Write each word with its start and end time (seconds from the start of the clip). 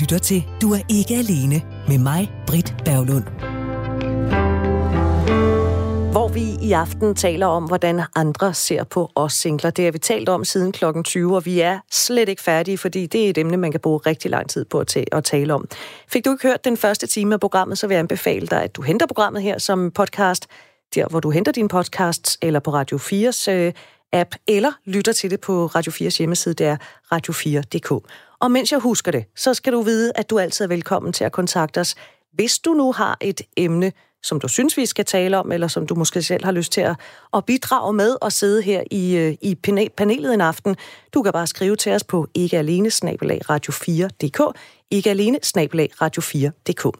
lytter 0.00 0.18
til 0.18 0.44
Du 0.62 0.72
er 0.72 0.80
ikke 0.88 1.14
alene 1.14 1.62
med 1.88 1.98
mig, 1.98 2.32
Britt 2.46 2.74
Berglund. 2.84 3.24
Hvor 6.12 6.28
vi 6.28 6.56
i 6.62 6.72
aften 6.72 7.14
taler 7.14 7.46
om, 7.46 7.64
hvordan 7.64 8.02
andre 8.14 8.54
ser 8.54 8.84
på 8.84 9.10
os 9.14 9.32
singler. 9.32 9.70
Det 9.70 9.84
har 9.84 9.92
vi 9.92 9.98
talt 9.98 10.28
om 10.28 10.44
siden 10.44 10.72
klokken 10.72 11.04
20, 11.04 11.36
og 11.36 11.44
vi 11.44 11.60
er 11.60 11.78
slet 11.90 12.28
ikke 12.28 12.42
færdige, 12.42 12.78
fordi 12.78 13.06
det 13.06 13.26
er 13.26 13.30
et 13.30 13.38
emne, 13.38 13.56
man 13.56 13.70
kan 13.70 13.80
bruge 13.80 14.00
rigtig 14.06 14.30
lang 14.30 14.48
tid 14.48 14.64
på 14.64 14.80
at, 14.80 14.96
at 15.12 15.24
tale 15.24 15.54
om. 15.54 15.68
Fik 16.08 16.24
du 16.24 16.32
ikke 16.32 16.48
hørt 16.48 16.64
den 16.64 16.76
første 16.76 17.06
time 17.06 17.34
af 17.34 17.40
programmet, 17.40 17.78
så 17.78 17.86
vil 17.86 17.94
jeg 17.94 18.00
anbefale 18.00 18.46
dig, 18.46 18.62
at 18.62 18.76
du 18.76 18.82
henter 18.82 19.06
programmet 19.06 19.42
her 19.42 19.58
som 19.58 19.90
podcast, 19.90 20.46
der 20.94 21.08
hvor 21.08 21.20
du 21.20 21.30
henter 21.30 21.52
dine 21.52 21.68
podcasts, 21.68 22.38
eller 22.42 22.60
på 22.60 22.72
Radio 22.72 22.98
4's 22.98 23.50
øh, 23.50 23.72
app, 24.12 24.34
eller 24.46 24.72
lytter 24.84 25.12
til 25.12 25.30
det 25.30 25.40
på 25.40 25.66
Radio 25.66 25.92
4's 25.92 26.18
hjemmeside, 26.18 26.54
der 26.54 26.70
er 26.70 26.76
radio4.dk. 27.14 28.10
Og 28.44 28.50
mens 28.50 28.72
jeg 28.72 28.80
husker 28.80 29.12
det, 29.12 29.24
så 29.36 29.54
skal 29.54 29.72
du 29.72 29.82
vide, 29.82 30.12
at 30.14 30.30
du 30.30 30.38
altid 30.38 30.64
er 30.64 30.68
velkommen 30.68 31.12
til 31.12 31.24
at 31.24 31.32
kontakte 31.32 31.80
os, 31.80 31.94
hvis 32.32 32.58
du 32.58 32.74
nu 32.74 32.92
har 32.92 33.16
et 33.20 33.40
emne, 33.56 33.92
som 34.22 34.40
du 34.40 34.48
synes, 34.48 34.76
vi 34.76 34.86
skal 34.86 35.04
tale 35.04 35.38
om, 35.38 35.52
eller 35.52 35.68
som 35.68 35.86
du 35.86 35.94
måske 35.94 36.22
selv 36.22 36.44
har 36.44 36.52
lyst 36.52 36.72
til 36.72 36.80
at, 36.80 36.96
at 37.34 37.44
bidrage 37.44 37.92
med 37.92 38.16
og 38.20 38.32
sidde 38.32 38.62
her 38.62 38.82
i, 38.90 39.16
øh, 39.16 39.34
i 39.42 39.54
panelet 39.96 40.34
en 40.34 40.40
aften. 40.40 40.76
Du 41.14 41.22
kan 41.22 41.32
bare 41.32 41.46
skrive 41.46 41.76
til 41.76 41.92
os 41.92 42.04
på 42.04 42.26
ikkealene 42.34 42.88
radio4.dk, 42.88 44.58
ikkealene 44.90 45.38
radio4.dk. 46.02 46.98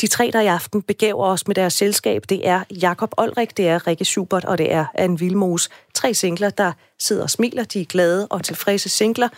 De 0.00 0.06
tre, 0.06 0.30
der 0.32 0.40
i 0.40 0.46
aften 0.46 0.82
begæver 0.82 1.26
os 1.26 1.46
med 1.46 1.54
deres 1.54 1.72
selskab, 1.72 2.22
det 2.28 2.48
er 2.48 2.64
Jakob 2.70 3.14
Olrik, 3.16 3.56
det 3.56 3.68
er 3.68 3.86
Rikke 3.86 4.04
Schubert 4.04 4.44
og 4.44 4.58
det 4.58 4.72
er 4.72 4.84
Anne 4.94 5.18
Vilmos. 5.18 5.68
Tre 5.94 6.14
singler, 6.14 6.50
der 6.50 6.72
sidder 6.98 7.22
og 7.22 7.30
smiler, 7.30 7.64
de 7.64 7.80
er 7.80 7.84
glade 7.84 8.26
og 8.30 8.44
tilfredse 8.44 8.88
singler, 8.88 9.28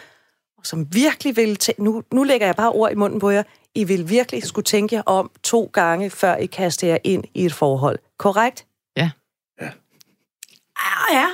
som 0.64 0.94
virkelig 0.94 1.36
vil... 1.36 1.58
Tæ- 1.62 1.82
nu, 1.82 2.02
nu 2.12 2.22
lægger 2.22 2.46
jeg 2.46 2.56
bare 2.56 2.72
ord 2.72 2.92
i 2.92 2.94
munden 2.94 3.20
på 3.20 3.30
jer. 3.30 3.42
I 3.74 3.84
vil 3.84 4.10
virkelig 4.10 4.42
skulle 4.42 4.64
tænke 4.64 4.94
jer 4.94 5.02
om 5.06 5.30
to 5.42 5.70
gange, 5.72 6.10
før 6.10 6.36
I 6.36 6.46
kaster 6.46 6.88
jer 6.88 6.98
ind 7.04 7.24
i 7.34 7.44
et 7.44 7.52
forhold. 7.52 7.98
Korrekt? 8.18 8.66
Ja. 8.96 9.10
Ja. 9.60 9.70
Ah, 10.76 11.14
ja. 11.14 11.26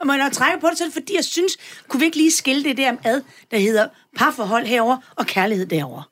Og 0.00 0.06
man 0.06 0.20
har 0.20 0.30
trække 0.30 0.60
på 0.60 0.66
det, 0.70 0.78
så 0.78 0.84
er 0.84 0.88
det 0.88 0.94
fordi, 0.94 1.16
jeg 1.16 1.24
synes, 1.24 1.56
kunne 1.88 2.00
vi 2.00 2.06
ikke 2.06 2.16
lige 2.16 2.30
skille 2.30 2.64
det 2.64 2.76
der 2.76 2.96
ad, 3.04 3.22
der 3.50 3.58
hedder 3.58 3.88
parforhold 4.16 4.66
herover 4.66 4.96
og 5.16 5.26
kærlighed 5.26 5.66
derover. 5.66 6.02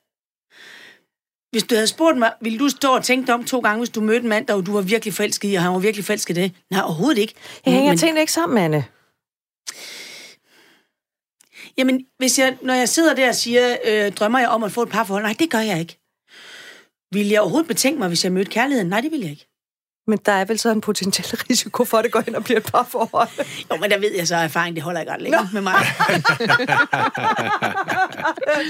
Hvis 1.51 1.63
du 1.63 1.75
havde 1.75 1.87
spurgt 1.87 2.17
mig, 2.17 2.33
ville 2.41 2.59
du 2.59 2.69
stå 2.69 2.95
og 2.95 3.03
tænke 3.03 3.27
dig 3.27 3.33
om 3.33 3.43
to 3.43 3.59
gange, 3.59 3.77
hvis 3.77 3.89
du 3.89 4.01
mødte 4.01 4.23
en 4.23 4.29
mand, 4.29 4.47
der 4.47 4.61
du 4.61 4.73
var 4.73 4.81
virkelig 4.81 5.13
forelsket 5.13 5.51
i, 5.51 5.55
og 5.55 5.61
han 5.61 5.73
var 5.73 5.79
virkelig 5.79 6.05
forelsket 6.05 6.37
i 6.37 6.41
det? 6.41 6.51
Nej, 6.71 6.81
overhovedet 6.81 7.17
ikke. 7.17 7.33
Jeg 7.65 7.73
hænger 7.73 7.91
men... 7.91 7.97
tingene 7.97 8.19
ikke 8.19 8.31
sammen, 8.31 8.57
Anne. 8.57 8.85
Jamen, 11.77 12.05
hvis 12.17 12.39
jeg, 12.39 12.57
når 12.61 12.73
jeg 12.73 12.89
sidder 12.89 13.15
der 13.15 13.29
og 13.29 13.35
siger, 13.35 13.77
øh, 13.85 14.11
drømmer 14.11 14.39
jeg 14.39 14.49
om 14.49 14.63
at 14.63 14.71
få 14.71 14.83
et 14.83 14.89
parforhold? 14.89 15.23
Nej, 15.23 15.35
det 15.39 15.49
gør 15.49 15.59
jeg 15.59 15.79
ikke. 15.79 15.99
Vil 17.11 17.29
jeg 17.29 17.41
overhovedet 17.41 17.67
betænke 17.67 17.99
mig, 17.99 18.07
hvis 18.07 18.23
jeg 18.23 18.31
mødte 18.31 18.51
kærligheden? 18.51 18.89
Nej, 18.89 19.01
det 19.01 19.11
vil 19.11 19.19
jeg 19.19 19.29
ikke. 19.29 19.47
Men 20.07 20.19
der 20.25 20.31
er 20.31 20.45
vel 20.45 20.59
så 20.59 20.71
en 20.71 20.81
potentiel 20.81 21.39
risiko 21.49 21.85
for, 21.85 21.97
at 21.97 22.03
det 22.03 22.11
går 22.11 22.23
ind 22.27 22.35
og 22.35 22.43
bliver 22.43 22.59
et 22.59 22.65
parforhold. 22.65 23.29
Jo, 23.71 23.77
men 23.77 23.91
der 23.91 23.99
ved 23.99 24.15
jeg 24.15 24.27
så, 24.27 24.35
at 24.35 24.43
erfaring 24.43 24.75
det 24.75 24.83
holder 24.83 24.99
ikke 24.99 25.11
ret 25.11 25.21
længere 25.21 25.49
med 25.53 25.61
mig. 25.61 25.73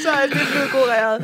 så 0.03 0.09
er 0.09 0.27
det 0.27 0.47
blevet 0.51 0.69
kureret. 0.71 1.21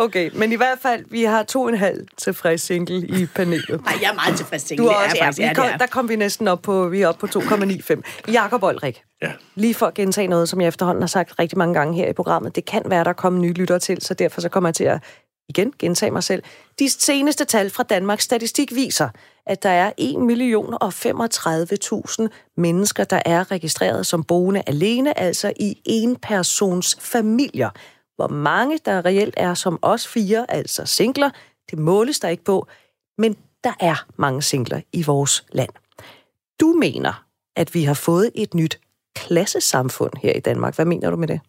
Okay, 0.00 0.30
men 0.34 0.52
i 0.52 0.56
hvert 0.56 0.78
fald, 0.82 1.04
vi 1.10 1.22
har 1.24 1.42
to 1.42 1.62
og 1.62 1.68
en 1.68 1.78
halv 1.78 2.06
tilfreds 2.18 2.62
single 2.62 3.06
i 3.20 3.26
panelet. 3.26 3.84
Nej, 3.84 3.94
jeg 4.02 4.10
er 4.10 4.14
meget 4.14 4.36
tilfreds 4.36 4.62
single. 4.62 4.84
Du 4.86 4.90
er 4.90 4.94
også, 4.94 5.16
ja, 5.20 5.26
faktisk, 5.26 5.56
kom, 5.56 5.66
der 5.78 5.86
kom 5.86 6.08
vi 6.08 6.16
næsten 6.16 6.48
op 6.48 6.62
på, 6.62 6.88
vi 6.88 7.02
er 7.02 7.08
oppe 7.08 7.26
på 7.28 7.38
2,95. 7.40 8.32
Jakob 8.32 8.62
Olrik, 8.62 9.02
Ja. 9.22 9.32
lige 9.54 9.74
for 9.74 9.86
at 9.86 9.94
gentage 9.94 10.28
noget, 10.28 10.48
som 10.48 10.60
jeg 10.60 10.68
efterhånden 10.68 11.02
har 11.02 11.06
sagt 11.06 11.38
rigtig 11.38 11.58
mange 11.58 11.74
gange 11.74 11.94
her 11.94 12.08
i 12.08 12.12
programmet. 12.12 12.56
Det 12.56 12.64
kan 12.64 12.82
være, 12.86 13.04
der 13.04 13.12
kommer 13.12 13.40
nye 13.40 13.52
lyttere 13.52 13.78
til, 13.78 14.02
så 14.02 14.14
derfor 14.14 14.40
så 14.40 14.48
kommer 14.48 14.68
jeg 14.68 14.74
til 14.74 14.84
at 14.84 15.02
igen 15.48 15.72
gentage 15.78 16.10
mig 16.10 16.24
selv. 16.24 16.42
De 16.78 16.90
seneste 16.90 17.44
tal 17.44 17.70
fra 17.70 17.82
Danmarks 17.82 18.24
Statistik 18.24 18.74
viser, 18.74 19.08
at 19.46 19.62
der 19.62 19.70
er 19.70 19.92
1 19.98 20.18
million 20.18 20.74
og 20.80 20.88
35.000 20.88 22.28
mennesker, 22.56 23.04
der 23.04 23.20
er 23.24 23.50
registreret 23.50 24.06
som 24.06 24.24
boende 24.24 24.62
alene, 24.66 25.18
altså 25.18 25.52
i 25.60 25.82
en 25.84 26.16
persons 26.16 26.98
familier. 27.00 27.70
Hvor 28.18 28.28
mange 28.28 28.78
der 28.84 29.04
reelt 29.04 29.34
er 29.36 29.54
som 29.54 29.78
os 29.82 30.08
fire, 30.08 30.46
altså 30.48 30.86
singler, 30.86 31.30
det 31.70 31.78
måles 31.78 32.20
der 32.20 32.28
ikke 32.28 32.44
på, 32.44 32.66
men 33.18 33.36
der 33.64 33.72
er 33.80 34.06
mange 34.16 34.42
singler 34.42 34.80
i 34.92 35.02
vores 35.02 35.44
land. 35.52 35.70
Du 36.60 36.66
mener, 36.66 37.24
at 37.56 37.74
vi 37.74 37.82
har 37.82 37.94
fået 37.94 38.30
et 38.34 38.54
nyt 38.54 38.80
klassesamfund 39.16 40.12
her 40.22 40.32
i 40.32 40.40
Danmark. 40.40 40.74
Hvad 40.74 40.84
mener 40.84 41.10
du 41.10 41.16
med 41.16 41.28
det? 41.28 41.40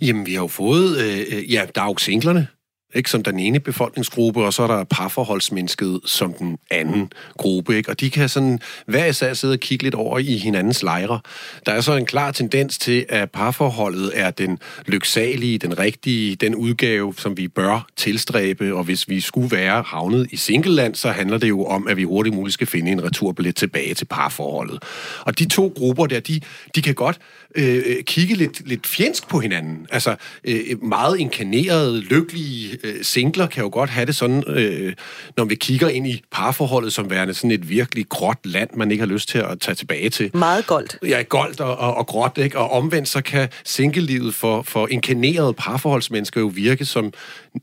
Jamen, 0.00 0.26
vi 0.26 0.34
har 0.34 0.42
jo 0.42 0.46
fået... 0.46 0.98
Øh, 0.98 1.18
øh 1.18 1.52
ja, 1.52 1.66
der 1.74 1.82
er 1.82 1.86
jo 1.86 1.96
singlerne, 1.96 2.48
ikke, 2.94 3.10
som 3.10 3.22
den 3.22 3.38
ene 3.38 3.60
befolkningsgruppe, 3.60 4.44
og 4.44 4.52
så 4.52 4.62
er 4.62 4.66
der 4.66 4.84
parforholdsmennesket 4.84 6.00
som 6.04 6.34
den 6.34 6.58
anden 6.70 7.12
gruppe. 7.36 7.76
Ikke? 7.76 7.90
Og 7.90 8.00
de 8.00 8.10
kan 8.10 8.28
sådan 8.28 8.60
hver 8.86 9.04
især 9.04 9.34
sidde 9.34 9.52
og 9.52 9.60
kigge 9.60 9.82
lidt 9.84 9.94
over 9.94 10.18
i 10.18 10.36
hinandens 10.36 10.82
lejre. 10.82 11.20
Der 11.66 11.72
er 11.72 11.80
så 11.80 11.92
en 11.96 12.06
klar 12.06 12.32
tendens 12.32 12.78
til, 12.78 13.06
at 13.08 13.30
parforholdet 13.30 14.10
er 14.14 14.30
den 14.30 14.58
lyksalige, 14.86 15.58
den 15.58 15.78
rigtige, 15.78 16.36
den 16.36 16.54
udgave, 16.54 17.14
som 17.18 17.36
vi 17.36 17.48
bør 17.48 17.86
tilstræbe, 17.96 18.74
og 18.74 18.84
hvis 18.84 19.08
vi 19.08 19.20
skulle 19.20 19.56
være 19.56 19.82
havnet 19.86 20.28
i 20.30 20.36
singleland, 20.36 20.94
så 20.94 21.10
handler 21.10 21.38
det 21.38 21.48
jo 21.48 21.64
om, 21.64 21.88
at 21.88 21.96
vi 21.96 22.02
hurtigt 22.02 22.34
muligt 22.34 22.54
skal 22.54 22.66
finde 22.66 22.92
en 22.92 23.04
returbillet 23.04 23.56
tilbage 23.56 23.94
til 23.94 24.04
parforholdet. 24.04 24.82
Og 25.20 25.38
de 25.38 25.48
to 25.48 25.72
grupper 25.76 26.06
der, 26.06 26.20
de, 26.20 26.40
de 26.74 26.82
kan 26.82 26.94
godt 26.94 27.18
øh, 27.54 28.02
kigge 28.02 28.34
lidt, 28.34 28.68
lidt 28.68 28.86
fjendsk 28.86 29.28
på 29.28 29.38
hinanden. 29.38 29.86
Altså 29.90 30.16
øh, 30.44 30.82
meget 30.82 31.18
inkarnerede, 31.18 32.00
lykkelige 32.00 32.78
øh, 32.84 33.04
singler 33.04 33.46
kan 33.46 33.62
jo 33.62 33.70
godt 33.72 33.90
have 33.90 34.06
det 34.06 34.16
sådan, 34.16 34.44
øh, 34.46 34.92
når 35.36 35.44
vi 35.44 35.54
kigger 35.54 35.88
ind 35.88 36.06
i 36.06 36.22
parforholdet 36.30 36.92
som 36.92 37.10
værende 37.10 37.34
sådan 37.34 37.50
et 37.50 37.68
virkelig 37.68 38.08
gråt 38.08 38.38
land, 38.44 38.70
man 38.74 38.90
ikke 38.90 39.02
har 39.02 39.12
lyst 39.12 39.28
til 39.28 39.38
at 39.38 39.60
tage 39.60 39.74
tilbage 39.74 40.10
til. 40.10 40.30
Meget 40.34 40.66
goldt. 40.66 40.98
Ja, 41.02 41.22
goldt 41.28 41.60
og, 41.60 41.76
og, 41.76 41.94
og 41.94 42.06
gråt, 42.06 42.38
ikke? 42.38 42.58
Og 42.58 42.70
omvendt 42.70 43.08
så 43.08 43.22
kan 43.22 43.48
singlelivet 43.64 44.34
for, 44.34 44.62
for 44.62 44.88
inkarnerede 44.90 45.52
parforholdsmennesker 45.52 46.40
jo 46.40 46.46
virke 46.46 46.84
som, 46.84 47.12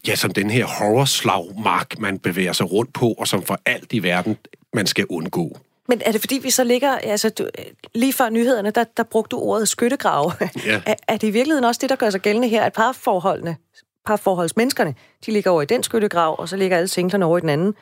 ja, 0.07 0.15
som 0.15 0.31
den 0.31 0.49
her 0.49 0.65
horrorslagmark, 0.65 1.99
man 1.99 2.19
bevæger 2.19 2.53
sig 2.53 2.71
rundt 2.71 2.93
på, 2.93 3.11
og 3.11 3.27
som 3.27 3.43
for 3.43 3.59
alt 3.65 3.93
i 3.93 4.03
verden 4.03 4.37
man 4.73 4.87
skal 4.87 5.05
undgå. 5.09 5.57
Men 5.91 6.01
er 6.05 6.11
det 6.11 6.21
fordi, 6.21 6.39
vi 6.43 6.49
så 6.49 6.63
ligger... 6.63 6.91
Altså, 6.97 7.29
du, 7.29 7.47
lige 7.95 8.13
før 8.13 8.29
nyhederne, 8.29 8.71
der, 8.71 8.83
der 8.97 9.03
brugte 9.03 9.29
du 9.35 9.41
ordet 9.41 9.69
skyttegrav. 9.69 10.33
Ja. 10.65 10.81
er, 10.87 10.95
er 11.07 11.17
det 11.17 11.27
i 11.27 11.31
virkeligheden 11.31 11.65
også 11.65 11.79
det, 11.81 11.89
der 11.89 11.95
gør 11.95 12.09
sig 12.09 12.21
gældende 12.21 12.47
her, 12.47 12.63
at 12.63 12.73
parforholdene, 12.73 13.57
parforholdsmenneskerne, 14.05 14.95
de 15.25 15.31
ligger 15.31 15.51
over 15.51 15.61
i 15.61 15.65
den 15.65 15.83
skyttegrav, 15.83 16.35
og 16.39 16.49
så 16.49 16.57
ligger 16.57 16.77
alle 16.77 16.87
singlerne 16.87 17.25
over 17.25 17.37
i 17.37 17.41
den 17.41 17.49
anden, 17.49 17.73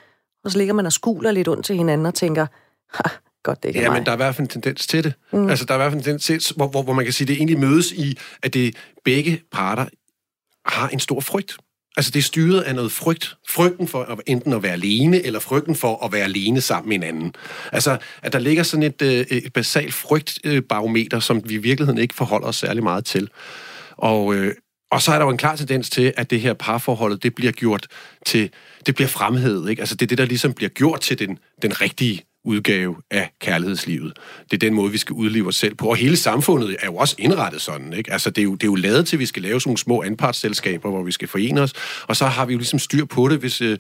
og 0.44 0.52
så 0.52 0.58
ligger 0.58 0.74
man 0.74 0.86
og 0.86 0.92
skuler 0.92 1.32
lidt 1.32 1.48
ondt 1.48 1.66
til 1.66 1.76
hinanden 1.76 2.06
og 2.06 2.14
tænker, 2.14 2.46
godt, 3.44 3.64
det 3.64 3.70
ikke 3.70 3.82
Ja, 3.82 3.90
mig. 3.90 3.98
men 3.98 4.06
der 4.06 4.12
er 4.12 4.16
i 4.16 4.18
hvert 4.18 4.36
fald 4.36 4.46
en 4.46 4.50
tendens 4.50 4.88
til 4.88 5.04
det. 5.04 5.14
Mm. 5.32 5.50
Altså, 5.50 5.66
der 5.66 5.74
er 5.74 5.78
i 5.78 5.80
hvert 5.80 5.92
fald 5.92 6.00
en 6.00 6.20
tendens 6.20 6.50
hvor, 6.50 6.68
hvor, 6.68 6.82
hvor 6.82 6.94
man 6.94 7.06
kan 7.06 7.14
sige, 7.14 7.28
det 7.28 7.36
egentlig 7.36 7.60
mødes 7.60 7.92
i, 7.92 8.18
at 8.44 8.54
det 8.54 8.76
begge 9.06 9.42
parter 9.52 9.86
har 10.66 10.90
en 10.90 11.00
stor 11.00 11.20
frygt. 11.20 11.58
Altså, 12.00 12.12
det 12.12 12.20
er 12.20 12.24
styret 12.24 12.62
af 12.62 12.76
noget 12.76 12.92
frygt. 12.92 13.38
Frygten 13.50 13.88
for 13.88 14.04
at, 14.04 14.20
enten 14.26 14.54
at 14.54 14.64
være 14.64 14.72
alene, 14.72 15.22
eller 15.22 15.40
frygten 15.40 15.76
for 15.76 16.06
at 16.06 16.12
være 16.12 16.24
alene 16.24 16.62
sammen 16.62 16.90
med 16.90 16.98
en 16.98 17.04
anden. 17.04 17.34
Altså, 17.72 17.98
at 18.24 18.34
der 18.34 18.40
ligger 18.40 18.64
sådan 18.64 18.84
et, 18.84 19.02
øh, 19.02 19.26
et 19.30 19.54
basalt 19.54 19.94
frygtbarometer, 19.94 21.20
som 21.20 21.42
vi 21.50 21.54
i 21.54 21.58
virkeligheden 21.58 22.02
ikke 22.02 22.16
forholder 22.16 22.48
os 22.48 22.56
særlig 22.56 22.84
meget 22.84 23.06
til. 23.06 23.30
Og, 23.92 24.36
øh, 24.36 24.56
og 24.92 25.02
så 25.02 25.12
er 25.12 25.18
der 25.18 25.26
jo 25.26 25.32
en 25.32 25.38
klar 25.38 25.56
tendens 25.56 25.90
til, 25.90 26.14
at 26.18 26.30
det 26.30 26.42
her 26.42 26.54
parforhold, 26.54 27.18
det 27.18 27.36
bliver 27.36 27.52
gjort 27.52 27.88
til, 28.26 28.50
det 28.86 28.96
bliver 28.96 29.08
fremhævet, 29.08 29.70
ikke? 29.70 29.80
Altså, 29.80 29.96
det 29.96 30.06
er 30.06 30.08
det, 30.08 30.18
der 30.18 30.26
ligesom 30.26 30.54
bliver 30.54 30.70
gjort 30.70 31.02
til 31.02 31.20
den, 31.20 31.38
den 31.62 31.82
rigtige 31.82 32.24
udgave 32.46 32.96
af 33.12 33.32
kærlighedslivet. 33.42 34.14
Det 34.52 34.54
er 34.54 34.68
den 34.68 34.74
måde, 34.74 34.92
vi 34.92 34.98
skal 34.98 35.14
udleve 35.14 35.48
os 35.48 35.56
selv 35.56 35.76
på. 35.76 35.88
Og 35.88 35.96
hele 35.96 36.18
samfundet 36.18 36.76
er 36.80 36.86
jo 36.86 36.96
også 36.96 37.16
indrettet 37.18 37.62
sådan. 37.62 37.94
Ikke? 37.94 38.14
Altså, 38.14 38.30
det, 38.30 38.42
er 38.42 38.44
jo, 38.44 38.54
det 38.56 38.64
er 38.64 38.68
jo 38.68 38.76
lavet 38.76 39.08
til, 39.08 39.16
at 39.16 39.20
vi 39.20 39.26
skal 39.26 39.42
lave 39.42 39.62
sådan 39.62 39.70
nogle 39.70 39.78
små 39.78 40.04
anpartsselskaber, 40.04 40.90
hvor 40.90 41.04
vi 41.04 41.12
skal 41.12 41.28
forene 41.28 41.62
os. 41.62 41.74
Og 42.08 42.16
så 42.16 42.26
har 42.26 42.46
vi 42.46 42.54
jo 42.54 42.58
ligesom 42.58 42.80
styr 42.80 43.06
på 43.06 43.28
det, 43.28 43.40
hvis 43.40 43.62
øh, 43.62 43.78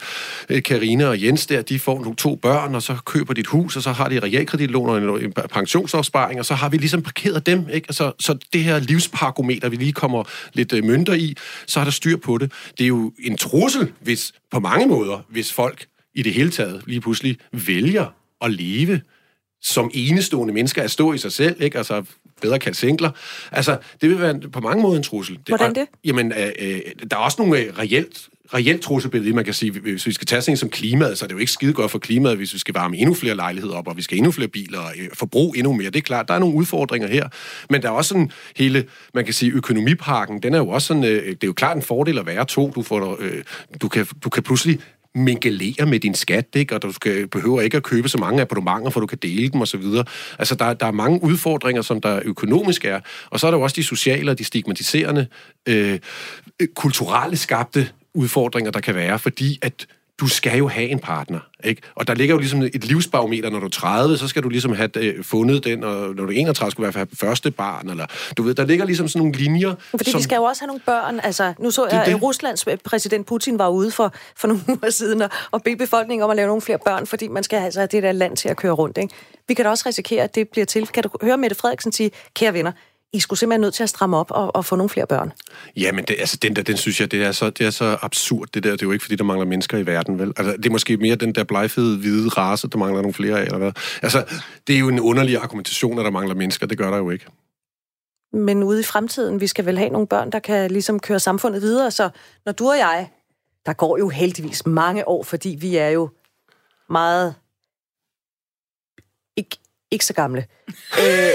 øh 0.49 0.63
Karina 0.63 1.07
og 1.07 1.23
Jens 1.23 1.45
der, 1.45 1.61
de 1.61 1.79
får 1.79 1.99
nogle 1.99 2.15
to 2.15 2.35
børn, 2.35 2.75
og 2.75 2.81
så 2.81 2.97
køber 3.05 3.33
dit 3.33 3.47
hus, 3.47 3.75
og 3.75 3.83
så 3.83 3.91
har 3.91 4.09
de 4.09 4.19
realkreditlån 4.19 4.89
og 4.89 5.19
en, 5.19 5.25
en 5.25 5.33
pensionsopsparing, 5.33 6.39
og 6.39 6.45
så 6.45 6.53
har 6.53 6.69
vi 6.69 6.77
ligesom 6.77 7.01
parkeret 7.01 7.45
dem. 7.45 7.65
Ikke? 7.73 7.85
Altså, 7.89 8.11
så 8.19 8.37
det 8.53 8.63
her 8.63 8.79
livsparkometer, 8.79 9.69
vi 9.69 9.75
lige 9.75 9.93
kommer 9.93 10.23
lidt 10.53 10.73
øh, 10.73 10.83
mønter 10.83 11.13
i, 11.13 11.35
så 11.67 11.79
er 11.79 11.83
der 11.83 11.91
styr 11.91 12.17
på 12.17 12.37
det. 12.37 12.51
Det 12.77 12.83
er 12.83 12.87
jo 12.87 13.13
en 13.19 13.37
trussel, 13.37 13.93
hvis 14.01 14.33
på 14.51 14.59
mange 14.59 14.87
måder, 14.87 15.25
hvis 15.29 15.53
folk 15.53 15.85
i 16.15 16.21
det 16.21 16.33
hele 16.33 16.49
taget 16.49 16.81
lige 16.85 17.01
pludselig 17.01 17.37
vælger 17.51 18.18
at 18.41 18.51
leve 18.51 19.01
som 19.61 19.91
enestående 19.93 20.53
mennesker, 20.53 20.83
at 20.83 20.91
stå 20.91 21.13
i 21.13 21.17
sig 21.17 21.31
selv, 21.31 21.61
ikke? 21.61 21.77
Altså 21.77 22.03
bedre 22.41 22.59
kaldt 22.59 22.77
singler. 22.77 23.11
Altså, 23.51 23.77
det 24.01 24.09
vil 24.09 24.19
være 24.19 24.39
på 24.39 24.59
mange 24.59 24.81
måder 24.81 24.97
en 24.97 25.03
trussel. 25.03 25.39
Hvordan 25.47 25.75
det? 25.75 25.81
Og, 25.81 25.99
jamen, 26.05 26.31
øh, 26.31 26.51
øh, 26.59 26.81
der 27.11 27.17
er 27.17 27.21
også 27.21 27.41
nogle 27.41 27.59
øh, 27.59 27.77
reelt 27.77 28.29
reelt 28.53 28.81
trusselsbillede, 28.81 29.35
man 29.35 29.45
kan 29.45 29.53
sige, 29.53 29.71
hvis 29.71 30.05
vi 30.05 30.11
skal 30.11 30.27
tage 30.27 30.41
sådan 30.41 30.57
som 30.57 30.69
klimaet, 30.69 31.17
så 31.17 31.25
er 31.25 31.27
det 31.27 31.33
jo 31.33 31.39
ikke 31.39 31.51
skide 31.51 31.73
godt 31.73 31.91
for 31.91 31.99
klimaet, 31.99 32.37
hvis 32.37 32.53
vi 32.53 32.59
skal 32.59 32.73
varme 32.73 32.97
endnu 32.97 33.13
flere 33.13 33.35
lejligheder 33.35 33.75
op, 33.75 33.87
og 33.87 33.97
vi 33.97 34.01
skal 34.01 34.17
endnu 34.17 34.31
flere 34.31 34.47
biler 34.47 34.79
og 34.79 34.91
øh, 34.99 35.09
forbruge 35.13 35.57
endnu 35.57 35.73
mere. 35.73 35.89
Det 35.89 35.95
er 35.95 36.01
klart, 36.01 36.27
der 36.27 36.33
er 36.33 36.39
nogle 36.39 36.55
udfordringer 36.55 37.07
her. 37.07 37.29
Men 37.69 37.81
der 37.81 37.87
er 37.87 37.91
også 37.91 38.09
sådan 38.09 38.31
hele, 38.55 38.85
man 39.13 39.25
kan 39.25 39.33
sige, 39.33 39.51
økonomiparken, 39.51 40.43
den 40.43 40.53
er 40.53 40.57
jo 40.57 40.69
også 40.69 40.87
sådan, 40.87 41.03
det 41.03 41.43
er 41.43 41.47
jo 41.47 41.53
klart 41.53 41.77
en 41.77 41.83
fordel 41.83 42.19
at 42.19 42.25
være 42.25 42.45
to. 42.45 42.71
Du, 42.75 42.81
får, 42.81 43.19
du, 43.81 43.87
kan, 43.87 44.05
du 44.23 44.29
kan 44.29 44.43
pludselig 44.43 44.79
mingelere 45.19 45.85
med 45.85 45.99
din 45.99 46.15
skat, 46.15 46.47
ikke? 46.55 46.75
og 46.75 46.81
du 46.81 46.91
skal, 46.91 47.27
behøver 47.27 47.61
ikke 47.61 47.77
at 47.77 47.83
købe 47.83 48.09
så 48.09 48.17
mange 48.17 48.41
abonnementer, 48.41 48.89
for 48.89 48.99
du 48.99 49.05
kan 49.05 49.17
dele 49.21 49.49
dem 49.49 49.61
osv. 49.61 49.83
Altså, 50.39 50.55
der, 50.55 50.73
der 50.73 50.85
er 50.85 50.91
mange 50.91 51.23
udfordringer, 51.23 51.81
som 51.81 52.01
der 52.01 52.19
økonomisk 52.25 52.85
er, 52.85 52.99
og 53.29 53.39
så 53.39 53.47
er 53.47 53.51
der 53.51 53.57
jo 53.57 53.63
også 53.63 53.75
de 53.75 53.83
sociale 53.83 54.31
og 54.31 54.39
de 54.39 54.43
stigmatiserende, 54.43 55.27
øh, 55.67 55.99
kulturelle 56.75 57.37
skabte 57.37 57.89
udfordringer, 58.13 58.71
der 58.71 58.79
kan 58.79 58.95
være, 58.95 59.19
fordi 59.19 59.59
at 59.61 59.87
du 60.19 60.27
skal 60.27 60.57
jo 60.57 60.67
have 60.67 60.87
en 60.87 60.99
partner, 60.99 61.39
ikke? 61.63 61.81
Og 61.95 62.07
der 62.07 62.13
ligger 62.13 62.35
jo 62.35 62.39
ligesom 62.39 62.61
et 62.61 62.85
livsbarometer, 62.85 63.49
når 63.49 63.59
du 63.59 63.65
er 63.65 63.69
30, 63.69 64.17
så 64.17 64.27
skal 64.27 64.43
du 64.43 64.49
ligesom 64.49 64.73
have 64.73 64.89
øh, 64.97 65.23
fundet 65.23 65.63
den, 65.63 65.83
og 65.83 66.15
når 66.15 66.25
du 66.25 66.31
er 66.31 66.35
31, 66.35 66.71
skal 66.71 66.81
du 66.81 66.83
i 66.83 66.85
hvert 66.85 66.93
fald 66.93 67.07
have 67.21 67.29
første 67.29 67.51
barn, 67.51 67.89
eller 67.89 68.05
du 68.37 68.43
ved, 68.43 68.55
der 68.55 68.65
ligger 68.65 68.85
ligesom 68.85 69.07
sådan 69.07 69.19
nogle 69.19 69.37
linjer. 69.37 69.75
Fordi 69.89 70.11
som... 70.11 70.17
vi 70.17 70.23
skal 70.23 70.35
jo 70.35 70.43
også 70.43 70.61
have 70.61 70.67
nogle 70.67 70.81
børn, 70.85 71.19
altså 71.23 71.53
nu 71.59 71.71
så 71.71 71.87
jeg, 71.91 72.03
at 72.03 72.21
Ruslands 72.21 72.65
præsident 72.85 73.27
Putin 73.27 73.59
var 73.59 73.69
ude 73.69 73.91
for, 73.91 74.13
for 74.35 74.47
nogle 74.47 74.61
uger 74.81 74.89
siden 74.89 75.21
og, 75.21 75.29
og 75.51 75.63
bede 75.63 75.75
befolkningen 75.75 76.23
om 76.23 76.29
at 76.29 76.35
lave 76.35 76.47
nogle 76.47 76.61
flere 76.61 76.79
børn, 76.85 77.07
fordi 77.07 77.27
man 77.27 77.43
skal 77.43 77.57
altså 77.57 77.79
have 77.79 77.87
det 77.91 78.03
der 78.03 78.11
land 78.11 78.37
til 78.37 78.49
at 78.49 78.57
køre 78.57 78.71
rundt, 78.71 78.97
ikke? 78.97 79.13
Vi 79.47 79.53
kan 79.53 79.65
da 79.65 79.71
også 79.71 79.83
risikere, 79.87 80.23
at 80.23 80.35
det 80.35 80.49
bliver 80.49 80.65
til. 80.65 80.87
Kan 80.87 81.03
du 81.03 81.09
høre 81.21 81.37
Mette 81.37 81.55
Frederiksen 81.55 81.91
sige, 81.91 82.11
kære 82.33 82.53
venner, 82.53 82.71
i 83.13 83.19
skulle 83.19 83.39
simpelthen 83.39 83.61
nødt 83.61 83.73
til 83.73 83.83
at 83.83 83.89
stramme 83.89 84.17
op 84.17 84.31
og, 84.31 84.55
og 84.55 84.65
få 84.65 84.75
nogle 84.75 84.89
flere 84.89 85.07
børn. 85.07 85.31
Ja, 85.77 85.91
men 85.91 86.05
det, 86.05 86.15
altså, 86.19 86.37
den 86.41 86.55
der, 86.55 86.61
den 86.61 86.77
synes 86.77 87.01
jeg, 87.01 87.11
det 87.11 87.23
er, 87.23 87.31
så, 87.31 87.49
det 87.49 87.65
er 87.65 87.69
så 87.69 87.97
absurd, 88.01 88.47
det 88.53 88.63
der. 88.63 88.71
Det 88.71 88.81
er 88.81 88.85
jo 88.85 88.91
ikke, 88.91 89.03
fordi 89.03 89.15
der 89.15 89.23
mangler 89.23 89.45
mennesker 89.45 89.77
i 89.77 89.85
verden, 89.85 90.19
vel? 90.19 90.33
Altså, 90.37 90.57
det 90.57 90.65
er 90.65 90.69
måske 90.69 90.97
mere 90.97 91.15
den 91.15 91.35
der 91.35 91.43
blegfede 91.43 91.97
hvide 91.97 92.29
race, 92.29 92.67
der 92.67 92.77
mangler 92.77 93.01
nogle 93.01 93.13
flere 93.13 93.39
af, 93.39 93.43
eller 93.43 93.57
hvad? 93.57 93.71
Altså, 94.01 94.25
det 94.67 94.75
er 94.75 94.79
jo 94.79 94.87
en 94.87 94.99
underlig 94.99 95.37
argumentation, 95.37 95.99
at 95.99 96.05
der 96.05 96.11
mangler 96.11 96.35
mennesker. 96.35 96.67
Det 96.67 96.77
gør 96.77 96.91
der 96.91 96.97
jo 96.97 97.09
ikke. 97.09 97.25
Men 98.33 98.63
ude 98.63 98.79
i 98.79 98.83
fremtiden, 98.83 99.41
vi 99.41 99.47
skal 99.47 99.65
vel 99.65 99.77
have 99.77 99.89
nogle 99.89 100.07
børn, 100.07 100.31
der 100.31 100.39
kan 100.39 100.71
ligesom 100.71 100.99
køre 100.99 101.19
samfundet 101.19 101.61
videre. 101.61 101.91
Så 101.91 102.09
når 102.45 102.51
du 102.51 102.69
og 102.69 102.77
jeg, 102.77 103.09
der 103.65 103.73
går 103.73 103.97
jo 103.97 104.09
heldigvis 104.09 104.65
mange 104.65 105.07
år, 105.07 105.23
fordi 105.23 105.57
vi 105.61 105.75
er 105.75 105.89
jo 105.89 106.09
meget 106.89 107.35
ikke 109.91 110.05
så 110.05 110.13
gamle. 110.13 110.45
Øh, 110.99 111.29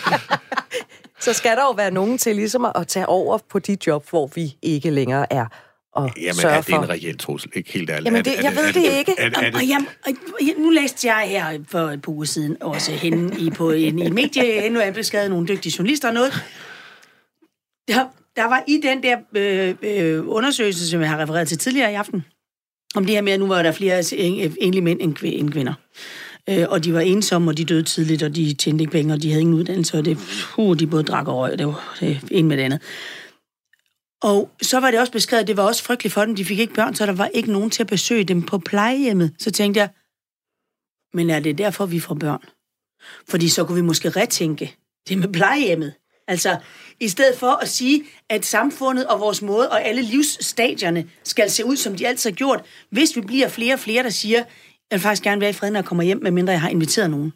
så 1.24 1.32
skal 1.32 1.56
der 1.56 1.62
jo 1.62 1.70
være 1.70 1.90
nogen 1.90 2.18
til 2.18 2.36
ligesom 2.36 2.64
at 2.74 2.88
tage 2.88 3.06
over 3.06 3.38
på 3.50 3.58
de 3.58 3.76
job, 3.86 4.10
hvor 4.10 4.30
vi 4.34 4.56
ikke 4.62 4.90
længere 4.90 5.32
er. 5.32 5.46
Og 5.92 6.10
Jamen, 6.16 6.34
sørge 6.34 6.56
er 6.56 6.62
det 6.62 6.74
en 6.74 6.88
reel 6.88 7.18
trussel? 7.18 7.50
Ikke 7.54 7.72
helt 7.72 7.90
ærligt. 7.90 8.06
Jamen, 8.06 8.24
det, 8.24 8.34
jeg 8.42 8.56
ved 8.56 8.72
det 8.72 8.84
ikke. 8.98 9.14
Og, 9.54 9.64
jamen, 9.64 10.62
nu 10.62 10.70
læste 10.70 11.08
jeg 11.08 11.28
her 11.28 11.58
for 11.68 11.78
et 11.78 12.02
par 12.02 12.12
uger 12.12 12.24
siden 12.24 12.62
også 12.62 12.92
hende 12.92 13.40
i, 13.40 13.50
på 13.50 13.70
en, 13.70 13.98
i 13.98 14.10
medie, 14.10 14.70
nu 14.70 14.80
er 14.80 14.90
beskrevet 14.90 15.30
nogle 15.30 15.48
dygtige 15.48 15.74
journalister 15.78 16.08
og 16.08 16.14
noget. 16.14 16.32
Der, 17.88 18.06
der 18.36 18.44
var 18.44 18.64
i 18.66 18.80
den 18.82 19.02
der 19.02 19.18
øh, 19.34 19.74
øh, 19.82 20.28
undersøgelse, 20.28 20.90
som 20.90 21.00
jeg 21.00 21.10
har 21.10 21.18
refereret 21.18 21.48
til 21.48 21.58
tidligere 21.58 21.92
i 21.92 21.94
aften, 21.94 22.24
om 22.94 23.04
det 23.04 23.14
her 23.14 23.22
med, 23.22 23.32
at 23.32 23.40
nu 23.40 23.46
var 23.46 23.62
der 23.62 23.72
flere 23.72 24.02
enlige 24.60 24.82
mænd 24.82 25.00
end 25.00 25.50
kvinder. 25.52 25.74
Øh, 26.48 26.66
og 26.68 26.84
de 26.84 26.94
var 26.94 27.00
ensomme, 27.00 27.50
og 27.50 27.58
de 27.58 27.64
døde 27.64 27.82
tidligt, 27.82 28.22
og 28.22 28.36
de 28.36 28.54
tjente 28.54 28.82
ikke 28.82 28.92
penge, 28.92 29.14
og 29.14 29.22
de 29.22 29.28
havde 29.28 29.40
ingen 29.40 29.54
uddannelse, 29.54 29.98
og 29.98 30.04
det, 30.04 30.18
uh, 30.58 30.78
de 30.78 30.86
både 30.86 31.02
drak 31.02 31.28
og 31.28 31.36
røg, 31.36 31.58
det 31.58 31.66
var 31.66 31.96
det, 32.00 32.20
en 32.30 32.48
med 32.48 32.56
det 32.56 32.62
andet. 32.62 32.80
Og 34.22 34.50
så 34.62 34.80
var 34.80 34.90
det 34.90 35.00
også 35.00 35.12
beskrevet, 35.12 35.40
at 35.40 35.46
det 35.46 35.56
var 35.56 35.62
også 35.62 35.82
frygteligt 35.82 36.12
for 36.14 36.24
dem, 36.24 36.36
de 36.36 36.44
fik 36.44 36.58
ikke 36.58 36.74
børn, 36.74 36.94
så 36.94 37.06
der 37.06 37.12
var 37.12 37.26
ikke 37.26 37.52
nogen 37.52 37.70
til 37.70 37.82
at 37.82 37.86
besøge 37.86 38.24
dem 38.24 38.42
på 38.42 38.58
plejehjemmet. 38.58 39.34
Så 39.38 39.50
tænkte 39.50 39.80
jeg, 39.80 39.88
men 41.14 41.30
er 41.30 41.40
det 41.40 41.58
derfor, 41.58 41.86
vi 41.86 42.00
får 42.00 42.14
børn? 42.14 42.44
Fordi 43.28 43.48
så 43.48 43.64
kunne 43.64 43.76
vi 43.76 43.82
måske 43.82 44.10
retænke 44.10 44.76
det 45.08 45.18
med 45.18 45.28
plejehjemmet. 45.28 45.92
Altså, 46.28 46.56
i 47.00 47.08
stedet 47.08 47.38
for 47.38 47.50
at 47.50 47.68
sige, 47.68 48.04
at 48.28 48.44
samfundet 48.44 49.06
og 49.06 49.20
vores 49.20 49.42
måde 49.42 49.70
og 49.70 49.84
alle 49.84 50.02
livsstadierne 50.02 51.08
skal 51.24 51.50
se 51.50 51.64
ud, 51.64 51.76
som 51.76 51.96
de 51.96 52.08
altid 52.08 52.30
har 52.30 52.34
gjort, 52.34 52.64
hvis 52.90 53.16
vi 53.16 53.20
bliver 53.20 53.48
flere 53.48 53.74
og 53.74 53.80
flere, 53.80 54.02
der 54.02 54.10
siger, 54.10 54.44
jeg 54.90 54.96
vil 54.96 55.00
faktisk 55.00 55.22
gerne 55.22 55.40
være 55.40 55.50
i 55.50 55.52
fred, 55.52 55.70
når 55.70 55.78
jeg 55.78 55.84
kommer 55.84 56.04
hjem, 56.04 56.22
medmindre 56.22 56.52
jeg 56.52 56.60
har 56.60 56.68
inviteret 56.68 57.10
nogen. 57.10 57.32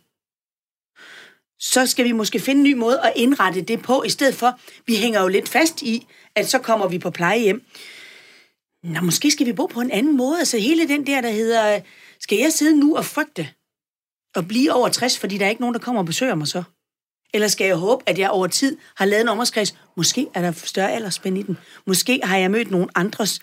Så 1.59 1.87
skal 1.87 2.05
vi 2.05 2.13
måske 2.13 2.41
finde 2.41 2.59
en 2.59 2.65
ny 2.65 2.73
måde 2.73 3.01
at 3.01 3.13
indrette 3.17 3.63
det 3.63 3.83
på, 3.83 4.03
i 4.03 4.09
stedet 4.09 4.35
for, 4.35 4.61
vi 4.87 4.97
hænger 4.97 5.21
jo 5.23 5.29
lidt 5.29 5.49
fast 5.49 5.83
i, 5.83 6.07
at 6.35 6.49
så 6.49 6.59
kommer 6.59 6.89
vi 6.89 6.99
på 6.99 7.11
plejehjem. 7.11 7.65
Nå, 8.83 9.01
måske 9.01 9.31
skal 9.31 9.47
vi 9.47 9.53
bo 9.53 9.67
på 9.67 9.81
en 9.81 9.91
anden 9.91 10.17
måde. 10.17 10.39
Altså 10.39 10.59
hele 10.59 10.89
den 10.89 11.07
der, 11.07 11.21
der 11.21 11.31
hedder, 11.31 11.81
skal 12.21 12.39
jeg 12.39 12.53
sidde 12.53 12.81
nu 12.81 12.97
og 12.97 13.05
frygte 13.05 13.49
og 14.35 14.49
blive 14.49 14.73
over 14.73 14.89
60, 14.89 15.19
fordi 15.19 15.39
der 15.39 15.47
er 15.47 15.51
ikke 15.51 15.63
nogen, 15.63 15.75
der 15.75 15.81
kommer 15.81 16.01
og 16.01 16.07
besøger 16.07 16.35
mig 16.35 16.49
så? 16.49 16.63
Eller 17.35 17.49
skal 17.49 17.67
jeg 17.67 17.77
håbe, 17.77 18.03
at 18.07 18.19
jeg 18.19 18.31
over 18.31 18.47
tid 18.47 18.77
har 18.97 19.05
lavet 19.05 19.23
en 19.23 19.29
omgangskreds? 19.29 19.75
Måske 19.97 20.27
er 20.35 20.43
der 20.43 20.53
større 20.53 20.93
aldersspænd 20.93 21.39
i 21.39 21.43
den. 21.43 21.59
Måske 21.87 22.21
har 22.23 22.37
jeg 22.37 22.51
mødt 22.51 22.71
nogle 22.71 22.89
andres 22.95 23.41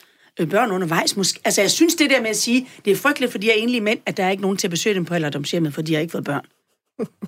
børn 0.50 0.72
undervejs. 0.72 1.18
Måske. 1.18 1.40
Altså, 1.46 1.62
jeg 1.62 1.72
synes 1.72 1.96
det 1.96 2.10
der 2.10 2.22
med 2.22 2.30
at 2.30 2.38
sige, 2.38 2.68
det 2.86 2.92
er 2.92 2.96
frygteligt 2.96 3.32
for 3.32 3.40
de 3.40 3.48
her 3.48 3.54
enlige 3.54 3.82
mænd, 3.82 4.00
at 4.06 4.18
der 4.18 4.26
er 4.26 4.30
ikke 4.30 4.42
nogen 4.42 4.58
til 4.58 4.68
at 4.68 4.72
besøge 4.72 4.96
dem 4.96 5.06
på 5.06 5.14
alderdomshjemmet, 5.14 5.74
for 5.74 5.82
de 5.82 5.94
har 5.94 6.02
ikke 6.02 6.12
fået 6.12 6.24
børn. 6.24 6.46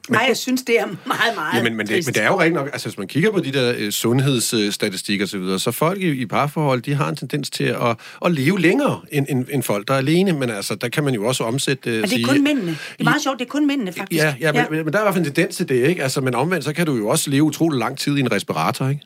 Nej, 0.09 0.25
jeg 0.27 0.37
synes, 0.37 0.61
det 0.61 0.79
er 0.79 0.85
meget, 0.85 1.35
meget 1.35 1.53
ja, 1.57 1.63
men, 1.63 1.75
men, 1.75 1.87
det, 1.87 2.05
men 2.05 2.13
det 2.13 2.23
er 2.23 2.27
jo 2.27 2.39
rigtig 2.39 2.53
nok, 2.53 2.69
altså 2.73 2.87
hvis 2.87 2.97
man 2.97 3.07
kigger 3.07 3.31
på 3.31 3.39
de 3.39 3.51
der 3.51 3.85
uh, 3.85 3.89
sundhedsstatistikker 3.89 5.25
osv., 5.25 5.39
så, 5.41 5.59
så 5.59 5.71
folk 5.71 6.01
i, 6.01 6.11
i 6.11 6.25
parforhold, 6.25 6.81
de 6.81 6.93
har 6.93 7.09
en 7.09 7.15
tendens 7.15 7.49
til 7.49 7.63
at, 7.63 7.97
at 8.25 8.31
leve 8.31 8.61
længere 8.61 9.01
end, 9.11 9.25
end, 9.29 9.45
end 9.51 9.63
folk, 9.63 9.87
der 9.87 9.93
er 9.93 9.97
alene, 9.97 10.33
men 10.33 10.49
altså, 10.49 10.75
der 10.75 10.89
kan 10.89 11.03
man 11.03 11.13
jo 11.13 11.25
også 11.25 11.43
omsætte... 11.43 11.89
Uh, 11.89 11.93
men 11.93 12.03
det 12.03 12.11
er 12.11 12.15
sige, 12.15 12.25
kun 12.25 12.43
mændene. 12.43 12.71
Det 12.71 12.99
er 12.99 13.03
meget 13.03 13.23
sjovt, 13.23 13.39
det 13.39 13.45
er 13.45 13.49
kun 13.49 13.67
mændene, 13.67 13.93
faktisk. 13.93 14.23
Ja, 14.23 14.35
ja, 14.39 14.51
men, 14.51 14.61
ja. 14.61 14.69
Men, 14.69 14.83
men 14.85 14.93
der 14.93 14.99
er 14.99 15.03
i 15.03 15.05
hvert 15.05 15.15
fald 15.15 15.25
en 15.25 15.33
tendens 15.33 15.55
til 15.55 15.69
det, 15.69 15.87
ikke? 15.87 16.03
Altså, 16.03 16.21
men 16.21 16.35
omvendt, 16.35 16.65
så 16.65 16.73
kan 16.73 16.85
du 16.85 16.95
jo 16.95 17.07
også 17.07 17.29
leve 17.29 17.43
utrolig 17.43 17.79
lang 17.79 17.97
tid 17.97 18.17
i 18.17 18.19
en 18.19 18.31
respirator, 18.31 18.89
ikke? 18.89 19.01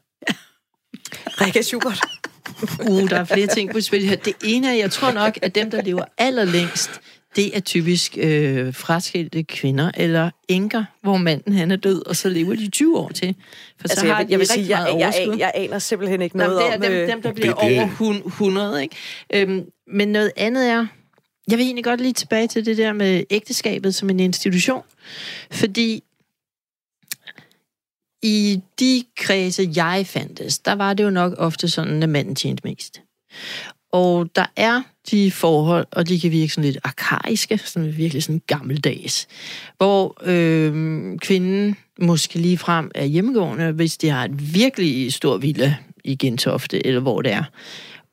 Rikke 1.42 1.64
Schubert. 1.64 2.02
Uh, 2.90 3.10
der 3.10 3.20
er 3.20 3.24
flere 3.24 3.48
ting 3.48 3.72
på 3.72 3.82
spil 3.82 4.06
her. 4.08 4.16
Det 4.16 4.34
ene 4.44 4.68
er, 4.68 4.74
jeg 4.74 4.92
tror 4.92 5.12
nok, 5.12 5.40
at 5.42 5.56
dem, 5.56 5.72
der 5.72 5.82
lever 5.82 6.04
allerlængst, 6.18 7.02
det 7.36 7.58
er 7.58 7.60
typisk 7.60 8.18
øh, 8.18 8.74
fraskilte 8.74 9.44
kvinder 9.44 9.92
eller 9.98 10.30
enker, 10.48 10.84
hvor 11.02 11.18
manden 11.18 11.54
han 11.54 11.72
er 11.72 11.76
død, 11.76 12.08
og 12.08 12.16
så 12.16 12.30
lever 12.30 12.56
de 12.56 12.70
20 12.70 12.98
år 12.98 13.10
til. 13.10 13.36
For 13.80 13.84
altså, 13.84 14.00
så 14.00 14.08
har 14.08 14.18
jeg, 14.18 14.28
de 14.28 14.32
jeg 14.32 14.40
vil 14.40 14.48
sige, 14.48 14.80
jeg, 14.80 14.96
jeg, 15.00 15.14
jeg, 15.28 15.40
jeg 15.40 15.52
aner 15.56 15.80
simpelthen 15.80 16.22
ikke 16.22 16.38
noget 16.38 16.54
Nå, 16.54 16.60
det 16.60 16.70
er 16.70 16.76
om... 16.76 16.82
Dem, 16.82 17.10
dem, 17.10 17.22
der 17.22 17.34
bliver 17.34 17.54
det, 17.54 17.70
det. 17.70 17.80
over 18.08 18.26
100, 18.26 18.84
ikke? 18.84 18.96
Øhm, 19.34 19.66
men 19.88 20.08
noget 20.08 20.32
andet 20.38 20.70
er, 20.70 20.86
jeg 21.48 21.58
vil 21.58 21.66
egentlig 21.66 21.84
godt 21.84 22.02
lige 22.02 22.14
tilbage 22.14 22.48
til 22.48 22.66
det 22.66 22.78
der 22.78 22.94
med 22.94 23.24
ægteskabet 23.30 23.96
som 23.96 24.10
en 24.10 24.20
institution. 24.20 24.82
Fordi 25.52 26.04
i 28.24 28.62
de 28.80 29.04
kredse, 29.18 29.72
jeg 29.76 30.06
fandtes, 30.08 30.60
der 30.60 30.76
var 30.76 30.94
det 30.94 31.04
jo 31.04 31.10
nok 31.10 31.34
ofte 31.38 31.70
sådan, 31.70 32.04
at 32.04 32.10
manden 32.10 32.36
tjente 32.36 32.62
mest. 32.64 33.02
Og 33.92 34.30
der 34.36 34.46
er 34.56 34.82
de 35.12 35.32
forhold, 35.32 35.88
og 35.92 36.08
de 36.08 36.20
kan 36.20 36.32
virke 36.32 36.54
sådan 36.54 36.64
lidt 36.64 36.78
arkaiske, 36.84 37.58
sådan 37.58 37.98
virkelig 37.98 38.24
sådan 38.24 38.42
gammeldags, 38.48 39.28
hvor 39.78 40.18
øh, 40.26 40.72
kvinden 41.20 41.76
måske 42.00 42.40
lige 42.40 42.58
frem 42.58 42.92
er 42.96 43.06
hjemmegående, 43.06 43.72
hvis 43.72 43.98
de 43.98 44.10
har 44.10 44.26
et 44.26 44.54
virkelig 44.54 45.14
stor 45.14 45.38
villa 45.38 45.76
i 46.04 46.16
Gentofte, 46.16 46.88
eller 46.88 47.02
hvor 47.02 47.22
det 47.22 47.32
er, 47.32 47.44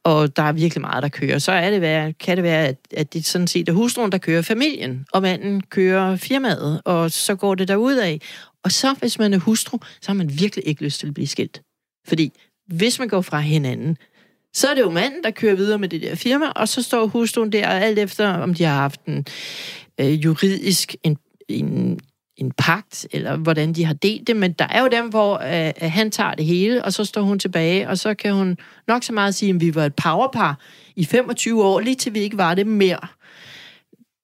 og 0.04 0.36
der 0.36 0.42
er 0.42 0.52
virkelig 0.52 0.80
meget, 0.80 1.02
der 1.02 1.08
kører, 1.08 1.38
så 1.38 1.52
er 1.52 1.70
det 1.70 2.18
kan 2.18 2.36
det 2.36 2.44
være, 2.44 2.66
at, 2.66 2.76
at 2.96 3.12
det 3.12 3.26
sådan 3.26 3.46
set 3.46 3.68
er 3.68 3.72
hustruen, 3.72 4.12
der 4.12 4.18
kører 4.18 4.42
familien, 4.42 5.06
og 5.12 5.22
manden 5.22 5.60
kører 5.60 6.16
firmaet, 6.16 6.80
og 6.84 7.10
så 7.10 7.34
går 7.34 7.54
det 7.54 7.68
derud 7.68 7.94
af. 7.94 8.20
Og 8.64 8.72
så, 8.72 8.94
hvis 8.98 9.18
man 9.18 9.34
er 9.34 9.38
hustru, 9.38 9.78
så 10.00 10.08
har 10.08 10.14
man 10.14 10.38
virkelig 10.38 10.66
ikke 10.68 10.84
lyst 10.84 11.00
til 11.00 11.06
at 11.06 11.14
blive 11.14 11.26
skilt. 11.26 11.62
Fordi 12.06 12.32
hvis 12.66 12.98
man 12.98 13.08
går 13.08 13.20
fra 13.20 13.40
hinanden, 13.40 13.96
så 14.54 14.68
er 14.68 14.74
det 14.74 14.80
jo 14.80 14.90
manden, 14.90 15.24
der 15.24 15.30
kører 15.30 15.54
videre 15.54 15.78
med 15.78 15.88
det 15.88 16.02
der 16.02 16.14
firma, 16.14 16.46
og 16.48 16.68
så 16.68 16.82
står 16.82 17.06
hustruen 17.06 17.52
der, 17.52 17.68
alt 17.68 17.98
efter 17.98 18.28
om 18.28 18.54
de 18.54 18.64
har 18.64 18.74
haft 18.74 19.04
en 19.04 19.26
øh, 20.00 20.24
juridisk 20.24 20.96
en, 21.02 21.16
en, 21.48 22.00
en 22.36 22.52
pagt, 22.58 23.06
eller 23.12 23.36
hvordan 23.36 23.72
de 23.72 23.84
har 23.84 23.94
delt 23.94 24.26
det, 24.26 24.36
men 24.36 24.52
der 24.52 24.66
er 24.68 24.80
jo 24.80 24.88
dem, 24.88 25.08
hvor 25.08 25.38
øh, 25.38 25.66
øh 25.66 25.90
han 25.92 26.10
tager 26.10 26.34
det 26.34 26.46
hele, 26.46 26.84
og 26.84 26.92
så 26.92 27.04
står 27.04 27.22
hun 27.22 27.38
tilbage, 27.38 27.88
og 27.88 27.98
så 27.98 28.14
kan 28.14 28.34
hun 28.34 28.58
nok 28.88 29.02
så 29.02 29.12
meget 29.12 29.34
sige, 29.34 29.54
at 29.54 29.60
vi 29.60 29.74
var 29.74 29.84
et 29.84 29.94
powerpar 29.94 30.60
i 30.96 31.04
25 31.04 31.64
år, 31.64 31.80
lige 31.80 31.96
til 31.96 32.14
vi 32.14 32.20
ikke 32.20 32.38
var 32.38 32.54
det 32.54 32.66
mere. 32.66 33.00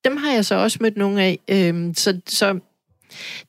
Dem 0.05 0.17
har 0.17 0.31
jeg 0.31 0.45
så 0.45 0.55
også 0.55 0.77
mødt 0.81 0.97
nogle 0.97 1.21
af, 1.23 1.39
øh, 1.49 1.93
så, 1.95 2.19
så 2.27 2.59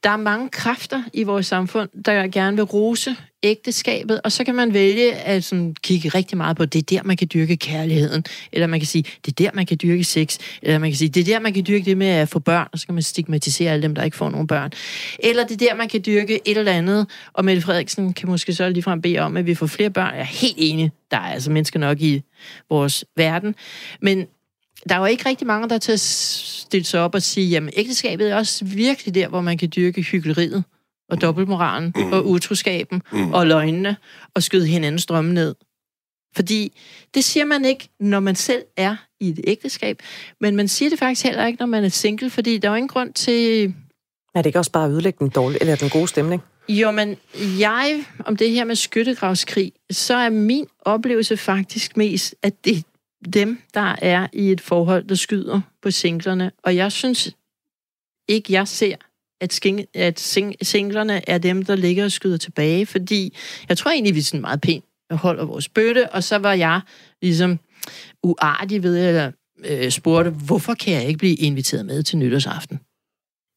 der 0.04 0.10
er 0.10 0.16
mange 0.16 0.48
kræfter 0.48 1.02
i 1.12 1.22
vores 1.22 1.46
samfund, 1.46 1.88
der 2.04 2.26
gerne 2.26 2.56
vil 2.56 2.64
rose 2.64 3.16
ægteskabet, 3.42 4.20
og 4.24 4.32
så 4.32 4.44
kan 4.44 4.54
man 4.54 4.74
vælge 4.74 5.14
at 5.14 5.44
sådan, 5.44 5.76
kigge 5.82 6.08
rigtig 6.08 6.36
meget 6.36 6.56
på, 6.56 6.64
det 6.64 6.78
er 6.78 6.96
der, 6.96 7.02
man 7.02 7.16
kan 7.16 7.28
dyrke 7.34 7.56
kærligheden, 7.56 8.24
eller 8.52 8.66
man 8.66 8.80
kan 8.80 8.86
sige, 8.86 9.04
det 9.26 9.40
er 9.40 9.44
der, 9.44 9.50
man 9.54 9.66
kan 9.66 9.78
dyrke 9.82 10.04
sex, 10.04 10.38
eller 10.62 10.78
man 10.78 10.90
kan 10.90 10.96
sige, 10.96 11.08
det 11.08 11.20
er 11.20 11.24
der, 11.24 11.40
man 11.40 11.52
kan 11.52 11.64
dyrke 11.68 11.84
det 11.84 11.96
med 11.96 12.06
at 12.06 12.28
få 12.28 12.38
børn, 12.38 12.68
og 12.72 12.78
så 12.78 12.86
kan 12.86 12.94
man 12.94 13.02
stigmatisere 13.02 13.72
alle 13.72 13.82
dem, 13.82 13.94
der 13.94 14.02
ikke 14.02 14.16
får 14.16 14.30
nogen 14.30 14.46
børn. 14.46 14.70
Eller 15.18 15.44
det 15.44 15.62
er 15.62 15.66
der, 15.68 15.74
man 15.74 15.88
kan 15.88 16.02
dyrke 16.06 16.40
et 16.44 16.58
eller 16.58 16.72
andet, 16.72 17.06
og 17.32 17.44
Mette 17.44 17.62
Frederiksen 17.62 18.12
kan 18.12 18.28
måske 18.28 18.54
så 18.54 18.68
ligefrem 18.68 19.02
bede 19.02 19.18
om, 19.18 19.36
at 19.36 19.46
vi 19.46 19.54
får 19.54 19.66
flere 19.66 19.90
børn. 19.90 20.14
Jeg 20.14 20.20
er 20.20 20.24
helt 20.24 20.56
enig, 20.56 20.90
der 21.10 21.16
er 21.16 21.32
altså 21.32 21.50
mennesker 21.50 21.78
nok 21.78 22.00
i 22.00 22.22
vores 22.70 23.04
verden, 23.16 23.54
men 24.00 24.26
der 24.88 24.94
er 24.94 24.98
jo 24.98 25.04
ikke 25.04 25.28
rigtig 25.28 25.46
mange, 25.46 25.68
der 25.68 25.78
til 25.78 25.92
at 25.92 26.00
stille 26.00 26.84
sig 26.84 27.00
op 27.00 27.14
og 27.14 27.22
sige, 27.22 27.48
jamen 27.48 27.70
ægteskabet 27.76 28.30
er 28.30 28.36
også 28.36 28.64
virkelig 28.64 29.14
der, 29.14 29.28
hvor 29.28 29.40
man 29.40 29.58
kan 29.58 29.72
dyrke 29.76 30.02
hyggeleriet 30.02 30.64
og 31.10 31.20
dobbeltmoralen 31.20 31.92
mm. 31.96 32.12
og 32.12 32.26
utroskaben 32.28 33.02
mm. 33.12 33.32
og 33.32 33.46
løgnene 33.46 33.96
og 34.34 34.42
skyde 34.42 34.66
hinandens 34.66 35.06
drømme 35.06 35.34
ned. 35.34 35.54
Fordi 36.36 36.72
det 37.14 37.24
siger 37.24 37.44
man 37.44 37.64
ikke, 37.64 37.88
når 38.00 38.20
man 38.20 38.34
selv 38.34 38.62
er 38.76 38.96
i 39.20 39.28
et 39.28 39.40
ægteskab, 39.44 40.02
men 40.40 40.56
man 40.56 40.68
siger 40.68 40.90
det 40.90 40.98
faktisk 40.98 41.24
heller 41.24 41.46
ikke, 41.46 41.58
når 41.58 41.66
man 41.66 41.84
er 41.84 41.88
single, 41.88 42.30
fordi 42.30 42.58
der 42.58 42.68
er 42.68 42.72
jo 42.72 42.76
ingen 42.76 42.88
grund 42.88 43.12
til... 43.12 43.74
Er 44.34 44.42
det 44.42 44.46
ikke 44.46 44.58
også 44.58 44.70
bare 44.70 44.84
at 44.84 44.90
ødelægge 44.90 45.18
den, 45.18 45.28
dårlige, 45.28 45.60
eller 45.60 45.76
den 45.76 45.90
gode 45.90 46.08
stemning? 46.08 46.42
Jo, 46.68 46.90
men 46.90 47.16
jeg, 47.58 48.04
om 48.26 48.36
det 48.36 48.50
her 48.50 48.64
med 48.64 48.76
skyttegravskrig, 48.76 49.72
så 49.90 50.14
er 50.14 50.30
min 50.30 50.66
oplevelse 50.80 51.36
faktisk 51.36 51.96
mest, 51.96 52.34
at 52.42 52.64
det 52.64 52.84
dem, 53.34 53.62
der 53.74 53.96
er 54.02 54.26
i 54.32 54.50
et 54.50 54.60
forhold, 54.60 55.04
der 55.04 55.14
skyder 55.14 55.60
på 55.82 55.90
singlerne. 55.90 56.52
Og 56.64 56.76
jeg 56.76 56.92
synes 56.92 57.36
ikke, 58.28 58.52
jeg 58.52 58.68
ser, 58.68 58.96
at, 59.40 59.52
sking, 59.52 59.84
at 59.94 60.20
sing, 60.20 60.54
singlerne 60.62 61.28
er 61.30 61.38
dem, 61.38 61.64
der 61.64 61.76
ligger 61.76 62.04
og 62.04 62.12
skyder 62.12 62.36
tilbage, 62.36 62.86
fordi 62.86 63.36
jeg 63.68 63.78
tror 63.78 63.90
egentlig, 63.90 64.14
vi 64.14 64.18
er 64.18 64.24
sådan 64.24 64.40
meget 64.40 64.60
pænt 64.60 64.84
holder 65.16 65.44
vores 65.44 65.68
bøtte, 65.68 66.10
og 66.10 66.24
så 66.24 66.38
var 66.38 66.52
jeg 66.52 66.80
ligesom 67.22 67.58
uartig 68.22 68.82
ved, 68.82 68.98
at 68.98 69.32
øh, 69.64 69.90
spurgte, 69.90 70.30
hvorfor 70.30 70.74
kan 70.74 70.94
jeg 70.94 71.06
ikke 71.06 71.18
blive 71.18 71.34
inviteret 71.34 71.86
med 71.86 72.02
til 72.02 72.18
nytårsaften? 72.18 72.80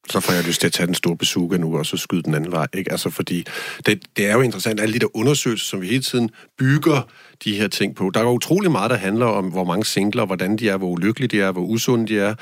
så 0.09 0.19
får 0.19 0.33
jeg 0.33 0.43
lyst 0.43 0.59
til 0.59 0.67
at 0.67 0.73
tage 0.73 0.87
den 0.87 0.95
store 0.95 1.17
besuge 1.17 1.57
nu, 1.57 1.77
og 1.77 1.85
så 1.85 1.97
skyde 1.97 2.23
den 2.23 2.35
anden 2.35 2.51
vej. 2.51 2.67
Ikke? 2.73 2.91
Altså, 2.91 3.09
fordi 3.09 3.45
det, 3.85 4.03
det 4.17 4.27
er 4.27 4.33
jo 4.33 4.41
interessant, 4.41 4.79
alle 4.79 4.93
de 4.93 4.99
der 4.99 5.17
undersøgelser, 5.17 5.65
som 5.65 5.81
vi 5.81 5.87
hele 5.87 6.03
tiden 6.03 6.29
bygger 6.57 7.09
de 7.43 7.55
her 7.55 7.67
ting 7.67 7.95
på. 7.95 8.11
Der 8.13 8.19
er 8.19 8.25
utrolig 8.25 8.71
meget, 8.71 8.91
der 8.91 8.97
handler 8.97 9.25
om, 9.25 9.45
hvor 9.45 9.63
mange 9.63 9.85
singler, 9.85 10.25
hvordan 10.25 10.57
de 10.57 10.69
er, 10.69 10.77
hvor 10.77 10.87
ulykkelige 10.87 11.27
de 11.27 11.41
er, 11.41 11.51
hvor 11.51 11.61
usunde 11.61 12.07
de 12.07 12.19
er. 12.19 12.35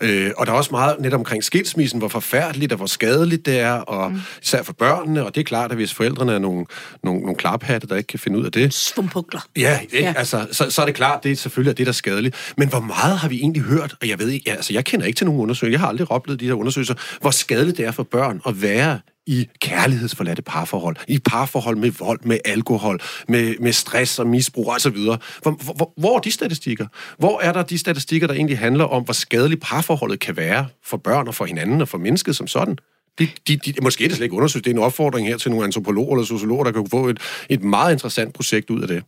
Øh, 0.00 0.30
og 0.36 0.46
der 0.46 0.52
er 0.52 0.56
også 0.56 0.70
meget 0.70 0.96
net 1.00 1.14
omkring 1.14 1.44
skilsmissen, 1.44 1.98
hvor 1.98 2.08
forfærdeligt 2.08 2.72
og 2.72 2.76
hvor 2.76 2.86
skadeligt 2.86 3.46
det 3.46 3.60
er, 3.60 3.72
og 3.72 4.10
mm. 4.10 4.20
især 4.42 4.62
for 4.62 4.72
børnene. 4.72 5.24
Og 5.26 5.34
det 5.34 5.40
er 5.40 5.44
klart, 5.44 5.70
at 5.70 5.76
hvis 5.76 5.94
forældrene 5.94 6.32
er 6.32 6.38
nogle, 6.38 6.66
nogle, 7.02 7.20
nogle 7.20 7.36
klaphatte, 7.36 7.86
der 7.86 7.96
ikke 7.96 8.06
kan 8.06 8.18
finde 8.18 8.38
ud 8.38 8.44
af 8.44 8.52
det... 8.52 8.74
Svumpukler. 8.74 9.40
Ja, 9.56 9.78
ikke? 9.80 10.00
Ja. 10.00 10.14
Altså, 10.16 10.46
så, 10.52 10.70
så 10.70 10.82
er 10.82 10.86
det 10.86 10.94
klart, 10.94 11.24
det 11.24 11.32
er 11.32 11.36
selvfølgelig 11.36 11.78
det, 11.78 11.86
der 11.86 11.90
er 11.90 11.94
skadeligt. 11.94 12.54
Men 12.56 12.68
hvor 12.68 12.80
meget 12.80 13.18
har 13.18 13.28
vi 13.28 13.36
egentlig 13.36 13.62
hørt? 13.62 13.96
Og 14.00 14.08
jeg 14.08 14.18
ved 14.18 14.28
ikke, 14.28 14.50
altså, 14.50 14.72
jeg 14.72 14.84
kender 14.84 15.06
ikke 15.06 15.16
til 15.16 15.26
nogen 15.26 15.40
undersøgelser. 15.40 15.74
Jeg 15.74 15.80
har 15.80 15.88
aldrig 15.88 16.10
oplevet 16.10 16.40
de 16.40 16.46
her 16.46 16.54
undersøgelser, 16.54 16.94
hvor 17.20 17.30
skadeligt 17.30 17.76
det 17.76 17.86
er 17.86 17.90
for 17.90 18.02
børn 18.02 18.40
at 18.46 18.62
være 18.62 18.98
i 19.26 19.48
kærlighedsforladte 19.60 20.42
parforhold, 20.42 20.96
i 21.08 21.18
parforhold 21.18 21.76
med 21.76 21.90
vold, 21.90 22.20
med 22.22 22.38
alkohol, 22.44 23.00
med, 23.28 23.54
med 23.60 23.72
stress 23.72 24.18
og 24.18 24.26
misbrug 24.26 24.68
osv. 24.68 24.96
Hvor, 24.96 25.74
hvor, 25.74 25.92
hvor 25.96 26.16
er 26.16 26.20
de 26.20 26.30
statistikker? 26.30 26.86
Hvor 27.18 27.40
er 27.40 27.52
der 27.52 27.62
de 27.62 27.78
statistikker, 27.78 28.26
der 28.26 28.34
egentlig 28.34 28.58
handler 28.58 28.84
om, 28.84 29.02
hvor 29.02 29.12
skadeligt 29.12 29.62
parforholdet 29.62 30.20
kan 30.20 30.36
være 30.36 30.66
for 30.84 30.96
børn 30.96 31.28
og 31.28 31.34
for 31.34 31.44
hinanden 31.44 31.80
og 31.80 31.88
for 31.88 31.98
mennesket 31.98 32.36
som 32.36 32.46
sådan? 32.46 32.78
De, 33.18 33.28
de, 33.48 33.56
de, 33.56 33.74
måske 33.82 34.04
er 34.04 34.08
det 34.08 34.16
slet 34.16 34.24
ikke 34.24 34.36
undersøgt. 34.36 34.64
Det 34.64 34.70
er 34.70 34.74
en 34.74 34.82
opfordring 34.82 35.28
her 35.28 35.38
til 35.38 35.50
nogle 35.50 35.64
antropologer 35.64 36.14
eller 36.14 36.26
sociologer, 36.26 36.64
der 36.64 36.72
kan 36.72 36.86
få 36.90 37.08
et, 37.08 37.18
et 37.48 37.62
meget 37.62 37.92
interessant 37.92 38.34
projekt 38.34 38.70
ud 38.70 38.82
af 38.82 38.88
det. 38.88 39.02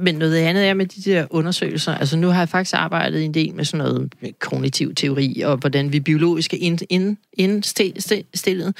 Men 0.00 0.14
noget 0.14 0.36
andet 0.36 0.66
er 0.66 0.74
med 0.74 0.86
de 0.86 1.10
der 1.10 1.26
undersøgelser. 1.30 1.94
Altså 1.94 2.16
nu 2.16 2.28
har 2.28 2.38
jeg 2.38 2.48
faktisk 2.48 2.74
arbejdet 2.74 3.24
en 3.24 3.34
del 3.34 3.54
med 3.54 3.64
sådan 3.64 3.86
noget 3.86 4.12
med 4.20 4.30
kognitiv 4.40 4.94
teori, 4.94 5.40
og 5.40 5.56
hvordan 5.56 5.92
vi 5.92 6.00
biologisk 6.00 6.54
er 6.54 6.58
ind, 6.60 6.78
ind, 6.88 7.16
indstillet. 7.32 8.76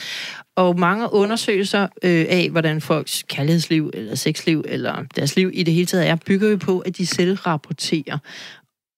Og 0.57 0.79
mange 0.79 1.13
undersøgelser 1.13 1.83
øh, 1.83 2.27
af, 2.29 2.49
hvordan 2.51 2.81
folks 2.81 3.25
kærlighedsliv, 3.29 3.91
eller 3.95 4.15
sexliv, 4.15 4.65
eller 4.69 5.05
deres 5.17 5.37
liv 5.37 5.51
i 5.55 5.63
det 5.63 5.75
hele 5.75 5.87
taget 5.87 6.09
er, 6.09 6.17
bygger 6.27 6.51
jo 6.51 6.57
på, 6.57 6.79
at 6.79 6.97
de 6.97 7.07
selv 7.07 7.35
rapporterer. 7.35 8.19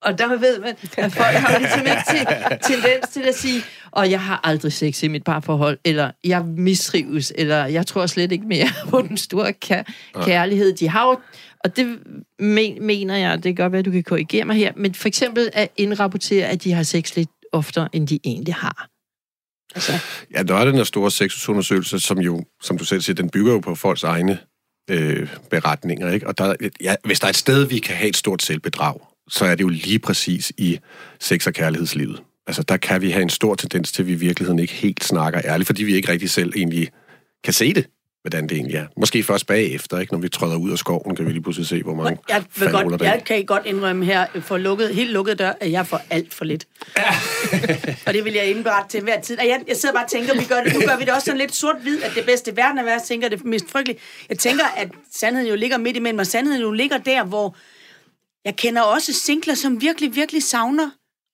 Og 0.03 0.19
der 0.19 0.39
ved 0.39 0.61
man, 0.61 0.75
at 0.99 1.13
folk 1.13 1.37
har 1.37 1.59
ligesom 1.59 1.81
ikke 1.81 2.03
til, 2.11 2.27
tendens 2.75 3.09
til 3.13 3.23
at 3.23 3.35
sige, 3.35 3.63
og 3.91 4.11
jeg 4.11 4.21
har 4.21 4.41
aldrig 4.45 4.73
sex 4.73 5.03
i 5.03 5.09
mit 5.09 5.25
parforhold, 5.25 5.79
eller 5.85 6.11
jeg 6.25 6.45
mistrives, 6.45 7.33
eller 7.35 7.67
jeg 7.67 7.87
tror 7.87 8.07
slet 8.07 8.33
ikke 8.33 8.47
mere 8.47 8.69
på 8.91 9.03
den 9.03 9.17
store 9.17 9.53
kær- 9.65 9.85
kærlighed. 10.25 10.73
De 10.73 10.89
har 10.89 11.07
jo, 11.09 11.21
og 11.65 11.77
det 11.77 11.99
men, 12.39 12.87
mener 12.87 13.17
jeg, 13.17 13.37
det 13.37 13.43
kan 13.43 13.55
godt 13.55 13.73
være, 13.73 13.79
at 13.79 13.85
du 13.85 13.91
kan 13.91 14.03
korrigere 14.03 14.45
mig 14.45 14.57
her, 14.57 14.73
men 14.77 14.95
for 14.95 15.09
eksempel 15.09 15.51
at 15.53 15.71
indrapportere, 15.77 16.47
at 16.47 16.65
de 16.65 16.73
har 16.73 16.83
sex 16.83 17.17
lidt 17.17 17.31
oftere, 17.53 17.89
end 17.93 18.09
de 18.09 18.19
egentlig 18.25 18.55
har. 18.55 18.89
Altså. 19.75 19.93
Ja, 20.35 20.43
der 20.43 20.55
er 20.55 20.65
den 20.65 20.75
her 20.75 20.85
store 20.85 21.11
sexusundersøgelse, 21.11 22.01
som 22.01 22.19
jo, 22.19 22.45
som 22.63 22.79
du 22.79 22.85
selv 22.85 23.01
siger, 23.01 23.15
den 23.15 23.31
bygger 23.31 23.53
jo 23.53 23.59
på 23.59 23.75
folks 23.75 24.03
egne 24.03 24.39
øh, 24.91 25.29
beretninger, 25.51 26.13
ikke? 26.13 26.27
Og 26.27 26.39
der, 26.39 26.55
ja, 26.81 26.95
hvis 27.05 27.21
der 27.21 27.27
er 27.27 27.31
et 27.31 27.37
sted, 27.37 27.65
vi 27.65 27.79
kan 27.79 27.97
have 27.97 28.09
et 28.09 28.17
stort 28.17 28.43
selvbedrag, 28.43 29.01
så 29.29 29.45
er 29.45 29.55
det 29.55 29.65
jo 29.65 29.69
lige 29.69 29.99
præcis 29.99 30.53
i 30.57 30.79
sex- 31.21 31.47
og 31.47 31.53
kærlighedslivet. 31.53 32.23
Altså, 32.47 32.63
der 32.63 32.77
kan 32.77 33.03
vi 33.03 33.11
have 33.11 33.23
en 33.23 33.31
stor 33.31 33.55
tendens 33.55 33.93
til, 33.93 34.03
at 34.03 34.07
vi 34.07 34.13
i 34.13 34.17
virkeligheden 34.17 34.59
ikke 34.59 34.73
helt 34.73 35.05
snakker 35.05 35.41
ærligt, 35.45 35.67
fordi 35.67 35.85
vi 35.85 35.95
ikke 35.95 36.13
rigtig 36.13 36.31
selv 36.31 36.53
egentlig 36.57 36.89
kan 37.45 37.53
se 37.53 37.75
det, 37.75 37.87
hvordan 38.23 38.49
det 38.49 38.57
egentlig 38.57 38.77
er. 38.77 38.87
Måske 38.97 39.23
først 39.23 39.47
bagefter, 39.47 39.99
ikke? 39.99 40.13
når 40.13 40.21
vi 40.21 40.29
træder 40.29 40.57
ud 40.57 40.71
af 40.71 40.79
skoven, 40.79 41.17
kan 41.17 41.27
vi 41.27 41.33
lige 41.33 41.43
pludselig 41.43 41.69
se, 41.69 41.83
hvor 41.83 41.95
mange 41.95 42.19
jeg, 42.29 42.45
vil 42.59 42.71
godt, 42.71 43.03
jeg 43.03 43.23
kan 43.27 43.45
godt 43.45 43.67
indrømme 43.67 44.05
her, 44.05 44.27
for 44.41 44.59
lukket, 44.59 44.95
helt 44.95 45.11
lukket 45.11 45.39
dør, 45.39 45.53
at 45.61 45.71
jeg 45.71 45.87
får 45.87 46.01
alt 46.11 46.35
for 46.35 46.45
lidt. 46.45 46.67
Ja. 46.97 47.03
og 48.07 48.15
det 48.15 48.25
vil 48.25 48.33
jeg 48.33 48.47
indberette 48.51 48.91
til 48.91 49.03
hver 49.03 49.21
tid. 49.21 49.37
jeg, 49.41 49.61
jeg 49.69 49.77
sidder 49.77 49.95
bare 49.95 50.05
og 50.05 50.11
tænker, 50.11 50.35
vi 50.35 50.45
gør 50.45 50.63
det, 50.65 50.75
nu 50.75 50.81
gør 50.81 50.97
vi 50.97 51.05
det 51.05 51.13
også 51.13 51.25
sådan 51.25 51.39
lidt 51.39 51.55
sort-hvid, 51.55 52.03
at 52.03 52.13
det 52.15 52.25
bedste 52.25 52.51
i 52.51 52.57
verden 52.57 52.79
er, 52.79 52.83
jeg 52.83 53.03
tænker, 53.07 53.29
det 53.29 53.45
mest 53.45 53.71
frygtelige. 53.71 54.01
Jeg 54.29 54.39
tænker, 54.39 54.65
at 54.77 54.89
sandheden 55.13 55.49
jo 55.49 55.57
ligger 55.57 55.79
midt 55.79 55.97
imellem, 55.97 56.19
og 56.19 56.27
sandheden 56.27 56.63
jo 56.63 56.71
ligger 56.71 56.99
der, 56.99 57.25
hvor 57.25 57.57
jeg 58.49 58.57
kender 58.57 58.83
også 58.83 59.13
singler, 59.13 59.55
som 59.55 59.81
virkelig, 59.81 60.15
virkelig 60.15 60.43
savner 60.43 60.91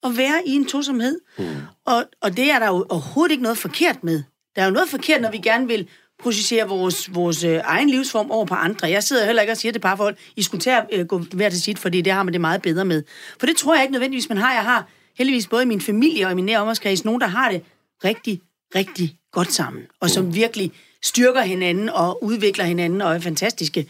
at 0.07 0.17
være 0.17 0.43
i 0.47 0.51
en 0.51 0.67
tosomhed. 0.67 1.21
Mm. 1.39 1.45
Og, 1.87 2.05
og 2.23 2.37
det 2.37 2.51
er 2.51 2.59
der 2.59 2.67
jo 2.67 2.87
overhovedet 2.89 3.31
ikke 3.31 3.43
noget 3.43 3.59
forkert 3.59 4.05
med. 4.05 4.23
Der 4.57 4.63
er 4.63 4.67
jo 4.67 4.73
noget 4.73 4.89
forkert, 4.89 5.21
når 5.21 5.31
vi 5.31 5.39
gerne 5.39 5.67
vil 5.67 5.89
projicere 6.23 6.69
vores, 6.69 7.15
vores 7.15 7.45
øh, 7.45 7.61
egen 7.65 7.91
livsform 7.91 8.31
over 8.31 8.45
på 8.45 8.55
andre. 8.55 8.89
Jeg 8.91 9.03
sidder 9.03 9.27
heller 9.27 9.43
ikke 9.43 9.53
og 9.53 9.57
siger 9.57 9.73
til 9.73 9.81
parforhold, 9.81 10.17
I 10.37 10.43
skulle 10.43 10.61
tage 10.61 10.77
at 10.77 10.87
øh, 10.93 11.07
gå 11.07 11.19
hver 11.19 11.49
til 11.49 11.63
sit, 11.63 11.79
fordi 11.79 12.01
det 12.01 12.13
har 12.13 12.23
man 12.23 12.33
det 12.33 12.41
meget 12.41 12.63
bedre 12.63 12.85
med. 12.85 13.03
For 13.39 13.47
det 13.47 13.57
tror 13.57 13.75
jeg 13.75 13.83
ikke 13.83 13.93
nødvendigvis, 13.93 14.29
man 14.29 14.39
har. 14.39 14.53
Jeg 14.53 14.65
har 14.65 14.89
heldigvis 15.19 15.47
både 15.47 15.63
i 15.63 15.67
min 15.67 15.81
familie 15.81 16.27
og 16.27 16.33
i 16.33 16.35
min 16.35 16.45
nære 16.45 16.59
omgangskreds 16.59 17.05
nogen, 17.05 17.21
der 17.21 17.27
har 17.27 17.51
det 17.51 17.63
rigtig, 18.05 18.41
rigtig 18.75 19.17
godt 19.33 19.53
sammen. 19.53 19.83
Og 20.01 20.11
som 20.11 20.25
mm. 20.25 20.35
virkelig 20.35 20.73
styrker 21.03 21.43
hinanden 21.43 21.89
og 21.89 22.25
udvikler 22.25 22.65
hinanden 22.65 23.01
og 23.01 23.15
er 23.15 23.21
fantastiske. 23.21 23.87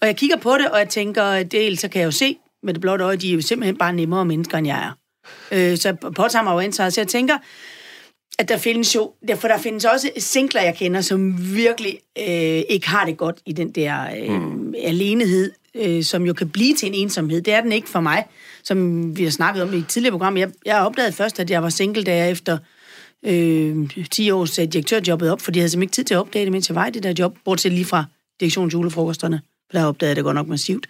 Og 0.00 0.06
jeg 0.06 0.16
kigger 0.16 0.36
på 0.36 0.58
det, 0.58 0.70
og 0.70 0.78
jeg 0.78 0.88
tænker, 0.88 1.42
dels 1.42 1.80
så 1.80 1.88
kan 1.88 2.00
jeg 2.00 2.06
jo 2.06 2.10
se, 2.10 2.38
med 2.64 2.74
det 2.74 2.80
blotte 2.80 3.04
øje, 3.04 3.16
de 3.16 3.30
er 3.30 3.34
jo 3.34 3.40
simpelthen 3.40 3.76
bare 3.76 3.92
nemmere 3.92 4.24
mennesker, 4.24 4.58
end 4.58 4.66
jeg 4.66 4.78
er. 4.78 4.92
Øh, 5.52 5.78
så 5.78 5.92
påtager 6.16 6.42
mig 6.42 6.52
jo 6.52 6.58
ansvaret. 6.58 6.92
Så 6.92 7.00
jeg 7.00 7.08
tænker, 7.08 7.38
at 8.38 8.48
der 8.48 8.56
findes 8.56 8.94
jo, 8.94 9.12
for 9.36 9.48
der 9.48 9.58
findes 9.58 9.84
også 9.84 10.10
singler, 10.18 10.62
jeg 10.62 10.74
kender, 10.74 11.00
som 11.00 11.54
virkelig 11.54 11.98
øh, 12.18 12.62
ikke 12.68 12.88
har 12.88 13.04
det 13.06 13.16
godt 13.16 13.40
i 13.46 13.52
den 13.52 13.70
der 13.70 14.06
øh, 14.16 14.42
mm. 14.42 14.74
alenehed, 14.84 15.52
øh, 15.74 16.02
som 16.02 16.26
jo 16.26 16.32
kan 16.32 16.48
blive 16.48 16.74
til 16.74 16.88
en 16.88 16.94
ensomhed. 16.94 17.42
Det 17.42 17.54
er 17.54 17.60
den 17.60 17.72
ikke 17.72 17.88
for 17.88 18.00
mig, 18.00 18.26
som 18.64 19.16
vi 19.16 19.24
har 19.24 19.30
snakket 19.30 19.62
om 19.62 19.74
i 19.74 19.76
et 19.76 19.88
tidligere 19.88 20.12
program. 20.12 20.36
Jeg, 20.36 20.50
jeg 20.66 20.80
opdagede 20.80 21.12
først, 21.12 21.40
at 21.40 21.50
jeg 21.50 21.62
var 21.62 21.68
single, 21.68 22.02
da 22.02 22.16
jeg 22.16 22.30
efter 22.30 22.58
øh, 23.24 23.88
10 24.10 24.30
år 24.30 24.44
sagde 24.44 24.70
direktørjobbet 24.70 25.30
op, 25.30 25.40
fordi 25.40 25.58
jeg 25.58 25.62
havde 25.62 25.70
simpelthen 25.70 25.82
ikke 25.82 25.94
tid 25.94 26.04
til 26.04 26.14
at 26.14 26.18
opdage 26.18 26.44
det, 26.44 26.52
mens 26.52 26.68
jeg 26.68 26.74
var 26.74 26.86
i 26.86 26.90
det 26.90 27.02
der 27.02 27.14
job, 27.18 27.36
bortset 27.44 27.72
lige 27.72 27.84
fra 27.84 28.04
direktionsjulefrokosterne. 28.40 29.40
For 29.70 29.78
der 29.78 29.86
opdagede 29.86 30.10
jeg 30.10 30.16
det 30.16 30.24
godt 30.24 30.34
nok 30.34 30.48
massivt. 30.48 30.86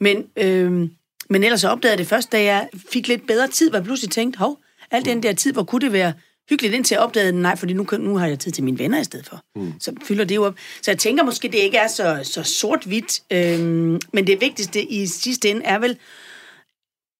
Men 0.00 0.24
øh, 0.36 0.88
men 1.30 1.44
ellers 1.44 1.60
så 1.60 1.68
opdagede 1.68 1.92
jeg 1.92 1.98
det 1.98 2.06
først, 2.06 2.32
da 2.32 2.42
jeg 2.42 2.68
fik 2.92 3.08
lidt 3.08 3.26
bedre 3.26 3.48
tid, 3.48 3.70
hvor 3.70 3.78
jeg 3.78 3.84
pludselig 3.84 4.10
tænkte, 4.10 4.38
hov, 4.38 4.58
al 4.90 5.04
den 5.04 5.22
der 5.22 5.32
tid, 5.32 5.52
hvor 5.52 5.62
kunne 5.62 5.80
det 5.80 5.92
være 5.92 6.12
hyggeligt, 6.50 6.74
indtil 6.74 6.94
jeg 6.94 7.02
opdagede, 7.02 7.32
nej, 7.32 7.56
fordi 7.56 7.72
nu, 7.72 7.86
nu 7.98 8.16
har 8.16 8.26
jeg 8.26 8.38
tid 8.38 8.52
til 8.52 8.64
mine 8.64 8.78
venner 8.78 9.00
i 9.00 9.04
stedet 9.04 9.26
for. 9.26 9.42
Mm. 9.56 9.72
Så 9.80 9.92
fylder 10.04 10.24
det 10.24 10.34
jo 10.34 10.44
op. 10.44 10.54
Så 10.82 10.90
jeg 10.90 10.98
tænker 10.98 11.24
måske, 11.24 11.48
det 11.48 11.58
ikke 11.58 11.76
er 11.76 11.88
så, 11.88 12.20
så 12.22 12.42
sort-hvidt, 12.42 13.22
øhm, 13.30 14.00
men 14.12 14.26
det 14.26 14.40
vigtigste 14.40 14.82
i 14.82 15.06
sidste 15.06 15.50
ende 15.50 15.62
er 15.64 15.78
vel, 15.78 15.98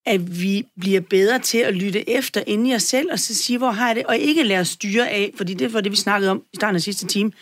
at 0.06 0.40
vi 0.40 0.66
bliver 0.80 1.00
bedre 1.00 1.38
til 1.38 1.58
at 1.58 1.74
lytte 1.74 2.10
efter 2.10 2.42
inden 2.46 2.66
i 2.66 2.74
os 2.74 2.82
selv, 2.82 3.12
og 3.12 3.18
så 3.18 3.34
sige, 3.34 3.58
hvor 3.58 3.70
har 3.70 3.86
jeg 3.86 3.96
det, 3.96 4.06
og 4.06 4.18
ikke 4.18 4.42
lade 4.42 4.60
os 4.60 4.68
styre 4.68 5.08
af, 5.08 5.32
fordi 5.36 5.54
det 5.54 5.72
var 5.72 5.80
det, 5.80 5.92
vi 5.92 5.96
snakkede 5.96 6.30
om 6.30 6.42
i 6.52 6.56
starten 6.56 6.76
af 6.76 6.82
sidste 6.82 7.06
time, 7.06 7.32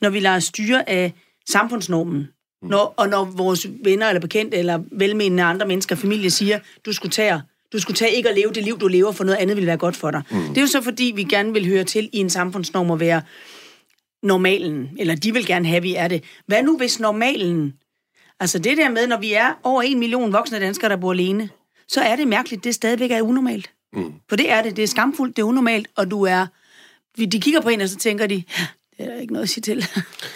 når 0.00 0.10
vi 0.10 0.20
lader 0.20 0.36
os 0.36 0.44
styre 0.44 0.88
af 0.88 1.12
samfundsnormen, 1.50 2.28
når, 2.62 2.94
og 2.96 3.08
når 3.08 3.24
vores 3.24 3.66
venner 3.84 4.08
eller 4.08 4.20
bekendte 4.20 4.56
eller 4.56 4.82
velmenende 4.92 5.42
andre 5.42 5.66
mennesker, 5.66 5.96
familie 5.96 6.30
siger, 6.30 6.58
du 6.86 6.92
skulle 6.92 7.12
tage 7.12 7.42
du 7.72 7.78
skulle 7.78 7.96
tage 7.96 8.12
ikke 8.12 8.28
at 8.28 8.34
leve 8.34 8.52
det 8.52 8.64
liv, 8.64 8.78
du 8.78 8.88
lever, 8.88 9.12
for 9.12 9.24
noget 9.24 9.38
andet 9.38 9.56
ville 9.56 9.66
være 9.66 9.76
godt 9.76 9.96
for 9.96 10.10
dig. 10.10 10.22
Mm. 10.30 10.48
Det 10.48 10.56
er 10.56 10.60
jo 10.60 10.66
så, 10.66 10.82
fordi 10.82 11.12
vi 11.16 11.24
gerne 11.24 11.52
vil 11.52 11.66
høre 11.66 11.84
til 11.84 12.10
i 12.12 12.18
en 12.18 12.30
samfundsnorm 12.30 12.90
at 12.90 13.00
være 13.00 13.22
normalen, 14.22 14.90
eller 14.98 15.14
de 15.14 15.32
vil 15.32 15.46
gerne 15.46 15.66
have, 15.66 15.76
at 15.76 15.82
vi 15.82 15.94
er 15.94 16.08
det. 16.08 16.24
Hvad 16.46 16.62
nu, 16.62 16.76
hvis 16.76 17.00
normalen... 17.00 17.74
Altså 18.40 18.58
det 18.58 18.76
der 18.76 18.88
med, 18.88 19.06
når 19.06 19.18
vi 19.18 19.32
er 19.32 19.52
over 19.62 19.82
en 19.82 19.98
million 19.98 20.32
voksne 20.32 20.60
danskere, 20.60 20.90
der 20.90 20.96
bor 20.96 21.12
alene, 21.12 21.48
så 21.88 22.00
er 22.00 22.16
det 22.16 22.28
mærkeligt, 22.28 22.64
det 22.64 22.74
stadigvæk 22.74 23.10
er 23.10 23.22
unormalt. 23.22 23.70
Mm. 23.92 24.12
For 24.28 24.36
det 24.36 24.50
er 24.50 24.62
det. 24.62 24.76
Det 24.76 24.82
er 24.82 24.86
skamfuldt, 24.86 25.36
det 25.36 25.42
er 25.42 25.46
unormalt, 25.46 25.88
og 25.96 26.10
du 26.10 26.22
er... 26.22 26.46
De 27.18 27.40
kigger 27.40 27.60
på 27.60 27.68
en, 27.68 27.80
og 27.80 27.88
så 27.88 27.96
tænker 27.96 28.26
de, 28.26 28.42
det 29.00 29.08
er 29.08 29.14
der 29.14 29.20
ikke 29.20 29.32
noget 29.32 29.44
at 29.44 29.48
sige 29.48 29.62
til. 29.62 29.86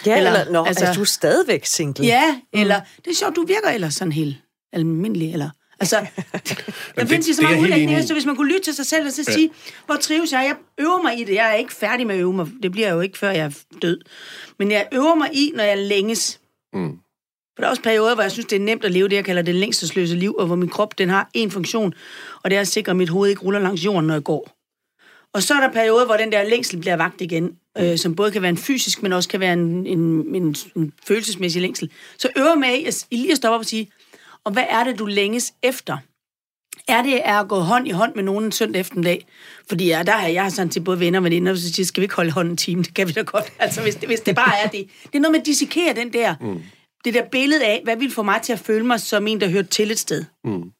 Ja, 0.05 0.17
eller, 0.17 0.31
eller 0.31 0.51
nå, 0.51 0.63
altså, 0.63 0.85
er 0.85 0.93
du 0.93 1.05
stadigvæk 1.05 1.65
single? 1.65 2.05
Ja, 2.05 2.31
mm. 2.53 2.59
eller 2.59 2.81
det 3.05 3.11
er 3.11 3.15
sjovt, 3.15 3.35
du 3.35 3.45
virker 3.45 3.69
ellers 3.69 3.93
sådan 3.93 4.11
helt 4.11 4.35
almindelig, 4.73 5.33
eller... 5.33 5.49
Altså, 5.79 5.95
der 6.95 7.05
findes 7.05 7.29
jo 7.29 7.33
så 7.33 7.41
mange 7.41 7.61
udlægninger, 7.61 8.05
så 8.05 8.13
hvis 8.13 8.25
man 8.25 8.35
kunne 8.35 8.47
lytte 8.47 8.63
til 8.63 8.75
sig 8.75 8.85
selv 8.85 9.05
og 9.05 9.11
så 9.11 9.23
ja. 9.27 9.33
sige, 9.33 9.51
hvor 9.85 9.95
trives 9.95 10.31
jeg? 10.31 10.43
Jeg 10.47 10.85
øver 10.85 11.01
mig 11.01 11.19
i 11.19 11.23
det. 11.23 11.33
Jeg 11.33 11.49
er 11.49 11.53
ikke 11.53 11.73
færdig 11.73 12.07
med 12.07 12.15
at 12.15 12.21
øve 12.21 12.33
mig. 12.33 12.47
Det 12.63 12.71
bliver 12.71 12.87
jeg 12.87 12.95
jo 12.95 13.01
ikke, 13.01 13.17
før 13.17 13.29
jeg 13.29 13.45
er 13.45 13.63
død. 13.81 14.01
Men 14.59 14.71
jeg 14.71 14.87
øver 14.91 15.15
mig 15.15 15.29
i, 15.33 15.51
når 15.55 15.63
jeg 15.63 15.77
længes. 15.77 16.39
Mm. 16.73 16.89
For 17.55 17.61
der 17.61 17.65
er 17.65 17.69
også 17.69 17.81
perioder, 17.81 18.13
hvor 18.13 18.23
jeg 18.23 18.31
synes, 18.31 18.45
det 18.45 18.55
er 18.55 18.59
nemt 18.59 18.85
at 18.85 18.91
leve 18.91 19.07
det, 19.07 19.15
jeg 19.15 19.25
kalder 19.25 19.41
det 19.41 19.55
længstesløse 19.55 20.15
liv, 20.15 20.35
og 20.39 20.45
hvor 20.45 20.55
min 20.55 20.69
krop 20.69 20.97
den 20.97 21.09
har 21.09 21.29
en 21.33 21.51
funktion, 21.51 21.93
og 22.43 22.49
det 22.49 22.57
er 22.57 22.61
at 22.61 22.67
sikre, 22.67 22.89
at 22.89 22.95
mit 22.95 23.09
hoved 23.09 23.29
ikke 23.29 23.41
ruller 23.41 23.59
langs 23.59 23.85
jorden, 23.85 24.07
når 24.07 24.13
jeg 24.13 24.23
går. 24.23 24.54
Og 25.35 25.43
så 25.43 25.53
er 25.53 25.59
der 25.59 25.71
perioder, 25.71 26.05
hvor 26.05 26.17
den 26.17 26.31
der 26.31 26.43
længsel 26.43 26.79
bliver 26.79 26.95
vagt 26.95 27.21
igen, 27.21 27.51
øh, 27.77 27.97
som 27.97 28.15
både 28.15 28.31
kan 28.31 28.41
være 28.41 28.49
en 28.49 28.57
fysisk, 28.57 29.03
men 29.03 29.13
også 29.13 29.29
kan 29.29 29.39
være 29.39 29.53
en, 29.53 29.87
en, 29.87 30.35
en, 30.35 30.55
en 30.75 30.93
følelsesmæssig 31.07 31.61
længsel. 31.61 31.91
Så 32.17 32.29
øver 32.37 32.55
mig 32.55 32.81
i, 32.81 32.85
at, 32.85 33.05
lige 33.11 33.31
at 33.31 33.37
stoppe 33.37 33.55
op 33.55 33.59
og 33.59 33.65
sige, 33.65 33.91
og 34.43 34.51
hvad 34.51 34.63
er 34.69 34.83
det, 34.83 34.99
du 34.99 35.05
længes 35.05 35.53
efter? 35.63 35.97
Er 36.87 37.03
det 37.03 37.21
at 37.25 37.47
gå 37.47 37.59
hånd 37.59 37.87
i 37.87 37.91
hånd 37.91 38.15
med 38.15 38.23
nogen 38.23 38.45
en 38.45 38.51
søndag 38.51 38.79
eftermiddag? 38.79 39.27
Fordi 39.69 39.87
ja, 39.87 40.03
der 40.05 40.11
har 40.11 40.27
jeg 40.27 40.51
sådan 40.51 40.69
til 40.69 40.79
både 40.79 40.99
venner 40.99 41.19
og 41.19 41.23
veninder, 41.23 41.51
og 41.51 41.57
så 41.57 41.73
siger, 41.73 41.85
skal 41.85 42.01
vi 42.01 42.05
ikke 42.05 42.15
holde 42.15 42.31
hånden 42.31 42.51
en 42.51 42.57
time? 42.57 42.83
Det 42.87 42.93
kan 42.93 43.07
vi 43.07 43.11
da 43.11 43.21
godt. 43.21 43.53
Altså, 43.59 43.81
hvis 43.81 43.95
det, 43.95 44.09
hvis 44.09 44.19
det 44.19 44.35
bare 44.35 44.63
er 44.63 44.67
det. 44.67 44.87
Det 45.03 45.15
er 45.15 45.19
noget 45.19 45.31
med 45.31 45.39
at 45.39 45.45
dissekere 45.45 45.93
den 45.95 46.13
der, 46.13 46.35
mm. 46.41 46.61
det 47.05 47.13
der 47.13 47.23
billede 47.31 47.65
af, 47.65 47.81
hvad 47.83 47.97
vil 47.97 48.11
få 48.11 48.23
mig 48.23 48.41
til 48.41 48.53
at 48.53 48.59
føle 48.59 48.85
mig 48.85 48.99
som 48.99 49.27
en, 49.27 49.41
der 49.41 49.49
hører 49.49 49.63
til 49.63 49.91
et 49.91 49.99
sted. 49.99 50.25
Mm. 50.43 50.71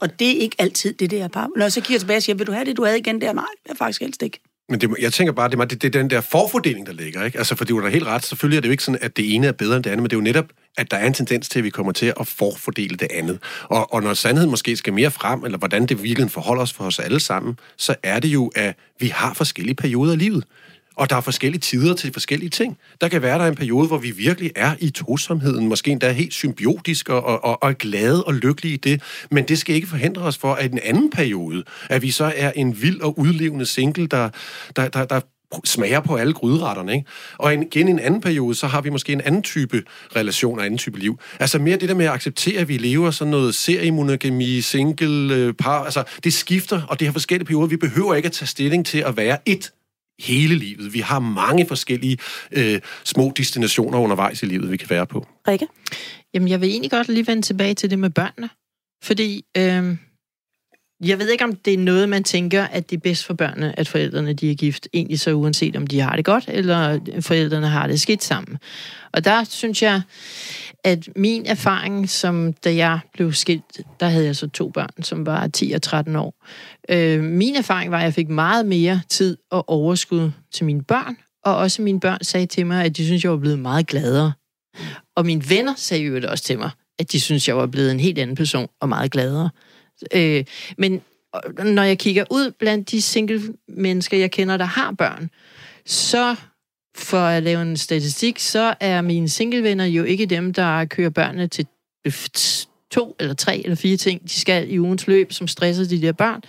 Og 0.00 0.20
det 0.20 0.36
er 0.36 0.40
ikke 0.40 0.56
altid 0.58 0.92
det 0.92 1.10
der 1.10 1.28
par. 1.28 1.48
Når 1.56 1.64
jeg 1.64 1.72
så 1.72 1.80
kigger 1.80 1.98
tilbage 1.98 2.16
og 2.16 2.22
siger, 2.22 2.36
vil 2.36 2.46
du 2.46 2.52
have 2.52 2.64
det, 2.64 2.76
du 2.76 2.84
havde 2.84 2.98
igen 2.98 3.20
der? 3.20 3.32
Nej, 3.32 3.44
det 3.64 3.70
er 3.70 3.76
faktisk 3.76 4.00
helst 4.00 4.22
ikke. 4.22 4.40
Men 4.68 4.80
det, 4.80 4.90
jeg 5.00 5.12
tænker 5.12 5.32
bare, 5.32 5.50
det, 5.50 5.70
det, 5.70 5.82
det 5.82 5.94
er 5.94 6.00
den 6.00 6.10
der 6.10 6.20
forfordeling, 6.20 6.86
der 6.86 6.92
ligger. 6.92 7.24
Ikke? 7.24 7.38
Altså, 7.38 7.54
for 7.54 7.64
det 7.64 7.72
er 7.72 7.76
jo 7.76 7.86
helt 7.86 8.06
ret. 8.06 8.24
Selvfølgelig 8.24 8.56
er 8.56 8.60
det 8.60 8.68
jo 8.68 8.70
ikke 8.70 8.82
sådan, 8.82 8.98
at 9.02 9.16
det 9.16 9.34
ene 9.34 9.46
er 9.46 9.52
bedre 9.52 9.76
end 9.76 9.84
det 9.84 9.90
andet, 9.90 10.02
men 10.02 10.10
det 10.10 10.16
er 10.16 10.20
jo 10.20 10.22
netop, 10.22 10.46
at 10.76 10.90
der 10.90 10.96
er 10.96 11.06
en 11.06 11.14
tendens 11.14 11.48
til, 11.48 11.58
at 11.58 11.64
vi 11.64 11.70
kommer 11.70 11.92
til 11.92 12.12
at 12.20 12.26
forfordele 12.26 12.96
det 12.96 13.08
andet. 13.10 13.38
Og, 13.62 13.94
og 13.94 14.02
når 14.02 14.14
sandheden 14.14 14.50
måske 14.50 14.76
skal 14.76 14.92
mere 14.92 15.10
frem, 15.10 15.44
eller 15.44 15.58
hvordan 15.58 15.86
det 15.86 16.02
virkelig 16.02 16.30
forholder 16.30 16.62
os 16.62 16.72
for 16.72 16.84
os 16.84 16.98
alle 16.98 17.20
sammen, 17.20 17.58
så 17.76 17.94
er 18.02 18.20
det 18.20 18.28
jo, 18.28 18.52
at 18.54 18.74
vi 19.00 19.06
har 19.06 19.34
forskellige 19.34 19.74
perioder 19.74 20.12
i 20.12 20.16
livet. 20.16 20.44
Og 20.96 21.10
der 21.10 21.16
er 21.16 21.20
forskellige 21.20 21.60
tider 21.60 21.94
til 21.94 22.12
forskellige 22.12 22.50
ting. 22.50 22.78
Der 23.00 23.08
kan 23.08 23.22
være 23.22 23.38
der 23.38 23.46
en 23.46 23.54
periode, 23.54 23.86
hvor 23.86 23.98
vi 23.98 24.10
virkelig 24.10 24.50
er 24.56 24.74
i 24.78 24.90
tosomheden, 24.90 25.68
måske 25.68 25.90
endda 25.90 26.12
helt 26.12 26.34
symbiotisk 26.34 27.08
og, 27.08 27.24
og, 27.44 27.62
og 27.62 27.70
er 27.70 27.74
glade 27.74 28.24
og 28.24 28.34
lykkelige 28.34 28.74
i 28.74 28.76
det. 28.76 29.02
Men 29.30 29.44
det 29.44 29.58
skal 29.58 29.74
ikke 29.74 29.86
forhindre 29.88 30.22
os 30.22 30.38
for, 30.38 30.54
at 30.54 30.72
en 30.72 30.80
anden 30.82 31.10
periode, 31.10 31.64
at 31.90 32.02
vi 32.02 32.10
så 32.10 32.32
er 32.36 32.52
en 32.56 32.82
vild 32.82 33.00
og 33.00 33.18
udlevende 33.18 33.66
single, 33.66 34.06
der, 34.06 34.28
der, 34.76 34.88
der, 34.88 35.04
der 35.04 35.20
smager 35.64 36.00
på 36.00 36.16
alle 36.16 36.32
gryderetterne. 36.32 36.92
Ikke? 36.94 37.06
Og 37.38 37.54
igen 37.54 37.88
i 37.88 37.90
en 37.90 37.98
anden 37.98 38.20
periode, 38.20 38.54
så 38.54 38.66
har 38.66 38.80
vi 38.80 38.90
måske 38.90 39.12
en 39.12 39.20
anden 39.20 39.42
type 39.42 39.82
relation 40.16 40.58
og 40.58 40.64
anden 40.64 40.78
type 40.78 40.98
liv. 40.98 41.20
Altså 41.40 41.58
mere 41.58 41.76
det 41.76 41.88
der 41.88 41.94
med 41.94 42.06
at 42.06 42.12
acceptere, 42.12 42.60
at 42.60 42.68
vi 42.68 42.78
lever 42.78 43.10
sådan 43.10 43.30
noget 43.30 43.54
seriemonogami, 43.54 44.60
single, 44.60 45.34
øh, 45.34 45.54
par, 45.54 45.84
altså 45.84 46.04
det 46.24 46.32
skifter, 46.32 46.82
og 46.82 47.00
det 47.00 47.08
har 47.08 47.12
forskellige 47.12 47.46
perioder. 47.46 47.66
Vi 47.66 47.76
behøver 47.76 48.14
ikke 48.14 48.26
at 48.26 48.32
tage 48.32 48.46
stilling 48.46 48.86
til 48.86 48.98
at 48.98 49.16
være 49.16 49.38
et 49.46 49.72
hele 50.20 50.54
livet. 50.54 50.94
Vi 50.94 51.00
har 51.00 51.18
mange 51.18 51.66
forskellige 51.66 52.18
øh, 52.52 52.80
små 53.04 53.32
destinationer 53.36 53.98
undervejs 53.98 54.42
i 54.42 54.46
livet, 54.46 54.70
vi 54.70 54.76
kan 54.76 54.90
være 54.90 55.06
på. 55.06 55.26
Rikke? 55.48 55.66
Jamen, 56.34 56.48
jeg 56.48 56.60
vil 56.60 56.68
egentlig 56.68 56.90
godt 56.90 57.08
lige 57.08 57.26
vende 57.26 57.42
tilbage 57.42 57.74
til 57.74 57.90
det 57.90 57.98
med 57.98 58.10
børnene. 58.10 58.50
Fordi 59.04 59.44
øh, 59.56 59.96
jeg 61.04 61.18
ved 61.18 61.28
ikke, 61.28 61.44
om 61.44 61.56
det 61.56 61.74
er 61.74 61.78
noget, 61.78 62.08
man 62.08 62.24
tænker, 62.24 62.64
at 62.64 62.90
det 62.90 62.96
er 62.96 63.00
bedst 63.00 63.24
for 63.24 63.34
børnene, 63.34 63.78
at 63.78 63.88
forældrene 63.88 64.32
de 64.32 64.50
er 64.50 64.54
gift, 64.54 64.88
egentlig 64.92 65.20
så 65.20 65.32
uanset 65.32 65.76
om 65.76 65.86
de 65.86 66.00
har 66.00 66.16
det 66.16 66.24
godt, 66.24 66.44
eller 66.48 67.00
forældrene 67.20 67.68
har 67.68 67.86
det 67.86 68.00
skidt 68.00 68.24
sammen. 68.24 68.58
Og 69.12 69.24
der 69.24 69.44
synes 69.44 69.82
jeg, 69.82 70.02
at 70.84 71.08
min 71.16 71.46
erfaring, 71.46 72.10
som 72.10 72.52
da 72.52 72.74
jeg 72.74 72.98
blev 73.12 73.32
skilt, 73.32 73.80
der 74.00 74.06
havde 74.06 74.24
jeg 74.24 74.36
så 74.36 74.48
to 74.48 74.68
børn, 74.68 75.02
som 75.02 75.26
var 75.26 75.46
10 75.46 75.72
og 75.72 75.82
13 75.82 76.16
år. 76.16 76.34
Øh, 76.88 77.22
min 77.22 77.56
erfaring 77.56 77.90
var, 77.90 77.98
at 77.98 78.04
jeg 78.04 78.14
fik 78.14 78.28
meget 78.28 78.66
mere 78.66 79.00
tid 79.08 79.36
og 79.50 79.68
overskud 79.68 80.30
til 80.52 80.64
mine 80.64 80.82
børn, 80.82 81.16
og 81.44 81.56
også 81.56 81.82
mine 81.82 82.00
børn 82.00 82.18
sagde 82.22 82.46
til 82.46 82.66
mig, 82.66 82.84
at 82.84 82.96
de 82.96 83.04
synes 83.04 83.24
jeg 83.24 83.30
var 83.30 83.38
blevet 83.38 83.58
meget 83.58 83.86
gladere. 83.86 84.32
Og 85.16 85.26
mine 85.26 85.42
venner 85.48 85.74
sagde 85.76 86.04
jo 86.04 86.14
det 86.14 86.24
også 86.24 86.44
til 86.44 86.58
mig, 86.58 86.70
at 86.98 87.12
de 87.12 87.20
synes 87.20 87.48
jeg 87.48 87.56
var 87.56 87.66
blevet 87.66 87.90
en 87.90 88.00
helt 88.00 88.18
anden 88.18 88.36
person 88.36 88.68
og 88.80 88.88
meget 88.88 89.10
gladere. 89.10 89.50
Øh, 90.14 90.44
men 90.78 91.02
når 91.58 91.82
jeg 91.82 91.98
kigger 91.98 92.24
ud 92.30 92.50
blandt 92.58 92.90
de 92.90 93.02
single 93.02 93.42
mennesker, 93.68 94.18
jeg 94.18 94.30
kender, 94.30 94.56
der 94.56 94.64
har 94.64 94.92
børn, 94.92 95.30
så 95.86 96.36
for 96.98 97.20
at 97.20 97.42
lave 97.42 97.62
en 97.62 97.76
statistik, 97.76 98.38
så 98.38 98.74
er 98.80 99.00
mine 99.00 99.28
singlevenner 99.28 99.84
jo 99.84 100.04
ikke 100.04 100.26
dem, 100.26 100.52
der 100.52 100.84
kører 100.84 101.10
børnene 101.10 101.46
til 101.46 101.66
to 102.90 103.16
eller 103.20 103.34
tre 103.34 103.60
eller 103.64 103.76
fire 103.76 103.96
ting, 103.96 104.22
de 104.22 104.40
skal 104.40 104.72
i 104.72 104.78
ugens 104.78 105.06
løb, 105.06 105.32
som 105.32 105.48
stresser 105.48 105.84
de 105.84 106.02
der 106.02 106.12
børn. 106.12 106.42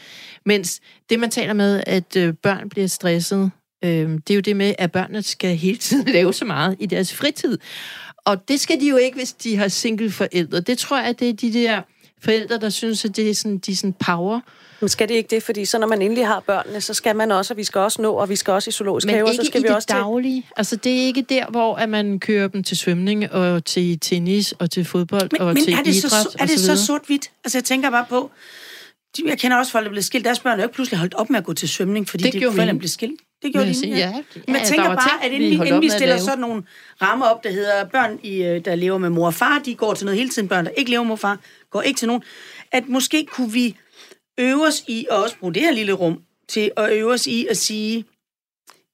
Mens 0.45 0.79
det, 1.09 1.19
man 1.19 1.31
taler 1.31 1.53
med, 1.53 1.83
at 1.87 2.15
øh, 2.15 2.33
børn 2.33 2.69
bliver 2.69 2.87
stresset, 2.87 3.51
øh, 3.83 4.09
det 4.09 4.29
er 4.29 4.35
jo 4.35 4.41
det 4.41 4.55
med, 4.55 4.73
at 4.77 4.91
børnene 4.91 5.23
skal 5.23 5.55
hele 5.55 5.77
tiden 5.77 6.07
lave 6.17 6.33
så 6.33 6.45
meget 6.45 6.75
i 6.79 6.85
deres 6.85 7.13
fritid. 7.13 7.57
Og 8.25 8.47
det 8.47 8.59
skal 8.59 8.79
de 8.79 8.89
jo 8.89 8.97
ikke, 8.97 9.17
hvis 9.17 9.33
de 9.33 9.57
har 9.57 9.67
single 9.67 10.11
forældre. 10.11 10.59
Det 10.59 10.77
tror 10.77 11.01
jeg, 11.01 11.19
det 11.19 11.29
er 11.29 11.33
de 11.33 11.53
der 11.53 11.81
forældre, 12.21 12.57
der 12.57 12.69
synes, 12.69 13.05
at 13.05 13.15
det 13.15 13.29
er 13.29 13.33
sådan, 13.33 13.57
de 13.57 13.71
er 13.71 13.75
sådan 13.75 13.95
power. 14.05 14.39
Men 14.79 14.89
skal 14.89 15.09
det 15.09 15.15
ikke 15.15 15.35
det? 15.35 15.43
Fordi 15.43 15.65
så 15.65 15.79
når 15.79 15.87
man 15.87 16.01
endelig 16.01 16.27
har 16.27 16.39
børnene, 16.39 16.81
så 16.81 16.93
skal 16.93 17.15
man 17.15 17.31
også, 17.31 17.53
og 17.53 17.57
vi 17.57 17.63
skal 17.63 17.79
også 17.79 18.01
nå, 18.01 18.13
og 18.13 18.29
vi 18.29 18.35
skal 18.35 18.53
også 18.53 18.69
i 18.69 18.71
zoologisk 18.71 19.09
have, 19.09 19.33
så 19.33 19.43
skal 19.45 19.63
vi 19.63 19.67
også 19.67 19.87
til... 19.87 19.95
daglige. 19.95 20.45
Altså, 20.57 20.75
det 20.75 21.01
er 21.01 21.05
ikke 21.05 21.21
der, 21.21 21.45
hvor 21.45 21.75
at 21.75 21.89
man 21.89 22.19
kører 22.19 22.47
dem 22.47 22.63
til 22.63 22.77
svømning, 22.77 23.31
og 23.31 23.65
til 23.65 23.99
tennis, 23.99 24.51
og 24.51 24.71
til 24.71 24.85
fodbold, 24.85 25.29
men, 25.31 25.41
og 25.41 25.53
men 25.53 25.63
til 25.63 25.73
er 25.73 25.77
det 25.77 25.95
idræt, 25.95 26.11
så, 26.11 26.35
er 26.39 26.45
det 26.45 26.59
så 26.59 26.85
sort-hvidt? 26.85 27.31
Altså, 27.43 27.57
jeg 27.57 27.63
tænker 27.63 27.89
bare 27.89 28.05
på, 28.09 28.31
jeg 29.25 29.39
kender 29.39 29.57
også 29.57 29.71
folk, 29.71 29.85
der 29.85 29.91
blev 29.91 30.03
skilt. 30.03 30.25
Deres 30.25 30.39
børn 30.39 30.59
er 30.59 30.63
jo 30.63 30.67
ikke 30.67 30.75
pludselig 30.75 30.99
holdt 30.99 31.13
op 31.13 31.29
med 31.29 31.39
at 31.39 31.45
gå 31.45 31.53
til 31.53 31.69
svømning, 31.69 32.09
fordi 32.09 32.23
det 32.23 32.33
de 32.33 32.51
forældrene 32.51 32.79
blev 32.79 32.89
skilt. 32.89 33.21
Det 33.41 33.51
gjorde 33.53 33.73
de. 33.73 33.87
Ja. 33.87 33.95
ja. 33.95 34.13
Men 34.47 34.55
jeg 34.55 34.63
tænker 34.67 34.85
bare, 34.85 35.25
at 35.25 35.31
inden 35.31 35.49
vi, 35.49 35.67
inden 35.67 35.81
vi 35.81 35.89
stiller 35.89 36.17
sådan 36.17 36.39
nogle 36.39 36.63
rammer 37.01 37.25
op, 37.25 37.43
der 37.43 37.49
hedder 37.51 37.85
børn, 37.85 38.19
i, 38.23 38.43
øh, 38.43 38.65
der 38.65 38.75
lever 38.75 38.97
med 38.97 39.09
mor 39.09 39.25
og 39.25 39.33
far, 39.33 39.61
de 39.65 39.75
går 39.75 39.93
til 39.93 40.05
noget 40.05 40.17
hele 40.17 40.29
tiden. 40.29 40.47
Børn, 40.47 40.65
der 40.65 40.71
ikke 40.71 40.91
lever 40.91 41.03
med 41.03 41.07
mor 41.07 41.13
og 41.13 41.19
far, 41.19 41.39
går 41.71 41.81
ikke 41.81 41.97
til 41.97 42.07
nogen. 42.07 42.23
At 42.71 42.89
måske 42.89 43.25
kunne 43.31 43.51
vi 43.51 43.75
øve 44.37 44.67
os 44.67 44.83
i 44.87 45.07
at 45.11 45.17
også 45.17 45.37
bruge 45.39 45.53
det 45.53 45.61
her 45.61 45.71
lille 45.71 45.93
rum 45.93 46.21
til 46.47 46.71
at 46.77 46.93
øve 46.93 47.13
os 47.13 47.27
i 47.27 47.47
at 47.49 47.57
sige, 47.57 48.05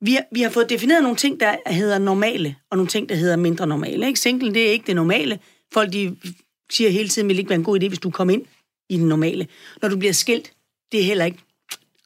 vi 0.01 0.13
har, 0.13 0.23
vi 0.32 0.41
har 0.41 0.49
fået 0.49 0.69
defineret 0.69 1.03
nogle 1.03 1.17
ting, 1.17 1.39
der 1.39 1.56
hedder 1.67 1.97
normale, 1.97 2.56
og 2.69 2.77
nogle 2.77 2.89
ting, 2.89 3.10
der 3.10 3.15
hedder 3.15 3.36
mindre 3.36 3.67
normale. 3.67 4.08
Ikke? 4.08 4.19
Single, 4.19 4.53
det 4.53 4.67
er 4.67 4.71
ikke 4.71 4.88
det 4.88 4.95
normale. 4.95 5.39
Folk 5.73 5.93
de 5.93 6.15
siger 6.71 6.89
hele 6.89 7.10
tiden, 7.10 7.27
vil 7.27 7.39
ikke 7.39 7.49
være 7.49 7.60
en 7.60 7.65
god 7.65 7.79
idé, 7.84 7.88
hvis 7.88 7.99
du 7.99 8.10
kommer 8.10 8.34
ind 8.34 8.45
i 8.89 8.97
den 8.97 9.08
normale. 9.08 9.47
Når 9.82 9.89
du 9.89 9.97
bliver 9.97 10.13
skilt, 10.13 10.53
det 10.91 10.99
er 10.99 11.03
heller 11.03 11.25
ikke 11.25 11.39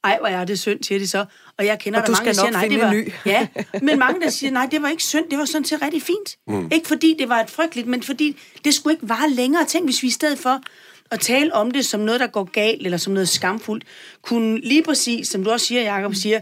ej, 0.07 0.17
hvor 0.19 0.27
er 0.27 0.45
det 0.45 0.59
synd, 0.59 0.83
siger 0.83 0.99
de 0.99 1.07
så. 1.07 1.25
Og 1.57 1.65
jeg 1.65 1.79
kender 1.79 2.01
og 2.01 2.07
der 2.07 2.11
mange, 2.11 2.25
der 2.25 2.33
siger, 2.33 2.51
nej, 2.51 2.67
det 2.67 2.79
var... 2.79 2.93
Ny. 2.93 3.11
ja, 3.25 3.47
men 3.81 3.99
mange, 3.99 4.21
der 4.21 4.29
siger, 4.29 4.51
nej, 4.51 4.67
det 4.71 4.81
var 4.81 4.89
ikke 4.89 5.03
synd, 5.03 5.29
det 5.29 5.37
var 5.37 5.45
sådan 5.45 5.65
set 5.65 5.81
rigtig 5.81 6.01
fint. 6.01 6.37
Mm. 6.47 6.69
Ikke 6.71 6.87
fordi 6.87 7.15
det 7.19 7.29
var 7.29 7.39
et 7.39 7.49
frygteligt, 7.49 7.87
men 7.87 8.03
fordi 8.03 8.37
det 8.63 8.73
skulle 8.73 8.93
ikke 8.93 9.09
vare 9.09 9.29
længere. 9.29 9.65
Tænk, 9.65 9.85
hvis 9.85 10.03
vi 10.03 10.07
i 10.07 10.11
stedet 10.11 10.39
for 10.39 10.61
at 11.11 11.19
tale 11.19 11.53
om 11.53 11.71
det 11.71 11.85
som 11.85 11.99
noget, 11.99 12.19
der 12.19 12.27
går 12.27 12.43
galt, 12.43 12.85
eller 12.85 12.97
som 12.97 13.13
noget 13.13 13.29
skamfuldt, 13.29 13.83
kunne 14.21 14.59
lige 14.59 14.83
præcis, 14.83 15.27
som 15.27 15.43
du 15.43 15.51
også 15.51 15.65
siger, 15.65 15.81
Jacob 15.81 16.15
siger, 16.15 16.41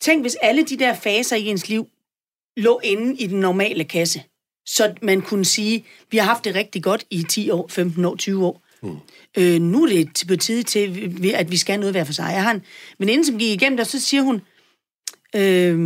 tænk, 0.00 0.22
hvis 0.22 0.36
alle 0.42 0.64
de 0.64 0.78
der 0.78 0.94
faser 0.94 1.36
i 1.36 1.46
ens 1.46 1.68
liv 1.68 1.88
lå 2.56 2.80
inde 2.84 3.22
i 3.22 3.26
den 3.26 3.40
normale 3.40 3.84
kasse, 3.84 4.22
så 4.66 4.94
man 5.02 5.22
kunne 5.22 5.44
sige, 5.44 5.86
vi 6.10 6.16
har 6.16 6.24
haft 6.24 6.44
det 6.44 6.54
rigtig 6.54 6.82
godt 6.82 7.04
i 7.10 7.22
10 7.22 7.50
år, 7.50 7.68
15 7.68 8.04
år, 8.04 8.16
20 8.16 8.46
år. 8.46 8.62
Mm. 8.82 8.96
Øh, 9.38 9.60
nu 9.60 9.84
er 9.84 9.88
det 9.88 10.24
på 10.28 10.36
tide 10.36 10.62
til, 10.62 11.34
at 11.34 11.50
vi 11.50 11.56
skal 11.56 11.80
noget 11.80 11.94
hver 11.94 12.04
for 12.04 12.12
sig. 12.12 12.30
Jeg 12.32 12.42
har 12.42 12.50
en 12.50 12.62
veninde, 12.98 13.24
som 13.24 13.38
gik 13.38 13.62
igennem 13.62 13.76
der, 13.76 13.84
så 13.84 14.00
siger 14.00 14.22
hun, 14.22 14.40
øh, 15.36 15.78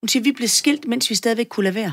hun 0.00 0.08
siger, 0.08 0.22
vi 0.22 0.32
blev 0.32 0.48
skilt, 0.48 0.88
mens 0.88 1.10
vi 1.10 1.14
stadigvæk 1.14 1.46
kunne 1.46 1.64
lade 1.64 1.74
være. 1.74 1.92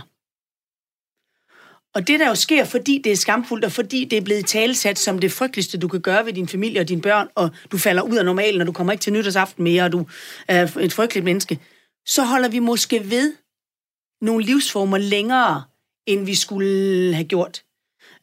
Og 1.96 2.08
det, 2.08 2.20
der 2.20 2.28
jo 2.28 2.36
sker, 2.36 2.66
fordi 2.66 3.02
det 3.04 3.12
er 3.12 3.16
skamfuldt, 3.16 3.66
og 3.66 3.72
fordi 3.72 4.06
det 4.06 4.18
er 4.18 4.22
blevet 4.22 4.46
talsat 4.46 5.00
som 5.00 5.20
det 5.20 5.32
frygteligste, 5.32 5.78
du 5.78 5.88
kan 5.88 6.02
gøre 6.02 6.26
ved 6.26 6.34
din 6.34 6.48
familie 6.48 6.82
og 6.82 6.90
dine 6.90 7.02
børn, 7.02 7.28
og 7.36 7.50
du 7.72 7.78
falder 7.78 8.02
ud 8.02 8.18
af 8.18 8.26
normalen, 8.26 8.62
og 8.62 8.68
du 8.68 8.72
kommer 8.72 8.94
ikke 8.94 9.02
til 9.02 9.14
nytårsaften 9.14 9.64
mere, 9.64 9.84
og 9.84 9.92
du 9.92 10.06
er 10.48 10.78
et 10.80 10.94
frygteligt 10.94 11.26
menneske, 11.26 11.60
så 12.06 12.24
holder 12.24 12.50
vi 12.50 12.60
måske 12.60 13.10
ved 13.10 13.34
nogle 14.22 14.46
livsformer 14.46 14.98
længere, 14.98 15.64
end 16.08 16.26
vi 16.26 16.36
skulle 16.36 17.14
have 17.14 17.28
gjort. 17.28 17.64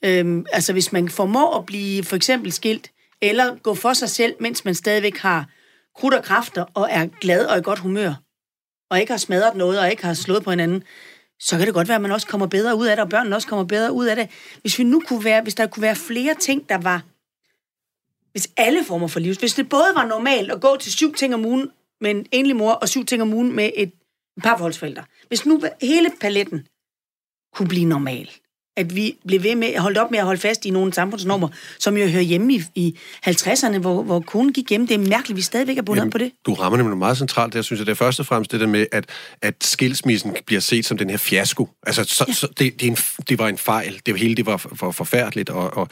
Øhm, 0.04 0.46
altså 0.52 0.72
hvis 0.72 0.92
man 0.92 1.08
formår 1.08 1.58
at 1.58 1.66
blive 1.66 2.04
for 2.04 2.16
eksempel 2.16 2.52
skilt 2.52 2.90
eller 3.22 3.56
gå 3.56 3.74
for 3.74 3.92
sig 3.92 4.08
selv, 4.08 4.34
mens 4.40 4.64
man 4.64 4.74
stadigvæk 4.74 5.16
har 5.16 5.50
krudt 5.96 6.14
og 6.14 6.24
kræfter, 6.24 6.64
og 6.74 6.88
er 6.90 7.06
glad 7.20 7.46
og 7.46 7.58
i 7.58 7.62
godt 7.62 7.78
humør, 7.78 8.14
og 8.90 9.00
ikke 9.00 9.12
har 9.12 9.18
smadret 9.18 9.56
noget, 9.56 9.80
og 9.80 9.90
ikke 9.90 10.04
har 10.04 10.14
slået 10.14 10.44
på 10.44 10.50
hinanden, 10.50 10.82
så 11.40 11.56
kan 11.56 11.66
det 11.66 11.74
godt 11.74 11.88
være, 11.88 11.94
at 11.94 12.02
man 12.02 12.12
også 12.12 12.26
kommer 12.26 12.46
bedre 12.46 12.76
ud 12.76 12.86
af 12.86 12.96
det, 12.96 13.02
og 13.02 13.08
børnene 13.08 13.36
også 13.36 13.48
kommer 13.48 13.64
bedre 13.64 13.92
ud 13.92 14.06
af 14.06 14.16
det. 14.16 14.30
Hvis 14.60 14.78
vi 14.78 14.84
nu 14.84 15.02
kunne 15.06 15.24
være, 15.24 15.42
hvis 15.42 15.54
der 15.54 15.66
kunne 15.66 15.82
være 15.82 15.96
flere 15.96 16.34
ting, 16.34 16.68
der 16.68 16.78
var, 16.78 17.02
hvis 18.32 18.50
alle 18.56 18.84
former 18.84 19.06
for 19.08 19.20
liv, 19.20 19.34
hvis 19.34 19.54
det 19.54 19.68
både 19.68 19.92
var 19.94 20.06
normalt 20.06 20.50
at 20.50 20.60
gå 20.60 20.76
til 20.76 20.92
syv 20.92 21.14
ting 21.14 21.34
om 21.34 21.44
ugen 21.44 21.70
med 22.00 22.10
en 22.10 22.26
enlig 22.32 22.56
mor, 22.56 22.72
og 22.72 22.88
syv 22.88 23.04
ting 23.04 23.22
om 23.22 23.32
ugen 23.32 23.56
med 23.56 23.70
et 23.76 23.92
parforholdsforældre. 24.42 25.04
Hvis 25.28 25.46
nu 25.46 25.62
hele 25.82 26.10
paletten 26.20 26.66
kunne 27.54 27.68
blive 27.68 27.84
normal, 27.84 28.30
at 28.78 28.96
vi 28.96 29.14
blev 29.26 29.42
ved 29.42 29.54
med 29.54 29.68
at 29.68 29.82
holde 29.82 30.00
op 30.00 30.10
med 30.10 30.18
at 30.18 30.24
holde 30.24 30.40
fast 30.40 30.66
i 30.66 30.70
nogle 30.70 30.92
samfundsnormer, 30.92 31.48
som 31.78 31.96
jo 31.96 32.06
hører 32.06 32.22
hjemme 32.22 32.54
i, 32.54 32.62
i 32.74 32.98
50'erne, 33.26 33.78
hvor, 33.78 34.02
hvor 34.02 34.20
konen 34.20 34.52
gik 34.52 34.70
hjemme. 34.70 34.86
Det 34.86 34.94
er 34.94 34.98
mærkeligt, 34.98 35.36
vi 35.36 35.42
stadigvæk 35.42 35.78
er 35.78 35.82
bundet 35.82 36.00
Jamen, 36.00 36.10
på 36.10 36.18
det. 36.18 36.32
Du 36.46 36.54
rammer 36.54 36.76
nemlig 36.76 36.98
meget 36.98 37.18
centralt 37.18 37.52
der, 37.52 37.62
synes 37.62 37.78
jeg. 37.78 37.86
Det 37.86 37.92
er 37.92 37.96
først 37.96 38.20
og 38.20 38.26
fremmest 38.26 38.52
det 38.52 38.60
der 38.60 38.66
med, 38.66 38.86
at, 38.92 39.06
at 39.42 39.54
skilsmissen 39.60 40.36
bliver 40.46 40.60
set 40.60 40.86
som 40.86 40.98
den 40.98 41.10
her 41.10 41.16
fiasko. 41.16 41.68
Altså, 41.86 42.04
så, 42.04 42.24
ja. 42.28 42.32
så 42.32 42.48
det, 42.58 42.80
det, 42.80 42.86
en, 42.86 42.96
det 43.28 43.38
var 43.38 43.48
en 43.48 43.58
fejl. 43.58 44.00
Det 44.06 44.18
hele 44.18 44.34
det 44.34 44.46
var 44.46 44.56
for, 44.56 44.74
for 44.74 44.90
forfærdeligt, 44.90 45.50
og, 45.50 45.76
og, 45.76 45.88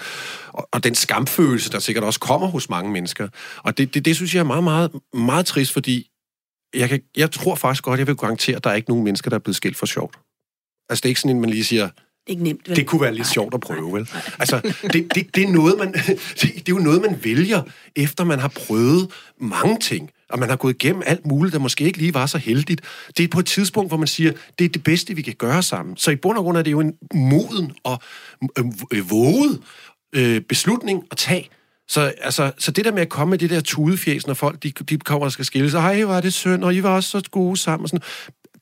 og, 0.52 0.68
og 0.72 0.84
den 0.84 0.94
skamfølelse, 0.94 1.70
der 1.70 1.78
sikkert 1.78 2.04
også 2.04 2.20
kommer 2.20 2.46
hos 2.46 2.70
mange 2.70 2.92
mennesker. 2.92 3.28
Og 3.62 3.78
det, 3.78 3.94
det, 3.94 4.04
det 4.04 4.16
synes 4.16 4.34
jeg 4.34 4.40
er 4.40 4.44
meget, 4.44 4.64
meget, 4.64 4.90
meget 5.14 5.46
trist, 5.46 5.72
fordi 5.72 6.10
jeg, 6.74 6.88
kan, 6.88 7.00
jeg 7.16 7.30
tror 7.30 7.54
faktisk 7.54 7.84
godt, 7.84 7.98
jeg 7.98 8.06
vil 8.06 8.16
garantere, 8.16 8.56
at 8.56 8.64
der 8.64 8.70
er 8.70 8.74
ikke 8.74 8.90
nogen 8.90 9.04
mennesker, 9.04 9.30
der 9.30 9.34
er 9.34 9.40
blevet 9.40 9.56
skilt 9.56 9.76
for 9.76 9.86
sjovt. 9.86 10.18
Altså, 10.88 11.02
det 11.02 11.04
er 11.04 11.10
ikke 11.10 11.20
sådan, 11.20 11.36
at 11.36 11.40
man 11.40 11.50
lige 11.50 11.64
siger, 11.64 11.88
ikke 12.26 12.42
nemt, 12.42 12.68
vel? 12.68 12.76
Det 12.76 12.86
kunne 12.86 13.00
være 13.00 13.12
lidt 13.12 13.26
nej, 13.26 13.32
sjovt 13.32 13.54
at 13.54 13.60
prøve, 13.60 13.92
vel? 13.92 14.08
Altså, 14.38 14.60
det, 14.92 15.14
det, 15.14 15.34
det, 15.34 15.44
er 15.44 15.48
noget, 15.48 15.78
man, 15.78 15.92
det 16.40 16.58
er 16.58 16.62
jo 16.68 16.78
noget, 16.78 17.02
man 17.02 17.20
vælger, 17.24 17.62
efter 17.96 18.24
man 18.24 18.38
har 18.38 18.48
prøvet 18.48 19.10
mange 19.40 19.78
ting, 19.78 20.10
og 20.30 20.38
man 20.38 20.48
har 20.48 20.56
gået 20.56 20.74
igennem 20.74 21.02
alt 21.06 21.26
muligt, 21.26 21.52
der 21.52 21.58
måske 21.58 21.84
ikke 21.84 21.98
lige 21.98 22.14
var 22.14 22.26
så 22.26 22.38
heldigt. 22.38 22.80
Det 23.16 23.24
er 23.24 23.28
på 23.28 23.38
et 23.38 23.46
tidspunkt, 23.46 23.90
hvor 23.90 23.96
man 23.96 24.06
siger, 24.06 24.32
det 24.58 24.64
er 24.64 24.68
det 24.68 24.82
bedste, 24.84 25.14
vi 25.14 25.22
kan 25.22 25.34
gøre 25.38 25.62
sammen. 25.62 25.96
Så 25.96 26.10
i 26.10 26.16
bund 26.16 26.38
og 26.38 26.44
grund 26.44 26.58
er 26.58 26.62
det 26.62 26.70
jo 26.70 26.80
en 26.80 26.94
moden 27.14 27.72
og 27.84 27.98
øh, 28.92 29.10
våget 29.10 29.62
øh, 30.12 30.40
beslutning 30.40 31.04
at 31.10 31.16
tage. 31.16 31.48
Så, 31.88 32.12
altså, 32.20 32.52
så 32.58 32.70
det 32.70 32.84
der 32.84 32.92
med 32.92 33.02
at 33.02 33.08
komme 33.08 33.30
med 33.30 33.38
det 33.38 33.50
der 33.50 33.60
tudefjæs, 33.60 34.26
når 34.26 34.34
folk 34.34 34.62
de, 34.62 34.70
de 34.70 34.98
kommer 34.98 35.24
og 35.24 35.32
skal 35.32 35.44
skille 35.44 35.70
sig, 35.70 35.80
hej, 35.80 36.04
var 36.04 36.20
det 36.20 36.32
synd, 36.32 36.64
og 36.64 36.74
I 36.74 36.82
var 36.82 36.90
også 36.90 37.10
så 37.10 37.28
gode 37.30 37.56
sammen, 37.56 37.84
og 37.84 37.88
sådan, 37.88 38.04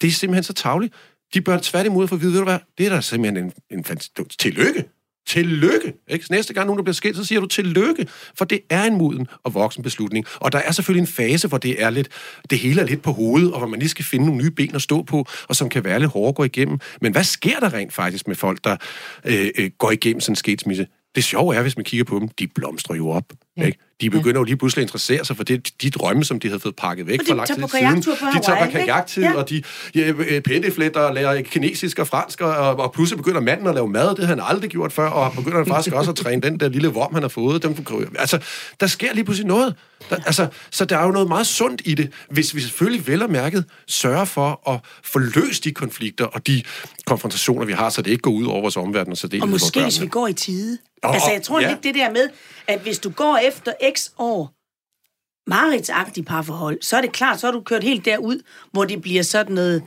det 0.01 0.09
er 0.09 0.13
simpelthen 0.13 0.43
så 0.43 0.53
tavligt. 0.53 0.95
De 1.35 1.41
bør 1.41 1.59
tværtimod 1.63 2.09
få 2.09 2.15
at 2.15 2.21
vide, 2.21 2.33
ved 2.33 2.39
du 2.39 2.45
hvad, 2.45 2.59
det 2.79 2.87
er 2.87 2.91
da 2.91 3.01
simpelthen 3.01 3.45
en, 3.45 3.53
en 3.71 3.85
fantastisk... 3.85 4.39
Tillykke! 4.39 4.85
Tillykke! 5.27 5.93
Ikke? 6.09 6.25
Så 6.25 6.33
næste 6.33 6.55
gang 6.55 6.67
nogen, 6.67 6.79
der 6.79 6.83
bliver 6.83 6.95
skilt, 6.95 7.17
så 7.17 7.25
siger 7.25 7.41
du 7.41 7.47
tillykke, 7.47 8.07
for 8.39 8.45
det 8.45 8.61
er 8.71 8.85
en 8.85 8.99
moden 8.99 9.27
og 9.45 9.55
voksen 9.55 9.83
beslutning. 9.83 10.27
Og 10.35 10.53
der 10.53 10.59
er 10.59 10.73
selvfølgelig 10.73 11.01
en 11.01 11.07
fase, 11.07 11.49
hvor 11.49 11.59
det 11.59 11.83
er 11.83 11.91
lidt, 11.91 12.09
det 12.51 12.59
hele 12.59 12.81
er 12.81 12.87
lidt 12.87 13.03
på 13.03 13.13
hovedet, 13.13 13.53
og 13.53 13.59
hvor 13.59 13.69
man 13.69 13.79
lige 13.79 13.89
skal 13.89 14.05
finde 14.05 14.27
nogle 14.27 14.43
nye 14.43 14.51
ben 14.51 14.75
at 14.75 14.83
stå 14.83 15.03
på, 15.03 15.27
og 15.49 15.57
som 15.57 15.69
kan 15.69 15.85
være 15.85 16.01
lidt 16.01 16.11
hårdt 16.11 16.29
at 16.29 16.35
gå 16.35 16.45
igennem. 16.45 16.79
Men 17.01 17.13
hvad 17.13 17.25
sker 17.25 17.61
der 17.61 17.75
rent 17.75 17.93
faktisk 17.93 18.29
med 18.29 18.37
folk, 18.37 18.65
der 18.65 18.77
øh, 19.25 19.51
øh, 19.59 19.71
går 19.79 19.91
igennem 19.91 20.21
sådan 20.21 20.33
en 20.33 20.37
skilsmisse? 20.37 20.87
Det 21.15 21.25
sjove 21.25 21.57
er, 21.57 21.63
hvis 21.63 21.77
man 21.77 21.85
kigger 21.85 22.05
på 22.05 22.19
dem, 22.19 22.29
de 22.29 22.47
blomstrer 22.47 22.97
jo 22.97 23.09
op. 23.09 23.33
Ja. 23.57 23.67
Ikke? 23.67 23.79
De 24.05 24.11
begynder 24.11 24.41
jo 24.41 24.45
lige 24.45 24.57
pludselig 24.57 24.83
at 24.83 24.85
interessere 24.85 25.25
sig 25.25 25.37
for 25.37 25.45
det, 25.45 25.83
de 25.83 25.91
drømme, 25.91 26.25
som 26.25 26.41
de 26.41 26.49
havde 26.49 26.61
fået 26.61 26.77
pakket 26.77 27.07
væk 27.07 27.21
for 27.29 27.35
lang 27.35 27.47
tid 27.49 27.55
siden. 27.55 27.97
De 28.35 28.41
tager 28.47 28.65
på 28.65 28.71
kajaktid, 28.71 29.23
ja. 29.23 29.35
og 29.35 29.51
de 29.51 29.63
ja, 29.95 30.13
pendefletter 30.45 31.01
og 31.01 31.15
lærer 31.15 31.43
kinesisk 31.43 31.99
og 31.99 32.07
fransk, 32.07 32.41
og, 32.41 32.55
og 32.57 32.93
pludselig 32.93 33.17
begynder 33.17 33.41
manden 33.41 33.67
at 33.67 33.75
lave 33.75 33.89
mad, 33.89 34.09
det 34.09 34.19
havde 34.19 34.41
han 34.41 34.55
aldrig 34.55 34.71
gjort 34.71 34.93
før, 34.93 35.09
og 35.09 35.33
begynder 35.33 35.59
han 35.59 35.67
faktisk 35.67 35.95
også 35.95 36.11
at 36.11 36.17
træne 36.17 36.43
den 36.43 36.61
der 36.61 36.69
lille 36.69 36.89
vorm, 36.89 37.15
han 37.15 37.23
har 37.23 37.29
fået. 37.29 37.63
Dem, 37.63 37.77
altså, 38.19 38.39
der 38.81 38.87
sker 38.87 39.15
lige 39.15 39.25
pludselig 39.25 39.47
noget. 39.47 39.75
Der, 40.11 40.17
altså, 40.27 40.47
så 40.71 40.85
der 40.85 40.99
er 40.99 41.05
jo 41.05 41.11
noget 41.11 41.29
meget 41.29 41.47
sundt 41.47 41.83
i 41.85 41.95
det, 41.95 42.13
hvis 42.31 42.55
vi 42.55 42.61
selvfølgelig 42.61 43.07
vel 43.07 43.23
og 43.23 43.31
mærket 43.31 43.65
sørger 43.87 44.25
for 44.25 44.71
at 44.71 44.81
få 45.03 45.19
løst 45.19 45.65
de 45.65 45.71
konflikter 45.71 46.25
og 46.25 46.47
de 46.47 46.63
konfrontationer, 47.07 47.65
vi 47.65 47.73
har, 47.73 47.91
så 47.91 48.03
det 48.03 48.11
ikke 48.11 48.23
går 48.23 48.31
ud 48.31 48.47
over 48.47 48.61
vores 48.61 48.77
omverden. 48.77 49.17
Så 49.17 49.29
det 49.29 49.43
og 49.43 49.49
måske 49.49 49.83
hvis 49.83 50.01
vi 50.01 50.07
går 50.07 50.29
i 50.29 50.33
tide. 50.33 50.79
Og, 51.03 51.15
altså, 51.15 51.31
jeg 51.31 51.43
tror 51.43 51.61
ja. 51.61 51.69
lidt 51.69 51.85
det 51.85 51.95
der 51.95 52.11
med, 52.11 52.29
at 52.67 52.81
hvis 52.81 52.99
du 52.99 53.11
går 53.11 53.37
efter 53.49 53.73
x 53.95 54.11
år 54.19 54.55
maritsagtige 55.47 56.25
parforhold, 56.25 56.79
så 56.83 56.97
er 56.97 57.01
det 57.01 57.13
klart, 57.13 57.41
så 57.41 57.47
har 57.47 57.53
du 57.53 57.61
kørt 57.61 57.85
helt 57.85 58.05
derud, 58.05 58.43
hvor 58.73 58.85
det 58.85 59.03
bliver 59.03 59.23
sådan 59.23 59.55
noget 59.55 59.83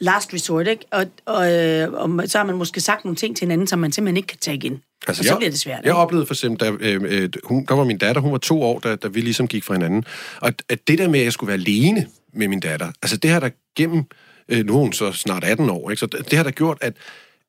last 0.00 0.34
resort, 0.34 0.68
ikke? 0.68 0.84
Og, 0.90 1.06
og, 1.26 1.52
øh, 1.52 1.92
og 1.92 2.24
så 2.26 2.38
har 2.38 2.44
man 2.44 2.56
måske 2.56 2.80
sagt 2.80 3.04
nogle 3.04 3.16
ting 3.16 3.36
til 3.36 3.44
hinanden, 3.44 3.66
som 3.66 3.78
man 3.78 3.92
simpelthen 3.92 4.16
ikke 4.16 4.26
kan 4.26 4.38
tage 4.38 4.56
igen. 4.56 4.82
Altså, 5.08 5.20
og 5.20 5.24
så 5.24 5.30
jeg, 5.30 5.38
bliver 5.38 5.50
det 5.50 5.60
svært. 5.60 5.78
Jeg 5.78 5.86
ikke? 5.86 5.94
oplevede 5.94 6.26
for 6.26 6.34
eksempel, 6.34 6.66
da, 6.66 6.72
øh, 6.80 7.02
øh, 7.04 7.30
hun, 7.44 7.64
der 7.68 7.74
var 7.74 7.84
min 7.84 7.98
datter, 7.98 8.22
hun 8.22 8.32
var 8.32 8.38
to 8.38 8.62
år, 8.62 8.78
da, 8.78 8.96
da 8.96 9.08
vi 9.08 9.20
ligesom 9.20 9.48
gik 9.48 9.64
fra 9.64 9.74
hinanden. 9.74 10.04
Og 10.40 10.52
at 10.68 10.88
det 10.88 10.98
der 10.98 11.08
med, 11.08 11.18
at 11.18 11.24
jeg 11.24 11.32
skulle 11.32 11.48
være 11.48 11.60
alene 11.60 12.06
med 12.34 12.48
min 12.48 12.60
datter, 12.60 12.92
altså 13.02 13.16
det 13.16 13.30
har 13.30 13.40
der 13.40 13.50
gennem, 13.76 14.04
øh, 14.48 14.66
nu 14.66 14.74
er 14.74 14.78
hun 14.78 14.92
så 14.92 15.12
snart 15.12 15.44
18 15.44 15.70
år, 15.70 15.90
ikke? 15.90 16.00
så 16.00 16.06
det 16.06 16.32
har 16.32 16.42
der 16.42 16.50
gjort, 16.50 16.78
at, 16.80 16.96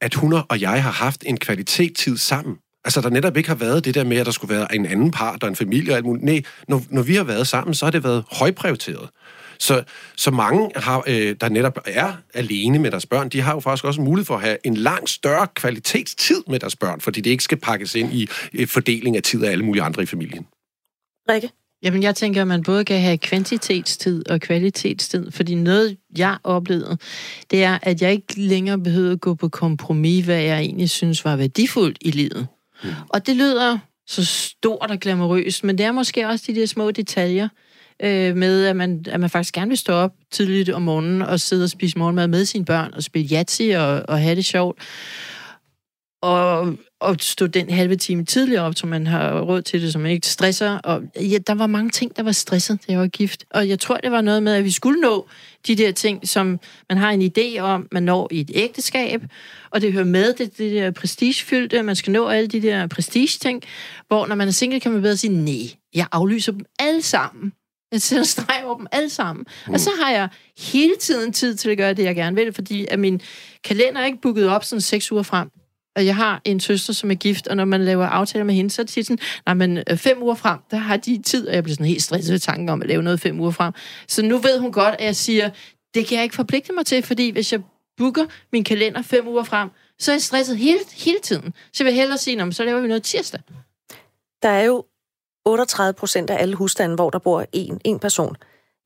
at 0.01 0.13
hun 0.13 0.33
og 0.33 0.61
jeg 0.61 0.83
har 0.83 0.91
haft 0.91 1.23
en 1.25 1.37
kvalitetstid 1.37 2.17
sammen. 2.17 2.55
Altså, 2.85 3.01
der 3.01 3.09
netop 3.09 3.37
ikke 3.37 3.49
har 3.49 3.55
været 3.55 3.85
det 3.85 3.95
der 3.95 4.03
med, 4.03 4.17
at 4.17 4.25
der 4.25 4.31
skulle 4.31 4.55
være 4.55 4.75
en 4.75 4.85
anden 4.85 5.11
part 5.11 5.43
og 5.43 5.49
en 5.49 5.55
familie 5.55 5.93
og 5.93 5.97
alt 5.97 6.05
muligt. 6.05 6.25
Nej, 6.25 6.41
når, 6.67 6.81
når 6.89 7.01
vi 7.01 7.15
har 7.15 7.23
været 7.23 7.47
sammen, 7.47 7.73
så 7.73 7.85
har 7.85 7.91
det 7.91 8.03
været 8.03 8.23
højprioriteret. 8.31 9.09
Så, 9.59 9.83
så 10.17 10.31
mange, 10.31 10.71
har, 10.75 11.03
øh, 11.07 11.35
der 11.41 11.49
netop 11.49 11.79
er 11.85 12.13
alene 12.33 12.79
med 12.79 12.91
deres 12.91 13.05
børn, 13.05 13.29
de 13.29 13.41
har 13.41 13.53
jo 13.53 13.59
faktisk 13.59 13.85
også 13.85 14.01
mulighed 14.01 14.25
for 14.25 14.35
at 14.35 14.41
have 14.41 14.57
en 14.63 14.77
langt 14.77 15.09
større 15.09 15.47
kvalitetstid 15.55 16.43
med 16.47 16.59
deres 16.59 16.75
børn, 16.75 17.01
fordi 17.01 17.21
det 17.21 17.29
ikke 17.29 17.43
skal 17.43 17.57
pakkes 17.57 17.95
ind 17.95 18.13
i 18.13 18.29
øh, 18.53 18.67
fordeling 18.67 19.15
af 19.17 19.23
tid 19.23 19.43
af 19.43 19.51
alle 19.51 19.65
mulige 19.65 19.83
andre 19.83 20.03
i 20.03 20.05
familien. 20.05 20.47
Rikke? 21.29 21.49
Jamen, 21.83 22.03
jeg 22.03 22.15
tænker, 22.15 22.41
at 22.41 22.47
man 22.47 22.63
både 22.63 22.85
kan 22.85 23.01
have 23.01 23.17
kvantitetstid 23.17 24.29
og 24.29 24.41
kvalitetstid, 24.41 25.31
fordi 25.31 25.55
noget, 25.55 25.97
jeg 26.17 26.37
oplevede, 26.43 26.97
det 27.51 27.63
er, 27.63 27.79
at 27.81 28.01
jeg 28.01 28.11
ikke 28.11 28.41
længere 28.41 28.79
behøver 28.79 29.11
at 29.11 29.21
gå 29.21 29.33
på 29.33 29.49
kompromis, 29.49 30.25
hvad 30.25 30.41
jeg 30.41 30.59
egentlig 30.59 30.89
synes 30.89 31.25
var 31.25 31.35
værdifuldt 31.35 31.97
i 32.01 32.11
livet. 32.11 32.47
Mm. 32.83 32.89
Og 33.09 33.27
det 33.27 33.35
lyder 33.35 33.77
så 34.07 34.25
stort 34.25 34.91
og 34.91 34.99
glamourøst, 34.99 35.63
men 35.63 35.77
det 35.77 35.85
er 35.85 35.91
måske 35.91 36.27
også 36.27 36.45
de 36.47 36.55
der 36.55 36.65
små 36.65 36.91
detaljer 36.91 37.47
øh, 38.01 38.35
med, 38.35 38.65
at 38.65 38.75
man, 38.75 39.05
at 39.09 39.19
man 39.19 39.29
faktisk 39.29 39.53
gerne 39.53 39.69
vil 39.69 39.77
stå 39.77 39.93
op 39.93 40.11
tidligt 40.31 40.69
om 40.69 40.81
morgenen 40.81 41.21
og 41.21 41.39
sidde 41.39 41.63
og 41.63 41.69
spise 41.69 41.99
morgenmad 41.99 42.27
med 42.27 42.45
sine 42.45 42.65
børn 42.65 42.93
og 42.93 43.03
spille 43.03 43.35
Yahtzee 43.35 43.79
og, 43.79 44.03
og 44.07 44.19
have 44.19 44.35
det 44.35 44.45
sjovt. 44.45 44.79
Og, 46.21 46.75
og 47.03 47.15
stå 47.19 47.47
den 47.47 47.69
halve 47.69 47.95
time 47.95 48.25
tidligere 48.25 48.63
op, 48.63 48.75
så 48.75 48.87
man 48.87 49.07
har 49.07 49.41
råd 49.41 49.61
til 49.61 49.81
det, 49.81 49.93
som 49.93 50.05
ikke 50.05 50.27
stresser. 50.27 50.77
Og 50.77 51.01
ja, 51.15 51.37
der 51.47 51.53
var 51.53 51.67
mange 51.67 51.89
ting, 51.89 52.17
der 52.17 52.23
var 52.23 52.31
stresset, 52.31 52.79
da 52.87 52.91
jeg 52.91 52.99
var 52.99 53.07
gift. 53.07 53.45
Og 53.49 53.69
jeg 53.69 53.79
tror, 53.79 53.97
det 53.97 54.11
var 54.11 54.21
noget 54.21 54.43
med, 54.43 54.53
at 54.53 54.63
vi 54.63 54.71
skulle 54.71 55.01
nå 55.01 55.27
de 55.67 55.75
der 55.75 55.91
ting, 55.91 56.27
som 56.27 56.59
man 56.89 56.97
har 56.97 57.11
en 57.11 57.31
idé 57.37 57.59
om, 57.59 57.87
man 57.91 58.03
når 58.03 58.27
i 58.31 58.39
et 58.39 58.51
ægteskab, 58.53 59.21
og 59.71 59.81
det 59.81 59.93
hører 59.93 60.05
med, 60.05 60.33
det, 60.33 60.57
det 60.57 60.71
der 60.71 60.91
prestigefyldte, 60.91 61.83
man 61.83 61.95
skal 61.95 62.13
nå 62.13 62.27
alle 62.27 62.47
de 62.47 62.61
der 62.61 62.87
prestige-ting, 62.87 63.63
hvor 64.07 64.27
når 64.27 64.35
man 64.35 64.47
er 64.47 64.51
single, 64.51 64.79
kan 64.79 64.91
man 64.91 65.01
bedre 65.01 65.17
sige, 65.17 65.33
nej, 65.33 65.69
jeg 65.93 66.07
aflyser 66.11 66.51
dem 66.51 66.65
alle 66.79 67.01
sammen. 67.01 67.53
Jeg 67.91 68.01
sætter 68.01 68.25
streg 68.25 68.61
over 68.65 68.77
dem 68.77 68.87
alle 68.91 69.09
sammen. 69.09 69.45
Mm. 69.67 69.73
Og 69.73 69.79
så 69.79 69.89
har 70.01 70.11
jeg 70.11 70.29
hele 70.57 70.95
tiden 70.99 71.33
tid 71.33 71.55
til 71.55 71.69
at 71.69 71.77
gøre 71.77 71.93
det, 71.93 72.03
jeg 72.03 72.15
gerne 72.15 72.35
vil, 72.35 72.53
fordi 72.53 72.85
at 72.89 72.99
min 72.99 73.21
kalender 73.63 74.01
er 74.01 74.05
ikke 74.05 74.21
booket 74.21 74.49
op 74.49 74.63
sådan 74.63 74.81
seks 74.81 75.11
uger 75.11 75.23
frem. 75.23 75.49
Og 75.95 76.05
jeg 76.05 76.15
har 76.15 76.41
en 76.45 76.59
søster, 76.59 76.93
som 76.93 77.11
er 77.11 77.15
gift, 77.15 77.47
og 77.47 77.57
når 77.57 77.65
man 77.65 77.85
laver 77.85 78.05
aftaler 78.05 78.45
med 78.45 78.53
hende, 78.53 78.69
så 78.71 78.81
er 78.81 78.85
det 78.85 79.05
sådan, 79.05 79.19
nej, 79.45 79.53
men 79.53 79.77
øh, 79.77 79.97
fem 79.97 80.23
uger 80.23 80.35
frem, 80.35 80.59
der 80.71 80.77
har 80.77 80.97
de 80.97 81.21
tid, 81.21 81.47
og 81.47 81.55
jeg 81.55 81.63
bliver 81.63 81.73
sådan 81.73 81.85
helt 81.85 82.03
stresset 82.03 82.31
ved 82.31 82.39
tanken 82.39 82.69
om 82.69 82.81
at 82.81 82.87
lave 82.87 83.03
noget 83.03 83.19
fem 83.19 83.39
uger 83.39 83.51
frem. 83.51 83.73
Så 84.07 84.21
nu 84.21 84.37
ved 84.37 84.59
hun 84.59 84.71
godt, 84.71 84.95
at 84.99 85.05
jeg 85.05 85.15
siger, 85.15 85.49
det 85.93 86.07
kan 86.07 86.15
jeg 86.15 86.23
ikke 86.23 86.35
forpligte 86.35 86.73
mig 86.73 86.85
til, 86.85 87.03
fordi 87.03 87.29
hvis 87.29 87.51
jeg 87.51 87.61
booker 87.97 88.25
min 88.53 88.63
kalender 88.63 89.01
fem 89.01 89.27
uger 89.27 89.43
frem, 89.43 89.69
så 89.99 90.11
er 90.11 90.15
jeg 90.15 90.21
stresset 90.21 90.57
hele, 90.57 90.79
hele 90.93 91.19
tiden. 91.23 91.53
Så 91.73 91.83
jeg 91.83 91.85
vil 91.85 91.93
hellere 91.93 92.17
sige, 92.17 92.53
så 92.53 92.63
laver 92.63 92.81
vi 92.81 92.87
noget 92.87 93.03
tirsdag. 93.03 93.39
Der 94.43 94.49
er 94.49 94.63
jo 94.63 94.85
38 95.45 95.93
procent 95.93 96.29
af 96.29 96.41
alle 96.41 96.55
husstande, 96.55 96.95
hvor 96.95 97.09
der 97.09 97.19
bor 97.19 97.45
en, 97.53 97.81
en 97.83 97.99
person. 97.99 98.35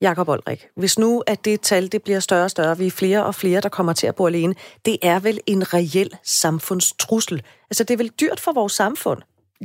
Jakob 0.00 0.28
Olrik, 0.28 0.66
hvis 0.76 0.98
nu 0.98 1.22
at 1.26 1.44
det 1.44 1.60
tal 1.60 1.92
det 1.92 2.02
bliver 2.02 2.20
større 2.20 2.44
og 2.44 2.50
større, 2.50 2.78
vi 2.78 2.86
er 2.86 2.90
flere 2.90 3.24
og 3.24 3.34
flere, 3.34 3.60
der 3.60 3.68
kommer 3.68 3.92
til 3.92 4.06
at 4.06 4.14
bo 4.14 4.26
alene, 4.26 4.54
det 4.84 4.98
er 5.02 5.20
vel 5.20 5.40
en 5.46 5.74
reel 5.74 6.10
samfundstrussel. 6.24 7.42
Altså, 7.70 7.84
det 7.84 7.94
er 7.94 7.98
vel 7.98 8.08
dyrt 8.20 8.40
for 8.40 8.52
vores 8.52 8.72
samfund? 8.72 9.22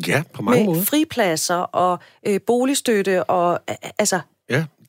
Ja, 0.07 0.23
på 0.33 0.41
mange 0.41 0.59
med 0.59 0.73
måder. 0.73 0.85
fripladser 0.85 1.55
og 1.55 1.99
øh, 2.27 2.39
boligstøtte 2.47 3.23
og 3.23 3.59
altså... 3.99 4.19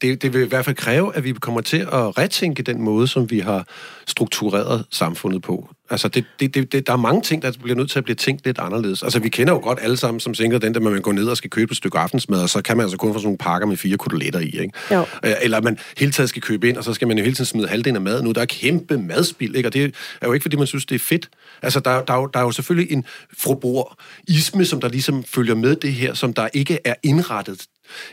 Det, 0.03 0.23
det 0.23 0.33
vil 0.33 0.43
i 0.43 0.49
hvert 0.49 0.65
fald 0.65 0.77
kræve, 0.77 1.17
at 1.17 1.25
vi 1.25 1.33
kommer 1.33 1.61
til 1.61 1.77
at 1.79 2.19
retænke 2.19 2.63
den 2.63 2.83
måde, 2.83 3.09
som 3.09 3.31
vi 3.31 3.39
har 3.39 3.67
struktureret 4.07 4.85
samfundet 4.91 5.43
på. 5.43 5.69
Altså, 5.91 6.09
det, 6.09 6.25
det, 6.41 6.55
det, 6.55 6.73
det, 6.73 6.87
der 6.87 6.93
er 6.93 6.97
mange 6.97 7.23
ting, 7.23 7.43
der 7.43 7.53
bliver 7.63 7.77
nødt 7.77 7.91
til 7.91 7.99
at 7.99 8.05
blive 8.05 8.15
tænkt 8.15 8.45
lidt 8.45 8.59
anderledes. 8.59 9.03
Altså, 9.03 9.19
vi 9.19 9.29
kender 9.29 9.53
jo 9.53 9.61
godt 9.61 9.79
alle 9.83 9.97
sammen, 9.97 10.21
som 10.21 10.35
tænker 10.35 10.59
den 10.59 10.75
der, 10.75 10.81
man 10.81 11.03
går 11.03 11.13
ned 11.13 11.27
og 11.29 11.37
skal 11.37 11.51
købe 11.51 11.71
et 11.71 11.77
stykke 11.77 11.99
aftensmad, 11.99 12.43
og 12.43 12.51
så 12.51 12.63
kan 12.63 12.77
man 12.77 12.85
altså 12.85 12.97
kun 12.97 13.13
få 13.13 13.19
sådan 13.19 13.27
nogle 13.27 13.39
pakker 13.39 13.67
med 13.67 13.77
fire 13.77 13.97
koteletter 13.97 14.41
i, 14.41 14.45
ikke? 14.45 14.71
Jo. 14.91 15.07
Øh, 15.25 15.33
Eller 15.43 15.61
man 15.61 15.79
hele 15.99 16.13
tiden 16.13 16.29
skal 16.29 16.43
købe 16.43 16.69
ind, 16.69 16.77
og 16.77 16.85
så 16.85 16.95
skal 16.95 17.09
man 17.09 17.19
jo 17.19 17.25
hele 17.25 17.37
tiden 17.37 17.47
smide 17.47 17.69
halvdelen 17.69 17.97
af 17.97 18.03
maden 18.03 18.27
ud. 18.27 18.35
Der 18.35 18.41
er 18.41 18.47
kæmpe 18.47 18.99
madspild, 18.99 19.57
ikke? 19.57 19.69
Og 19.69 19.73
det 19.73 19.95
er 20.21 20.27
jo 20.27 20.33
ikke, 20.33 20.45
fordi 20.45 20.57
man 20.57 20.67
synes, 20.67 20.87
det 20.87 20.95
er 20.95 20.99
fedt. 20.99 21.29
Altså, 21.63 21.81
der, 21.81 22.03
der, 22.03 22.15
er, 22.15 22.19
jo, 22.19 22.27
der 22.27 22.41
er 22.41 22.45
jo 22.45 22.51
selvfølgelig 22.51 22.93
en 22.93 23.05
forbrugerisme, 23.39 24.65
som 24.65 24.81
der 24.81 24.89
ligesom 24.89 25.25
følger 25.25 25.55
med 25.55 25.77
det 25.77 25.93
her, 25.93 26.15
som 26.15 26.33
der 26.33 26.49
ikke 26.53 26.79
er 26.85 26.95
indrettet 27.03 27.67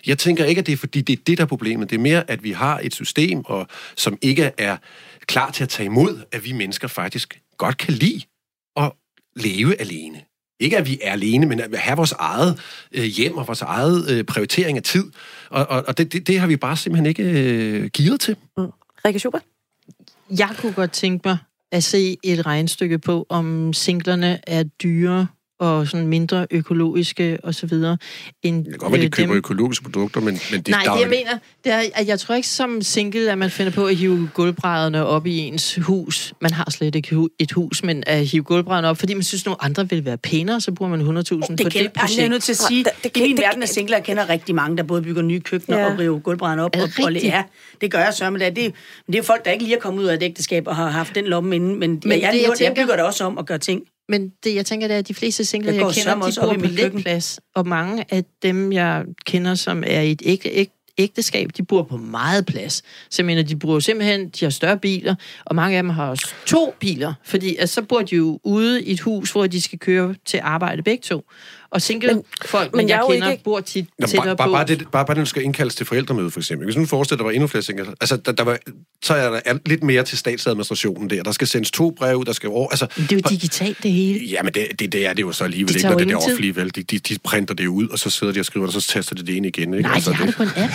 jeg 0.08 0.18
tænker 0.18 0.46
ikke, 0.46 0.60
at 0.60 0.66
det 0.66 0.74
er 0.74 0.78
fordi, 0.78 1.02
det 1.02 1.20
er 1.20 1.24
det, 1.28 1.38
der 1.38 1.44
er 1.44 1.48
problemet. 1.48 1.90
Det 1.90 1.96
er 1.96 2.00
mere, 2.02 2.32
at 2.32 2.44
vi 2.44 2.52
har 2.52 2.80
et 2.84 2.94
system, 2.94 3.46
og, 3.46 3.68
som 3.96 4.18
ikke 4.22 4.52
er 4.58 4.78
klar 5.26 5.52
til 5.52 5.64
at 5.64 5.70
tage 5.70 5.86
imod, 5.86 6.24
at 6.32 6.46
vi 6.46 6.52
mennesker 6.52 6.88
faktisk 6.88 7.42
godt 7.58 7.78
kan 7.78 7.94
lide 7.94 8.22
at 8.76 8.92
leve 9.36 9.82
alene. 9.82 10.22
Ikke 10.60 10.78
at 10.78 10.88
vi 10.88 11.00
er 11.04 11.12
alene, 11.12 11.46
men 11.46 11.60
at 11.60 11.80
have 11.80 11.98
vores 11.98 12.12
eget 12.12 12.60
øh, 12.92 13.04
hjem 13.04 13.38
og 13.38 13.48
vores 13.48 13.62
eget 13.62 14.10
øh, 14.10 14.24
prioritering 14.24 14.78
af 14.78 14.84
tid. 14.84 15.12
Og, 15.50 15.66
og, 15.70 15.84
og 15.88 15.98
det, 15.98 16.14
det, 16.14 16.28
det 16.28 16.40
har 16.40 16.48
vi 16.48 16.58
bare 16.58 16.78
simpelthen 16.78 17.06
ikke 17.06 17.24
øh, 17.24 17.86
givet 17.86 18.20
til. 18.20 18.36
Mm. 18.58 18.66
Rikke 19.06 19.20
Schubert? 19.20 19.42
Jeg 20.30 20.50
kunne 20.58 20.74
godt 20.74 20.92
tænke 20.92 21.28
mig 21.28 21.38
at 21.72 21.84
se 21.84 22.18
et 22.24 22.46
regnstykke 22.46 23.00
på, 23.00 23.26
om 23.30 23.74
singlerne 23.74 24.40
er 24.48 24.64
dyre 24.64 25.28
og 25.62 25.88
sådan 25.88 26.08
mindre 26.08 26.48
økologiske 26.52 27.38
og 27.44 27.56
så 27.56 27.68
videre. 27.68 27.98
End, 28.44 28.58
Det 28.66 28.72
kan 28.74 28.78
godt 28.80 28.92
være, 28.92 29.02
de 29.02 29.06
øh, 29.06 29.12
køber 29.12 29.28
dem- 29.28 29.38
økologiske 29.38 29.84
produkter, 29.84 30.22
men, 30.22 30.40
men 30.52 30.62
de, 30.62 30.72
Nej, 30.72 30.84
er 30.88 30.94
det 30.94 31.02
jeg 31.02 31.10
mener, 31.10 31.32
det 31.64 31.72
er, 31.74 31.82
at 31.96 32.08
jeg 32.08 32.20
tror 32.20 32.36
ikke 32.36 32.48
som 32.48 32.82
single, 32.82 33.32
at 33.32 33.38
man 33.38 33.50
finder 33.50 33.72
på 33.72 33.86
at 33.86 33.96
hive 33.96 34.30
gulvbrædderne 34.34 35.06
op 35.06 35.26
i 35.28 35.38
ens 35.38 35.80
hus. 35.82 36.34
Man 36.42 36.52
har 36.52 36.68
slet 36.72 36.96
ikke 36.96 37.18
et 37.40 37.52
hus, 37.52 37.84
men 37.84 38.04
at 38.08 38.26
hive 38.26 38.44
gulvbrædderne 38.44 38.88
op, 38.88 38.98
fordi 38.98 39.14
man 39.14 39.24
synes, 39.24 39.42
at 39.42 39.46
nogle 39.46 39.64
andre 39.64 39.90
vil 39.90 40.06
være 40.06 40.18
pænere, 40.18 40.62
så 40.62 40.72
bruger 40.72 40.90
man 40.90 41.02
100.000 41.02 41.06
på 41.06 41.46
Det 41.50 41.58
det 41.58 41.72
kan, 41.72 41.82
jeg 41.82 41.92
er 41.96 42.00
projekt. 42.00 42.30
nødt 42.30 42.44
til 42.44 42.52
at 42.52 42.58
sige, 42.58 42.84
det- 42.84 42.92
det 42.96 43.04
det, 43.04 43.14
kan- 43.14 43.24
i 43.24 43.28
min 43.28 43.38
det- 43.38 43.44
verden 43.44 43.62
af 43.64 43.70
singler, 43.70 43.98
jeg 43.98 44.04
kender 44.06 44.30
rigtig 44.30 44.56
mange, 44.56 44.78
der 44.78 44.84
både 44.84 45.02
bygger 45.02 45.22
nye 45.22 45.40
køkkener 45.40 45.78
Ja. 45.80 45.92
og 45.94 46.00
river 46.00 46.20
gulvbrædderne 46.20 46.64
op. 46.64 46.72
Er 46.76 46.82
Og, 46.82 46.88
det 46.98 47.06
og, 47.06 47.14
ja, 47.14 47.44
det 47.82 47.92
gør 47.92 48.00
jeg 48.00 48.14
så, 48.14 48.30
men 48.30 48.40
det, 48.42 48.48
er- 48.48 48.52
det, 48.52 48.74
det 49.08 49.16
er 49.16 49.24
folk, 49.24 49.46
der 49.46 49.52
ikke 49.52 49.64
lige 49.64 49.76
er 49.76 49.80
kommet 49.80 50.02
ud 50.04 50.08
af 50.08 50.14
et 50.16 50.24
ægteskab 50.24 50.68
og 50.68 50.76
har 50.76 50.90
haft 50.90 51.16
den 51.16 51.26
lomme 51.26 51.56
inden. 51.56 51.80
Men, 51.80 51.90
men 51.90 52.02
det, 52.02 52.10
jeg, 52.10 52.22
jeg 52.22 52.34
jeg, 52.34 52.62
jeg, 52.62 52.74
bygger 52.76 52.96
det 52.96 53.06
også 53.06 53.24
om 53.24 53.38
at 53.38 53.46
gøre 53.46 53.58
ting. 53.58 53.82
Men 54.10 54.30
det, 54.44 54.56
jeg 54.56 54.66
tænker, 54.66 54.88
det 54.88 54.94
er, 54.94 55.00
at 55.00 55.08
de 55.08 55.14
fleste 55.14 55.46
singler, 55.46 55.74
Jeg 55.74 55.82
jeg, 55.82 55.94
kender, 55.94 56.30
de 56.30 56.34
bor 56.42 56.54
på 56.54 56.66
lidt 56.66 57.02
plads. 57.02 57.40
Og 57.56 57.68
mange 57.68 58.06
af 58.10 58.24
dem, 58.42 58.72
jeg 58.72 59.06
kender, 59.26 59.56
som 59.56 59.84
er 59.88 60.02
i 60.02 60.12
et 60.12 60.22
ægte, 60.26 60.50
ægte, 60.50 60.74
ægteskab, 60.98 61.50
de 61.58 61.64
bor 61.64 61.84
på 61.84 61.98
meget 61.98 62.46
plads. 62.46 62.74
Så 63.10 63.22
jeg 63.22 63.26
mener, 63.26 63.44
de 63.44 63.56
bruger 63.56 63.80
simpelthen, 63.80 64.30
de 64.30 64.46
har 64.46 64.50
større 64.50 64.78
biler, 64.78 65.16
og 65.46 65.56
mange 65.56 65.78
af 65.78 65.84
dem 65.84 65.90
har 65.90 66.10
også 66.10 66.28
to 66.46 66.74
biler, 66.80 67.14
fordi 67.24 67.56
altså, 67.56 67.74
så 67.74 67.82
bor 67.82 68.02
de 68.02 68.16
jo 68.16 68.40
ude 68.44 68.84
i 68.84 68.92
et 68.92 69.00
hus, 69.00 69.32
hvor 69.32 69.48
de 69.48 69.62
skal 69.62 69.80
køre 69.80 70.16
til 70.26 70.40
arbejde 70.44 70.84
begge 70.84 71.02
to. 71.02 71.22
Og 71.72 71.82
single 71.82 72.14
Men- 72.14 72.24
folk, 72.46 72.76
men 72.76 72.90
jeg 72.90 72.96
jeg, 72.96 73.04
er 73.08 73.12
kender, 73.12 73.32
ikke- 73.32 73.44
bor 73.44 73.60
tit 73.60 73.86
Nå, 74.00 74.08
tættere 74.08 74.26
bare, 74.26 74.36
bare, 74.38 74.48
på. 74.48 74.52
bare, 74.52 74.66
det, 74.66 74.88
bare, 74.92 75.06
bare, 75.06 75.18
den 75.18 75.26
skal 75.26 75.44
indkaldes 75.44 75.76
til 75.76 75.86
forældremøde, 75.86 76.32
for 76.32 76.40
eksempel. 76.40 76.66
Hvis 76.66 76.76
nu 76.78 76.86
forestiller, 76.86 77.18
der 77.18 77.24
var 77.24 77.32
endnu 77.32 77.48
flere 77.48 77.62
singler. 77.62 77.86
Altså, 78.02 78.18
der, 78.18 78.32
der 78.32 78.44
var, 78.44 78.58
så 79.04 79.14
er 79.14 79.30
der 79.30 79.40
er 79.46 79.58
lidt 79.66 79.84
mere 79.84 80.04
til 80.04 80.18
statsadministrationen 80.18 81.10
der. 81.10 81.24
Der 81.24 81.32
skal 81.32 81.48
sendes 81.48 81.72
to 81.72 81.92
breve, 81.92 82.26
der 82.26 82.34
skal 82.34 82.50
over... 82.50 82.70
Altså, 82.70 82.88
Men 82.98 83.06
det 83.06 83.12
er 83.12 83.16
jo 83.16 83.30
digitalt, 83.30 83.84
det 83.84 83.92
hele. 83.92 84.26
Ja, 84.26 84.44
men 84.44 84.54
det, 84.54 84.68
det, 84.80 84.92
det 84.92 85.06
er 85.06 85.14
det 85.14 85.22
jo 85.22 85.32
så 85.32 85.44
alligevel 85.44 85.76
ikke, 85.76 85.90
når 85.90 85.98
det 85.98 86.12
er 86.12 86.16
offentlige, 86.18 86.56
vel? 86.56 86.76
De, 86.76 86.84
de, 86.84 87.00
de 87.00 87.18
printer 87.24 87.54
det 87.54 87.68
ud, 87.68 87.88
og 87.88 88.00
så 88.00 88.10
sidder 88.10 88.34
de 88.34 88.40
og 88.40 88.46
skriver, 88.46 88.68
og 88.68 88.74
så 88.74 88.82
taster 88.88 89.16
de 89.16 89.26
det 89.26 89.34
ind 89.34 89.46
igen, 89.46 89.74
ikke? 89.74 89.82
Nej, 89.88 89.96
altså, 89.96 90.12
de 90.12 90.16
har 90.16 90.26
det 90.26 90.36
på 90.36 90.44
en 90.44 90.50
app. 90.56 90.72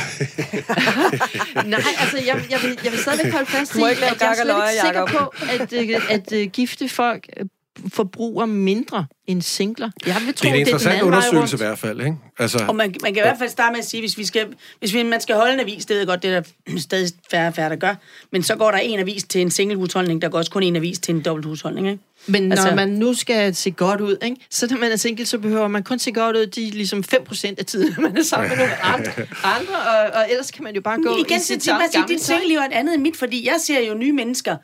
Nej, 1.66 1.80
altså, 2.00 2.16
jeg, 2.26 2.44
jeg, 2.50 2.58
vil, 2.62 2.78
jeg 2.84 2.92
vil 2.92 3.00
stadigvæk 3.00 3.32
holde 3.32 3.46
fast 3.46 3.74
i, 3.76 3.78
at 3.78 4.00
jeg 4.00 4.08
er 4.20 4.34
slet 4.34 4.56
ikke 4.72 4.80
sikker 4.84 5.06
på, 5.06 5.34
at, 5.62 5.72
øh, 5.72 6.10
at 6.10 6.32
øh, 6.32 6.46
gifte 6.52 6.88
folk 6.88 7.26
øh, 7.40 7.46
forbruger 7.92 8.46
mindre 8.46 9.06
end 9.26 9.42
singler. 9.42 9.90
Jeg 10.06 10.16
vil 10.26 10.34
tro, 10.34 10.42
det 10.42 10.50
er 10.50 10.54
en 10.54 10.54
det 10.54 10.60
er 10.60 10.66
interessant 10.66 10.94
anden 10.94 11.10
vej 11.10 11.18
undersøgelse 11.18 11.56
i 11.56 11.58
hvert 11.58 11.78
fald, 11.78 12.00
ikke? 12.00 12.16
Altså, 12.38 12.64
Og 12.68 12.76
man, 12.76 12.94
man 13.02 13.14
kan 13.14 13.22
i 13.22 13.26
hvert 13.26 13.38
fald 13.38 13.50
starte 13.50 13.72
med 13.72 13.78
at 13.78 13.84
sige, 13.86 14.00
hvis, 14.00 14.18
vi 14.18 14.24
skal, 14.24 14.46
hvis 14.78 14.94
vi, 14.94 15.02
man 15.02 15.20
skal 15.20 15.34
holde 15.34 15.52
en 15.52 15.60
avis, 15.60 15.86
det 15.86 15.98
jeg 15.98 16.06
godt, 16.06 16.22
det 16.22 16.30
er 16.30 16.40
der 16.40 16.78
stadig 16.88 17.08
færre 17.30 17.48
og 17.48 17.54
færre, 17.54 17.70
der 17.70 17.76
gør, 17.76 17.94
men 18.32 18.42
så 18.42 18.56
går 18.56 18.70
der 18.70 18.78
en 18.78 18.98
avis 18.98 19.24
til 19.24 19.40
en 19.40 19.50
single 19.50 19.76
husholdning, 19.76 20.22
der 20.22 20.28
går 20.28 20.38
også 20.38 20.50
kun 20.50 20.62
en 20.62 20.76
avis 20.76 20.98
til 20.98 21.14
en 21.14 21.20
dobbelt 21.20 21.46
husholdning, 21.46 21.88
ikke? 21.88 22.02
Men 22.26 22.42
når 22.42 22.56
Altså- 22.56 22.74
man 22.74 22.88
nu 22.88 23.14
skal 23.14 23.54
se 23.54 23.70
godt 23.70 24.00
ud, 24.00 24.16
ikke? 24.22 24.36
så 24.50 24.66
når 24.70 24.78
man 24.78 24.92
er 24.92 24.96
single, 24.96 25.26
så 25.26 25.38
behøver 25.38 25.68
man 25.68 25.82
kun 25.82 25.98
se 25.98 26.12
godt 26.12 26.36
ud 26.36 26.46
de 26.46 26.70
ligesom 26.70 27.04
5% 27.14 27.54
af 27.58 27.66
tiden, 27.66 27.94
man 28.02 28.16
er 28.16 28.22
sammen 28.22 28.48
med 28.50 28.56
nogle 28.58 28.84
andre, 28.84 29.12
andre 29.56 29.74
og, 29.76 30.12
og 30.20 30.26
ellers 30.30 30.50
kan 30.50 30.64
man 30.64 30.74
jo 30.74 30.80
bare 30.80 31.02
gå 31.02 31.16
Igen, 31.16 31.36
i 31.36 31.42
sit 31.42 31.60
til 31.62 31.70
at 31.70 31.76
sige, 31.90 32.00
gamle 32.00 32.14
dit 32.14 32.22
single 32.24 32.54
er 32.54 32.60
et 32.60 32.72
andet 32.72 32.94
end 32.94 33.02
mit, 33.02 33.16
fordi 33.16 33.46
jeg 33.46 33.56
ser 33.66 33.80
jo 33.80 33.94
nye 33.94 34.12
mennesker 34.12 34.56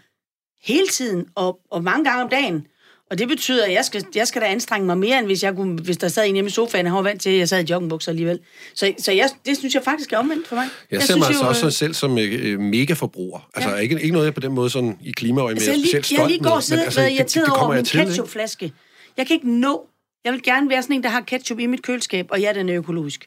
hele 0.64 0.86
tiden, 0.86 1.24
og, 1.34 1.58
og 1.70 1.84
mange 1.84 2.04
gange 2.04 2.22
om 2.22 2.28
dagen. 2.28 2.66
Og 3.12 3.18
det 3.18 3.28
betyder, 3.28 3.64
at 3.64 3.72
jeg 3.72 3.84
skal, 3.84 4.04
jeg 4.14 4.26
skal 4.28 4.42
da 4.42 4.46
anstrenge 4.46 4.86
mig 4.86 4.98
mere, 4.98 5.18
end 5.18 5.26
hvis, 5.26 5.42
jeg 5.42 5.54
kunne, 5.54 5.78
hvis 5.78 5.96
der 5.96 6.08
sad 6.08 6.26
en 6.26 6.34
hjemme 6.34 6.48
i 6.48 6.50
sofaen, 6.50 6.86
og 6.86 6.92
han 6.92 6.96
var 6.96 7.02
vant 7.02 7.22
til, 7.22 7.30
at 7.30 7.38
jeg 7.38 7.48
sad 7.48 7.68
i 7.68 7.72
joggingbukser 7.72 8.10
alligevel. 8.10 8.38
Så, 8.74 8.92
så 8.98 9.12
jeg, 9.12 9.28
det 9.46 9.56
synes 9.56 9.74
jeg 9.74 9.82
faktisk 9.84 10.12
er 10.12 10.18
omvendt 10.18 10.48
for 10.48 10.56
mig. 10.56 10.68
jeg, 10.90 11.00
ser 11.00 11.06
synes 11.06 11.18
mig 11.18 11.26
altså 11.28 11.44
jo, 11.44 11.48
også 11.48 11.66
øh, 11.66 11.72
selv 11.72 11.94
som 11.94 12.18
øh, 12.18 12.60
megaforbruger. 12.60 13.48
Altså, 13.54 13.70
Ja. 13.70 13.76
ikke, 13.76 14.00
ikke 14.00 14.12
noget, 14.12 14.26
jeg 14.26 14.34
på 14.34 14.40
den 14.40 14.52
måde 14.52 14.70
sådan, 14.70 14.98
i 15.04 15.12
klimaøje 15.12 15.54
med 15.54 15.56
Altså, 15.56 15.70
jeg, 15.70 15.78
lige, 15.78 15.86
specielt 15.86 16.10
jeg 16.10 16.16
stolt 16.16 16.20
har 16.20 16.28
lige 16.28 16.42
går 16.42 16.50
og 16.50 16.62
men 16.70 16.78
altså, 16.78 17.00
været 17.00 17.10
det, 17.10 17.18
irriteret 17.18 17.46
det 17.46 17.56
over 17.56 17.72
jeg 17.72 17.78
min 17.78 17.84
til, 17.84 18.00
ikke? 18.00 18.08
ketchupflaske. 18.08 18.72
Jeg 19.16 19.26
kan 19.26 19.34
ikke 19.34 19.50
nå. 19.50 19.86
Jeg 20.24 20.32
vil 20.32 20.42
gerne 20.42 20.70
være 20.70 20.82
sådan 20.82 20.96
en, 20.96 21.02
der 21.02 21.08
har 21.08 21.20
ketchup 21.20 21.58
i 21.58 21.66
mit 21.66 21.82
køleskab, 21.82 22.26
og 22.30 22.40
ja, 22.40 22.52
den 22.54 22.68
er 22.68 22.76
økologisk. 22.76 23.26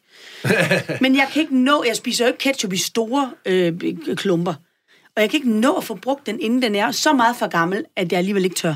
Men 1.01 1.15
jeg 1.15 1.27
kan 1.33 1.41
ikke 1.41 1.57
nå, 1.57 1.83
jeg 1.87 1.95
spiser 1.95 2.25
jo 2.25 2.27
ikke 2.27 2.39
ketchup 2.39 2.73
i 2.73 2.77
store 2.77 3.31
øh, 3.45 3.73
klumper. 4.15 4.53
Og 5.15 5.21
jeg 5.21 5.29
kan 5.29 5.37
ikke 5.37 5.49
nå 5.49 5.73
at 5.73 5.83
få 5.83 5.95
brugt 5.95 6.25
den, 6.25 6.39
inden 6.39 6.61
den 6.61 6.75
er 6.75 6.91
så 6.91 7.13
meget 7.13 7.35
for 7.35 7.47
gammel, 7.47 7.83
at 7.95 8.11
jeg 8.11 8.17
alligevel 8.17 8.43
ikke 8.45 8.55
tør. 8.55 8.75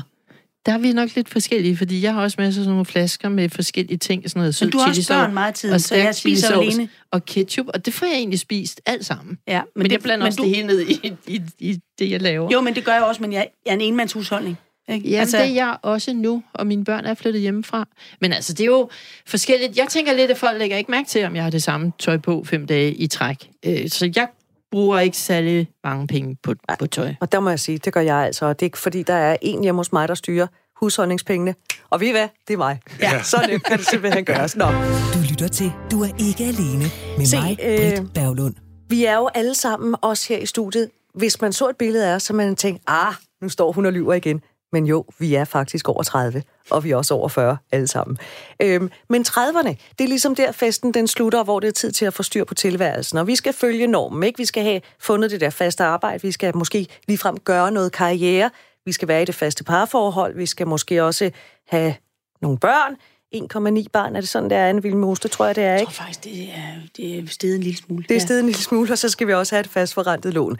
Der 0.66 0.72
er 0.72 0.78
vi 0.78 0.92
nok 0.92 1.14
lidt 1.14 1.28
forskellige, 1.28 1.76
fordi 1.76 2.02
jeg 2.02 2.14
har 2.14 2.22
også 2.22 2.36
af 2.40 2.52
sådan 2.52 2.68
nogle 2.70 2.84
flasker 2.84 3.28
med 3.28 3.48
forskellige 3.48 3.98
ting, 3.98 4.30
sådan 4.30 4.40
noget 4.40 4.58
Men 4.60 4.70
du 4.70 4.78
har 4.78 4.88
også 4.88 5.08
børn 5.08 5.34
meget 5.34 5.64
og 5.64 5.80
så 5.80 5.94
jeg 5.94 6.14
spiser 6.14 6.46
chilisauce 6.46 6.72
alene. 6.72 6.88
Og 7.12 7.24
ketchup, 7.24 7.66
og 7.74 7.86
det 7.86 7.94
får 7.94 8.06
jeg 8.06 8.14
egentlig 8.14 8.38
spist 8.38 8.80
alt 8.86 9.06
sammen. 9.06 9.38
Ja, 9.48 9.60
Men, 9.60 9.68
men 9.76 9.84
det, 9.84 9.92
jeg 9.92 10.00
blander 10.00 10.24
men 10.24 10.26
også 10.26 10.36
du, 10.36 10.42
det 10.42 10.56
hele 10.56 10.66
ned 10.66 10.80
i, 10.80 11.12
i, 11.26 11.40
i 11.58 11.78
det, 11.98 12.10
jeg 12.10 12.22
laver. 12.22 12.48
Jo, 12.52 12.60
men 12.60 12.74
det 12.74 12.84
gør 12.84 12.92
jeg 12.92 13.02
også, 13.02 13.22
men 13.22 13.32
jeg, 13.32 13.48
jeg 13.66 13.70
er 13.70 13.74
en 13.74 13.80
enmandshusholdning. 13.80 14.58
Ikke? 14.88 15.08
Jamen, 15.08 15.20
altså, 15.20 15.36
det 15.36 15.46
er 15.46 15.50
jeg 15.50 15.76
også 15.82 16.12
nu, 16.12 16.42
og 16.52 16.66
mine 16.66 16.84
børn 16.84 17.04
er 17.04 17.14
flyttet 17.14 17.42
hjemmefra. 17.42 17.88
Men 18.20 18.32
altså, 18.32 18.52
det 18.52 18.60
er 18.60 18.66
jo 18.66 18.90
forskelligt. 19.26 19.76
Jeg 19.76 19.86
tænker 19.88 20.12
lidt, 20.12 20.30
at 20.30 20.38
folk 20.38 20.58
lægger 20.58 20.76
ikke 20.76 20.90
mærke 20.90 21.08
til, 21.08 21.24
om 21.24 21.36
jeg 21.36 21.42
har 21.42 21.50
det 21.50 21.62
samme 21.62 21.92
tøj 21.98 22.16
på 22.16 22.44
fem 22.46 22.66
dage 22.66 22.94
i 22.94 23.06
træk. 23.06 23.36
Øh, 23.66 23.88
Så 23.88 24.10
jeg 24.16 24.28
bruger 24.70 24.98
ikke 24.98 25.16
særlig 25.16 25.68
mange 25.84 26.06
penge 26.06 26.36
på, 26.42 26.54
på 26.78 26.86
tøj. 26.86 27.14
Og 27.20 27.32
der 27.32 27.40
må 27.40 27.50
jeg 27.50 27.60
sige, 27.60 27.78
det 27.78 27.92
gør 27.92 28.00
jeg 28.00 28.16
altså. 28.16 28.46
Og 28.46 28.60
det 28.60 28.62
er 28.62 28.66
ikke 28.66 28.78
fordi, 28.78 29.02
der 29.02 29.14
er 29.14 29.36
en 29.42 29.62
hjemme 29.62 29.78
hos 29.78 29.92
mig, 29.92 30.08
der 30.08 30.14
styrer 30.14 30.46
husholdningspengene. 30.76 31.54
Og 31.90 32.00
ved 32.00 32.08
I 32.08 32.10
hvad? 32.10 32.28
Det 32.48 32.54
er 32.54 32.58
mig. 32.58 32.80
Ja. 33.00 33.22
Så 33.30 33.46
nemt 33.48 33.64
kan 33.64 33.78
det 33.78 33.86
simpelthen 33.86 34.24
gøres. 34.24 34.56
Nå. 34.56 34.66
Du 35.14 35.18
lytter 35.30 35.48
til 35.48 35.72
Du 35.90 36.02
er 36.02 36.08
ikke 36.18 36.44
alene 36.44 36.84
med 37.18 37.26
Se, 37.26 37.36
mig, 37.36 37.58
øh, 37.62 37.78
Britt 37.78 38.14
Berglund. 38.14 38.54
Vi 38.88 39.04
er 39.04 39.16
jo 39.16 39.28
alle 39.34 39.54
sammen, 39.54 39.94
også 40.02 40.26
her 40.28 40.38
i 40.38 40.46
studiet. 40.46 40.90
Hvis 41.14 41.40
man 41.40 41.52
så 41.52 41.68
et 41.68 41.76
billede 41.76 42.06
af 42.06 42.14
os, 42.14 42.22
så 42.22 42.32
man 42.32 42.56
tænker, 42.56 42.80
ah, 42.86 43.14
nu 43.42 43.48
står 43.48 43.72
hun 43.72 43.86
og 43.86 43.92
lyver 43.92 44.14
igen. 44.14 44.42
Men 44.72 44.86
jo, 44.86 45.04
vi 45.18 45.34
er 45.34 45.44
faktisk 45.44 45.88
over 45.88 46.02
30, 46.02 46.42
og 46.70 46.84
vi 46.84 46.90
er 46.90 46.96
også 46.96 47.14
over 47.14 47.28
40 47.28 47.56
alle 47.72 47.86
sammen. 47.86 48.18
Øhm, 48.62 48.90
men 49.08 49.24
30'erne, 49.28 49.68
det 49.98 50.04
er 50.04 50.08
ligesom 50.08 50.34
der 50.34 50.52
festen 50.52 50.94
den 50.94 51.06
slutter, 51.06 51.44
hvor 51.44 51.60
det 51.60 51.68
er 51.68 51.72
tid 51.72 51.92
til 51.92 52.04
at 52.04 52.14
få 52.14 52.22
styr 52.22 52.44
på 52.44 52.54
tilværelsen. 52.54 53.18
Og 53.18 53.26
vi 53.26 53.36
skal 53.36 53.52
følge 53.52 53.86
normen, 53.86 54.22
ikke? 54.22 54.38
Vi 54.38 54.44
skal 54.44 54.62
have 54.62 54.80
fundet 54.98 55.30
det 55.30 55.40
der 55.40 55.50
faste 55.50 55.84
arbejde, 55.84 56.22
vi 56.22 56.32
skal 56.32 56.56
måske 56.56 56.86
ligefrem 57.08 57.38
gøre 57.38 57.72
noget 57.72 57.92
karriere, 57.92 58.50
vi 58.84 58.92
skal 58.92 59.08
være 59.08 59.22
i 59.22 59.24
det 59.24 59.34
faste 59.34 59.64
parforhold, 59.64 60.36
vi 60.36 60.46
skal 60.46 60.66
måske 60.66 61.04
også 61.04 61.30
have 61.68 61.94
nogle 62.42 62.58
børn. 62.58 62.96
1,9 63.34 63.86
barn, 63.92 64.16
er 64.16 64.20
det 64.20 64.28
sådan, 64.28 64.50
der 64.50 64.56
er 64.56 64.70
en 64.70 64.82
Vilmoste, 64.82 65.28
tror 65.28 65.46
jeg, 65.46 65.56
det 65.56 65.64
er, 65.64 65.70
Jeg 65.70 65.80
ikke? 65.80 65.92
tror 65.92 66.04
faktisk, 66.04 66.24
det 66.24 66.42
er, 66.42 66.72
det 66.96 67.18
er 67.18 67.26
steget 67.26 67.56
en 67.56 67.62
lille 67.62 67.78
smule. 67.78 68.04
Det 68.08 68.16
er 68.16 68.20
stedet 68.20 68.40
en 68.40 68.46
lille 68.46 68.62
smule, 68.62 68.92
og 68.92 68.98
så 68.98 69.08
skal 69.08 69.26
vi 69.26 69.32
også 69.34 69.54
have 69.54 69.60
et 69.60 69.68
fast 69.68 69.94
forrentet 69.94 70.34
lån. 70.34 70.56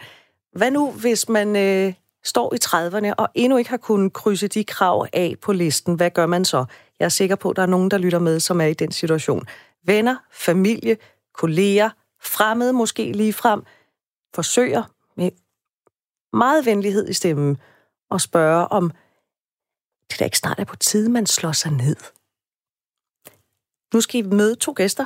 Hvad 0.55 0.71
nu, 0.71 0.91
hvis 0.91 1.29
man 1.29 1.55
øh, 1.55 1.93
står 2.23 2.53
i 2.53 2.57
30'erne 2.65 3.13
og 3.17 3.29
endnu 3.33 3.57
ikke 3.57 3.69
har 3.69 3.77
kunnet 3.77 4.13
krydse 4.13 4.47
de 4.47 4.63
krav 4.63 5.07
af 5.13 5.35
på 5.41 5.53
listen? 5.53 5.95
Hvad 5.95 6.11
gør 6.11 6.25
man 6.25 6.45
så? 6.45 6.65
Jeg 6.99 7.05
er 7.05 7.09
sikker 7.09 7.35
på, 7.35 7.49
at 7.49 7.55
der 7.55 7.61
er 7.61 7.67
nogen, 7.67 7.91
der 7.91 7.97
lytter 7.97 8.19
med, 8.19 8.39
som 8.39 8.61
er 8.61 8.65
i 8.65 8.73
den 8.73 8.91
situation. 8.91 9.47
Venner, 9.83 10.15
familie, 10.31 10.97
kolleger, 11.33 11.89
fremmede 12.21 12.73
måske 12.73 13.11
lige 13.11 13.33
frem, 13.33 13.63
forsøger 14.35 14.83
med 15.17 15.31
meget 16.33 16.65
venlighed 16.65 17.09
i 17.09 17.13
stemmen 17.13 17.57
at 18.11 18.21
spørge 18.21 18.67
om, 18.67 18.91
det 20.11 20.19
da 20.19 20.25
ikke 20.25 20.37
snart 20.37 20.59
er 20.59 20.65
på 20.65 20.75
tide, 20.75 21.09
man 21.09 21.25
slår 21.25 21.51
sig 21.51 21.71
ned. 21.71 21.95
Nu 23.93 24.01
skal 24.01 24.19
I 24.19 24.21
møde 24.21 24.55
to 24.55 24.73
gæster. 24.75 25.05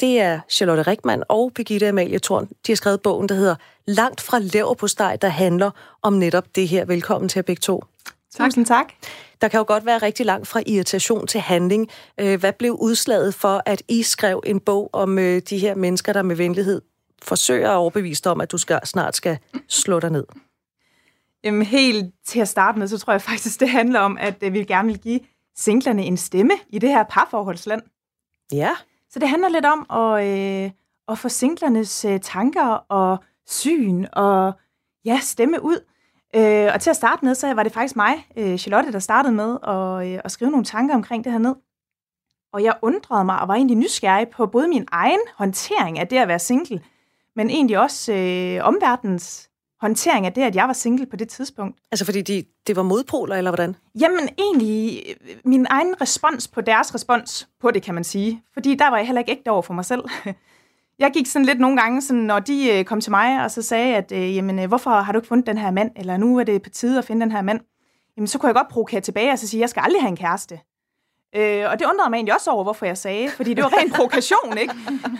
Det 0.00 0.20
er 0.20 0.40
Charlotte 0.50 0.82
Rikman 0.82 1.22
og 1.28 1.52
Birgitte 1.54 1.88
Amalie 1.88 2.18
Thorn. 2.18 2.46
De 2.46 2.72
har 2.72 2.76
skrevet 2.76 3.02
bogen, 3.02 3.28
der 3.28 3.34
hedder 3.34 3.54
Langt 3.86 4.20
fra 4.20 4.38
lever 4.38 4.74
på 4.74 4.88
steg, 4.88 5.18
der 5.22 5.28
handler 5.28 5.70
om 6.02 6.12
netop 6.12 6.44
det 6.54 6.68
her. 6.68 6.84
Velkommen 6.84 7.28
til 7.28 7.38
jer 7.38 7.42
begge 7.42 7.60
to. 7.60 7.84
Tusind 8.38 8.66
tak. 8.66 8.92
Der 9.40 9.48
kan 9.48 9.58
jo 9.58 9.64
godt 9.68 9.86
være 9.86 9.98
rigtig 9.98 10.26
langt 10.26 10.48
fra 10.48 10.62
irritation 10.66 11.26
til 11.26 11.40
handling. 11.40 11.88
Øh, 12.20 12.40
Hvad 12.40 12.52
blev 12.52 12.72
udslaget 12.72 13.34
for, 13.34 13.62
at 13.66 13.82
I 13.88 14.02
skrev 14.02 14.42
en 14.46 14.60
bog 14.60 14.90
om 14.92 15.18
øh, 15.18 15.42
de 15.50 15.58
her 15.58 15.74
mennesker, 15.74 16.12
der 16.12 16.22
med 16.22 16.36
venlighed 16.36 16.82
forsøger 17.22 17.70
at 17.70 17.76
overbevise 17.76 18.22
dig 18.22 18.32
om, 18.32 18.40
at 18.40 18.52
du 18.52 18.58
skal, 18.58 18.80
snart 18.84 19.16
skal 19.16 19.38
slå 19.68 20.00
dig 20.00 20.10
ned? 20.10 20.24
Jamen, 21.44 21.62
helt 21.62 22.14
til 22.26 22.40
at 22.40 22.48
starte 22.48 22.78
med, 22.78 22.88
så 22.88 22.98
tror 22.98 23.12
jeg 23.12 23.22
faktisk, 23.22 23.60
det 23.60 23.68
handler 23.68 24.00
om, 24.00 24.18
at 24.20 24.34
øh, 24.42 24.52
vi 24.52 24.64
gerne 24.64 24.88
vil 24.88 24.98
give 24.98 25.20
singlerne 25.56 26.04
en 26.04 26.16
stemme 26.16 26.52
i 26.68 26.78
det 26.78 26.88
her 26.88 27.04
parforholdsland. 27.10 27.82
Ja. 28.52 28.70
Så 29.16 29.20
det 29.20 29.28
handler 29.28 29.48
lidt 29.48 29.66
om 29.66 29.86
at, 29.90 30.26
øh, 30.26 30.70
at 31.08 31.18
få 31.18 31.28
singlernes 31.28 32.04
øh, 32.04 32.20
tanker 32.20 32.66
og 32.88 33.18
syn 33.46 34.06
og 34.12 34.52
ja, 35.04 35.18
stemme 35.22 35.62
ud. 35.62 35.84
Øh, 36.36 36.70
og 36.74 36.80
til 36.80 36.90
at 36.90 36.96
starte 36.96 37.24
med, 37.24 37.34
så 37.34 37.54
var 37.54 37.62
det 37.62 37.72
faktisk 37.72 37.96
mig, 37.96 38.26
øh, 38.36 38.58
Charlotte, 38.58 38.92
der 38.92 38.98
startede 38.98 39.34
med 39.34 39.58
at, 39.62 40.12
øh, 40.12 40.20
at 40.24 40.30
skrive 40.30 40.50
nogle 40.50 40.64
tanker 40.64 40.94
omkring 40.94 41.24
det 41.24 41.32
her 41.32 41.38
ned. 41.38 41.54
Og 42.52 42.64
jeg 42.64 42.74
undrede 42.82 43.24
mig 43.24 43.40
og 43.40 43.48
var 43.48 43.54
egentlig 43.54 43.76
nysgerrig 43.76 44.28
på 44.28 44.46
både 44.46 44.68
min 44.68 44.88
egen 44.92 45.20
håndtering 45.36 45.98
af 45.98 46.08
det 46.08 46.16
at 46.16 46.28
være 46.28 46.38
single, 46.38 46.82
men 47.36 47.50
egentlig 47.50 47.78
også 47.78 48.12
øh, 48.12 48.64
omverdens 48.64 49.50
håndtering 49.80 50.26
af 50.26 50.32
det, 50.32 50.42
at 50.42 50.56
jeg 50.56 50.66
var 50.66 50.72
single 50.72 51.06
på 51.06 51.16
det 51.16 51.28
tidspunkt. 51.28 51.78
Altså 51.92 52.04
fordi 52.04 52.22
de, 52.22 52.44
det 52.66 52.76
var 52.76 52.82
modpoler, 52.82 53.36
eller 53.36 53.50
hvordan? 53.50 53.76
Jamen 54.00 54.28
egentlig 54.38 55.02
øh, 55.08 55.36
min 55.44 55.66
egen 55.70 56.00
respons 56.00 56.48
på 56.48 56.60
deres 56.60 56.94
respons 56.94 57.48
på 57.60 57.70
det, 57.70 57.82
kan 57.82 57.94
man 57.94 58.04
sige. 58.04 58.42
Fordi 58.52 58.74
der 58.74 58.90
var 58.90 58.96
jeg 58.96 59.06
heller 59.06 59.20
ikke 59.20 59.32
ægte 59.32 59.48
over 59.48 59.62
for 59.62 59.74
mig 59.74 59.84
selv. 59.84 60.02
Jeg 60.98 61.10
gik 61.14 61.26
sådan 61.26 61.46
lidt 61.46 61.60
nogle 61.60 61.76
gange, 61.80 62.02
sådan, 62.02 62.22
når 62.22 62.38
de 62.38 62.72
øh, 62.72 62.84
kom 62.84 63.00
til 63.00 63.10
mig 63.10 63.44
og 63.44 63.50
så 63.50 63.62
sagde, 63.62 63.96
at 63.96 64.12
øh, 64.12 64.36
jamen, 64.36 64.68
hvorfor 64.68 64.90
har 64.90 65.12
du 65.12 65.18
ikke 65.18 65.28
fundet 65.28 65.46
den 65.46 65.58
her 65.58 65.70
mand, 65.70 65.90
eller 65.96 66.16
nu 66.16 66.38
er 66.38 66.44
det 66.44 66.62
på 66.62 66.70
tide 66.70 66.98
at 66.98 67.04
finde 67.04 67.20
den 67.20 67.32
her 67.32 67.42
mand, 67.42 67.60
jamen, 68.16 68.26
så 68.26 68.38
kunne 68.38 68.48
jeg 68.48 68.54
godt 68.54 68.68
provokere 68.68 69.00
tilbage 69.00 69.32
og 69.32 69.38
så 69.38 69.48
sige, 69.48 69.58
at 69.58 69.60
jeg 69.60 69.68
skal 69.68 69.80
aldrig 69.80 70.02
have 70.02 70.08
en 70.08 70.16
kæreste. 70.16 70.60
Øh, 71.36 71.70
og 71.70 71.78
det 71.78 71.86
undrede 71.86 72.10
mig 72.10 72.16
egentlig 72.16 72.34
også 72.34 72.50
over, 72.50 72.62
hvorfor 72.62 72.86
jeg 72.86 72.98
sagde, 72.98 73.30
fordi 73.30 73.54
det 73.54 73.64
var 73.64 73.72
ren 73.78 73.90
provokation, 73.90 74.58
ikke? 74.58 74.74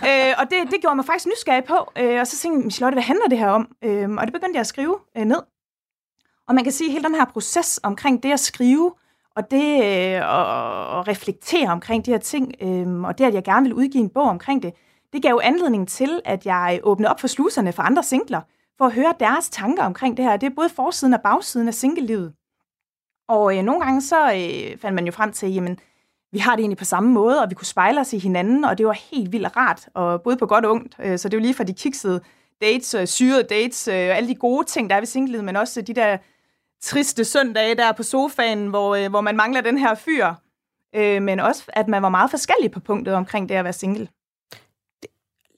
Øh, 0.09 0.35
og 0.39 0.45
det, 0.51 0.71
det 0.71 0.81
gjorde 0.81 0.97
mig 0.97 1.05
faktisk 1.05 1.27
nysgerrig 1.27 1.65
på. 1.65 1.93
Øh, 1.99 2.21
og 2.21 2.27
så 2.27 2.39
tænkte 2.39 2.65
jeg, 2.65 2.73
Charlotte, 2.73 2.95
hvad 2.95 3.03
handler 3.03 3.27
det 3.27 3.39
her 3.39 3.49
om? 3.49 3.69
Øh, 3.85 4.11
og 4.11 4.25
det 4.27 4.33
begyndte 4.33 4.57
jeg 4.57 4.61
at 4.61 4.67
skrive 4.67 4.99
øh, 5.17 5.25
ned. 5.25 5.43
Og 6.49 6.55
man 6.55 6.65
kan 6.65 6.73
sige, 6.73 6.89
at 6.89 6.93
hele 6.93 7.05
den 7.05 7.15
her 7.15 7.25
proces 7.25 7.81
omkring 7.83 8.23
det 8.23 8.33
at 8.33 8.41
skrive, 8.41 8.93
og 9.37 9.51
det 9.51 9.75
øh, 9.75 10.17
at 10.99 11.09
reflektere 11.09 11.69
omkring 11.69 12.07
de 12.07 12.11
her 12.11 12.19
ting, 12.19 12.55
øh, 12.63 13.03
og 13.03 13.19
det, 13.19 13.25
at 13.25 13.35
jeg 13.35 13.45
gerne 13.45 13.63
vil 13.63 13.75
udgive 13.75 14.03
en 14.03 14.11
bog 14.11 14.29
omkring 14.29 14.63
det, 14.63 14.75
det 15.13 15.23
gav 15.23 15.31
jo 15.31 15.41
anledning 15.41 15.89
til, 15.89 16.21
at 16.25 16.47
jeg 16.47 16.81
åbnede 16.83 17.11
op 17.11 17.21
for 17.21 17.27
sluserne 17.27 17.73
for 17.73 17.83
andre 17.83 18.03
singler, 18.03 18.41
for 18.79 18.85
at 18.85 18.93
høre 18.93 19.15
deres 19.21 19.51
tanker 19.51 19.83
omkring 19.83 20.17
det 20.17 20.25
her. 20.25 20.37
Det 20.37 20.47
er 20.47 20.55
både 20.55 20.69
forsiden 20.69 21.15
og 21.15 21.21
bagsiden 21.21 21.69
af 21.69 21.75
singlelivet. 21.75 22.33
Og 23.29 23.59
øh, 23.59 23.63
nogle 23.63 23.85
gange 23.85 24.01
så 24.03 24.33
øh, 24.33 24.79
fandt 24.79 24.95
man 24.95 25.07
jo 25.07 25.13
frem 25.13 25.33
til, 25.33 25.55
jamen, 25.55 25.79
vi 26.33 26.39
har 26.39 26.57
det 26.57 26.61
egentlig 26.61 26.79
på 26.79 26.85
samme 26.85 27.13
måde, 27.13 27.43
og 27.43 27.51
vi 27.51 27.55
kunne 27.55 27.67
spejle 27.67 28.01
os 28.01 28.13
i 28.13 28.19
hinanden, 28.19 28.65
og 28.65 28.79
det 28.79 28.87
var 28.87 28.99
helt 29.13 29.33
vildt 29.33 29.57
rart, 29.57 29.89
og 29.95 30.23
både 30.23 30.37
på 30.37 30.47
godt 30.47 30.65
og 30.65 30.73
ondt. 30.73 30.97
Øh, 31.01 31.19
så 31.19 31.29
det 31.29 31.37
var 31.37 31.43
lige 31.43 31.55
fra 31.55 31.65
de 31.65 31.75
kiksede 31.75 32.21
dates, 32.61 32.95
øh, 32.95 33.07
syrede 33.07 33.43
dates, 33.43 33.89
øh, 33.89 34.17
alle 34.17 34.29
de 34.29 34.35
gode 34.35 34.67
ting, 34.67 34.91
der 34.91 34.97
er 34.97 35.01
ved 35.01 35.07
singlelivet, 35.07 35.45
men 35.45 35.57
også 35.57 35.83
de 35.83 35.95
der 35.95 36.19
triste 36.83 37.25
søndage 37.25 37.75
der 37.75 37.93
på 37.93 38.03
sofaen, 38.03 38.67
hvor, 38.67 39.09
hvor 39.09 39.21
man 39.21 39.37
mangler 39.37 39.61
den 39.61 39.79
her 39.79 39.95
fyr. 39.95 40.35
Men 41.21 41.41
også, 41.41 41.63
at 41.69 41.89
man 41.89 42.03
var 42.03 42.09
meget 42.09 42.31
forskellig 42.31 42.71
på 42.71 42.81
punktet 42.81 43.15
omkring 43.15 43.49
det 43.49 43.55
at 43.55 43.65
være 43.65 43.73
single. 43.73 44.09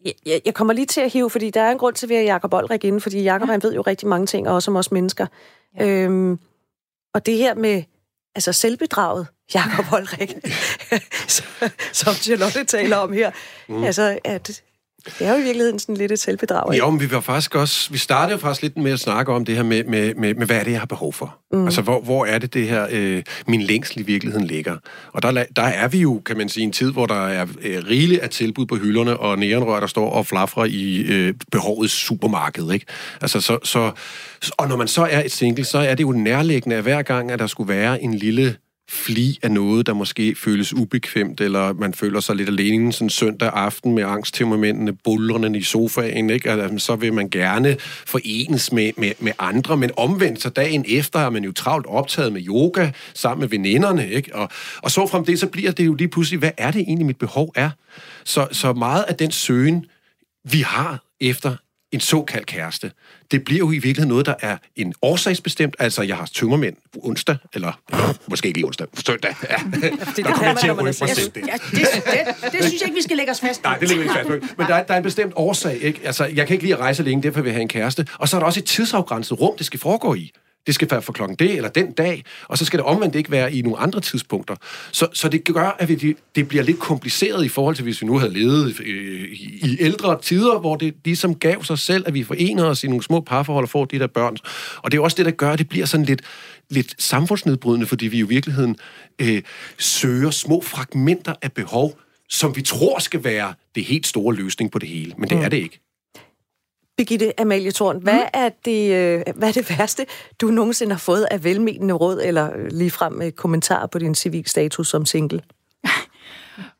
Jeg, 0.04 0.40
jeg 0.44 0.54
kommer 0.54 0.72
lige 0.74 0.87
til 0.87 1.00
at 1.00 1.12
hive, 1.12 1.31
fordi 1.31 1.50
der 1.50 1.61
er 1.61 1.70
en 1.70 1.78
grund 1.78 1.94
til, 1.94 2.07
at 2.07 2.11
vi 2.11 2.14
har 2.14 2.22
Jacob 2.22 2.54
Olrik 2.54 2.85
inde, 2.85 3.00
fordi 3.00 3.22
Jacob, 3.22 3.48
ja. 3.48 3.52
han 3.52 3.62
ved 3.62 3.74
jo 3.74 3.83
rigtig 3.83 4.09
mange 4.09 4.26
ting, 4.26 4.48
også 4.48 4.70
om 4.70 4.76
os 4.76 4.92
mennesker. 4.92 5.26
Ja. 5.78 5.87
Øhm, 5.87 6.38
og 7.14 7.26
det 7.26 7.37
her 7.37 7.54
med 7.54 7.83
altså 8.38 8.53
selvbedraget, 8.53 9.27
Jacob 9.55 9.92
Olrik, 9.92 10.31
som 11.92 12.14
Charlotte 12.14 12.64
taler 12.64 12.96
om 12.96 13.12
her, 13.12 13.31
mm. 13.68 13.85
altså 13.85 14.18
at 14.24 14.62
det 15.06 15.26
er 15.26 15.32
jo 15.32 15.38
i 15.38 15.42
virkeligheden 15.42 15.78
sådan 15.78 15.96
lidt 15.96 16.12
et 16.12 16.18
selvbedrag. 16.18 16.74
Ikke? 16.74 16.84
Jo, 16.84 16.90
men 16.90 17.00
vi 17.00 17.11
var 17.11 17.20
faktisk 17.20 17.54
også, 17.54 17.90
vi 17.90 17.98
startede 17.98 18.32
jo 18.32 18.38
faktisk 18.38 18.62
lidt 18.62 18.76
med 18.76 18.92
at 18.92 19.00
snakke 19.00 19.32
om 19.32 19.44
det 19.44 19.56
her 19.56 19.62
med, 19.62 19.84
med, 19.84 20.14
med, 20.14 20.34
med 20.34 20.46
hvad 20.46 20.56
er 20.56 20.64
det, 20.64 20.70
jeg 20.70 20.80
har 20.80 20.87
behov 20.87 21.12
for? 21.12 21.38
Mm. 21.52 21.64
Altså, 21.64 21.82
hvor, 21.82 22.00
hvor 22.00 22.24
er 22.24 22.38
det 22.38 22.54
det 22.54 22.68
her, 22.68 22.87
øh, 22.90 23.22
min 23.46 23.62
længsel 23.62 24.00
i 24.00 24.02
virkeligheden 24.02 24.46
ligger? 24.46 24.76
Og 25.12 25.22
der, 25.22 25.44
der 25.56 25.62
er 25.62 25.88
vi 25.88 25.98
jo, 25.98 26.22
kan 26.26 26.37
man 26.37 26.48
sige, 26.48 26.64
en 26.64 26.72
tid, 26.72 26.92
hvor 26.92 27.06
der 27.06 27.28
er 27.28 27.46
øh, 27.62 27.84
rigeligt 27.88 28.20
af 28.20 28.30
tilbud 28.30 28.66
på 28.66 28.76
hylderne, 28.76 29.16
og 29.16 29.38
nærenrør, 29.38 29.80
der 29.80 29.87
står 29.87 30.11
og 30.11 30.26
flafrer 30.26 30.64
i 30.64 31.02
øh, 31.08 31.34
behovets 31.52 31.92
supermarked, 31.92 32.72
ikke? 32.72 32.87
Altså, 33.20 33.40
så, 33.40 33.58
så, 33.64 33.90
og 34.56 34.68
når 34.68 34.76
man 34.76 34.88
så 34.88 35.02
er 35.11 35.22
et 35.24 35.32
single, 35.32 35.64
så 35.64 35.78
er 35.78 35.94
det 35.94 36.04
jo 36.04 36.12
nærliggende, 36.12 36.76
at 36.76 36.82
hver 36.82 37.02
gang, 37.02 37.30
at 37.30 37.38
der 37.38 37.46
skulle 37.46 37.74
være 37.74 38.02
en 38.02 38.14
lille 38.14 38.56
fli 38.88 39.38
af 39.42 39.51
noget, 39.51 39.87
der 39.87 39.92
måske 39.92 40.35
føles 40.35 40.74
ubekvemt, 40.74 41.40
eller 41.40 41.72
man 41.72 41.94
føler 41.94 42.20
sig 42.20 42.37
lidt 42.37 42.48
alene 42.48 42.92
sådan 42.92 43.11
søndag 43.11 43.51
aften 43.55 43.94
med 43.94 44.03
angsttempermentene, 44.03 44.92
bullerne 44.92 45.59
i 45.59 45.62
sofaen, 45.62 46.31
ikke? 46.31 46.51
Altså, 46.51 46.87
så 46.87 46.96
vil 46.96 47.12
man 47.12 47.31
gerne 47.31 47.77
forenes 48.07 48.72
med, 48.72 48.92
med, 48.96 49.12
med 49.18 49.33
andre, 49.38 49.77
men 49.77 49.90
omvendt 49.96 50.42
så 50.42 50.48
dagen 50.48 50.85
efter 50.88 51.18
er 51.18 51.31
man 51.31 51.44
jo 51.44 51.53
travlt 51.53 51.87
optaget 51.87 52.33
med 52.33 52.46
yoga 52.46 52.90
sammen 53.14 53.40
med 53.40 53.48
veninderne, 53.48 54.11
ikke? 54.11 54.35
Og, 54.35 54.48
og 54.83 54.90
så 54.90 55.07
frem 55.07 55.24
det, 55.24 55.40
så 55.40 55.46
bliver 55.46 55.72
det 55.72 55.87
jo 55.87 55.94
lige 55.94 56.09
pludselig, 56.09 56.38
hvad 56.38 56.53
er 56.57 56.70
det 56.70 56.81
egentlig, 56.81 57.07
mit 57.07 57.18
behov 57.18 57.53
er? 57.55 57.70
Så, 58.24 58.46
så 58.53 58.72
meget 58.72 59.03
af 59.09 59.14
den 59.14 59.31
søgen, 59.31 59.85
vi 60.44 60.61
har 60.61 61.05
efter 61.20 61.57
en 61.92 62.01
såkaldt 62.01 62.46
kæreste. 62.46 62.92
Det 63.31 63.44
bliver 63.44 63.59
jo 63.59 63.70
i 63.70 63.72
virkeligheden 63.72 64.09
noget, 64.09 64.27
der 64.27 64.35
er 64.40 64.57
en 64.77 64.94
årsagsbestemt. 65.03 65.77
Altså, 65.79 66.03
jeg 66.03 66.16
har 66.16 66.27
tømmermænd 66.27 66.77
onsdag, 66.94 67.37
eller, 67.55 67.81
måske 68.29 68.46
ikke 68.46 68.59
lige 68.59 68.66
onsdag, 68.66 68.87
søndag. 69.07 69.35
Ja. 69.51 69.57
det, 69.81 70.16
det 70.16 70.24
kan 70.24 70.35
man, 70.40 70.57
når 70.66 70.74
man 70.74 70.87
er 70.87 71.31
det. 71.35 71.42
Ja, 71.46 71.53
det, 71.53 71.72
det, 71.72 72.53
det 72.53 72.64
synes 72.64 72.81
jeg 72.81 72.83
ikke, 72.83 72.94
vi 72.94 73.03
skal 73.03 73.16
lægge 73.16 73.33
os 73.33 73.40
fast 73.40 73.62
på. 73.62 73.68
Nej, 73.68 73.79
det 73.79 73.88
lægger 73.88 74.05
vi 74.05 74.09
ikke 74.09 74.31
fast 74.31 74.48
på. 74.48 74.55
Men 74.59 74.66
der 74.66 74.74
er, 74.74 74.83
der 74.83 74.94
er 74.94 74.98
en 74.98 75.03
bestemt 75.03 75.33
årsag. 75.37 75.79
Ikke? 75.83 76.01
Altså, 76.05 76.24
jeg 76.24 76.46
kan 76.46 76.55
ikke 76.55 76.64
lide 76.64 76.74
at 76.74 76.81
rejse 76.81 77.03
længe, 77.03 77.22
derfor 77.22 77.40
vil 77.40 77.48
jeg 77.48 77.55
have 77.55 77.62
en 77.62 77.68
kæreste. 77.68 78.07
Og 78.18 78.29
så 78.29 78.37
er 78.37 78.40
der 78.40 78.46
også 78.46 78.61
et 78.61 78.66
tidsafgrænset 78.66 79.40
rum, 79.40 79.57
det 79.59 79.66
skal 79.66 79.81
foregå 79.81 80.14
i 80.14 80.33
det 80.66 80.74
skal 80.74 80.90
være 80.90 81.02
for 81.02 81.12
klokken 81.12 81.36
det 81.36 81.56
eller 81.56 81.68
den 81.68 81.92
dag, 81.92 82.24
og 82.48 82.58
så 82.58 82.64
skal 82.64 82.78
det 82.78 82.86
omvendt 82.86 83.14
ikke 83.14 83.30
være 83.30 83.52
i 83.52 83.62
nogle 83.62 83.78
andre 83.78 84.00
tidspunkter. 84.00 84.54
Så, 84.92 85.08
så 85.12 85.28
det 85.28 85.44
gør, 85.44 85.76
at 85.78 85.88
vi, 85.88 86.16
det 86.34 86.48
bliver 86.48 86.64
lidt 86.64 86.78
kompliceret 86.78 87.44
i 87.44 87.48
forhold 87.48 87.74
til, 87.74 87.82
hvis 87.82 88.02
vi 88.02 88.06
nu 88.06 88.18
havde 88.18 88.32
levet 88.32 88.80
i, 88.80 88.90
i, 88.90 89.60
i 89.62 89.76
ældre 89.80 90.20
tider, 90.22 90.58
hvor 90.58 90.76
det 90.76 90.94
ligesom 91.04 91.34
gav 91.34 91.62
sig 91.62 91.78
selv, 91.78 92.04
at 92.06 92.14
vi 92.14 92.24
forener 92.24 92.64
os 92.64 92.84
i 92.84 92.88
nogle 92.88 93.02
små 93.02 93.20
parforhold 93.20 93.64
og 93.64 93.68
får 93.68 93.84
de 93.84 93.98
der 93.98 94.06
børn. 94.06 94.36
Og 94.76 94.92
det 94.92 94.98
er 94.98 95.02
også 95.02 95.16
det, 95.16 95.24
der 95.24 95.32
gør, 95.32 95.50
at 95.50 95.58
det 95.58 95.68
bliver 95.68 95.86
sådan 95.86 96.06
lidt, 96.06 96.22
lidt 96.70 96.94
samfundsnedbrydende, 97.02 97.86
fordi 97.86 98.06
vi 98.06 98.18
i 98.18 98.22
virkeligheden 98.22 98.76
øh, 99.18 99.42
søger 99.78 100.30
små 100.30 100.62
fragmenter 100.62 101.34
af 101.42 101.52
behov, 101.52 101.98
som 102.28 102.56
vi 102.56 102.62
tror 102.62 102.98
skal 102.98 103.24
være 103.24 103.54
det 103.74 103.84
helt 103.84 104.06
store 104.06 104.34
løsning 104.34 104.70
på 104.70 104.78
det 104.78 104.88
hele, 104.88 105.14
men 105.18 105.28
det 105.28 105.36
mm. 105.36 105.44
er 105.44 105.48
det 105.48 105.56
ikke. 105.56 105.80
Birgitte 106.98 107.40
Amalie 107.40 107.70
Thorn, 107.70 108.02
hvad, 108.02 108.14
mm. 108.14 108.30
er 108.34 108.50
det, 108.64 108.94
øh, 108.94 109.34
hvad 109.34 109.48
er 109.48 109.52
det 109.52 109.78
værste, 109.78 110.06
du 110.40 110.46
nogensinde 110.46 110.92
har 110.92 110.98
fået 110.98 111.26
af 111.30 111.44
velmenende 111.44 111.94
råd, 111.94 112.20
eller 112.24 112.50
ligefrem 112.70 113.12
med 113.12 113.32
kommentarer 113.32 113.87
på 113.87 113.98
din 113.98 114.14
civilstatus 114.14 114.88
som 114.88 115.06
single? 115.06 115.42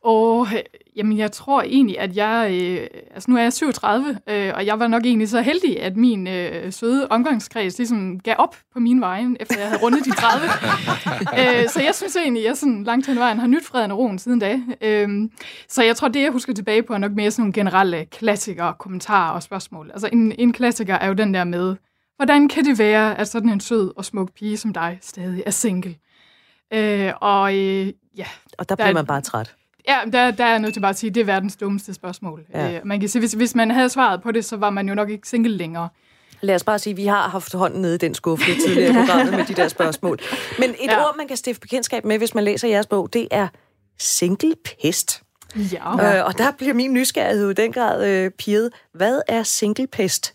Og 0.03 0.47
jamen, 0.95 1.17
jeg 1.17 1.31
tror 1.31 1.61
egentlig, 1.61 1.99
at 1.99 2.15
jeg... 2.15 2.59
Øh, 2.61 2.87
altså, 3.13 3.31
nu 3.31 3.37
er 3.37 3.41
jeg 3.41 3.53
37, 3.53 4.19
øh, 4.29 4.51
og 4.55 4.65
jeg 4.65 4.79
var 4.79 4.87
nok 4.87 5.05
egentlig 5.05 5.29
så 5.29 5.41
heldig, 5.41 5.81
at 5.81 5.97
min 5.97 6.27
øh, 6.27 6.73
søde 6.73 7.07
omgangskreds 7.07 7.77
ligesom 7.77 8.19
gav 8.19 8.35
op 8.37 8.55
på 8.73 8.79
min 8.79 9.01
vejen, 9.01 9.37
efter 9.39 9.59
jeg 9.59 9.67
havde 9.67 9.81
rundet 9.81 10.05
de 10.05 10.11
30. 10.11 10.45
øh, 11.39 11.69
så 11.69 11.81
jeg 11.81 11.95
synes 11.95 12.15
egentlig, 12.15 12.43
at 12.43 12.47
jeg 12.47 12.57
sådan 12.57 12.83
langt 12.83 13.07
hen 13.07 13.19
vejen 13.19 13.39
har 13.39 13.47
nyt 13.47 13.65
freden 13.65 13.91
og 13.91 13.97
roen 13.97 14.19
siden 14.19 14.39
da. 14.39 14.59
Øh, 14.81 15.29
så 15.69 15.83
jeg 15.83 15.95
tror, 15.95 16.07
det, 16.07 16.21
jeg 16.21 16.31
husker 16.31 16.53
tilbage 16.53 16.83
på, 16.83 16.93
er 16.93 16.97
nok 16.97 17.11
mere 17.11 17.31
sådan 17.31 17.41
nogle 17.41 17.53
generelle 17.53 18.05
klassikere, 18.05 18.73
kommentarer 18.79 19.31
og 19.33 19.43
spørgsmål. 19.43 19.91
Altså, 19.91 20.09
en, 20.13 20.31
en 20.39 20.53
klassiker 20.53 20.95
er 20.95 21.07
jo 21.07 21.13
den 21.13 21.33
der 21.33 21.43
med, 21.43 21.75
hvordan 22.15 22.47
kan 22.47 22.65
det 22.65 22.79
være, 22.79 23.17
at 23.17 23.27
sådan 23.27 23.49
en 23.49 23.59
sød 23.59 23.93
og 23.97 24.05
smuk 24.05 24.33
pige 24.33 24.57
som 24.57 24.73
dig 24.73 24.97
stadig 25.01 25.43
er 25.45 25.51
single? 25.51 25.95
Øh, 26.73 27.13
og 27.21 27.55
øh, 27.55 27.93
ja... 28.17 28.25
Og 28.57 28.69
der 28.69 28.75
bliver 28.75 28.87
der, 28.87 28.93
man 28.93 29.05
bare 29.05 29.21
træt. 29.21 29.55
Ja, 29.89 29.99
der, 30.11 30.31
der 30.31 30.45
er 30.45 30.49
jeg 30.49 30.59
nødt 30.59 30.73
til 30.73 30.79
bare 30.79 30.89
at 30.89 30.97
sige, 30.97 31.09
at 31.09 31.15
det 31.15 31.21
er 31.21 31.25
verdens 31.25 31.55
dummeste 31.55 31.93
spørgsmål. 31.93 32.45
Ja. 32.53 32.71
Øh, 32.71 32.81
man 32.85 32.99
kan 32.99 33.09
sige, 33.09 33.19
hvis, 33.19 33.33
hvis 33.33 33.55
man 33.55 33.71
havde 33.71 33.89
svaret 33.89 34.21
på 34.21 34.31
det, 34.31 34.45
så 34.45 34.57
var 34.57 34.69
man 34.69 34.89
jo 34.89 34.95
nok 34.95 35.09
ikke 35.09 35.27
single 35.27 35.57
længere. 35.57 35.89
Lad 36.41 36.55
os 36.55 36.63
bare 36.63 36.79
sige, 36.79 36.91
at 36.91 36.97
vi 36.97 37.05
har 37.05 37.29
haft 37.29 37.53
hånden 37.53 37.81
nede 37.81 37.95
i 37.95 37.97
den 37.97 38.13
skuffe 38.13 38.45
tidligere 38.65 38.89
i 38.89 38.93
programmet 39.05 39.33
med 39.33 39.45
de 39.45 39.53
der 39.53 39.67
spørgsmål. 39.67 40.19
Men 40.59 40.69
et 40.69 40.77
ja. 40.87 41.05
ord, 41.05 41.17
man 41.17 41.27
kan 41.27 41.37
stifte 41.37 41.61
bekendtskab 41.61 42.05
med, 42.05 42.17
hvis 42.17 42.35
man 42.35 42.43
læser 42.43 42.67
jeres 42.67 42.87
bog, 42.87 43.13
det 43.13 43.27
er 43.31 43.47
singlepest. 43.99 45.23
Ja. 45.55 46.17
Øh, 46.17 46.25
og 46.25 46.37
der 46.37 46.51
bliver 46.51 46.73
min 46.73 46.93
nysgerrighed 46.93 47.49
i 47.49 47.53
den 47.53 47.71
grad 47.71 48.07
øh, 48.07 48.31
pirret. 48.31 48.69
Hvad 48.93 49.21
er 49.27 49.43
singlepest? 49.43 50.33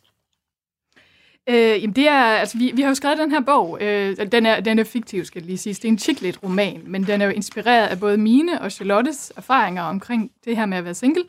Øh, 1.48 1.82
jamen 1.82 1.92
det 1.92 2.08
er, 2.08 2.22
altså 2.22 2.58
vi, 2.58 2.72
vi 2.74 2.82
har 2.82 2.88
jo 2.88 2.94
skrevet 2.94 3.18
den 3.18 3.30
her 3.30 3.40
bog, 3.40 3.78
øh, 3.80 4.32
den, 4.32 4.46
er, 4.46 4.60
den 4.60 4.78
er 4.78 4.84
fiktiv, 4.84 5.24
skal 5.24 5.40
jeg 5.40 5.46
lige 5.46 5.58
sige. 5.58 5.74
Det 5.74 5.84
er 5.84 5.88
en 5.88 5.98
chiclet 5.98 6.42
roman, 6.42 6.82
men 6.86 7.06
den 7.06 7.20
er 7.20 7.24
jo 7.24 7.30
inspireret 7.30 7.86
af 7.86 8.00
både 8.00 8.16
mine 8.16 8.60
og 8.60 8.72
Charlottes 8.72 9.32
erfaringer 9.36 9.82
omkring 9.82 10.30
det 10.44 10.56
her 10.56 10.66
med 10.66 10.78
at 10.78 10.84
være 10.84 10.94
single, 10.94 11.24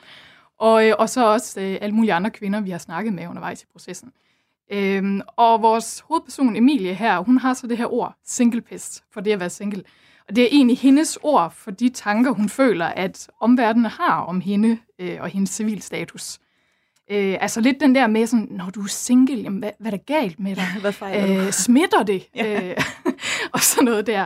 og, 0.59 0.87
øh, 0.87 0.95
og 0.99 1.09
så 1.09 1.25
også 1.25 1.61
øh, 1.61 1.77
alle 1.81 1.95
mulige 1.95 2.13
andre 2.13 2.29
kvinder, 2.29 2.61
vi 2.61 2.69
har 2.69 2.77
snakket 2.77 3.13
med 3.13 3.27
undervejs 3.27 3.63
i 3.63 3.65
processen. 3.71 4.11
Øh, 4.71 5.21
og 5.27 5.61
vores 5.61 5.99
hovedperson 5.99 6.55
Emilie 6.55 6.93
her, 6.93 7.19
hun 7.19 7.37
har 7.37 7.53
så 7.53 7.67
det 7.67 7.77
her 7.77 7.93
ord, 7.93 8.15
singlepest, 8.25 9.03
for 9.13 9.21
det 9.21 9.31
at 9.31 9.39
være 9.39 9.49
single. 9.49 9.83
Og 10.27 10.35
det 10.35 10.43
er 10.43 10.47
egentlig 10.51 10.77
hendes 10.77 11.17
ord 11.23 11.51
for 11.51 11.71
de 11.71 11.89
tanker, 11.89 12.31
hun 12.31 12.49
føler, 12.49 12.85
at 12.85 13.29
omverdenen 13.39 13.91
har 13.91 14.19
om 14.21 14.41
hende 14.41 14.77
øh, 14.99 15.17
og 15.21 15.29
hendes 15.29 15.49
civilstatus. 15.49 16.39
Øh, 17.11 17.37
altså 17.41 17.61
lidt 17.61 17.79
den 17.79 17.95
der 17.95 18.07
med 18.07 18.27
sådan, 18.27 18.47
når 18.51 18.69
du 18.69 18.81
er 18.81 18.87
single, 18.87 19.41
jamen, 19.41 19.59
hvad, 19.59 19.71
hvad 19.79 19.91
er 19.91 19.97
der 19.97 20.03
galt 20.03 20.39
med 20.39 20.55
dig? 20.55 20.67
Hvad 20.81 20.91
fejler 20.91 21.27
du? 21.27 21.41
øh, 21.41 21.51
smitter 21.51 22.03
det? 22.03 22.27
øh, 22.45 22.75
og 23.53 23.59
sådan 23.59 23.85
noget 23.85 24.07
der. 24.07 24.25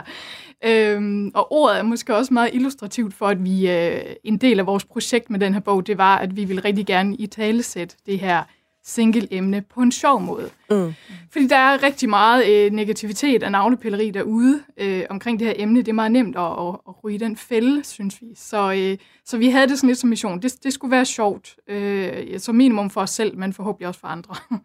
Øhm, 0.64 1.30
og 1.34 1.52
ordet 1.52 1.78
er 1.78 1.82
måske 1.82 2.16
også 2.16 2.34
meget 2.34 2.50
illustrativt 2.52 3.14
for, 3.14 3.26
at 3.26 3.44
vi 3.44 3.70
øh, 3.70 4.00
en 4.24 4.36
del 4.36 4.58
af 4.58 4.66
vores 4.66 4.84
projekt 4.84 5.30
med 5.30 5.40
den 5.40 5.52
her 5.52 5.60
bog, 5.60 5.86
det 5.86 5.98
var, 5.98 6.18
at 6.18 6.36
vi 6.36 6.44
ville 6.44 6.64
rigtig 6.64 6.86
gerne 6.86 7.16
i 7.16 7.26
talesætte 7.26 7.96
det 8.06 8.18
her 8.18 8.42
single-emne 8.90 9.62
på 9.62 9.80
en 9.80 9.92
sjov 9.92 10.20
måde. 10.20 10.50
Mm. 10.70 10.94
Fordi 11.32 11.46
der 11.46 11.56
er 11.56 11.82
rigtig 11.82 12.08
meget 12.08 12.46
øh, 12.46 12.72
negativitet 12.72 13.42
og 13.42 13.50
navlepilleri 13.50 14.10
derude 14.10 14.62
øh, 14.76 15.04
omkring 15.10 15.38
det 15.38 15.46
her 15.46 15.54
emne. 15.56 15.80
Det 15.80 15.88
er 15.88 15.92
meget 15.92 16.12
nemt 16.12 16.36
at, 16.36 16.42
at, 16.42 16.74
at 16.88 17.04
ryge 17.04 17.18
den 17.18 17.36
fælde, 17.36 17.84
synes 17.84 18.20
vi. 18.20 18.26
Så, 18.36 18.72
øh, 18.72 18.98
så 19.24 19.38
vi 19.38 19.50
havde 19.50 19.68
det 19.68 19.78
sådan 19.78 19.88
lidt 19.88 19.98
som 19.98 20.08
mission. 20.08 20.42
Det, 20.42 20.64
det 20.64 20.72
skulle 20.72 20.90
være 20.90 21.04
sjovt, 21.04 21.56
øh, 21.68 22.40
som 22.40 22.54
minimum 22.54 22.90
for 22.90 23.00
os 23.00 23.10
selv, 23.10 23.38
men 23.38 23.52
forhåbentlig 23.52 23.88
også 23.88 24.00
for 24.00 24.08
andre. 24.08 24.34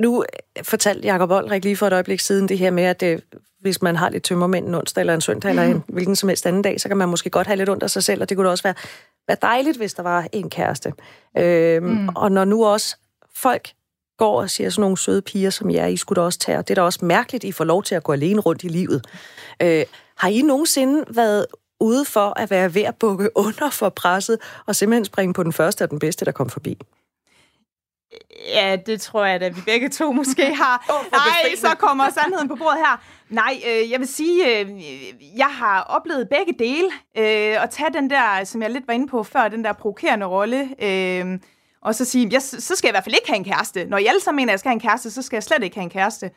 Nu 0.00 0.22
øh, 0.22 0.64
fortalte 0.64 1.08
Jacob 1.08 1.30
Oldrik 1.30 1.64
lige 1.64 1.76
for 1.76 1.86
et 1.86 1.92
øjeblik 1.92 2.20
siden 2.20 2.48
det 2.48 2.58
her 2.58 2.70
med, 2.70 2.84
at 2.84 3.00
det, 3.00 3.24
hvis 3.60 3.82
man 3.82 3.96
har 3.96 4.10
lidt 4.10 4.22
tømmermænd 4.22 4.66
en 4.66 4.74
onsdag 4.74 5.00
eller 5.00 5.14
en 5.14 5.20
søndag 5.20 5.48
eller 5.48 5.62
en 5.62 5.82
hvilken 5.88 6.16
som 6.16 6.28
helst 6.28 6.46
anden 6.46 6.62
dag, 6.62 6.80
så 6.80 6.88
kan 6.88 6.96
man 6.96 7.08
måske 7.08 7.30
godt 7.30 7.46
have 7.46 7.56
lidt 7.56 7.82
af 7.82 7.90
sig 7.90 8.02
selv, 8.02 8.22
og 8.22 8.28
det 8.28 8.36
kunne 8.36 8.46
da 8.46 8.50
også 8.50 8.62
være, 8.62 8.74
være 9.28 9.36
dejligt, 9.42 9.76
hvis 9.76 9.94
der 9.94 10.02
var 10.02 10.28
en 10.32 10.50
kæreste. 10.50 10.92
Øhm, 11.38 11.86
mm. 11.86 12.08
Og 12.08 12.32
når 12.32 12.44
nu 12.44 12.64
også 12.64 12.96
folk 13.36 13.72
går 14.18 14.40
og 14.40 14.50
siger 14.50 14.70
sådan 14.70 14.80
nogle 14.80 14.98
søde 14.98 15.22
piger 15.22 15.50
som 15.50 15.70
jer, 15.70 15.86
I 15.86 15.96
skulle 15.96 16.20
da 16.20 16.24
også 16.24 16.38
tage, 16.38 16.58
og 16.58 16.68
det 16.68 16.74
er 16.78 16.82
da 16.82 16.82
også 16.82 17.04
mærkeligt, 17.04 17.44
I 17.44 17.52
får 17.52 17.64
lov 17.64 17.82
til 17.82 17.94
at 17.94 18.02
gå 18.02 18.12
alene 18.12 18.40
rundt 18.40 18.64
i 18.64 18.68
livet. 18.68 19.06
Øh, 19.62 19.84
har 20.16 20.28
I 20.28 20.42
nogensinde 20.42 21.04
været 21.08 21.46
ude 21.80 22.04
for 22.04 22.38
at 22.38 22.50
være 22.50 22.74
ved 22.74 22.82
at 22.82 22.96
bukke 22.96 23.30
under 23.46 23.70
for 23.70 23.88
presset, 23.88 24.38
og 24.66 24.76
simpelthen 24.76 25.04
springe 25.04 25.34
på 25.34 25.42
den 25.42 25.52
første 25.52 25.82
og 25.82 25.90
den 25.90 25.98
bedste, 25.98 26.24
der 26.24 26.32
kom 26.32 26.50
forbi? 26.50 26.78
Ja, 28.48 28.76
det 28.86 29.00
tror 29.00 29.24
jeg 29.24 29.40
da, 29.40 29.48
vi 29.48 29.60
begge 29.66 29.88
to 29.88 30.12
måske 30.12 30.54
har. 30.64 30.84
hvor 30.86 31.16
Nej, 31.16 31.56
så 31.56 31.76
kommer 31.78 32.10
sandheden 32.10 32.48
på 32.48 32.54
bordet 32.54 32.78
her. 32.78 33.02
Nej, 33.28 33.62
øh, 33.68 33.90
jeg 33.90 34.00
vil 34.00 34.08
sige, 34.08 34.60
øh, 34.60 34.82
jeg 35.38 35.46
har 35.46 35.82
oplevet 35.82 36.28
begge 36.28 36.54
dele. 36.58 36.88
Øh, 37.18 37.62
at 37.62 37.70
tage 37.70 37.92
den 37.92 38.10
der, 38.10 38.44
som 38.44 38.62
jeg 38.62 38.70
lidt 38.70 38.86
var 38.86 38.94
inde 38.94 39.08
på 39.08 39.22
før, 39.22 39.48
den 39.48 39.64
der 39.64 39.72
provokerende 39.72 40.26
rolle. 40.26 40.68
Øh, 40.82 41.38
og 41.86 41.94
så 41.94 42.04
sige, 42.04 42.28
jeg, 42.32 42.42
så 42.42 42.74
skal 42.76 42.88
jeg 42.88 42.92
i 42.92 42.94
hvert 42.94 43.04
fald 43.04 43.14
ikke 43.14 43.28
have 43.28 43.36
en 43.36 43.44
kæreste. 43.44 43.84
Når 43.84 43.98
I 43.98 44.06
alle 44.06 44.20
sammen 44.20 44.36
mener, 44.42 44.50
at 44.50 44.52
jeg 44.52 44.58
skal 44.58 44.68
have 44.68 44.74
en 44.74 44.80
kæreste, 44.80 45.10
så 45.10 45.22
skal 45.22 45.36
jeg 45.36 45.42
slet 45.42 45.62
ikke 45.62 45.76
have 45.76 45.82
en 45.84 45.90
kæreste. 45.90 46.30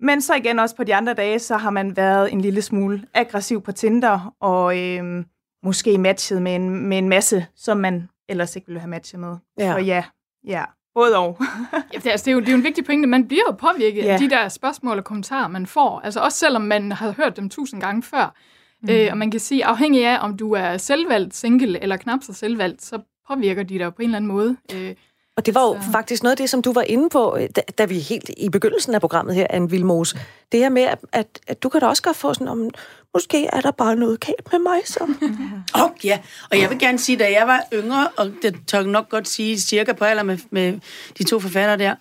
Men 0.00 0.22
så 0.22 0.34
igen 0.34 0.58
også 0.58 0.76
på 0.76 0.84
de 0.84 0.94
andre 0.94 1.14
dage, 1.14 1.38
så 1.38 1.56
har 1.56 1.70
man 1.70 1.96
været 1.96 2.32
en 2.32 2.40
lille 2.40 2.62
smule 2.62 3.02
aggressiv 3.14 3.62
på 3.62 3.72
Tinder, 3.72 4.34
og 4.40 4.78
øh, 4.78 5.24
måske 5.62 5.98
matchet 5.98 6.42
med 6.42 6.54
en, 6.54 6.70
med 6.88 6.98
en 6.98 7.08
masse, 7.08 7.46
som 7.56 7.76
man 7.76 8.08
ellers 8.28 8.56
ikke 8.56 8.66
ville 8.66 8.80
have 8.80 8.90
matchet 8.90 9.20
med. 9.20 9.36
Ja. 9.58 9.72
Så 9.72 9.78
ja, 9.78 10.04
ja. 10.46 10.64
Både 10.94 11.16
og. 11.18 11.38
Ja, 11.72 11.98
det, 11.98 12.06
er, 12.06 12.10
altså, 12.10 12.24
det, 12.24 12.30
er 12.30 12.34
jo, 12.34 12.40
det 12.40 12.48
er 12.48 12.52
jo 12.52 12.58
en 12.58 12.64
vigtig 12.64 12.84
pointe. 12.84 13.08
Man 13.08 13.28
bliver 13.28 13.42
jo 13.48 13.52
påvirket 13.52 14.04
Ja. 14.04 14.12
af 14.12 14.18
de 14.18 14.30
der 14.30 14.48
spørgsmål 14.48 14.98
og 14.98 15.04
kommentarer, 15.04 15.48
man 15.48 15.66
får. 15.66 16.00
Altså 16.04 16.20
også 16.20 16.38
selvom 16.38 16.62
man 16.62 16.92
har 16.92 17.10
hørt 17.12 17.36
dem 17.36 17.48
tusind 17.50 17.80
gange 17.80 18.02
før. 18.02 18.34
Mm. 18.82 18.88
Øh, 18.90 19.08
og 19.10 19.18
man 19.18 19.30
kan 19.30 19.40
sige, 19.40 19.64
afhængig 19.64 20.06
af, 20.06 20.24
om 20.24 20.36
du 20.36 20.52
er 20.52 20.76
selvvalgt 20.76 21.34
single 21.36 21.82
eller 21.82 21.96
knap 21.96 22.18
så 22.22 22.32
selvvalgt, 22.32 22.82
så 22.82 22.98
påvirker 23.28 23.62
de 23.62 23.78
dig 23.78 23.94
på 23.94 24.02
en 24.02 24.04
eller 24.08 24.16
anden 24.16 24.28
måde. 24.32 24.56
Øh, 24.74 24.94
Og 25.36 25.46
det 25.46 25.54
var 25.54 25.62
jo 25.62 25.78
Så- 25.82 25.92
faktisk 25.92 26.22
noget 26.22 26.30
af 26.32 26.36
det, 26.36 26.50
som 26.50 26.62
du 26.62 26.72
var 26.72 26.82
inde 26.82 27.08
på, 27.10 27.36
øh, 27.40 27.48
da, 27.56 27.60
da 27.78 27.84
vi 27.84 27.98
helt 27.98 28.30
i 28.36 28.48
begyndelsen 28.48 28.94
af 28.94 29.00
programmet 29.00 29.34
her, 29.34 29.46
Anne 29.50 29.70
Vilmos. 29.70 30.16
Det 30.52 30.60
her 30.60 30.68
med, 30.68 30.82
at, 30.82 30.98
at, 31.12 31.26
at 31.46 31.62
du 31.62 31.68
kan 31.68 31.80
da 31.80 31.86
også 31.86 32.02
godt 32.02 32.16
få 32.16 32.34
sådan, 32.34 32.48
om 32.48 32.70
måske 33.14 33.46
er 33.46 33.60
der 33.60 33.70
bare 33.70 33.96
noget 33.96 34.20
galt 34.20 34.52
med 34.52 34.58
mig, 34.60 34.80
så... 34.84 35.04
Åh, 35.74 35.82
oh, 35.82 35.90
ja. 36.04 36.18
Og 36.50 36.58
jeg 36.60 36.70
vil 36.70 36.78
gerne 36.78 36.98
sige, 36.98 37.18
da 37.18 37.32
jeg 37.32 37.46
var 37.46 37.62
yngre, 37.72 38.08
og 38.16 38.32
det 38.42 38.56
tør 38.66 38.82
nok 38.82 39.08
godt 39.08 39.28
sige 39.28 39.60
cirka 39.60 39.92
på 39.92 40.04
alder 40.04 40.22
med, 40.22 40.38
med 40.50 40.78
de 41.18 41.24
to 41.24 41.40
forfattere 41.40 41.76
der, 41.78 41.94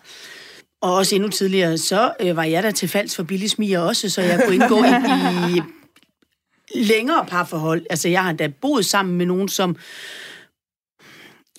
og 0.81 0.93
også 0.93 1.15
endnu 1.15 1.29
tidligere, 1.29 1.77
så 1.77 2.13
øh, 2.19 2.35
var 2.35 2.43
jeg 2.43 2.63
der 2.63 2.71
til 2.71 2.89
falds 2.89 3.15
for 3.15 3.23
billig 3.23 3.49
smiger 3.49 3.79
også, 3.79 4.09
så 4.09 4.21
jeg 4.21 4.41
kunne 4.45 4.55
indgå 4.55 4.83
i, 4.83 5.61
i 6.75 6.83
længere 6.83 7.25
parforhold. 7.25 7.85
Altså, 7.89 8.09
jeg 8.09 8.23
har 8.23 8.33
da 8.33 8.47
boet 8.61 8.85
sammen 8.85 9.17
med 9.17 9.25
nogen, 9.25 9.49
som... 9.49 9.75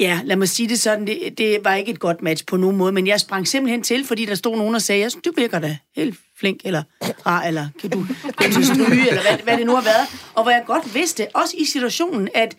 Ja, 0.01 0.21
lad 0.25 0.37
mig 0.37 0.49
sige 0.49 0.69
det 0.69 0.81
sådan, 0.81 1.07
det, 1.07 1.39
det 1.39 1.59
var 1.65 1.75
ikke 1.75 1.93
et 1.93 2.01
godt 2.01 2.23
match 2.23 2.47
på 2.47 2.57
nogen 2.57 2.77
måde, 2.77 2.93
men 2.93 3.07
jeg 3.07 3.21
sprang 3.21 3.49
simpelthen 3.49 3.83
til, 3.83 4.05
fordi 4.05 4.25
der 4.25 4.35
stod 4.35 4.57
nogen 4.57 4.75
og 4.75 4.83
sagde, 4.83 5.01
jeg 5.03 5.11
synes, 5.11 5.23
du 5.23 5.33
virker 5.37 5.59
da 5.59 5.79
helt 5.97 6.19
flink, 6.37 6.61
eller 6.65 6.83
rar, 7.27 7.43
eller 7.43 7.69
kan 7.81 7.91
du 7.91 7.99
gå 8.37 8.45
til 8.55 8.67
stryge, 8.67 9.09
eller 9.09 9.23
hvad, 9.23 9.39
hvad 9.45 9.59
det 9.59 9.67
nu 9.67 9.75
har 9.75 9.83
været. 9.83 10.33
Og 10.35 10.43
hvor 10.43 10.51
jeg 10.51 10.63
godt 10.67 10.95
vidste, 10.95 11.27
også 11.35 11.55
i 11.59 11.65
situationen, 11.65 12.29
at 12.35 12.57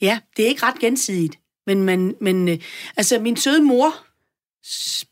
ja, 0.00 0.18
det 0.36 0.44
er 0.44 0.48
ikke 0.48 0.62
ret 0.62 0.78
gensidigt. 0.78 1.38
Men, 1.66 1.82
man, 1.82 2.14
men 2.20 2.48
øh, 2.48 2.58
altså, 2.96 3.18
min 3.18 3.36
søde 3.36 3.62
mor, 3.62 3.94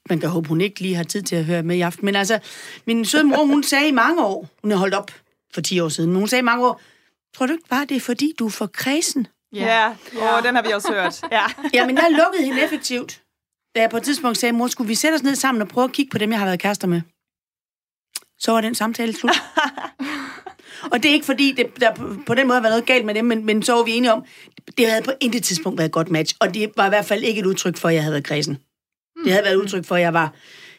man 0.08 0.20
kan 0.20 0.28
håbe, 0.28 0.48
hun 0.48 0.60
ikke 0.60 0.80
lige 0.80 0.94
har 0.94 1.04
tid 1.04 1.22
til 1.22 1.36
at 1.36 1.44
høre 1.44 1.62
med 1.62 1.76
i 1.76 1.80
aften, 1.80 2.04
men 2.04 2.16
altså, 2.16 2.38
min 2.86 3.04
søde 3.04 3.24
mor, 3.24 3.44
hun 3.44 3.62
sagde 3.62 3.88
i 3.88 3.92
mange 3.92 4.24
år, 4.24 4.48
hun 4.62 4.72
er 4.72 4.76
holdt 4.76 4.94
op 4.94 5.10
for 5.54 5.60
10 5.60 5.80
år 5.80 5.88
siden, 5.88 6.10
men 6.10 6.18
hun 6.18 6.28
sagde 6.28 6.40
i 6.40 6.44
mange 6.44 6.66
år, 6.66 6.80
tror 7.36 7.46
du 7.46 7.52
ikke 7.52 7.68
bare, 7.68 7.84
det 7.84 7.96
er 7.96 8.00
fordi, 8.00 8.32
du 8.38 8.46
er 8.46 8.50
for 8.50 8.66
kredsen? 8.66 9.26
Ja, 9.54 9.94
ja. 10.14 10.36
Oh, 10.38 10.42
den 10.44 10.54
har 10.54 10.62
vi 10.62 10.68
også 10.72 10.92
hørt. 10.92 11.22
Ja. 11.32 11.42
Jamen, 11.74 11.96
jeg 11.96 12.06
lukkede 12.10 12.44
hende 12.44 12.62
effektivt. 12.64 13.20
Da 13.76 13.80
jeg 13.80 13.90
på 13.90 13.96
et 13.96 14.02
tidspunkt 14.02 14.38
sagde, 14.38 14.52
mor, 14.52 14.66
skulle 14.66 14.88
vi 14.88 14.94
sætte 14.94 15.14
os 15.16 15.22
ned 15.22 15.34
sammen 15.34 15.62
og 15.62 15.68
prøve 15.68 15.84
at 15.84 15.92
kigge 15.92 16.10
på 16.10 16.18
dem, 16.18 16.30
jeg 16.30 16.38
har 16.38 16.46
været 16.46 16.60
kærester 16.60 16.86
med? 16.88 17.00
Så 18.38 18.52
var 18.52 18.60
den 18.60 18.74
samtale 18.74 19.12
slut. 19.12 19.30
og 20.92 21.02
det 21.02 21.08
er 21.08 21.12
ikke 21.12 21.26
fordi, 21.26 21.52
det, 21.52 21.80
der 21.80 21.94
på- 21.94 22.16
på 22.26 22.34
den 22.34 22.46
måde 22.46 22.56
har 22.56 22.62
været 22.62 22.72
noget 22.72 22.86
galt 22.86 23.04
med 23.06 23.14
dem, 23.14 23.24
men, 23.24 23.46
men 23.46 23.62
så 23.62 23.72
var 23.74 23.82
vi 23.82 23.92
enige 23.92 24.12
om, 24.12 24.24
det 24.78 24.88
havde 24.90 25.02
på 25.02 25.10
intet 25.20 25.42
tidspunkt 25.44 25.78
været 25.78 25.88
et 25.88 25.92
godt 25.92 26.10
match, 26.10 26.36
og 26.40 26.54
det 26.54 26.72
var 26.76 26.86
i 26.86 26.88
hvert 26.88 27.04
fald 27.04 27.22
ikke 27.24 27.40
et 27.40 27.46
udtryk 27.46 27.76
for, 27.76 27.88
at 27.88 27.94
jeg 27.94 28.02
havde 28.02 28.12
været 28.12 28.24
kredsen. 28.24 28.58
Det 29.24 29.32
havde 29.32 29.44
været 29.44 29.54
et 29.54 29.60
udtryk 29.60 29.84
for, 29.84 29.94
at 29.96 30.02
jeg 30.02 30.14
var 30.14 30.32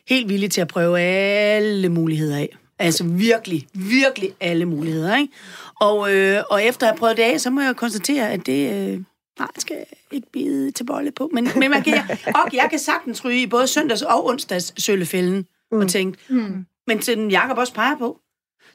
helt 0.10 0.30
villig 0.30 0.52
til 0.52 0.62
at 0.62 0.68
prøve 0.68 1.00
alle 1.00 1.90
muligheder 1.90 2.38
af. 2.38 2.58
Altså 2.80 3.04
virkelig, 3.04 3.68
virkelig 3.74 4.34
alle 4.40 4.66
muligheder, 4.66 5.18
ikke? 5.18 5.34
Og, 5.82 6.14
øh, 6.14 6.44
og 6.50 6.64
efter 6.64 6.88
at 6.88 6.92
have 6.92 7.00
prøvet 7.00 7.18
det 7.18 7.24
af, 7.24 7.42
så 7.42 7.50
må 7.50 7.62
jeg 7.62 7.76
konstatere, 7.76 8.32
at 8.32 8.46
det... 8.46 8.72
Øh, 8.72 9.00
nej, 9.40 9.48
det 9.54 9.62
skal 9.62 9.76
jeg 9.78 9.86
ikke 10.12 10.32
bide 10.34 10.72
til 10.72 10.84
bolle 10.84 11.12
på. 11.12 11.30
Men, 11.34 11.50
men 11.56 11.72
man 11.72 11.84
kan, 11.84 11.94
og 12.36 12.54
jeg 12.54 12.68
kan 12.70 12.80
sagtens 12.80 13.26
ryge 13.26 13.42
i 13.42 13.48
både 13.48 13.68
søndags 13.68 14.02
og 14.02 14.26
onsdags 14.26 14.84
sølefælden 14.84 15.46
mm. 15.72 15.80
og 15.80 15.88
tænkt, 15.88 16.30
mm. 16.30 16.66
men 16.88 17.00
til 17.00 17.18
den 17.18 17.32
Jacob 17.32 17.58
også 17.58 17.74
peger 17.74 17.98
på, 17.98 18.20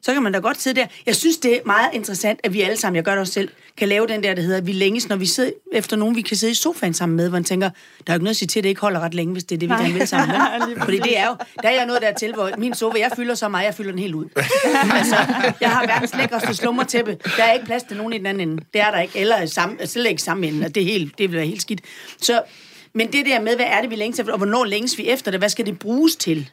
så 0.03 0.13
kan 0.13 0.23
man 0.23 0.33
da 0.33 0.39
godt 0.39 0.61
sidde 0.61 0.81
der. 0.81 0.87
Jeg 1.07 1.17
synes, 1.17 1.37
det 1.37 1.57
er 1.57 1.61
meget 1.67 1.91
interessant, 1.93 2.41
at 2.45 2.53
vi 2.53 2.61
alle 2.61 2.77
sammen, 2.77 2.97
jeg 2.97 3.05
gør 3.05 3.13
det 3.13 3.21
også 3.21 3.33
selv, 3.33 3.49
kan 3.77 3.89
lave 3.89 4.07
den 4.07 4.23
der, 4.23 4.35
der 4.35 4.43
hedder, 4.43 4.57
at 4.57 4.67
vi 4.67 4.73
længes, 4.73 5.09
når 5.09 5.17
vi 5.17 5.27
sidder 5.27 5.51
efter 5.73 5.97
nogen, 5.97 6.17
vi 6.17 6.23
kan 6.23 6.37
sidde 6.37 6.51
i 6.51 6.55
sofaen 6.55 6.95
sammen 6.95 7.17
med, 7.17 7.29
hvor 7.29 7.37
man 7.37 7.45
tænker, 7.45 7.71
der 8.07 8.13
er 8.13 8.15
jo 8.15 8.17
ikke 8.17 8.25
noget 8.25 8.35
at 8.35 8.37
sige 8.37 8.49
til, 8.49 8.61
at 8.61 8.63
det 8.63 8.69
ikke 8.69 8.81
holder 8.81 9.01
ret 9.01 9.15
længe, 9.15 9.33
hvis 9.33 9.45
det 9.45 9.55
er 9.55 9.59
det, 9.59 9.69
vi 9.69 9.75
gerne 9.75 9.95
vil 9.95 10.09
sammen. 10.09 10.37
Vel? 10.69 10.81
Fordi 10.85 10.99
det 10.99 11.19
er 11.19 11.27
jo, 11.27 11.37
der 11.63 11.69
er 11.69 11.75
jeg 11.75 11.87
nået 11.87 12.03
dertil, 12.03 12.35
hvor 12.35 12.51
min 12.59 12.75
sofa, 12.75 12.99
jeg 12.99 13.11
fylder 13.17 13.35
så 13.35 13.49
meget, 13.49 13.65
jeg 13.65 13.75
fylder 13.75 13.91
den 13.91 13.99
helt 13.99 14.15
ud. 14.15 14.25
altså, 14.95 15.17
jeg 15.61 15.71
har 15.71 15.87
verdens 15.87 16.15
lækreste 16.15 16.55
slummertæppe. 16.55 17.19
Der 17.37 17.45
er 17.45 17.53
ikke 17.53 17.67
plads 17.67 17.83
til 17.83 17.97
nogen 17.97 18.13
i 18.13 18.19
den 18.19 18.27
anden 18.27 18.49
ende. 18.49 18.63
Det 18.73 18.81
er 18.81 18.91
der 18.91 19.01
ikke. 19.01 19.19
Eller 19.19 19.47
sammen, 19.47 19.87
slet 19.87 20.11
ikke 20.11 20.23
sammen 20.23 20.55
ende. 20.55 20.69
Det, 20.69 20.83
er 20.83 20.85
helt, 20.85 21.19
det 21.19 21.31
vil 21.31 21.37
være 21.37 21.47
helt 21.47 21.63
skidt. 21.63 21.81
Så, 22.21 22.43
men 22.95 23.13
det 23.13 23.27
der 23.27 23.41
med, 23.41 23.57
hvad 23.57 23.67
er 23.69 23.81
det, 23.81 23.91
vi 23.91 23.97
længes 23.97 24.19
efter, 24.19 24.33
og 24.33 24.39
hvornår 24.39 24.65
længes 24.65 24.99
vi 24.99 25.09
efter 25.09 25.31
det? 25.31 25.41
Hvad 25.41 25.49
skal 25.49 25.67
det 25.67 25.79
bruges 25.79 26.17
til? 26.17 26.51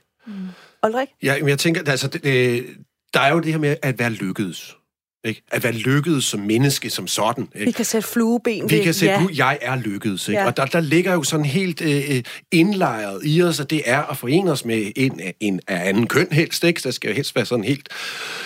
Ulrik? 0.83 1.07
Ja, 1.23 1.35
men 1.39 1.49
jeg 1.49 1.59
tænker, 1.59 1.91
altså, 1.91 2.07
det, 2.07 2.65
der 3.13 3.19
er 3.19 3.33
jo 3.33 3.39
det 3.39 3.51
her 3.51 3.59
med 3.59 3.75
at 3.81 3.99
være 3.99 4.09
lykkedes. 4.09 4.77
Ikke? 5.23 5.41
At 5.51 5.63
være 5.63 5.73
lykkedes 5.73 6.25
som 6.25 6.39
menneske, 6.39 6.89
som 6.89 7.07
sådan. 7.07 7.47
Ikke? 7.55 7.65
Vi 7.65 7.71
kan 7.71 7.85
sætte 7.85 8.07
flueben 8.07 8.69
Vi 8.69 8.83
kan 8.83 8.93
sætte, 8.93 9.15
ja. 9.15 9.45
jeg 9.45 9.57
er 9.61 9.75
lykkedes. 9.75 10.27
Ikke? 10.27 10.41
Ja. 10.41 10.47
Og 10.47 10.57
der, 10.57 10.65
der 10.65 10.79
ligger 10.79 11.13
jo 11.13 11.23
sådan 11.23 11.45
helt 11.45 11.81
øh, 11.81 12.23
indlejret 12.51 13.21
i 13.25 13.41
os, 13.41 13.59
at 13.59 13.69
det 13.69 13.81
er 13.85 14.03
at 14.03 14.17
forene 14.17 14.51
os 14.51 14.65
med 14.65 14.91
en, 14.95 15.21
en 15.39 15.59
af 15.67 15.89
anden 15.89 16.07
køn 16.07 16.27
helst. 16.31 16.63
Ikke? 16.63 16.81
Der 16.83 16.91
skal 16.91 17.07
jo 17.07 17.15
helst 17.15 17.35
være 17.35 17.45
sådan 17.45 17.65
helt 17.65 17.89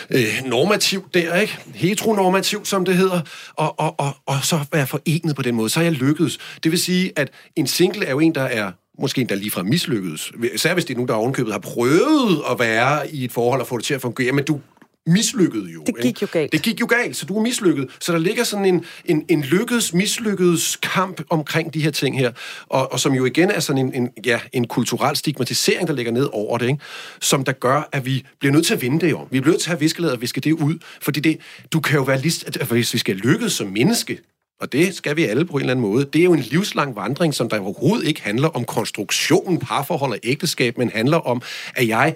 øh, 0.09 0.25
normativt 0.45 1.13
der, 1.13 1.35
ikke? 1.35 1.57
Heteronormativt, 1.73 2.67
som 2.67 2.85
det 2.85 2.97
hedder. 2.97 3.21
Og, 3.53 3.79
og, 3.79 3.99
og, 3.99 4.15
og 4.25 4.35
så 4.43 4.59
være 4.71 4.87
forenet 4.87 5.35
på 5.35 5.41
den 5.41 5.55
måde. 5.55 5.69
Så 5.69 5.79
er 5.79 5.83
jeg 5.83 5.93
lykkedes. 5.93 6.37
Det 6.63 6.71
vil 6.71 6.79
sige, 6.79 7.11
at 7.15 7.31
en 7.55 7.67
single 7.67 8.05
er 8.05 8.11
jo 8.11 8.19
en, 8.19 8.35
der 8.35 8.43
er 8.43 8.71
måske 9.01 9.21
endda 9.21 9.35
lige 9.35 9.51
fra 9.51 9.63
mislykkedes. 9.63 10.31
Især 10.53 10.73
hvis 10.73 10.85
det 10.85 10.93
er 10.93 10.97
nogen, 10.97 11.07
der 11.07 11.13
ovenkøbet 11.13 11.53
har 11.53 11.59
prøvet 11.59 12.41
at 12.51 12.59
være 12.59 13.13
i 13.13 13.23
et 13.23 13.31
forhold 13.31 13.61
og 13.61 13.67
få 13.67 13.77
det 13.77 13.85
til 13.85 13.93
at 13.93 14.01
fungere, 14.01 14.31
men 14.31 14.45
du 14.45 14.59
mislykkede 15.07 15.71
jo. 15.71 15.83
Det 15.83 15.95
gik 15.95 16.05
ikke? 16.05 16.19
jo 16.21 16.27
galt. 16.31 16.51
Det 16.51 16.61
gik 16.61 16.79
jo 16.81 16.85
galt, 16.85 17.15
så 17.15 17.25
du 17.25 17.37
er 17.37 17.41
mislykket. 17.41 17.89
Så 17.99 18.11
der 18.11 18.19
ligger 18.19 18.43
sådan 18.43 18.65
en, 18.65 18.85
en, 19.05 19.25
en 19.29 19.41
lykkedes, 19.41 19.93
mislykkedes 19.93 20.75
kamp 20.75 21.21
omkring 21.29 21.73
de 21.73 21.81
her 21.81 21.91
ting 21.91 22.19
her, 22.19 22.31
og, 22.67 22.91
og 22.91 22.99
som 22.99 23.13
jo 23.13 23.25
igen 23.25 23.51
er 23.51 23.59
sådan 23.59 23.85
en, 23.85 23.93
en, 23.93 24.09
ja, 24.25 24.39
en 24.53 24.67
kulturel 24.67 25.15
stigmatisering, 25.15 25.87
der 25.87 25.93
ligger 25.93 26.11
ned 26.11 26.29
over 26.31 26.57
det, 26.57 26.67
ikke? 26.67 26.79
som 27.21 27.43
der 27.43 27.51
gør, 27.51 27.89
at 27.91 28.05
vi 28.05 28.25
bliver 28.39 28.53
nødt 28.53 28.65
til 28.65 28.73
at 28.73 28.81
vinde 28.81 29.05
det 29.05 29.15
om. 29.15 29.27
Vi 29.31 29.39
bliver 29.39 29.53
nødt 29.53 29.61
til 29.61 29.69
at 29.69 29.71
have 29.71 29.79
viskeladet 29.79 30.15
og 30.15 30.21
viske 30.21 30.41
det 30.41 30.51
ud, 30.51 30.77
fordi 31.01 31.19
det, 31.19 31.37
du 31.73 31.79
kan 31.79 31.95
jo 31.95 32.03
være 32.03 32.21
lige, 32.21 32.65
hvis 32.69 32.93
vi 32.93 32.99
skal 32.99 33.15
lykkes 33.15 33.53
som 33.53 33.67
menneske, 33.67 34.19
og 34.61 34.71
det 34.71 34.95
skal 34.95 35.15
vi 35.15 35.25
alle 35.25 35.45
på 35.45 35.53
en 35.53 35.59
eller 35.59 35.71
anden 35.71 35.81
måde. 35.81 36.05
Det 36.05 36.19
er 36.19 36.23
jo 36.23 36.33
en 36.33 36.39
livslang 36.39 36.95
vandring, 36.95 37.33
som 37.33 37.49
der 37.49 37.59
overhovedet 37.59 38.07
ikke 38.07 38.21
handler 38.21 38.47
om 38.47 38.65
konstruktionen, 38.65 39.59
parforhold 39.59 40.11
og 40.11 40.19
ægteskab, 40.23 40.77
men 40.77 40.89
handler 40.89 41.17
om, 41.17 41.41
at 41.75 41.87
jeg 41.87 42.15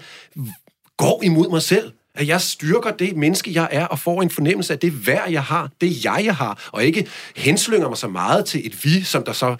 går 0.97 1.23
imod 1.23 1.49
mig 1.49 1.61
selv. 1.61 1.91
At 2.15 2.27
jeg 2.27 2.41
styrker 2.41 2.91
det 2.91 3.17
menneske, 3.17 3.53
jeg 3.53 3.67
er, 3.71 3.85
og 3.85 3.99
får 3.99 4.21
en 4.21 4.29
fornemmelse 4.29 4.73
af 4.73 4.79
det 4.79 5.07
værd, 5.07 5.31
jeg 5.31 5.43
har, 5.43 5.69
det 5.81 6.05
jeg, 6.05 6.21
jeg 6.25 6.35
har, 6.35 6.69
og 6.71 6.83
ikke 6.83 7.07
henslynger 7.35 7.89
mig 7.89 7.97
så 7.97 8.07
meget 8.07 8.45
til 8.45 8.67
et 8.67 8.85
vi, 8.85 9.03
som 9.03 9.23
der 9.23 9.33
så 9.33 9.55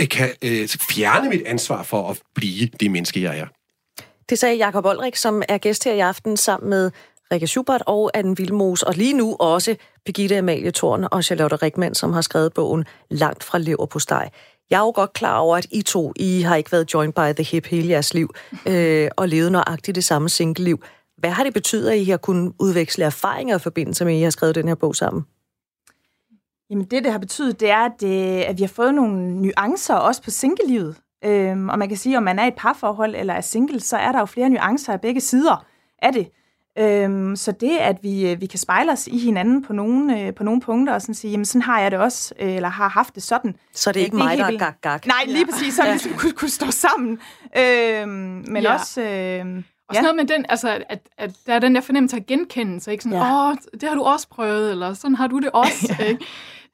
øh, 0.00 0.08
kan 0.08 0.30
øh, 0.42 0.68
fjerne 0.90 1.28
mit 1.28 1.42
ansvar 1.46 1.82
for 1.82 2.10
at 2.10 2.20
blive 2.34 2.68
det 2.80 2.90
menneske, 2.90 3.22
jeg 3.22 3.38
er. 3.38 3.46
Det 4.28 4.38
sagde 4.38 4.56
Jakob 4.56 4.84
Olrik, 4.84 5.16
som 5.16 5.42
er 5.48 5.58
gæst 5.58 5.84
her 5.84 5.92
i 5.92 6.00
aften 6.00 6.36
sammen 6.36 6.70
med 6.70 6.90
Rikke 7.32 7.46
Schubert 7.46 7.82
og 7.86 8.10
Anne 8.14 8.36
Vilmos, 8.36 8.82
og 8.82 8.94
lige 8.94 9.12
nu 9.12 9.36
også 9.40 9.76
Birgitte 10.04 10.38
Amalie 10.38 10.70
Thorn 10.70 11.06
og 11.10 11.24
Charlotte 11.24 11.56
Rikman, 11.56 11.94
som 11.94 12.12
har 12.12 12.20
skrevet 12.20 12.52
bogen 12.52 12.84
Langt 13.10 13.44
fra 13.44 13.58
lever 13.58 13.86
på 13.86 13.98
steg. 13.98 14.30
Jeg 14.70 14.76
er 14.76 14.80
jo 14.80 14.92
godt 14.94 15.12
klar 15.12 15.38
over, 15.38 15.56
at 15.56 15.66
I 15.70 15.82
to, 15.82 16.12
I 16.16 16.40
har 16.40 16.56
ikke 16.56 16.72
været 16.72 16.94
joined 16.94 17.12
by 17.12 17.42
the 17.42 17.44
hip 17.44 17.66
hele 17.66 17.88
jeres 17.88 18.14
liv, 18.14 18.34
øh, 18.66 19.08
og 19.16 19.28
levet 19.28 19.52
nøjagtigt 19.52 19.94
det 19.94 20.04
samme 20.04 20.28
single-liv. 20.28 20.82
Hvad 21.16 21.30
har 21.30 21.44
det 21.44 21.54
betydet, 21.54 21.90
at 21.90 21.98
I 21.98 22.04
har 22.04 22.16
kunnet 22.16 22.52
udveksle 22.58 23.04
erfaringer 23.04 23.56
i 23.56 23.58
forbindelse 23.58 24.04
med, 24.04 24.12
at 24.12 24.18
I 24.18 24.22
har 24.22 24.30
skrevet 24.30 24.54
den 24.54 24.68
her 24.68 24.74
bog 24.74 24.96
sammen? 24.96 25.24
Jamen 26.70 26.84
det, 26.84 27.04
det 27.04 27.12
har 27.12 27.18
betydet, 27.18 27.60
det 27.60 27.70
er, 27.70 27.84
at, 27.84 28.02
øh, 28.04 28.48
at 28.50 28.58
vi 28.58 28.62
har 28.62 28.68
fået 28.68 28.94
nogle 28.94 29.42
nuancer 29.42 29.94
også 29.94 30.22
på 30.22 30.30
singlelivet. 30.30 30.96
Øhm, 31.24 31.68
og 31.68 31.78
man 31.78 31.88
kan 31.88 31.96
sige, 31.96 32.16
om 32.16 32.22
man 32.22 32.38
er 32.38 32.44
i 32.44 32.48
et 32.48 32.54
parforhold 32.56 33.14
eller 33.16 33.34
er 33.34 33.40
single, 33.40 33.80
så 33.80 33.96
er 33.96 34.12
der 34.12 34.18
jo 34.18 34.26
flere 34.26 34.48
nuancer 34.48 34.92
af 34.92 35.00
begge 35.00 35.20
sider 35.20 35.66
af 36.02 36.12
det. 36.12 36.28
Øhm, 36.80 37.36
så 37.36 37.52
det, 37.52 37.76
at 37.78 37.96
vi, 38.02 38.30
øh, 38.30 38.40
vi 38.40 38.46
kan 38.46 38.58
spejle 38.58 38.92
os 38.92 39.06
i 39.06 39.18
hinanden 39.18 39.62
på 39.64 39.72
nogle, 39.72 40.20
øh, 40.20 40.34
på 40.34 40.44
nogle 40.44 40.60
punkter 40.60 40.94
og 40.94 41.02
sådan 41.02 41.14
sige, 41.14 41.30
jamen 41.30 41.44
sådan 41.44 41.62
har 41.62 41.80
jeg 41.80 41.90
det 41.90 41.98
også, 41.98 42.34
øh, 42.40 42.54
eller 42.56 42.68
har 42.68 42.88
haft 42.88 43.14
det 43.14 43.22
sådan. 43.22 43.56
Så 43.74 43.92
det 43.92 44.00
er 44.00 44.04
ikke 44.04 44.16
det 44.16 44.24
mig, 44.24 44.38
der 44.38 44.44
er 44.44 44.58
gak, 44.58 44.80
gak. 44.82 45.06
Nej, 45.06 45.24
lige 45.26 45.46
præcis, 45.46 45.74
så 45.74 45.82
vi 45.82 45.88
ligesom 45.88 46.12
kunne, 46.12 46.32
kunne 46.32 46.50
stå 46.50 46.70
sammen. 46.70 47.18
Øhm, 47.58 48.08
men 48.48 48.56
Ja. 48.56 48.60
ja. 48.60 48.74
også... 48.74 49.00
Øh, 49.00 49.62
Og 49.88 49.94
sådan 49.94 50.02
noget 50.04 50.16
med 50.16 50.24
den, 50.24 50.46
altså, 50.48 50.78
at, 50.88 50.98
at 51.18 51.30
der 51.46 51.54
er 51.54 51.58
den 51.58 51.74
der 51.74 51.80
fornemmelse 51.80 52.16
af 52.16 52.26
genkendelse, 52.26 52.92
ikke? 52.92 53.04
Sådan, 53.04 53.18
Ja. 53.18 53.48
åh, 53.50 53.56
det 53.80 53.88
har 53.88 53.96
du 53.96 54.02
også 54.02 54.28
prøvet, 54.28 54.70
eller 54.70 54.94
sådan 54.94 55.14
har 55.14 55.26
du 55.26 55.38
det 55.38 55.50
også, 55.50 55.94
ikke? 56.08 56.24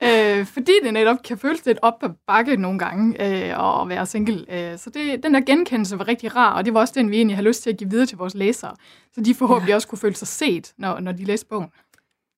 Øh, 0.03 0.47
fordi 0.47 0.73
det 0.85 0.93
netop 0.93 1.17
kan 1.25 1.39
føles 1.39 1.67
lidt 1.67 1.79
op 1.83 1.95
ad 2.03 2.09
bakke 2.27 2.57
nogle 2.57 2.79
gange 2.79 3.23
øh, 3.27 3.81
at 3.83 3.89
være 3.89 4.07
single. 4.07 4.45
Øh, 4.73 4.79
så 4.79 4.91
det, 4.91 5.23
den 5.23 5.35
der 5.35 5.41
genkendelse 5.41 5.99
var 5.99 6.09
rigtig 6.09 6.37
rar, 6.37 6.53
og 6.57 6.65
det 6.65 6.75
var 6.75 6.81
også 6.81 6.95
den, 6.97 7.11
vi 7.11 7.17
egentlig 7.17 7.37
har 7.37 7.43
lyst 7.43 7.63
til 7.63 7.71
at 7.71 7.77
give 7.77 7.91
videre 7.91 8.07
til 8.07 8.19
vores 8.19 8.35
læsere. 8.35 8.75
Så 9.15 9.21
de 9.21 9.35
forhåbentlig 9.35 9.71
ja. 9.71 9.75
også 9.75 9.89
kunne 9.89 9.99
føle 9.99 10.17
sig 10.17 10.29
set, 10.29 10.73
når, 10.79 11.01
når 11.01 11.13
de 11.13 11.25
læste 11.25 11.47
bogen. 11.47 11.67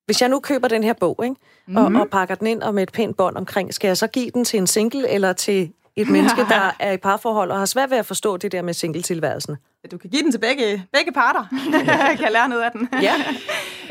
Hvis 0.05 0.21
jeg 0.21 0.29
nu 0.29 0.39
køber 0.39 0.67
den 0.67 0.83
her 0.83 0.93
bog, 0.93 1.19
ikke? 1.23 1.35
Og, 1.75 1.91
Mhm. 1.91 1.95
og 1.95 2.09
pakker 2.09 2.35
den 2.35 2.47
ind 2.47 2.61
og 2.63 2.73
med 2.75 2.83
et 2.83 2.91
pænt 2.91 3.17
bånd 3.17 3.37
omkring, 3.37 3.73
skal 3.73 3.87
jeg 3.87 3.97
så 3.97 4.07
give 4.07 4.29
den 4.33 4.45
til 4.45 4.57
en 4.59 4.67
single 4.67 5.09
eller 5.09 5.33
til 5.33 5.71
et 5.95 6.09
menneske, 6.09 6.41
der 6.41 6.71
er 6.79 6.91
i 6.91 6.97
parforhold 6.97 7.51
og 7.51 7.57
har 7.57 7.65
svært 7.65 7.89
ved 7.89 7.97
at 7.97 8.05
forstå 8.05 8.37
det 8.37 8.51
der 8.51 8.61
med 8.61 8.73
single-tilværelsen? 8.73 9.55
du 9.91 9.97
kan 9.97 10.09
give 10.09 10.23
den 10.23 10.31
til 10.31 10.39
begge, 10.39 10.85
begge 10.93 11.11
parter, 11.11 11.45
kan 12.23 12.31
lære 12.31 12.49
noget 12.49 12.61
af 12.61 12.71
den. 12.71 12.89
Ja. 13.01 13.13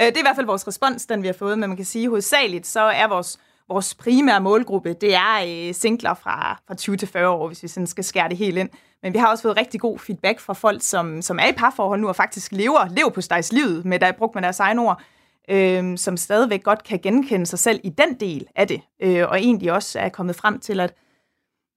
Øh, 0.01 0.07
det 0.07 0.17
er 0.17 0.19
i 0.19 0.23
hvert 0.23 0.37
fald 0.37 0.47
vores 0.47 0.67
respons, 0.69 1.07
den 1.07 1.23
vi 1.23 1.27
har 1.27 1.35
fået, 1.39 1.59
men 1.59 1.69
man 1.71 1.77
kan 1.77 1.87
sige, 1.87 2.09
hovedsageligt 2.09 2.67
så 2.67 2.81
er 2.81 3.09
vores, 3.09 3.39
vores 3.69 3.95
primære 3.95 4.41
målgruppe, 4.41 4.93
det 4.93 5.15
er 5.15 5.69
øh, 5.69 5.75
singler 5.75 6.15
fra, 6.15 6.61
fra 6.67 6.75
20 6.75 6.97
til 6.97 7.09
40 7.09 7.29
år, 7.29 7.47
hvis 7.47 7.63
vi 7.63 7.69
sådan 7.69 7.87
skal 7.87 8.05
skære 8.05 8.29
det 8.29 8.37
helt 8.37 8.59
ind. 8.59 8.71
Men 9.03 9.13
vi 9.13 9.19
har 9.19 9.27
også 9.31 9.43
fået 9.43 9.57
rigtig 9.57 9.81
god 9.81 9.99
feedback 9.99 10.41
fra 10.41 10.53
folk, 10.53 10.83
som, 10.83 11.23
som 11.23 11.39
er 11.39 11.47
i 11.47 11.53
parforhold 11.53 12.01
nu 12.01 12.09
og 12.09 12.17
faktisk 12.17 12.53
lever, 12.53 12.89
lever 12.89 13.11
på 13.11 13.21
livet, 13.53 13.85
med 13.85 13.99
der 13.99 14.13
brugt 14.13 14.35
med 14.35 14.43
deres 14.43 14.61
egne 14.61 14.83
ord, 14.83 15.03
øh, 15.51 15.99
som 15.99 16.17
stadigvæk 16.17 16.63
godt 16.63 16.85
kan 16.85 16.99
genkende 16.99 17.47
sig 17.47 17.59
selv 17.59 17.81
i 17.85 17.89
den 17.89 18.15
del 18.15 18.47
af 18.57 18.69
det, 18.69 18.81
øh, 19.03 19.29
og 19.29 19.39
egentlig 19.41 19.73
også 19.73 19.99
er 19.99 20.09
kommet 20.09 20.37
frem 20.37 20.61
til, 20.61 20.81
at 20.81 20.95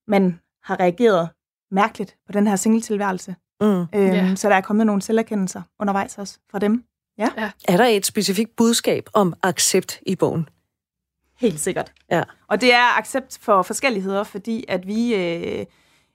man 0.08 0.40
har 0.64 0.80
reageret 0.80 1.28
mærkeligt 1.70 2.16
på 2.26 2.32
den 2.32 2.46
her 2.46 2.56
singletilværelse. 2.56 3.34
Mm. 3.60 3.66
Øhm, 3.66 3.86
Ja. 3.92 4.34
Så 4.34 4.48
der 4.48 4.54
er 4.54 4.60
kommet 4.60 4.86
nogle 4.86 5.02
selverkendelser 5.02 5.62
undervejs 5.80 6.18
også 6.18 6.38
fra 6.50 6.58
dem. 6.58 6.84
Er 7.68 7.76
der 7.76 7.84
et 7.84 8.06
specifikt 8.06 8.56
budskab 8.56 9.08
om 9.12 9.34
accept 9.42 10.00
i 10.06 10.16
bogen? 10.16 10.48
Helt 11.42 11.60
sikkert. 11.60 11.92
Ja. 12.10 12.22
Og 12.48 12.60
det 12.60 12.74
er 12.74 12.98
accept 12.98 13.38
for 13.42 13.62
forskelligheder, 13.62 14.24
fordi 14.24 14.64
at 14.68 14.86
vi, 14.86 15.14
øh, 15.14 15.66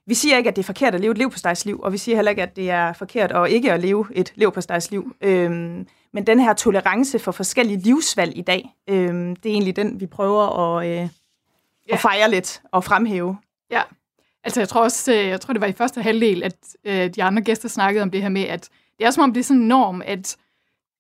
vi 0.06 0.14
siger 0.14 0.38
ikke, 0.38 0.48
at 0.50 0.56
det 0.56 0.62
er 0.62 0.66
forkert 0.66 0.96
at 0.96 1.02
leve 1.02 1.12
et 1.12 1.18
liv 1.18 1.32
på 1.32 1.38
liv, 1.66 1.80
og 1.80 1.94
vi 1.94 1.98
siger 1.98 2.16
heller 2.16 2.30
ikke, 2.30 2.44
at 2.44 2.56
det 2.56 2.70
er 2.70 2.94
forkert 2.94 3.32
at 3.32 3.50
ikke 3.50 3.74
at 3.74 3.80
leve 3.80 4.08
et 4.14 4.32
liv 4.36 4.52
på 4.52 4.60
liv. 4.92 5.16
Øhm, 5.22 5.88
men 6.14 6.28
den 6.28 6.40
her 6.40 6.54
tolerance 6.54 7.20
for 7.20 7.32
forskellige 7.32 7.80
livsvalg 7.80 8.38
i 8.38 8.42
dag, 8.42 8.76
øhm, 8.90 9.36
det 9.36 9.50
er 9.50 9.54
egentlig 9.54 9.76
den, 9.76 10.00
vi 10.00 10.06
prøver 10.06 10.78
at, 10.78 10.88
øh, 10.88 11.10
Ja. 11.90 11.94
at 11.94 12.00
fejre 12.00 12.32
lidt 12.32 12.62
og 12.72 12.84
fremhæve. 12.84 13.38
Ja, 13.72 13.82
altså 14.44 14.62
jeg 14.62 14.70
tror 14.70 14.82
også, 14.82 15.14
øh, 15.14 15.28
jeg 15.28 15.42
tror 15.42 15.54
det 15.54 15.62
var 15.62 15.68
i 15.68 15.72
første 15.72 16.02
halvdel, 16.02 16.44
at 16.44 16.56
øh, 16.86 17.10
de 17.16 17.24
andre 17.24 17.42
gæster 17.42 17.70
snakkede 17.70 18.04
om 18.04 18.12
det 18.12 18.22
her 18.22 18.30
med, 18.30 18.44
at 18.44 18.70
det 19.00 19.06
er 19.06 19.12
som 19.12 19.24
om 19.24 19.34
det 19.34 19.40
er 19.40 19.44
sådan 19.44 19.62
en 19.62 19.68
norm, 19.68 20.02
at, 20.06 20.38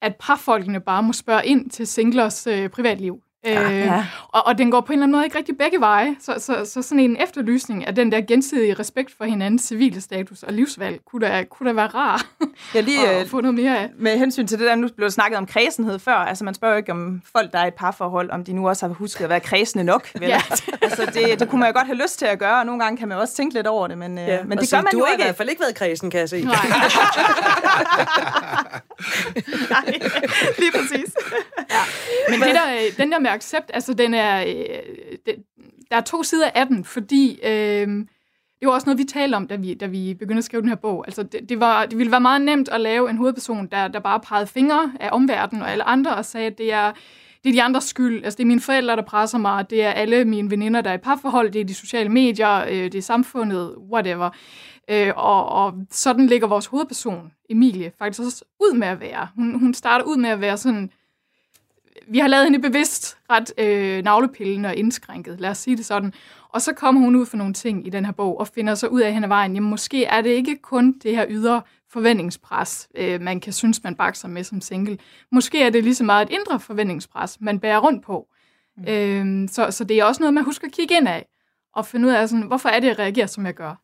at 0.01 0.15
parfolkene 0.19 0.79
bare 0.79 1.03
må 1.03 1.13
spørge 1.13 1.45
ind 1.45 1.69
til 1.69 1.87
singlers 1.87 2.47
øh, 2.47 2.69
privatliv. 2.69 3.21
Øh, 3.47 3.77
ja. 3.79 4.05
og, 4.27 4.47
og 4.47 4.57
den 4.57 4.71
går 4.71 4.81
på 4.81 4.87
en 4.87 4.93
eller 4.93 5.03
anden 5.03 5.11
måde 5.11 5.25
ikke 5.25 5.37
rigtig 5.37 5.57
begge 5.57 5.79
veje, 5.79 6.15
så, 6.19 6.33
så, 6.37 6.65
så 6.65 6.81
sådan 6.81 6.99
en 6.99 7.17
efterlysning 7.23 7.87
af 7.87 7.95
den 7.95 8.11
der 8.11 8.21
gensidige 8.21 8.73
respekt 8.73 9.11
for 9.17 9.25
hinandens 9.25 9.61
civile 9.63 10.01
status 10.01 10.43
og 10.43 10.53
livsvalg, 10.53 10.99
kunne 11.05 11.27
da, 11.27 11.43
kunne 11.43 11.69
da 11.69 11.73
være 11.73 11.87
rar 11.87 12.25
Jeg 12.73 12.83
lige, 12.83 13.07
at 13.09 13.21
øh, 13.21 13.27
få 13.29 13.41
noget 13.41 13.55
mere 13.55 13.77
af. 13.77 13.89
med 13.99 14.17
hensyn 14.17 14.47
til 14.47 14.59
det 14.59 14.67
der, 14.67 14.75
nu 14.75 14.89
blev 14.97 15.09
snakket 15.11 15.37
om 15.37 15.45
kredsenhed 15.45 15.99
før. 15.99 16.13
Altså, 16.15 16.43
man 16.43 16.53
spørger 16.53 16.73
jo 16.75 16.77
ikke 16.77 16.91
om 16.91 17.21
folk, 17.37 17.51
der 17.51 17.59
er 17.59 17.65
i 17.65 17.67
et 17.67 17.73
parforhold, 17.73 18.29
om 18.31 18.43
de 18.43 18.53
nu 18.53 18.67
også 18.69 18.87
har 18.87 18.93
husket 18.93 19.23
at 19.23 19.29
være 19.29 19.39
kredsende 19.39 19.83
nok. 19.83 20.07
Vel? 20.19 20.29
Ja. 20.29 20.41
altså, 20.81 21.05
det, 21.13 21.39
det 21.39 21.49
kunne 21.49 21.59
man 21.59 21.69
jo 21.69 21.73
godt 21.77 21.87
have 21.87 21.97
lyst 22.01 22.19
til 22.19 22.25
at 22.25 22.39
gøre, 22.39 22.59
og 22.59 22.65
nogle 22.65 22.83
gange 22.83 22.97
kan 22.97 23.07
man 23.07 23.17
også 23.17 23.35
tænke 23.35 23.53
lidt 23.53 23.67
over 23.67 23.87
det, 23.87 23.97
men, 23.97 24.17
ja, 24.17 24.43
men 24.43 24.51
Og 24.51 24.57
det 24.59 24.69
sige, 24.69 24.77
gør 24.77 24.83
man 24.83 24.91
du 24.91 24.97
jo 24.99 25.03
har 25.05 25.11
i 25.11 25.13
ikke. 25.13 25.23
hvert 25.23 25.35
fald 25.37 25.49
ikke 25.49 25.61
været 25.61 25.75
kredsen, 25.75 26.11
kan 26.11 26.19
jeg 26.19 26.29
se. 26.29 26.43
Nej. 26.43 26.55
Nej, 29.69 29.85
lige 30.57 30.71
præcis. 30.71 31.13
Men 32.29 32.41
det 32.41 32.55
der, 32.55 32.73
øh, 32.73 32.97
den 32.97 33.11
der 33.11 33.19
accept, 33.37 33.71
altså 33.73 33.93
den 33.93 34.13
er, 34.13 34.39
øh, 34.41 35.17
det, 35.25 35.35
der 35.91 35.97
er 35.97 36.01
to 36.01 36.23
sider 36.23 36.49
af 36.55 36.67
den, 36.67 36.83
fordi 36.83 37.39
øh, 37.43 37.87
det 38.59 38.67
var 38.67 38.73
også 38.73 38.85
noget, 38.85 38.97
vi 38.97 39.03
talte 39.03 39.35
om, 39.35 39.47
da 39.47 39.55
vi, 39.55 39.73
da 39.73 39.85
vi 39.85 40.13
begyndte 40.13 40.37
at 40.37 40.43
skrive 40.43 40.61
den 40.61 40.69
her 40.69 40.75
bog. 40.75 41.03
Altså 41.07 41.23
det, 41.23 41.49
det, 41.49 41.59
var, 41.59 41.85
det 41.85 41.97
ville 41.97 42.11
være 42.11 42.21
meget 42.21 42.41
nemt 42.41 42.69
at 42.69 42.81
lave 42.81 43.09
en 43.09 43.17
hovedperson, 43.17 43.67
der, 43.67 43.87
der 43.87 43.99
bare 43.99 44.19
pegede 44.19 44.47
fingre 44.47 44.93
af 44.99 45.09
omverdenen 45.11 45.61
og 45.61 45.71
alle 45.71 45.83
andre 45.83 46.15
og 46.15 46.25
sagde, 46.25 46.47
at 46.47 46.57
det 46.57 46.73
er, 46.73 46.91
det 47.43 47.49
er 47.49 47.53
de 47.53 47.61
andres 47.63 47.83
skyld. 47.83 48.23
Altså 48.23 48.37
det 48.37 48.43
er 48.43 48.47
mine 48.47 48.61
forældre, 48.61 48.95
der 48.95 49.01
presser 49.01 49.37
mig, 49.37 49.69
det 49.69 49.83
er 49.83 49.89
alle 49.89 50.25
mine 50.25 50.51
veninder, 50.51 50.81
der 50.81 50.89
er 50.89 50.93
i 50.93 50.97
parforhold, 50.97 51.51
det 51.51 51.61
er 51.61 51.65
de 51.65 51.73
sociale 51.73 52.09
medier, 52.09 52.65
øh, 52.65 52.83
det 52.91 52.95
er 52.95 53.01
samfundet, 53.01 53.75
whatever. 53.91 54.29
Øh, 54.89 55.13
og, 55.15 55.45
og 55.49 55.73
sådan 55.91 56.27
ligger 56.27 56.47
vores 56.47 56.65
hovedperson, 56.65 57.31
Emilie, 57.49 57.91
faktisk 57.99 58.19
også 58.19 58.45
ud 58.59 58.77
med 58.77 58.87
at 58.87 58.99
være. 58.99 59.27
Hun, 59.35 59.59
hun 59.59 59.73
starter 59.73 60.05
ud 60.05 60.17
med 60.17 60.29
at 60.29 60.41
være 60.41 60.57
sådan 60.57 60.91
vi 62.09 62.19
har 62.19 62.27
lavet 62.27 62.45
hende 62.45 62.59
bevidst 62.59 63.17
ret 63.29 63.53
øh, 63.57 64.03
navlepillende 64.03 64.69
og 64.69 64.75
indskrænket, 64.75 65.39
lad 65.39 65.49
os 65.49 65.57
sige 65.57 65.77
det 65.77 65.85
sådan. 65.85 66.13
Og 66.49 66.61
så 66.61 66.73
kommer 66.73 67.01
hun 67.01 67.15
ud 67.15 67.25
for 67.25 67.37
nogle 67.37 67.53
ting 67.53 67.87
i 67.87 67.89
den 67.89 68.05
her 68.05 68.11
bog, 68.11 68.39
og 68.39 68.47
finder 68.47 68.75
så 68.75 68.87
ud 68.87 69.01
af 69.01 69.13
hen 69.13 69.23
ad 69.23 69.27
vejen, 69.27 69.53
jamen 69.55 69.69
måske 69.69 70.05
er 70.05 70.21
det 70.21 70.29
ikke 70.29 70.57
kun 70.61 70.99
det 71.03 71.15
her 71.15 71.25
ydre 71.29 71.61
forventningspres, 71.91 72.87
øh, 72.95 73.21
man 73.21 73.39
kan 73.39 73.53
synes, 73.53 73.83
man 73.83 73.95
bakser 73.95 74.27
med 74.27 74.43
som 74.43 74.61
single. 74.61 74.97
Måske 75.31 75.63
er 75.63 75.69
det 75.69 75.83
lige 75.83 75.95
så 75.95 76.03
meget 76.03 76.29
et 76.29 76.33
indre 76.33 76.59
forventningspres, 76.59 77.37
man 77.41 77.59
bærer 77.59 77.79
rundt 77.79 78.05
på. 78.05 78.27
Mm. 78.77 78.87
Øh, 78.87 79.49
så, 79.49 79.71
så 79.71 79.83
det 79.83 79.99
er 79.99 80.03
også 80.03 80.21
noget, 80.21 80.33
man 80.33 80.43
husker 80.43 80.67
at 80.67 80.73
kigge 80.73 80.95
ind 80.95 81.07
af, 81.07 81.25
og 81.75 81.85
finde 81.85 82.07
ud 82.07 82.13
af, 82.13 82.29
sådan, 82.29 82.45
hvorfor 82.45 82.69
er 82.69 82.79
det, 82.79 82.87
jeg 82.87 82.99
reagerer, 82.99 83.27
som 83.27 83.45
jeg 83.45 83.53
gør. 83.53 83.75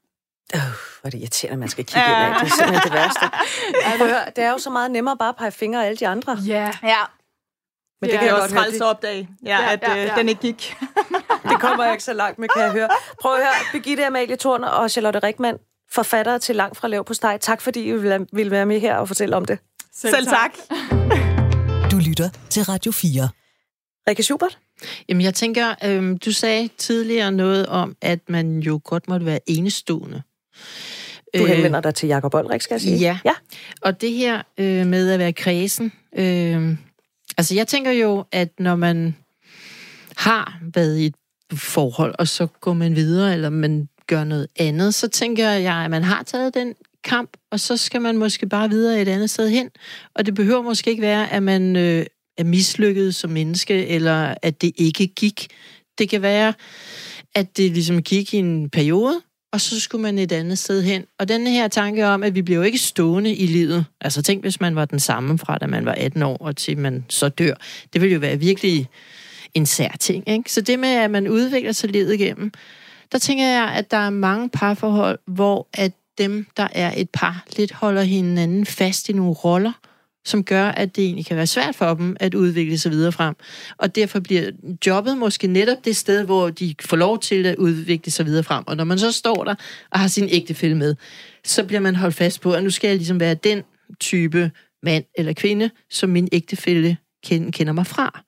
Øh, 0.56 0.62
hvor 1.02 1.08
er 1.08 1.10
det 1.10 1.20
irriterende, 1.20 1.54
at 1.54 1.60
man 1.60 1.70
skal 1.70 1.86
kigge 1.86 2.08
ind 2.08 2.18
af. 2.18 2.36
Det 2.40 2.52
er 2.52 2.56
simpelthen 2.56 2.92
det 2.92 2.94
værste. 2.94 3.26
Høre, 4.04 4.26
det 4.36 4.44
er 4.44 4.52
jo 4.52 4.58
så 4.58 4.70
meget 4.70 4.92
nemmere 4.92 5.18
bare 5.18 5.30
at 5.30 5.36
pege 5.36 5.52
fingre 5.52 5.84
af 5.84 5.88
alle 5.88 5.98
de 5.98 6.08
andre. 6.08 6.38
Ja, 6.46 6.72
Ja, 6.84 6.98
Men 8.04 8.10
Ja, 8.10 8.14
det 8.14 8.20
kan 8.20 8.28
jeg 8.28 8.36
også 8.36 8.56
træls 8.56 8.82
opdage, 8.82 9.30
ja, 9.46 9.62
Ja, 9.62 9.74
at 9.74 9.80
ja, 9.88 9.98
øh, 9.98 10.06
ja. 10.06 10.16
den 10.18 10.30
ikke 10.30 10.42
gik. 10.42 10.76
det 11.50 11.60
kommer 11.60 11.84
jeg 11.84 11.94
ikke 11.94 12.04
så 12.04 12.14
langt 12.14 12.40
med, 12.40 12.48
kan 12.50 12.64
jeg 12.64 12.72
høre. 12.72 12.90
Prøv 13.22 13.34
at 13.34 13.40
høre, 13.40 13.54
Birgitte 13.72 14.06
Amalie 14.06 14.36
Thorn 14.36 14.64
og 14.64 14.92
Charlotte 14.92 15.20
Rikman, 15.20 15.58
forfattere 15.92 16.40
til 16.40 16.56
Langt 16.56 16.78
fra 16.78 16.88
Lav 16.88 17.06
på 17.06 17.14
Steg. 17.14 17.38
Tak 17.42 17.62
fordi 17.62 17.84
I 17.84 17.92
ville 18.32 18.52
være 18.52 18.66
med 18.66 18.80
her 18.80 18.96
og 18.96 19.08
fortælle 19.08 19.36
om 19.36 19.46
det. 19.46 19.60
Selv, 19.96 20.16
Selv 20.16 20.28
tak. 20.28 20.52
Du 21.92 21.98
lytter 21.98 22.30
til 22.50 22.64
Radio 22.64 22.92
4. 22.92 23.30
Rikke 24.10 24.24
Schubert? 24.24 24.60
Jamen, 25.10 25.22
jeg 25.22 25.34
tænker, 25.34 25.76
øhm, 25.84 26.18
du 26.18 26.32
sagde 26.32 26.70
tidligere 26.78 27.32
noget 27.32 27.66
om, 27.66 27.96
at 28.02 28.20
man 28.28 28.60
jo 28.60 28.82
godt 28.84 29.08
måtte 29.08 29.26
være 29.26 29.40
enestående. 29.48 30.22
Du 31.38 31.46
henvender 31.46 31.82
dig 31.82 31.96
til 31.96 32.08
Jakob 32.08 32.34
Olrik, 32.34 32.62
skal 32.62 32.74
jeg 32.76 32.82
sige. 32.82 32.98
Ja. 32.98 33.20
ja. 33.26 33.34
Og 33.82 34.02
det 34.02 34.12
her 34.12 34.42
øh, 34.58 34.88
med 34.88 35.12
at 35.12 35.20
være 35.20 35.34
kredsen, 35.34 35.92
øh, 36.18 36.78
altså 37.38 37.56
jeg 37.56 37.68
tænker 37.68 37.92
jo, 37.92 38.26
at 38.32 38.60
når 38.60 38.76
man 38.76 39.16
har 40.18 40.60
været 40.74 40.98
i 41.00 41.06
et 41.06 41.16
forhold, 41.54 42.16
og 42.20 42.28
så 42.28 42.48
går 42.62 42.74
man 42.74 42.96
videre, 42.96 43.34
eller 43.34 43.50
man 43.50 43.90
gør 44.08 44.24
noget 44.24 44.48
andet, 44.60 44.94
så 44.94 45.08
tænker 45.08 45.50
jeg, 45.50 45.76
at 45.76 45.92
man 45.92 46.04
har 46.04 46.24
taget 46.24 46.54
den 46.54 46.74
kamp, 47.04 47.38
og 47.52 47.60
så 47.60 47.78
skal 47.78 48.02
man 48.02 48.18
måske 48.18 48.50
bare 48.50 48.70
videre 48.70 49.02
et 49.02 49.08
andet 49.08 49.30
sted 49.30 49.50
hen. 49.50 49.70
Og 50.16 50.26
det 50.26 50.36
behøver 50.36 50.62
måske 50.62 50.90
ikke 50.90 51.02
være, 51.02 51.32
at 51.32 51.44
man 51.44 51.76
øh, 51.76 52.06
er 52.38 52.44
mislykket 52.44 53.16
som 53.16 53.30
menneske, 53.30 53.88
eller 53.88 54.36
at 54.42 54.62
det 54.62 54.72
ikke 54.76 55.08
gik. 55.08 55.48
Det 55.98 56.10
kan 56.10 56.22
være, 56.22 56.54
at 57.36 57.58
det 57.58 57.72
ligesom 57.72 58.04
gik 58.04 58.34
i 58.34 58.38
en 58.38 58.70
periode, 58.70 59.22
og 59.54 59.62
så 59.62 59.80
skulle 59.80 60.02
man 60.02 60.18
et 60.18 60.32
andet 60.32 60.60
sted 60.60 60.84
hen. 60.84 61.06
Og 61.20 61.28
den 61.28 61.48
her 61.48 61.68
tanke 61.68 62.08
om, 62.08 62.24
at 62.24 62.36
vi 62.36 62.42
bliver 62.42 62.58
jo 62.58 62.64
ikke 62.64 62.78
stående 62.78 63.36
i 63.36 63.46
livet. 63.46 63.86
Altså 64.02 64.22
tænk, 64.22 64.42
hvis 64.42 64.62
man 64.62 64.76
var 64.76 64.86
den 64.86 65.00
samme 65.00 65.38
fra, 65.38 65.58
da 65.58 65.68
man 65.68 65.86
var 65.86 65.92
18 65.92 66.24
år, 66.24 66.38
og 66.38 66.56
til 66.56 66.78
man 66.78 67.06
så 67.10 67.30
dør. 67.30 67.54
Det 67.94 68.02
ville 68.02 68.14
jo 68.14 68.20
være 68.20 68.40
virkelig 68.40 68.90
en 69.54 69.66
sær 69.66 69.90
ting. 70.00 70.30
Ikke? 70.30 70.52
Så 70.52 70.62
det 70.62 70.80
med, 70.80 70.90
at 70.90 71.12
man 71.12 71.28
udvikler 71.28 71.72
sig 71.72 71.90
livet 71.90 72.14
igennem, 72.14 72.52
der 73.12 73.18
tænker 73.18 73.48
jeg, 73.48 73.74
at 73.76 73.92
der 73.92 73.98
er 73.98 74.10
mange 74.10 74.50
parforhold, 74.50 75.20
hvor 75.28 75.68
at 75.74 75.92
dem, 76.18 76.48
der 76.58 76.68
er 76.72 76.94
et 76.98 77.10
par, 77.10 77.44
lidt 77.58 77.72
holder 77.72 78.02
hinanden 78.02 78.66
fast 78.66 79.10
i 79.10 79.14
nogle 79.14 79.34
roller, 79.34 79.72
som 80.26 80.44
gør, 80.44 80.66
at 80.66 80.96
det 80.96 81.04
egentlig 81.04 81.26
kan 81.26 81.38
være 81.38 81.48
svært 81.48 81.76
for 81.76 81.94
dem 81.94 82.18
at 82.20 82.34
udvikle 82.34 82.78
sig 82.78 82.92
videre 82.92 83.12
frem. 83.12 83.36
Og 83.78 83.96
derfor 83.96 84.20
bliver 84.20 84.52
jobbet 84.88 85.18
måske 85.18 85.48
netop 85.48 85.86
det 85.86 85.96
sted, 85.96 86.24
hvor 86.24 86.50
de 86.50 86.76
får 86.82 86.98
lov 86.98 87.20
til 87.20 87.46
at 87.46 87.56
udvikle 87.56 88.12
sig 88.12 88.26
videre 88.26 88.44
frem. 88.44 88.64
Og 88.68 88.78
når 88.78 88.84
man 88.84 89.00
så 89.00 89.12
står 89.12 89.44
der 89.44 89.56
og 89.92 90.00
har 90.00 90.08
sin 90.08 90.28
ægtefælle 90.32 90.78
med, 90.78 90.96
så 91.46 91.64
bliver 91.64 91.80
man 91.80 91.96
holdt 91.96 92.16
fast 92.16 92.42
på, 92.42 92.54
at 92.54 92.64
nu 92.64 92.70
skal 92.70 92.88
jeg 92.88 92.98
ligesom 92.98 93.20
være 93.20 93.34
den 93.34 93.64
type 94.00 94.52
mand 94.84 95.04
eller 95.18 95.34
kvinde, 95.34 95.70
som 95.90 96.10
min 96.10 96.30
ægtefælle 96.32 96.98
kender 97.24 97.72
mig 97.72 97.88
fra. 97.88 98.24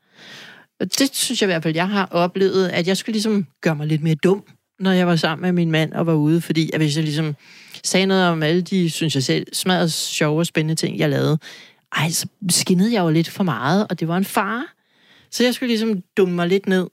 Og 0.79 0.99
det 0.99 1.15
synes 1.15 1.41
jeg 1.41 1.47
i 1.47 1.51
hvert 1.51 1.63
fald, 1.63 1.75
jeg 1.75 1.89
har 1.89 2.05
oplevet, 2.11 2.67
at 2.67 2.87
jeg 2.87 2.97
skulle 2.97 3.13
ligesom 3.13 3.45
gøre 3.61 3.75
mig 3.75 3.87
lidt 3.87 4.03
mere 4.03 4.15
dum, 4.15 4.43
når 4.79 4.91
jeg 4.91 5.07
var 5.07 5.15
sammen 5.15 5.41
med 5.41 5.51
min 5.51 5.71
mand 5.71 5.93
og 5.93 6.05
var 6.05 6.13
ude, 6.13 6.41
fordi 6.41 6.69
at 6.73 6.79
hvis 6.79 6.95
jeg 6.95 7.03
ligesom 7.03 7.35
sagde 7.83 8.05
noget 8.05 8.27
om 8.27 8.43
alle 8.43 8.61
de, 8.61 8.89
synes 8.89 9.15
jeg 9.15 9.23
selv, 9.23 9.47
smadret 9.53 9.93
sjove 9.93 10.39
og 10.39 10.45
spændende 10.45 10.75
ting, 10.75 10.99
jeg 10.99 11.09
lavede, 11.09 11.37
ej, 11.95 12.09
så 12.09 12.27
skinnede 12.49 12.93
jeg 12.93 13.01
jo 13.01 13.09
lidt 13.09 13.29
for 13.29 13.43
meget, 13.43 13.87
og 13.89 13.99
det 13.99 14.07
var 14.07 14.17
en 14.17 14.25
far. 14.25 14.73
Så 15.31 15.43
jeg 15.43 15.53
skulle 15.53 15.67
ligesom 15.67 16.01
dumme 16.17 16.35
mig 16.35 16.47
lidt 16.47 16.67
ned, 16.67 16.87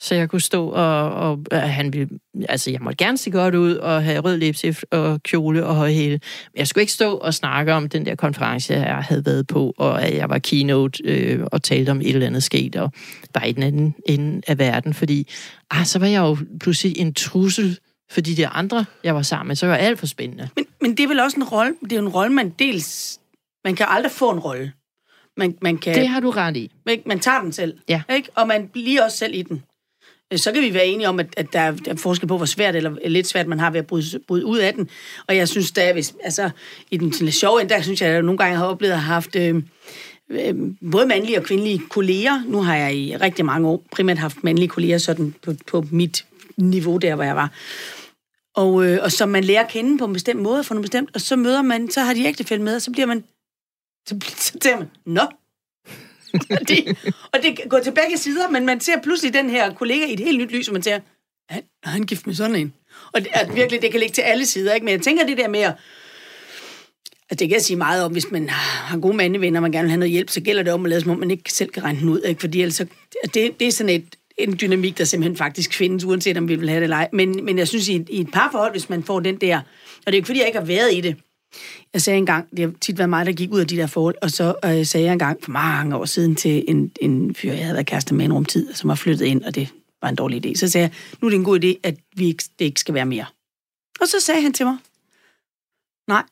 så 0.00 0.14
jeg 0.14 0.28
kunne 0.30 0.40
stå 0.40 0.68
og, 0.68 1.10
og 1.10 1.38
og 1.50 1.60
han 1.60 1.92
ville, 1.92 2.08
altså 2.48 2.70
jeg 2.70 2.80
måtte 2.80 3.04
gerne 3.04 3.18
se 3.18 3.30
godt 3.30 3.54
ud 3.54 3.74
og 3.74 4.04
have 4.04 4.20
rød 4.20 4.36
læbstift 4.36 4.84
og 4.90 5.22
kjole 5.22 5.66
og 5.66 5.74
højhæle, 5.74 6.20
men 6.52 6.58
jeg 6.58 6.68
skulle 6.68 6.82
ikke 6.82 6.92
stå 6.92 7.12
og 7.16 7.34
snakke 7.34 7.74
om 7.74 7.88
den 7.88 8.06
der 8.06 8.14
konference, 8.14 8.74
jeg 8.74 8.96
havde 8.96 9.26
været 9.26 9.46
på, 9.46 9.74
og 9.78 10.02
at 10.02 10.16
jeg 10.16 10.28
var 10.28 10.38
keynote 10.38 11.02
øh, 11.04 11.44
og 11.52 11.62
talte 11.62 11.90
om 11.90 12.00
et 12.00 12.08
eller 12.08 12.26
andet 12.26 12.42
sket, 12.42 12.76
og 12.76 12.92
var 13.34 13.44
i 13.44 13.52
den 13.52 13.62
anden 13.62 13.94
ende 14.06 14.42
af 14.46 14.58
verden, 14.58 14.94
fordi 14.94 15.28
ah, 15.70 15.86
så 15.86 15.98
var 15.98 16.06
jeg 16.06 16.20
jo 16.20 16.38
pludselig 16.60 16.98
en 16.98 17.14
trussel 17.14 17.78
for 18.10 18.20
de 18.20 18.36
der 18.36 18.48
andre, 18.48 18.84
jeg 19.04 19.14
var 19.14 19.22
sammen 19.22 19.48
med, 19.48 19.56
så 19.56 19.66
var 19.66 19.76
alt 19.76 19.98
for 19.98 20.06
spændende. 20.06 20.48
Men, 20.56 20.66
men 20.80 20.96
det 20.96 21.04
er 21.04 21.08
vel 21.08 21.20
også 21.20 21.36
en 21.36 21.44
rolle, 21.44 21.74
det 21.82 21.92
er 21.92 21.96
jo 21.96 22.02
en 22.02 22.08
rolle, 22.08 22.32
man 22.32 22.50
dels 22.58 23.20
man 23.66 23.74
kan 23.76 23.86
aldrig 23.88 24.12
få 24.12 24.30
en 24.30 24.38
rolle. 24.38 24.72
Man, 25.36 25.58
man 25.62 25.78
kan, 25.78 25.94
det 25.94 26.08
har 26.08 26.20
du 26.20 26.30
ret 26.30 26.56
i. 26.56 26.72
Man, 26.86 27.02
man 27.06 27.20
tager 27.20 27.40
den 27.40 27.52
selv. 27.52 27.78
Ja. 27.88 28.02
Ikke? 28.14 28.28
Og 28.34 28.48
man 28.48 28.68
bliver 28.68 29.04
også 29.04 29.18
selv 29.18 29.34
i 29.34 29.42
den. 29.42 29.62
Øh, 30.32 30.38
så 30.38 30.52
kan 30.52 30.62
vi 30.62 30.74
være 30.74 30.86
enige 30.86 31.08
om, 31.08 31.20
at, 31.20 31.26
at 31.36 31.52
der, 31.52 31.60
er, 31.60 31.70
der 31.70 31.92
er 31.92 31.96
forskel 31.96 32.28
på, 32.28 32.36
hvor 32.36 32.46
svært 32.46 32.76
eller 32.76 33.08
lidt 33.08 33.26
svært 33.26 33.46
man 33.46 33.60
har 33.60 33.70
ved 33.70 33.78
at 33.78 33.86
bryde, 33.86 34.18
bryde 34.28 34.46
ud 34.46 34.58
af 34.58 34.74
den. 34.74 34.88
Og 35.28 35.36
jeg 35.36 35.48
synes, 35.48 35.72
der, 35.72 35.92
hvis, 35.92 36.14
altså, 36.24 36.50
i 36.90 36.96
den 36.96 37.12
sådan 37.12 37.32
sjove 37.32 37.64
der 37.64 37.82
synes 37.82 38.00
jeg, 38.00 38.08
at 38.08 38.14
jeg 38.14 38.22
nogle 38.22 38.38
gange 38.38 38.56
har 38.56 38.66
oplevet 38.66 38.92
at 38.92 39.00
have 39.00 39.14
haft 39.14 39.36
øh, 39.36 39.62
øh, 40.30 40.54
både 40.92 41.06
mandlige 41.06 41.38
og 41.38 41.44
kvindelige 41.44 41.82
kolleger. 41.90 42.42
Nu 42.46 42.62
har 42.62 42.76
jeg 42.76 42.94
i 42.96 43.16
rigtig 43.16 43.44
mange 43.44 43.68
år 43.68 43.82
primært 43.92 44.18
haft 44.18 44.44
mandlige 44.44 44.68
kolleger 44.68 44.98
sådan 44.98 45.34
på, 45.42 45.52
på 45.66 45.84
mit 45.90 46.26
niveau 46.56 46.96
der, 46.96 47.14
hvor 47.14 47.24
jeg 47.24 47.36
var. 47.36 47.50
Og, 48.56 48.86
øh, 48.86 48.98
og 49.02 49.12
som 49.12 49.28
man 49.28 49.44
lærer 49.44 49.64
at 49.64 49.70
kende 49.70 49.98
på 49.98 50.04
en 50.04 50.12
bestemt 50.12 50.42
måde, 50.42 50.64
for 50.64 50.74
noget 50.74 50.82
bestemt, 50.82 51.10
og 51.14 51.20
så 51.20 51.36
møder 51.36 51.62
man, 51.62 51.90
så 51.90 52.00
har 52.00 52.14
de 52.14 52.24
ægtefælde 52.24 52.64
med, 52.64 52.76
og 52.76 52.82
så 52.82 52.90
bliver 52.90 53.06
man 53.06 53.24
så, 54.06 54.18
tænker 54.60 54.78
man, 54.78 54.88
nå. 55.04 55.20
og, 56.32 56.68
det, 56.68 56.98
og 57.32 57.42
det 57.42 57.58
går 57.68 57.78
til 57.78 57.92
begge 57.92 58.18
sider, 58.18 58.50
men 58.50 58.66
man 58.66 58.80
ser 58.80 59.02
pludselig 59.02 59.34
den 59.34 59.50
her 59.50 59.74
kollega 59.74 60.06
i 60.06 60.12
et 60.12 60.20
helt 60.20 60.38
nyt 60.38 60.50
lys, 60.50 60.68
og 60.68 60.72
man 60.72 60.82
tænker, 60.82 61.00
han, 61.48 61.62
han 61.84 62.02
gift 62.02 62.26
med 62.26 62.34
sådan 62.34 62.56
en? 62.56 62.74
Og 63.12 63.20
det, 63.20 63.28
at 63.32 63.54
virkelig, 63.54 63.82
det 63.82 63.90
kan 63.90 64.00
ligge 64.00 64.12
til 64.12 64.22
alle 64.22 64.46
sider, 64.46 64.74
ikke? 64.74 64.84
Men 64.84 64.92
jeg 64.92 65.02
tænker 65.02 65.26
det 65.26 65.38
der 65.38 65.48
med 65.48 65.60
at, 65.60 65.74
Altså, 67.30 67.42
det 67.42 67.48
kan 67.48 67.54
jeg 67.54 67.62
sige 67.62 67.76
meget 67.76 68.04
om, 68.04 68.12
hvis 68.12 68.30
man 68.30 68.48
har 68.48 68.98
gode 68.98 69.16
mandevenner, 69.16 69.58
og 69.58 69.62
man 69.62 69.72
gerne 69.72 69.82
vil 69.82 69.90
have 69.90 69.98
noget 69.98 70.12
hjælp, 70.12 70.30
så 70.30 70.40
gælder 70.40 70.62
det 70.62 70.72
om 70.72 70.84
at 70.84 70.90
lade 70.90 71.00
som 71.00 71.10
om, 71.10 71.18
man 71.18 71.30
ikke 71.30 71.52
selv 71.52 71.70
kan 71.70 71.84
regne 71.84 72.00
den 72.00 72.08
ud. 72.08 72.20
Ikke? 72.20 72.40
Fordi 72.40 72.62
ellers, 72.62 72.82
det, 73.34 73.60
det 73.60 73.68
er 73.68 73.72
sådan 73.72 73.90
et, 73.90 74.16
en 74.38 74.58
dynamik, 74.60 74.98
der 74.98 75.04
simpelthen 75.04 75.36
faktisk 75.36 75.74
findes, 75.74 76.04
uanset 76.04 76.36
om 76.36 76.48
vi 76.48 76.54
vil 76.56 76.68
have 76.68 76.80
det 76.80 76.84
eller 76.84 76.96
ej. 76.96 77.08
Men, 77.12 77.44
men 77.44 77.58
jeg 77.58 77.68
synes, 77.68 77.88
i 77.88 77.96
et, 77.96 78.08
i 78.10 78.20
et 78.20 78.30
parforhold, 78.32 78.72
hvis 78.72 78.88
man 78.88 79.02
får 79.02 79.20
den 79.20 79.36
der... 79.36 79.56
Og 79.56 80.06
det 80.06 80.12
er 80.12 80.14
ikke, 80.14 80.26
fordi 80.26 80.38
jeg 80.38 80.46
ikke 80.46 80.58
har 80.58 80.66
været 80.66 80.94
i 80.94 81.00
det, 81.00 81.16
jeg 81.92 82.02
sagde 82.02 82.18
engang, 82.18 82.50
det 82.50 82.58
har 82.58 82.72
tit 82.80 82.98
været 82.98 83.10
mig, 83.10 83.26
der 83.26 83.32
gik 83.32 83.52
ud 83.52 83.60
af 83.60 83.66
de 83.66 83.76
der 83.76 83.86
forhold, 83.86 84.14
og 84.22 84.30
så 84.30 84.54
øh, 84.64 84.86
sagde 84.86 85.06
jeg 85.06 85.12
engang 85.12 85.44
for 85.44 85.50
mange 85.50 85.96
år 85.96 86.04
siden 86.04 86.36
til 86.36 86.64
en, 86.68 86.92
en 87.00 87.34
fyr, 87.34 87.52
jeg 87.52 87.62
havde 87.64 87.74
været 87.74 87.86
kæreste 87.86 88.14
med 88.14 88.24
en 88.24 88.32
rumtid, 88.32 88.74
som 88.74 88.88
var 88.88 88.94
flyttet 88.94 89.26
ind, 89.26 89.42
og 89.44 89.54
det 89.54 89.68
var 90.02 90.08
en 90.08 90.16
dårlig 90.16 90.46
idé. 90.46 90.54
Så 90.54 90.68
sagde 90.68 90.82
jeg, 90.82 90.94
nu 91.20 91.26
er 91.26 91.30
det 91.30 91.36
en 91.36 91.44
god 91.44 91.64
idé, 91.64 91.80
at 91.82 91.96
vi 92.16 92.26
ikke, 92.26 92.44
det 92.58 92.64
ikke 92.64 92.80
skal 92.80 92.94
være 92.94 93.06
mere. 93.06 93.26
Og 94.00 94.08
så 94.08 94.20
sagde 94.20 94.42
han 94.42 94.52
til 94.52 94.66
mig, 94.66 94.76
nej, 96.08 96.22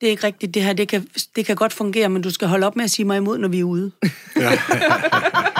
det 0.00 0.06
er 0.06 0.10
ikke 0.10 0.24
rigtigt, 0.24 0.54
det 0.54 0.62
her, 0.62 0.72
det 0.72 0.88
kan, 0.88 1.08
det 1.36 1.46
kan 1.46 1.56
godt 1.56 1.72
fungere, 1.72 2.08
men 2.08 2.22
du 2.22 2.30
skal 2.30 2.48
holde 2.48 2.66
op 2.66 2.76
med 2.76 2.84
at 2.84 2.90
sige 2.90 3.06
mig 3.06 3.16
imod, 3.16 3.38
når 3.38 3.48
vi 3.48 3.60
er 3.60 3.64
ude. 3.64 3.92
Ja. 4.36 4.52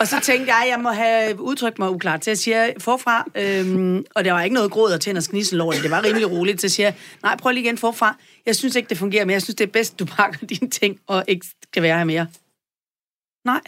og 0.00 0.06
så 0.06 0.20
tænkte 0.20 0.54
jeg, 0.54 0.62
at 0.62 0.68
jeg 0.70 0.80
må 0.80 0.90
have 0.90 1.40
udtrykt 1.40 1.78
mig 1.78 1.90
uklart. 1.90 2.24
Så 2.24 2.30
jeg 2.30 2.38
siger 2.38 2.72
forfra, 2.78 3.24
øhm, 3.34 4.04
og 4.14 4.24
der 4.24 4.32
var 4.32 4.42
ikke 4.42 4.54
noget 4.54 4.70
gråd 4.70 4.92
og 4.92 5.00
tænder 5.00 5.20
snissel 5.20 5.60
over 5.60 5.72
det, 5.72 5.82
det 5.82 5.90
var 5.90 6.04
rimelig 6.04 6.30
roligt. 6.30 6.60
Så 6.60 6.68
siger 6.68 6.86
jeg, 6.86 6.94
nej, 7.22 7.36
prøv 7.36 7.52
lige 7.52 7.64
igen 7.64 7.78
forfra. 7.78 8.16
Jeg 8.46 8.56
synes 8.56 8.76
ikke, 8.76 8.88
det 8.88 8.98
fungerer, 8.98 9.24
men 9.24 9.32
jeg 9.32 9.42
synes, 9.42 9.54
det 9.54 9.66
er 9.66 9.72
bedst, 9.72 9.98
du 9.98 10.04
pakker 10.04 10.46
dine 10.54 10.70
ting 10.70 11.00
og 11.06 11.24
ikke 11.28 11.46
skal 11.62 11.82
være 11.82 11.98
her 11.98 12.04
mere. 12.04 12.26
Nej. 13.44 13.60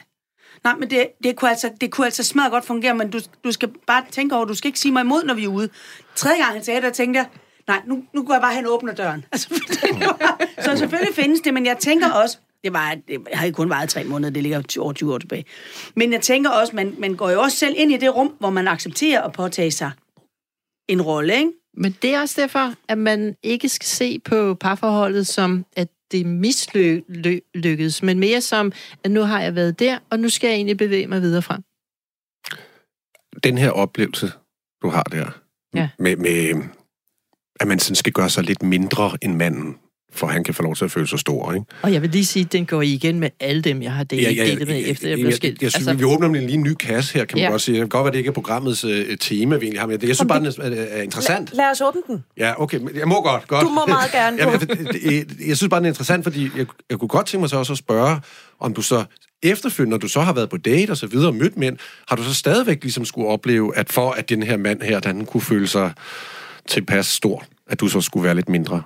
Nej, 0.64 0.74
men 0.74 0.90
det, 0.90 1.06
det, 1.24 1.36
kunne 1.36 1.50
altså, 1.50 1.70
det 1.80 1.90
kunne 1.90 2.06
altså 2.06 2.24
smadret 2.24 2.50
godt 2.50 2.64
fungere, 2.64 2.94
men 2.94 3.10
du, 3.10 3.20
du 3.44 3.52
skal 3.52 3.68
bare 3.86 4.04
tænke 4.10 4.36
over, 4.36 4.44
du 4.44 4.54
skal 4.54 4.68
ikke 4.68 4.78
sige 4.78 4.92
mig 4.92 5.00
imod, 5.00 5.24
når 5.24 5.34
vi 5.34 5.44
er 5.44 5.48
ude. 5.48 5.68
Tredje 6.14 6.36
gang 6.42 6.52
han 6.52 6.64
sagde 6.64 6.82
det, 6.82 6.92
tænkte 6.92 7.18
jeg, 7.18 7.28
nej, 7.68 7.82
nu, 7.86 8.04
nu 8.14 8.22
går 8.22 8.34
jeg 8.34 8.40
bare 8.40 8.54
hen 8.54 8.66
og 8.66 8.72
åbner 8.72 8.94
døren. 8.94 9.24
Altså, 9.32 9.48
så 10.60 10.76
selvfølgelig 10.76 11.14
findes 11.14 11.40
det, 11.40 11.54
men 11.54 11.66
jeg 11.66 11.78
tænker 11.78 12.10
også, 12.10 12.38
det, 12.64 12.72
var, 12.72 12.96
det 13.08 13.28
havde 13.32 13.52
kun 13.52 13.70
varet 13.70 13.88
tre 13.88 14.04
måneder, 14.04 14.30
det 14.30 14.42
ligger 14.42 14.62
over 14.78 14.92
20 14.92 15.14
år 15.14 15.18
tilbage. 15.18 15.44
Men 15.96 16.12
jeg 16.12 16.20
tænker 16.20 16.50
også, 16.50 16.76
man, 16.76 16.94
man 16.98 17.14
går 17.14 17.30
jo 17.30 17.40
også 17.40 17.56
selv 17.56 17.74
ind 17.78 17.92
i 17.92 17.96
det 17.96 18.16
rum, 18.16 18.34
hvor 18.38 18.50
man 18.50 18.68
accepterer 18.68 19.22
at 19.22 19.32
påtage 19.32 19.70
sig 19.70 19.90
en 20.88 21.02
rolle, 21.02 21.36
ikke? 21.36 21.52
Men 21.74 21.96
det 22.02 22.14
er 22.14 22.20
også 22.20 22.40
derfor, 22.40 22.74
at 22.88 22.98
man 22.98 23.36
ikke 23.42 23.68
skal 23.68 23.86
se 23.86 24.18
på 24.18 24.54
parforholdet 24.54 25.26
som, 25.26 25.64
at 25.76 25.88
det 26.12 26.26
mislykkedes, 26.26 28.02
men 28.02 28.18
mere 28.18 28.40
som, 28.40 28.72
at 29.04 29.10
nu 29.10 29.20
har 29.20 29.42
jeg 29.42 29.54
været 29.54 29.78
der, 29.78 29.98
og 30.10 30.20
nu 30.20 30.28
skal 30.28 30.48
jeg 30.48 30.54
egentlig 30.54 30.76
bevæge 30.76 31.06
mig 31.06 31.22
videre 31.22 31.42
frem. 31.42 31.62
Den 33.44 33.58
her 33.58 33.70
oplevelse, 33.70 34.32
du 34.82 34.88
har 34.88 35.02
der, 35.02 35.30
ja. 35.74 35.88
med, 35.98 36.16
med, 36.16 36.64
at 37.60 37.66
man 37.68 37.78
sådan 37.78 37.96
skal 37.96 38.12
gøre 38.12 38.30
sig 38.30 38.44
lidt 38.44 38.62
mindre 38.62 39.18
end 39.22 39.34
manden, 39.34 39.76
for 40.12 40.26
han 40.26 40.44
kan 40.44 40.54
få 40.54 40.62
lov 40.62 40.76
til 40.76 40.84
at 40.84 40.90
føle 40.90 41.06
sig 41.06 41.18
stor. 41.18 41.52
Ikke? 41.52 41.66
Og 41.82 41.92
jeg 41.92 42.02
vil 42.02 42.10
lige 42.10 42.26
sige, 42.26 42.44
at 42.44 42.52
den 42.52 42.66
går 42.66 42.82
igen 42.82 43.20
med 43.20 43.30
alle 43.40 43.62
dem, 43.62 43.82
jeg 43.82 43.92
har 43.92 44.04
delt, 44.04 44.22
ja, 44.22 44.30
ja, 44.30 44.44
delt 44.44 44.68
med, 44.68 44.82
efter 44.86 45.08
jeg 45.08 45.18
blev 45.18 45.32
skilt. 45.32 45.54
Jeg, 45.54 45.62
jeg, 45.62 45.70
synes, 45.70 45.88
altså, 45.88 45.98
vi 45.98 46.04
åbner 46.04 46.28
lige 46.28 46.52
en 46.52 46.62
ny 46.62 46.74
kasse 46.74 47.14
her, 47.14 47.24
kan 47.24 47.36
man 47.36 47.44
ja. 47.44 47.50
godt 47.50 47.62
sige. 47.62 47.74
Det 47.74 47.80
kan 47.80 47.88
godt 47.88 48.04
være, 48.04 48.12
det 48.12 48.18
ikke 48.18 48.28
er 48.28 48.32
programmets 48.32 48.84
uh, 48.84 48.90
tema, 49.20 49.56
vi 49.56 49.64
egentlig 49.64 49.80
har 49.80 49.86
med. 49.86 49.98
Jeg 50.02 50.16
synes 50.16 50.28
bare, 50.28 50.40
den 50.40 50.72
er, 50.72 50.80
er 50.80 51.02
interessant. 51.02 51.50
Lad, 51.50 51.64
lad 51.64 51.70
os 51.70 51.80
åbne 51.80 52.02
den. 52.06 52.24
Ja, 52.36 52.62
okay. 52.62 52.80
Jeg 52.94 53.08
må 53.08 53.22
godt. 53.22 53.48
godt. 53.48 53.64
Du 53.64 53.68
må 53.68 53.86
meget 53.86 54.12
gerne. 54.12 54.36
ja, 54.38 54.50
jeg, 54.50 54.60
jeg, 55.04 55.24
jeg 55.48 55.56
synes 55.56 55.70
bare, 55.70 55.80
den 55.80 55.84
er 55.84 55.90
interessant, 55.90 56.24
fordi 56.24 56.50
jeg, 56.56 56.66
jeg 56.90 56.98
kunne 56.98 57.08
godt 57.08 57.26
tænke 57.26 57.40
mig 57.40 57.50
så 57.50 57.56
også 57.56 57.72
at 57.72 57.78
spørge, 57.78 58.20
om 58.60 58.74
du 58.74 58.82
så 58.82 59.04
efterfølgende, 59.42 59.90
når 59.90 59.98
du 59.98 60.08
så 60.08 60.20
har 60.20 60.32
været 60.32 60.50
på 60.50 60.56
date 60.56 60.90
og 60.90 60.96
så 60.96 61.06
videre 61.06 61.28
og 61.28 61.34
mødt 61.34 61.56
mænd, 61.56 61.76
har 62.08 62.16
du 62.16 62.22
så 62.22 62.34
stadigvæk 62.34 62.82
ligesom 62.82 63.04
skulle 63.04 63.28
opleve, 63.28 63.76
at 63.76 63.92
for 63.92 64.10
at 64.10 64.28
den 64.28 64.42
her 64.42 64.56
mand 64.56 64.82
her, 64.82 65.00
den 65.00 65.26
kunne 65.26 65.40
føle 65.40 65.66
sig 65.66 65.92
tilpas 66.68 67.06
stor, 67.06 67.44
at 67.66 67.80
du 67.80 67.88
så 67.88 68.00
skulle 68.00 68.24
være 68.24 68.34
lidt 68.34 68.48
mindre? 68.48 68.82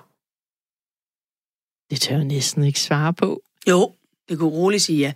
Det 1.93 2.01
tør 2.01 2.15
jeg 2.15 2.25
næsten 2.25 2.63
ikke 2.63 2.79
svare 2.79 3.13
på. 3.13 3.41
Jo, 3.69 3.91
det 4.29 4.39
kunne 4.39 4.49
roligt 4.49 4.83
sige 4.83 4.99
ja. 4.99 5.13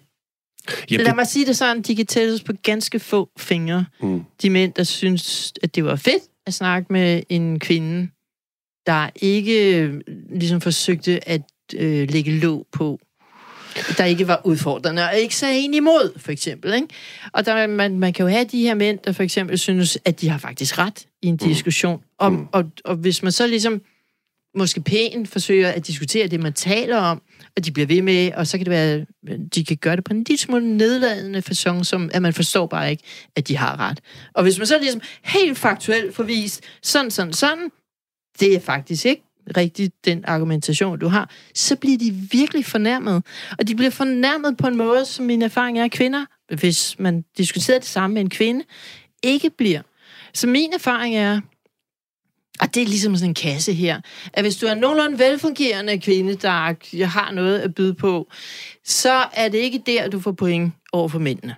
Jamen, 0.91 1.05
Lad 1.05 1.15
mig 1.15 1.27
sige 1.27 1.45
det 1.45 1.57
sådan, 1.57 1.81
de 1.81 1.95
kan 1.95 2.05
tælles 2.05 2.43
på 2.43 2.53
ganske 2.63 2.99
få 2.99 3.29
fingre. 3.37 3.85
Mm. 4.01 4.23
De 4.41 4.49
mænd, 4.49 4.73
der 4.73 4.83
synes, 4.83 5.53
at 5.63 5.75
det 5.75 5.85
var 5.85 5.95
fedt 5.95 6.23
at 6.45 6.53
snakke 6.53 6.93
med 6.93 7.23
en 7.29 7.59
kvinde, 7.59 8.09
der 8.85 9.09
ikke 9.15 9.91
ligesom 10.29 10.61
forsøgte 10.61 11.29
at 11.29 11.41
øh, 11.75 12.09
lægge 12.09 12.31
låg 12.31 12.67
på, 12.71 12.99
der 13.97 14.05
ikke 14.05 14.27
var 14.27 14.41
udfordrende, 14.45 15.03
og 15.03 15.15
ikke 15.15 15.35
sagde 15.35 15.59
en 15.59 15.73
imod, 15.73 16.19
for 16.19 16.31
eksempel. 16.31 16.73
Ikke? 16.73 16.87
Og 17.33 17.45
der, 17.45 17.67
man, 17.67 17.99
man 17.99 18.13
kan 18.13 18.23
jo 18.23 18.29
have 18.29 18.45
de 18.45 18.61
her 18.61 18.73
mænd, 18.73 18.99
der 18.99 19.11
for 19.11 19.23
eksempel 19.23 19.59
synes, 19.59 19.97
at 20.05 20.21
de 20.21 20.29
har 20.29 20.37
faktisk 20.37 20.79
ret 20.79 21.07
i 21.21 21.27
en 21.27 21.33
mm. 21.41 21.47
diskussion. 21.47 22.03
Om, 22.19 22.33
mm. 22.33 22.47
og, 22.51 22.71
og 22.85 22.95
hvis 22.95 23.23
man 23.23 23.31
så 23.31 23.47
ligesom 23.47 23.81
måske 24.57 24.81
pænt 24.81 25.29
forsøger 25.29 25.69
at 25.69 25.87
diskutere 25.87 26.27
det, 26.27 26.39
man 26.39 26.53
taler 26.53 26.97
om, 26.97 27.21
og 27.55 27.65
de 27.65 27.71
bliver 27.71 27.87
ved 27.87 28.01
med, 28.01 28.31
og 28.31 28.47
så 28.47 28.57
kan 28.57 28.65
det 28.65 28.71
være, 28.71 29.05
de 29.55 29.65
kan 29.65 29.77
gøre 29.77 29.95
det 29.95 30.03
på 30.03 30.13
en 30.13 30.23
lille 30.23 30.39
smule 30.39 30.77
nedladende 30.77 31.43
façon, 31.49 31.83
som 31.83 32.09
at 32.13 32.21
man 32.21 32.33
forstår 32.33 32.67
bare 32.67 32.91
ikke, 32.91 33.03
at 33.35 33.47
de 33.47 33.57
har 33.57 33.79
ret. 33.79 34.01
Og 34.33 34.43
hvis 34.43 34.57
man 34.57 34.67
så 34.67 34.79
ligesom 34.79 35.01
helt 35.23 35.57
faktuelt 35.57 36.15
får 36.15 36.23
vist, 36.23 36.63
sådan, 36.83 37.11
sådan, 37.11 37.33
sådan, 37.33 37.71
det 38.39 38.55
er 38.55 38.59
faktisk 38.59 39.05
ikke 39.05 39.23
rigtigt 39.57 40.05
den 40.05 40.25
argumentation, 40.25 40.99
du 40.99 41.07
har, 41.07 41.29
så 41.55 41.75
bliver 41.75 41.97
de 41.97 42.11
virkelig 42.11 42.65
fornærmet. 42.65 43.23
Og 43.59 43.67
de 43.67 43.75
bliver 43.75 43.91
fornærmet 43.91 44.57
på 44.57 44.67
en 44.67 44.77
måde, 44.77 45.05
som 45.05 45.25
min 45.25 45.41
erfaring 45.41 45.79
er 45.79 45.83
at 45.83 45.91
kvinder, 45.91 46.25
hvis 46.55 46.95
man 46.99 47.23
diskuterer 47.37 47.79
det 47.79 47.87
samme 47.87 48.13
med 48.13 48.21
en 48.21 48.29
kvinde, 48.29 48.63
ikke 49.23 49.49
bliver. 49.49 49.81
Så 50.33 50.47
min 50.47 50.73
erfaring 50.73 51.15
er, 51.15 51.41
og 52.61 52.75
det 52.75 52.81
er 52.81 52.87
ligesom 52.87 53.15
sådan 53.15 53.29
en 53.29 53.33
kasse 53.33 53.73
her. 53.73 54.01
At 54.33 54.43
hvis 54.43 54.55
du 54.55 54.65
er 54.65 54.71
en 54.71 54.77
nogenlunde 54.77 55.19
velfungerende 55.19 55.97
kvinde, 55.99 56.35
der 56.35 57.05
har 57.05 57.31
noget 57.31 57.59
at 57.59 57.75
byde 57.75 57.93
på, 57.93 58.31
så 58.85 59.23
er 59.33 59.49
det 59.49 59.57
ikke 59.57 59.81
der, 59.85 60.09
du 60.09 60.19
får 60.19 60.31
point 60.31 60.73
over 60.93 61.07
for 61.07 61.19
mændene. 61.19 61.55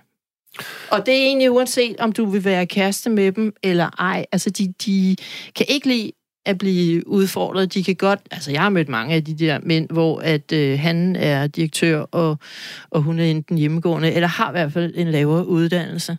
Og 0.90 1.06
det 1.06 1.14
er 1.14 1.26
egentlig 1.26 1.50
uanset, 1.50 1.96
om 2.00 2.12
du 2.12 2.24
vil 2.24 2.44
være 2.44 2.66
kæreste 2.66 3.10
med 3.10 3.32
dem 3.32 3.52
eller 3.62 3.90
ej. 3.98 4.26
Altså, 4.32 4.50
de, 4.50 4.74
de 4.86 5.16
kan 5.56 5.66
ikke 5.68 5.88
lide 5.88 6.12
at 6.46 6.58
blive 6.58 7.08
udfordret. 7.08 7.74
De 7.74 7.84
kan 7.84 7.94
godt, 7.94 8.20
altså 8.30 8.50
jeg 8.50 8.60
har 8.60 8.68
mødt 8.68 8.88
mange 8.88 9.14
af 9.14 9.24
de 9.24 9.34
der 9.34 9.58
mænd, 9.62 9.90
hvor 9.90 10.20
at 10.20 10.52
øh, 10.52 10.78
han 10.78 11.16
er 11.16 11.46
direktør, 11.46 12.00
og, 12.00 12.38
og 12.90 13.02
hun 13.02 13.18
er 13.18 13.24
enten 13.24 13.58
hjemmegående, 13.58 14.12
eller 14.12 14.28
har 14.28 14.48
i 14.48 14.52
hvert 14.52 14.72
fald 14.72 14.92
en 14.96 15.10
lavere 15.10 15.46
uddannelse. 15.46 16.18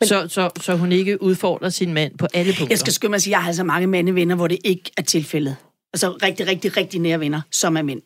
Men, 0.00 0.08
så, 0.08 0.28
så, 0.28 0.50
så 0.60 0.76
hun 0.76 0.92
ikke 0.92 1.22
udfordrer 1.22 1.68
sin 1.68 1.94
mand 1.94 2.18
på 2.18 2.26
alle 2.34 2.52
punkter. 2.52 2.66
Jeg 2.70 2.78
skal 2.78 2.92
skynde 2.92 3.10
mig 3.10 3.16
at 3.16 3.22
sige, 3.22 3.30
at 3.30 3.36
jeg 3.36 3.42
har 3.42 3.48
altså 3.48 3.64
mange 3.64 3.86
mandevenner, 3.86 4.34
hvor 4.34 4.48
det 4.48 4.58
ikke 4.64 4.90
er 4.96 5.02
tilfældet. 5.02 5.56
Altså 5.92 6.10
rigtig, 6.22 6.46
rigtig, 6.46 6.76
rigtig 6.76 7.00
nære 7.00 7.20
venner, 7.20 7.40
som 7.50 7.76
er 7.76 7.82
mænd. 7.82 8.02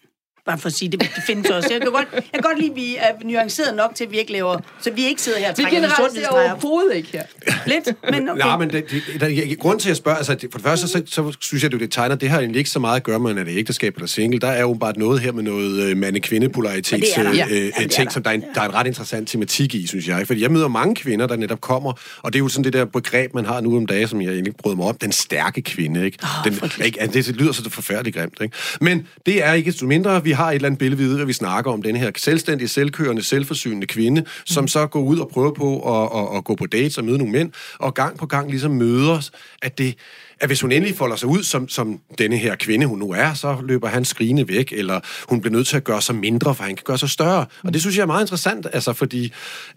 Bare 0.46 0.58
for 0.58 0.66
at 0.66 0.72
sige, 0.72 0.88
det, 0.88 1.00
det 1.00 1.22
findes 1.26 1.50
også. 1.50 1.68
Jeg 1.72 1.80
kan, 1.80 1.90
godt, 1.90 2.08
jeg 2.12 2.22
kan 2.34 2.42
godt 2.42 2.58
lide, 2.58 2.70
at 2.70 2.76
vi 2.76 2.96
er 2.96 3.10
nuanceret 3.24 3.76
nok 3.76 3.94
til, 3.94 4.04
at 4.04 4.10
vi 4.10 4.18
ikke 4.18 4.32
laver... 4.32 4.58
Så 4.82 4.90
vi 4.90 5.04
ikke 5.06 5.22
sidder 5.22 5.38
her 5.38 5.50
og 5.50 5.54
Vi 5.58 5.62
trækker 5.62 5.80
generaliserer 5.80 6.28
overhovedet 6.28 6.96
ikke 6.96 7.08
her. 7.12 7.22
Lidt, 7.66 7.88
men 8.12 8.28
okay. 8.28 8.38
Nej, 8.40 8.58
men 8.58 8.70
det, 8.70 8.84
det, 8.90 9.20
det, 9.20 9.58
grunden 9.58 9.80
til, 9.80 9.88
at 9.88 9.90
jeg 9.90 9.96
spørger, 9.96 10.16
altså 10.18 10.34
det- 10.34 10.48
for 10.52 10.58
det 10.58 10.66
første, 10.66 10.88
så, 10.88 11.02
så 11.06 11.36
synes 11.40 11.62
jeg, 11.62 11.72
det, 11.72 11.80
det 11.80 11.90
tegner, 11.92 12.14
det 12.16 12.28
har 12.30 12.38
egentlig 12.38 12.58
ikke 12.58 12.70
så 12.70 12.78
meget 12.78 12.96
at 12.96 13.02
gøre 13.02 13.18
med, 13.20 13.30
at 13.30 13.36
det 13.46 13.52
er 13.54 13.58
ægteskab 13.58 13.94
eller 13.94 14.06
single. 14.06 14.40
Der 14.40 14.48
er 14.48 14.60
jo 14.60 14.72
bare 14.80 14.98
noget 14.98 15.20
her 15.20 15.32
med 15.32 15.42
noget 15.42 15.82
øh, 15.82 15.96
mande-kvinde-polaritet, 15.96 17.04
er 17.16 17.30
øh, 17.30 17.36
Ja. 17.36 17.46
øh, 17.82 17.88
ting, 17.90 18.12
som 18.12 18.22
der 18.22 18.30
er, 18.30 18.34
en, 18.34 18.44
der 18.54 18.60
er 18.60 18.64
en 18.68 18.74
ret 18.74 18.86
interessant 18.86 19.28
tematik 19.28 19.74
i, 19.74 19.86
synes 19.86 20.08
jeg. 20.08 20.26
Fordi 20.26 20.42
jeg 20.42 20.50
møder 20.50 20.68
mange 20.68 20.94
kvinder, 20.94 21.26
der 21.26 21.36
netop 21.36 21.60
kommer, 21.60 21.92
og 22.22 22.32
det 22.32 22.38
er 22.38 22.42
jo 22.42 22.48
sådan 22.48 22.64
det 22.64 22.72
der 22.72 22.84
begreb, 22.84 23.34
man 23.34 23.44
har 23.46 23.60
nu 23.60 23.76
om 23.76 23.86
dagen, 23.86 24.08
som 24.08 24.20
jeg 24.20 24.28
egentlig 24.28 24.48
ikke 24.50 24.58
bryder 24.62 24.76
mig 24.76 24.86
om, 24.86 24.96
den 24.96 25.12
stærke 25.12 25.62
kvinde, 25.62 26.04
ikke? 26.04 26.18
Åh, 26.22 26.52
den, 26.52 26.84
ikke 26.84 27.00
altså, 27.02 27.32
det 27.32 27.40
lyder 27.40 27.52
så 27.52 27.70
forfærdeligt 27.70 28.16
grimt, 28.16 28.34
ikke? 28.42 28.56
Men 28.80 29.06
det 29.26 29.44
er 29.44 29.52
ikke 29.52 29.70
desto 29.70 29.86
mindre, 29.86 30.24
vi 30.24 30.29
vi 30.30 30.34
har 30.34 30.50
et 30.50 30.54
eller 30.54 30.66
andet 30.66 30.78
billede, 30.78 31.02
videre, 31.02 31.26
vi 31.26 31.32
snakker 31.32 31.72
om 31.72 31.82
den 31.82 31.96
her 31.96 32.10
selvstændige, 32.16 32.68
selvkørende, 32.68 33.22
selvforsynende 33.22 33.86
kvinde, 33.86 34.24
som 34.44 34.68
så 34.68 34.86
går 34.86 35.00
ud 35.00 35.18
og 35.18 35.28
prøver 35.28 35.54
på 35.54 35.68
at, 35.96 36.20
at, 36.20 36.36
at 36.36 36.44
gå 36.44 36.54
på 36.54 36.66
dates 36.66 36.98
og 36.98 37.04
møde 37.04 37.18
nogle 37.18 37.32
mænd, 37.32 37.52
og 37.78 37.94
gang 37.94 38.18
på 38.18 38.26
gang 38.26 38.50
ligesom 38.50 38.70
møder 38.70 39.30
at 39.62 39.78
det 39.78 39.94
at 40.40 40.48
hvis 40.48 40.60
hun 40.60 40.72
endelig 40.72 40.96
folder 40.96 41.16
sig 41.16 41.28
ud, 41.28 41.42
som, 41.42 41.68
som 41.68 42.00
denne 42.18 42.36
her 42.36 42.56
kvinde, 42.56 42.86
hun 42.86 42.98
nu 42.98 43.10
er, 43.10 43.34
så 43.34 43.56
løber 43.62 43.88
han 43.88 44.04
skrigende 44.04 44.48
væk, 44.48 44.72
eller 44.72 45.00
hun 45.28 45.40
bliver 45.40 45.52
nødt 45.52 45.66
til 45.66 45.76
at 45.76 45.84
gøre 45.84 46.02
sig 46.02 46.14
mindre, 46.14 46.54
for 46.54 46.64
han 46.64 46.76
kan 46.76 46.84
gøre 46.84 46.98
sig 46.98 47.10
større. 47.10 47.46
Og 47.62 47.72
det 47.72 47.80
synes 47.80 47.96
jeg 47.96 48.02
er 48.02 48.06
meget 48.06 48.22
interessant, 48.22 48.66
altså 48.72 48.92
fordi 48.92 49.32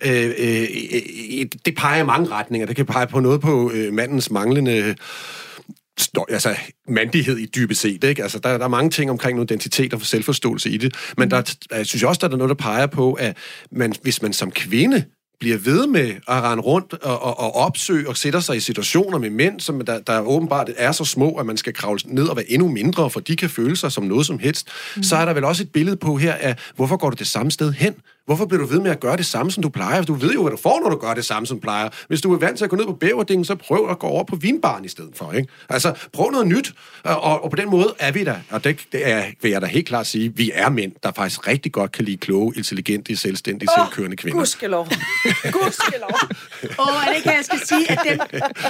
øh, 0.05 0.11
øh, 0.11 0.31
øh, 0.39 0.67
øh 1.39 1.45
det 1.65 1.75
peger 1.75 2.03
i 2.03 2.05
mange 2.05 2.29
retninger. 2.31 2.67
Det 2.67 2.75
kan 2.75 2.85
pege 2.85 3.07
på 3.07 3.19
noget 3.19 3.41
på 3.41 3.71
øh, 3.73 3.93
mandens 3.93 4.31
manglende 4.31 4.95
stå, 5.99 6.25
altså, 6.29 6.55
mandighed 6.87 7.37
i 7.37 7.45
dybest 7.45 7.81
set. 7.81 8.03
Ikke? 8.03 8.23
Altså, 8.23 8.39
der, 8.39 8.57
der 8.57 8.65
er 8.65 8.69
mange 8.69 8.89
ting 8.89 9.11
omkring 9.11 9.41
identitet 9.41 9.93
og 9.93 10.01
selvforståelse 10.01 10.69
i 10.69 10.77
det. 10.77 10.95
Men 11.17 11.31
der, 11.31 11.55
jeg 11.71 11.85
synes 11.85 12.03
også, 12.03 12.19
der 12.27 12.33
er 12.33 12.37
noget, 12.37 12.49
der 12.49 12.63
peger 12.63 12.87
på, 12.87 13.13
at 13.13 13.37
man, 13.71 13.93
hvis 14.01 14.21
man 14.21 14.33
som 14.33 14.51
kvinde 14.51 15.05
bliver 15.39 15.57
ved 15.57 15.87
med 15.87 16.09
at 16.09 16.43
rende 16.43 16.63
rundt 16.63 16.93
og, 16.93 17.23
og, 17.23 17.39
og 17.39 17.55
opsøge 17.55 18.09
og 18.09 18.17
sætter 18.17 18.39
sig 18.39 18.57
i 18.57 18.59
situationer 18.59 19.17
med 19.17 19.29
mænd, 19.29 19.59
som 19.59 19.81
der, 19.81 19.99
der 19.99 20.21
åbenbart 20.21 20.69
er 20.77 20.91
så 20.91 21.05
små, 21.05 21.31
at 21.31 21.45
man 21.45 21.57
skal 21.57 21.73
kravle 21.73 21.99
ned 22.05 22.27
og 22.27 22.35
være 22.35 22.51
endnu 22.51 22.67
mindre, 22.67 23.09
for 23.09 23.19
de 23.19 23.35
kan 23.35 23.49
føle 23.49 23.75
sig 23.75 23.91
som 23.91 24.03
noget 24.03 24.25
som 24.25 24.39
helst, 24.39 24.67
mm. 24.95 25.03
så 25.03 25.15
er 25.15 25.25
der 25.25 25.33
vel 25.33 25.43
også 25.43 25.63
et 25.63 25.71
billede 25.71 25.97
på 25.97 26.17
her 26.17 26.33
af, 26.33 26.55
hvorfor 26.75 26.97
går 26.97 27.09
du 27.09 27.15
det 27.19 27.27
samme 27.27 27.51
sted 27.51 27.73
hen? 27.73 27.95
Hvorfor 28.25 28.45
bliver 28.45 28.61
du 28.61 28.67
ved 28.67 28.79
med 28.79 28.91
at 28.91 28.99
gøre 28.99 29.17
det 29.17 29.25
samme, 29.25 29.51
som 29.51 29.63
du 29.63 29.69
plejer? 29.69 30.01
Du 30.01 30.13
ved 30.13 30.33
jo, 30.33 30.41
hvad 30.41 30.51
du 30.51 30.57
får, 30.57 30.79
når 30.83 30.89
du 30.89 30.95
gør 30.95 31.13
det 31.13 31.25
samme, 31.25 31.47
som 31.47 31.57
du 31.57 31.61
plejer. 31.61 31.89
Hvis 32.07 32.21
du 32.21 32.33
er 32.33 32.37
vant 32.37 32.57
til 32.57 32.63
at 32.63 32.69
gå 32.69 32.75
ned 32.75 32.85
på 32.85 32.93
bæverdingen, 32.93 33.45
så 33.45 33.55
prøv 33.55 33.89
at 33.89 33.99
gå 33.99 34.07
over 34.07 34.23
på 34.23 34.35
vinbaren 34.35 34.85
i 34.85 34.87
stedet 34.87 35.11
for. 35.15 35.31
Ikke? 35.31 35.49
Altså, 35.69 35.93
prøv 36.13 36.31
noget 36.31 36.47
nyt. 36.47 36.73
Og, 37.03 37.43
og, 37.43 37.49
på 37.49 37.55
den 37.55 37.69
måde 37.69 37.95
er 37.99 38.11
vi 38.11 38.23
der. 38.23 38.35
Og 38.49 38.63
det, 38.63 38.79
det 38.91 39.07
er, 39.11 39.23
vil 39.41 39.51
jeg 39.51 39.61
da 39.61 39.65
helt 39.65 39.87
klart 39.87 40.07
sige, 40.07 40.35
vi 40.35 40.51
er 40.53 40.69
mænd, 40.69 40.91
der 41.03 41.11
faktisk 41.15 41.47
rigtig 41.47 41.71
godt 41.71 41.91
kan 41.91 42.05
lide 42.05 42.17
kloge, 42.17 42.53
intelligente, 42.57 43.15
selvstændige, 43.15 43.69
oh, 43.77 43.85
selvkørende 43.85 44.17
kvinder. 44.17 44.37
Gudskelov. 44.37 44.87
Gudskelov. 45.51 46.09
Åh, 46.79 47.05
er 47.05 47.09
det 47.09 47.17
ikke, 47.17 47.29
jeg 47.29 47.45
skal 47.45 47.59
sige, 47.67 47.91
at 47.91 47.99
dem, 48.09 48.19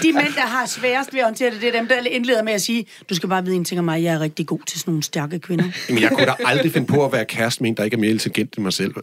de 0.01 0.13
mænd, 0.13 0.33
der 0.35 0.47
har 0.47 0.65
sværest 0.65 1.13
ved 1.13 1.19
at 1.19 1.25
håndtere 1.25 1.51
det, 1.51 1.61
det 1.61 1.75
er 1.75 1.79
dem, 1.79 1.87
der 1.87 1.95
indleder 1.95 2.43
med 2.43 2.53
at 2.53 2.61
sige, 2.61 2.85
du 3.09 3.15
skal 3.15 3.29
bare 3.29 3.45
vide 3.45 3.55
en 3.55 3.65
ting 3.65 3.79
om 3.79 3.85
mig, 3.85 4.03
jeg 4.03 4.13
er 4.13 4.19
rigtig 4.19 4.47
god 4.47 4.59
til 4.67 4.79
sådan 4.79 4.91
nogle 4.91 5.03
stærke 5.03 5.39
kvinder. 5.39 5.65
Men 5.89 6.01
jeg 6.01 6.09
kunne 6.09 6.25
da 6.25 6.33
aldrig 6.45 6.71
finde 6.71 6.87
på 6.87 7.05
at 7.05 7.11
være 7.11 7.25
kæreste 7.25 7.63
med 7.63 7.69
en, 7.69 7.77
der 7.77 7.83
ikke 7.83 7.95
er 7.95 7.99
mere 7.99 8.11
intelligent 8.11 8.55
end 8.55 8.63
mig 8.63 8.73
selv. 8.73 8.93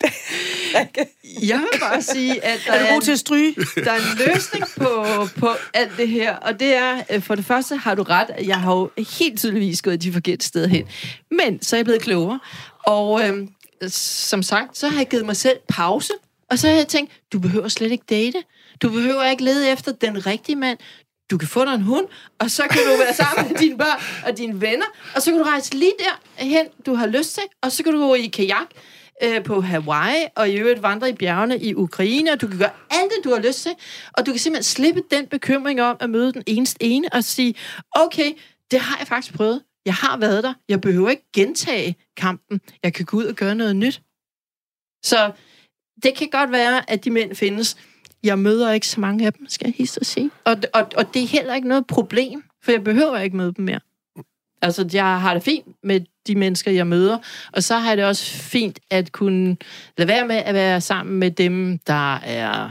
Jeg 1.50 1.58
vil 1.58 1.80
bare 1.80 2.02
sige, 2.02 2.44
at 2.44 2.60
der 2.66 2.72
Er 2.72 2.84
er, 2.84 2.92
god 2.92 3.00
til 3.02 3.12
at 3.12 3.18
stryge? 3.18 3.54
der 3.84 3.90
er 3.92 3.96
en 3.96 4.18
løsning 4.26 4.64
på, 4.76 5.04
på 5.36 5.48
alt 5.74 5.92
det 5.96 6.08
her. 6.08 6.36
Og 6.36 6.60
det 6.60 6.74
er, 6.74 7.02
øh, 7.10 7.22
for 7.22 7.34
det 7.34 7.44
første 7.44 7.76
har 7.76 7.94
du 7.94 8.02
ret, 8.02 8.30
at 8.30 8.46
jeg 8.46 8.60
har 8.60 8.72
jo 8.76 8.90
helt 9.20 9.38
tydeligvis 9.38 9.82
gået 9.82 10.02
de 10.02 10.12
forkerte 10.12 10.46
steder 10.46 10.68
hen. 10.68 10.88
Men 11.30 11.62
så 11.62 11.76
er 11.76 11.78
jeg 11.78 11.84
blevet 11.84 12.02
klogere. 12.02 12.40
Og 12.86 13.28
øhm, 13.28 13.48
som 13.88 14.42
sagt, 14.42 14.78
så 14.78 14.88
har 14.88 14.98
jeg 14.98 15.08
givet 15.08 15.26
mig 15.26 15.36
selv 15.36 15.56
pause. 15.68 16.12
Og 16.50 16.58
så 16.58 16.68
har 16.68 16.74
jeg 16.74 16.88
tænkt, 16.88 17.12
du 17.32 17.38
behøver 17.38 17.68
slet 17.68 17.92
ikke 17.92 18.04
date. 18.10 18.42
Du 18.82 18.90
behøver 18.90 19.24
ikke 19.24 19.44
lede 19.44 19.70
efter 19.70 19.92
den 19.92 20.26
rigtige 20.26 20.56
mand. 20.56 20.78
Du 21.30 21.38
kan 21.38 21.48
få 21.48 21.64
dig 21.64 21.74
en 21.74 21.82
hund, 21.82 22.06
og 22.38 22.50
så 22.50 22.62
kan 22.70 22.80
du 22.92 22.96
være 22.98 23.14
sammen 23.14 23.52
med 23.52 23.58
dine 23.58 23.78
børn 23.78 24.00
og 24.26 24.38
dine 24.38 24.60
venner, 24.60 24.86
og 25.14 25.22
så 25.22 25.30
kan 25.30 25.38
du 25.38 25.44
rejse 25.44 25.74
lige 25.74 25.92
derhen, 26.38 26.66
du 26.86 26.94
har 26.94 27.06
lyst 27.06 27.34
til, 27.34 27.42
og 27.62 27.72
så 27.72 27.82
kan 27.82 27.92
du 27.92 27.98
gå 27.98 28.14
i 28.14 28.26
kajak 28.26 28.66
øh, 29.22 29.44
på 29.44 29.60
Hawaii, 29.60 30.26
og 30.36 30.50
i 30.50 30.56
øvrigt 30.56 30.82
vandre 30.82 31.10
i 31.10 31.12
bjergene 31.12 31.58
i 31.60 31.74
Ukraine, 31.74 32.32
og 32.32 32.40
du 32.40 32.48
kan 32.48 32.58
gøre 32.58 32.70
alt 32.90 33.12
det, 33.16 33.24
du 33.24 33.30
har 33.34 33.42
lyst 33.42 33.62
til, 33.62 33.72
og 34.12 34.26
du 34.26 34.30
kan 34.32 34.38
simpelthen 34.38 34.64
slippe 34.64 35.02
den 35.10 35.26
bekymring 35.26 35.82
om 35.82 35.96
at 36.00 36.10
møde 36.10 36.32
den 36.32 36.42
eneste 36.46 36.84
ene, 36.84 37.08
og 37.12 37.24
sige, 37.24 37.54
okay, 37.92 38.32
det 38.70 38.80
har 38.80 38.98
jeg 38.98 39.06
faktisk 39.06 39.34
prøvet. 39.34 39.62
Jeg 39.86 39.94
har 39.94 40.16
været 40.16 40.44
der. 40.44 40.54
Jeg 40.68 40.80
behøver 40.80 41.10
ikke 41.10 41.26
gentage 41.32 41.96
kampen. 42.16 42.60
Jeg 42.82 42.92
kan 42.94 43.04
gå 43.04 43.16
ud 43.16 43.24
og 43.24 43.34
gøre 43.34 43.54
noget 43.54 43.76
nyt. 43.76 44.02
Så 45.04 45.32
det 46.02 46.14
kan 46.14 46.28
godt 46.30 46.52
være, 46.52 46.90
at 46.90 47.04
de 47.04 47.10
mænd 47.10 47.34
findes. 47.34 47.76
Jeg 48.22 48.38
møder 48.38 48.72
ikke 48.72 48.88
så 48.88 49.00
mange 49.00 49.26
af 49.26 49.32
dem, 49.32 49.48
skal 49.48 49.66
jeg 49.66 49.74
hisse 49.74 50.00
at 50.00 50.06
sige. 50.06 50.30
Og, 50.44 50.56
og, 50.74 50.86
og 50.96 51.14
det 51.14 51.22
er 51.22 51.26
heller 51.26 51.54
ikke 51.54 51.68
noget 51.68 51.86
problem, 51.86 52.44
for 52.64 52.72
jeg 52.72 52.84
behøver 52.84 53.18
ikke 53.18 53.36
møde 53.36 53.52
dem 53.56 53.64
mere. 53.64 53.80
Altså, 54.62 54.88
jeg 54.92 55.20
har 55.20 55.34
det 55.34 55.42
fint 55.42 55.66
med 55.84 56.00
de 56.26 56.34
mennesker, 56.34 56.70
jeg 56.70 56.86
møder, 56.86 57.18
og 57.52 57.62
så 57.62 57.78
har 57.78 57.88
jeg 57.88 57.96
det 57.96 58.04
også 58.04 58.24
fint 58.32 58.78
at 58.90 59.12
kunne 59.12 59.56
lade 59.98 60.08
være 60.08 60.26
med 60.26 60.36
at 60.36 60.54
være 60.54 60.80
sammen 60.80 61.18
med 61.18 61.30
dem, 61.30 61.78
der 61.78 62.14
er 62.16 62.70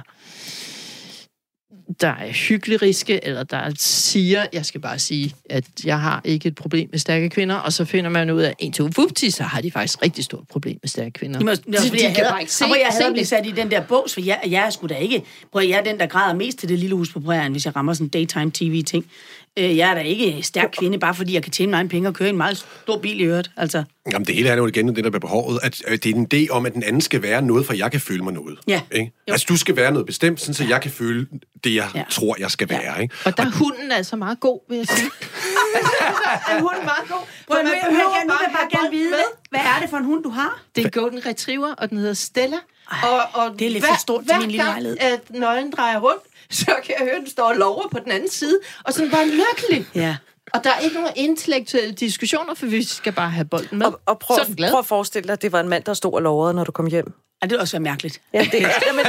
der 2.02 2.08
er 2.08 2.32
hyggeliske, 2.32 3.26
eller 3.26 3.44
der 3.44 3.72
siger, 3.78 4.46
jeg 4.54 4.66
skal 4.66 4.82
bare 4.82 5.00
sige, 5.00 5.36
at 5.50 5.66
jeg 5.86 6.00
har 6.00 6.22
ikke 6.24 6.48
et 6.48 6.56
problem 6.56 6.90
med 6.92 7.00
stærke 7.00 7.30
kvinder, 7.30 7.56
og 7.56 7.74
så 7.74 7.86
finder 7.86 8.10
man 8.10 8.30
ud 8.30 8.42
af, 8.42 8.56
en 8.60 8.74
to 8.74 8.90
vupti, 8.96 9.30
så 9.30 9.44
har 9.44 9.62
de 9.62 9.72
faktisk 9.72 10.04
rigtig 10.04 10.24
stort 10.24 10.48
problem 10.48 10.80
med 10.84 10.90
stærke 10.90 11.12
kvinder. 11.12 11.38
Det 11.40 11.46
må, 11.46 11.52
det 11.52 11.76
er, 11.76 11.82
Så 11.82 11.88
fordi, 11.88 12.00
de 12.00 12.06
jeg 12.06 12.16
kan 12.16 12.24
hader, 12.24 12.32
bare 12.32 12.42
ikke 12.42 12.54
se, 12.54 12.64
og 12.64 12.70
hvor 12.70 12.76
jeg 12.76 12.88
hader 12.92 13.12
blive 13.12 13.20
det. 13.20 13.28
sat 13.28 13.46
i 13.46 13.52
den 13.52 13.72
der 13.72 13.82
bås, 13.82 14.14
for 14.14 14.22
jeg, 14.22 14.40
jeg 14.48 14.66
er 14.66 14.70
sgu 14.70 14.88
da 14.88 14.96
ikke... 14.96 15.24
Prøv, 15.52 15.64
jeg 15.68 15.78
er 15.80 15.84
den, 15.84 16.00
der 16.00 16.06
græder 16.06 16.36
mest 16.36 16.60
til 16.60 16.70
det 16.70 16.80
lille 16.80 16.96
hus 16.96 17.14
på 17.14 17.20
prærien, 17.20 17.52
hvis 17.52 17.66
jeg 17.66 17.76
rammer 17.76 17.94
sådan 17.94 18.08
daytime 18.08 18.52
tv-ting. 18.54 19.06
Øh, 19.58 19.78
Jeg 19.78 19.90
er 19.90 19.94
da 19.94 20.00
ikke 20.02 20.40
stærk 20.44 20.70
kvinde, 20.78 21.00
bare 21.00 21.16
fordi 21.16 21.34
jeg 21.34 21.44
kan 21.44 21.52
tjene 21.52 21.70
mig 21.70 21.82
en 21.82 21.90
penge 21.90 22.08
og 22.10 22.14
køre 22.14 22.30
en 22.30 22.38
meget 22.38 22.58
stor 22.84 22.98
bil 23.00 23.20
i 23.20 23.24
øvrigt. 23.24 23.52
Altså, 23.58 23.84
Jamen, 24.12 24.26
det 24.26 24.36
hele 24.36 24.50
er 24.50 24.56
jo 24.56 24.68
igen 24.68 24.96
det 24.96 25.04
der 25.04 25.12
med 25.12 25.20
behovet, 25.20 25.60
at 25.64 25.82
øh, 25.88 25.98
det 25.98 26.06
er 26.06 26.16
en 26.16 26.28
idé 26.34 26.50
om, 26.52 26.66
at 26.66 26.74
den 26.74 26.84
anden 26.84 27.02
skal 27.02 27.22
være 27.22 27.42
noget, 27.42 27.66
for 27.66 27.74
jeg 27.74 27.92
kan 27.92 28.00
føle 28.02 28.24
mig 28.24 28.34
noget. 28.34 28.60
Ja. 28.68 28.82
Ikke? 28.92 29.12
Jo. 29.28 29.32
Altså, 29.34 29.46
du 29.50 29.58
skal 29.58 29.76
være 29.76 29.92
noget 29.92 30.06
bestemt, 30.06 30.40
sådan, 30.40 30.54
så 30.54 30.64
jeg 30.64 30.82
kan 30.82 30.92
føle 30.92 31.28
det, 31.64 31.76
jeg 31.76 31.90
Ja. 31.96 32.00
ja. 32.00 32.06
tror, 32.12 32.36
jeg 32.40 32.52
skal 32.52 32.68
Ja. 32.72 32.78
være. 32.82 33.02
Ikke? 33.02 33.16
Og 33.26 33.38
der 33.38 33.44
er 33.46 33.52
hunden 33.52 33.92
altså 33.92 34.16
meget 34.16 34.40
god, 34.40 34.60
vil 34.70 34.78
jeg 34.78 34.88
sige. 34.88 35.10
er 36.50 36.62
hunden 36.62 36.84
meget 36.84 37.10
god? 37.10 37.26
Prøv, 37.48 37.58
man 37.64 37.66
jeg, 37.68 37.82
nu, 37.84 37.90
behøver 37.90 38.16
jeg, 38.16 38.24
nu 38.26 38.34
bare 38.34 38.50
have 38.60 38.70
gerne 38.70 38.92
vide, 38.98 39.10
med. 39.10 39.18
hvad 39.50 39.60
er 39.62 39.80
det 39.82 39.90
for 39.90 39.98
en 39.98 40.06
hund, 40.06 40.24
du 40.24 40.30
har? 40.30 40.62
Det 40.76 40.82
er 40.82 40.86
en 40.86 40.92
golden 40.92 41.26
retriever, 41.26 41.74
og 41.78 41.90
den 41.90 41.98
hedder 41.98 42.14
Stella. 42.14 42.58
Ej, 42.92 42.98
og, 43.10 43.20
og 43.44 43.60
det 43.60 43.68
er 43.68 43.72
lidt 43.72 43.84
hver, 43.84 43.94
for 43.94 44.00
stort 44.00 44.20
til 44.22 44.26
hver 44.32 44.40
min 44.40 44.52
lille 44.52 44.64
gang, 44.66 44.82
lejlighed. 44.84 44.98
at 45.14 45.20
nøglen 45.40 45.72
drejer 45.72 46.00
rundt, 46.00 46.22
så 46.60 46.72
kan 46.86 46.96
jeg 47.00 47.06
høre, 47.06 47.16
at 47.16 47.22
den 47.22 47.30
står 47.30 47.44
og 47.44 47.56
lover 47.56 47.88
på 47.92 48.00
den 48.04 48.12
anden 48.12 48.30
side, 48.30 48.60
og 48.84 48.94
sådan 48.94 49.12
bare 49.12 49.26
lykkelig. 49.26 49.88
Ja. 49.96 50.18
Og 50.54 50.64
der 50.64 50.70
er 50.70 50.80
ikke 50.80 50.96
nogen 50.96 51.12
intellektuelle 51.16 51.94
diskussioner, 51.94 52.54
for 52.54 52.66
vi 52.66 52.84
skal 52.84 53.14
bare 53.14 53.30
have 53.30 53.46
bolden 53.46 53.78
med. 53.78 53.86
Og, 53.88 54.00
og 54.06 54.20
prøv, 54.20 54.38
så 54.38 54.52
er 54.52 54.56
glad. 54.56 54.70
prøv 54.70 54.80
at 54.80 54.86
forestille 54.86 55.28
dig, 55.28 55.34
at 55.34 55.42
det 55.42 55.52
var 55.52 55.60
en 55.60 55.70
mand, 55.70 55.84
der 55.84 55.94
stod 55.94 56.14
og 56.14 56.22
lovede, 56.22 56.54
når 56.54 56.64
du 56.64 56.72
kom 56.72 56.86
hjem. 56.88 57.14
Ej, 57.42 57.46
det 57.46 57.52
ville 57.52 57.62
også 57.62 57.74
være 57.74 57.82
mærkeligt. 57.82 58.22
Ja, 58.34 58.48
det, 58.52 58.54
jamen, 58.88 59.06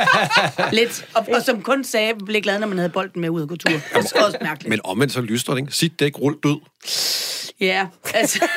Lidt. 0.72 1.06
Og, 1.14 1.26
og 1.34 1.42
som 1.42 1.62
kun 1.62 1.84
sagde, 1.84 2.14
blev 2.14 2.42
glad, 2.42 2.58
når 2.58 2.66
man 2.66 2.78
havde 2.78 2.90
bolden 2.90 3.20
med 3.20 3.28
ud 3.28 3.42
og 3.42 3.48
gå 3.48 3.56
tur. 3.56 3.70
Det 3.70 3.82
er 3.94 4.24
også 4.24 4.38
mærkeligt. 4.40 4.68
Men 4.70 4.80
omvendt 4.84 5.12
så 5.12 5.20
lyster 5.20 5.52
det, 5.52 5.60
ikke? 5.60 5.72
Sit 5.72 6.00
dæk, 6.00 6.18
rul 6.18 6.36
død. 6.42 6.56
Ja, 7.60 7.86
altså... 8.14 8.44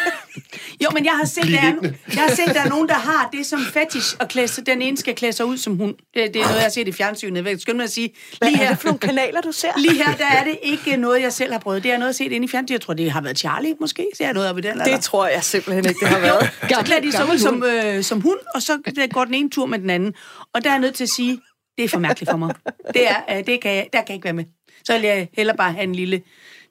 Jo, 0.83 0.89
men 0.93 1.05
jeg 1.05 1.13
har 1.13 1.25
set, 1.25 1.43
der 1.43 1.59
er, 1.59 1.73
jeg 2.15 2.23
har 2.23 2.35
set, 2.35 2.55
der 2.55 2.61
er 2.61 2.69
nogen, 2.75 2.87
der 2.87 2.93
har 2.93 3.29
det 3.33 3.45
som 3.45 3.59
fetish, 3.59 4.15
at 4.19 4.29
klæde 4.29 4.47
den 4.65 4.81
ene 4.81 4.97
skal 4.97 5.15
klæde 5.15 5.33
sig 5.33 5.45
ud 5.45 5.57
som 5.57 5.77
hund. 5.77 5.95
Det, 6.13 6.33
det 6.33 6.35
er 6.35 6.39
noget, 6.39 6.55
jeg 6.55 6.63
har 6.63 6.69
set 6.69 6.87
i 6.87 6.91
fjernsynet. 6.91 7.45
Jeg 7.45 7.75
mig 7.75 7.83
at 7.83 7.89
sige, 7.89 8.13
hvad 8.37 8.49
lige 8.49 8.61
er 8.61 8.63
her, 8.63 8.71
det 8.71 8.79
for 8.79 8.87
nogle 8.87 8.99
kanaler, 8.99 9.41
du 9.41 9.51
ser? 9.51 9.67
lige 9.77 10.03
her, 10.03 10.15
der 10.15 10.25
er 10.25 10.43
det 10.43 10.59
ikke 10.63 10.97
noget, 10.97 11.21
jeg 11.21 11.33
selv 11.33 11.51
har 11.51 11.59
prøvet. 11.59 11.83
Det 11.83 11.91
er 11.91 11.97
noget, 11.97 12.19
jeg 12.19 12.25
har 12.25 12.29
set 12.29 12.35
inde 12.35 12.45
i 12.45 12.47
fjernsynet. 12.47 12.79
Jeg 12.79 12.81
tror, 12.81 12.93
det 12.93 13.11
har 13.11 13.21
været 13.21 13.37
Charlie, 13.39 13.75
måske. 13.79 14.07
Ser 14.17 14.25
jeg 14.25 14.33
noget 14.33 14.49
op 14.49 14.57
i 14.57 14.61
den? 14.61 14.71
Eller? 14.71 14.85
Det 14.85 15.01
tror 15.01 15.27
jeg 15.27 15.43
simpelthen 15.43 15.85
ikke, 15.89 15.99
det 15.99 16.07
har 16.07 16.19
været. 16.19 16.49
så 16.69 16.81
klæder 16.85 17.01
de 17.01 17.11
sig 17.11 17.29
ud 17.29 17.37
som, 17.37 17.63
øh, 17.63 18.03
som 18.03 18.21
hund, 18.21 18.39
og 18.55 18.61
så 18.61 18.79
går 19.11 19.25
den 19.25 19.33
ene 19.33 19.49
tur 19.49 19.65
med 19.65 19.79
den 19.79 19.89
anden. 19.89 20.13
Og 20.53 20.63
der 20.63 20.69
er 20.69 20.73
jeg 20.73 20.81
nødt 20.81 20.95
til 20.95 21.03
at 21.03 21.09
sige, 21.09 21.39
det 21.77 21.85
er 21.85 21.89
for 21.89 21.99
mærkeligt 21.99 22.31
for 22.31 22.37
mig. 22.37 22.55
Det 22.93 23.09
er, 23.09 23.37
øh, 23.37 23.45
det 23.45 23.61
kan 23.61 23.75
jeg, 23.75 23.87
der 23.93 23.99
kan 23.99 24.07
jeg 24.07 24.15
ikke 24.15 24.25
være 24.25 24.33
med. 24.33 24.45
Så 24.83 24.93
vil 24.93 25.01
jeg 25.01 25.29
hellere 25.33 25.57
bare 25.57 25.71
have 25.71 25.83
en 25.83 25.95
lille 25.95 26.21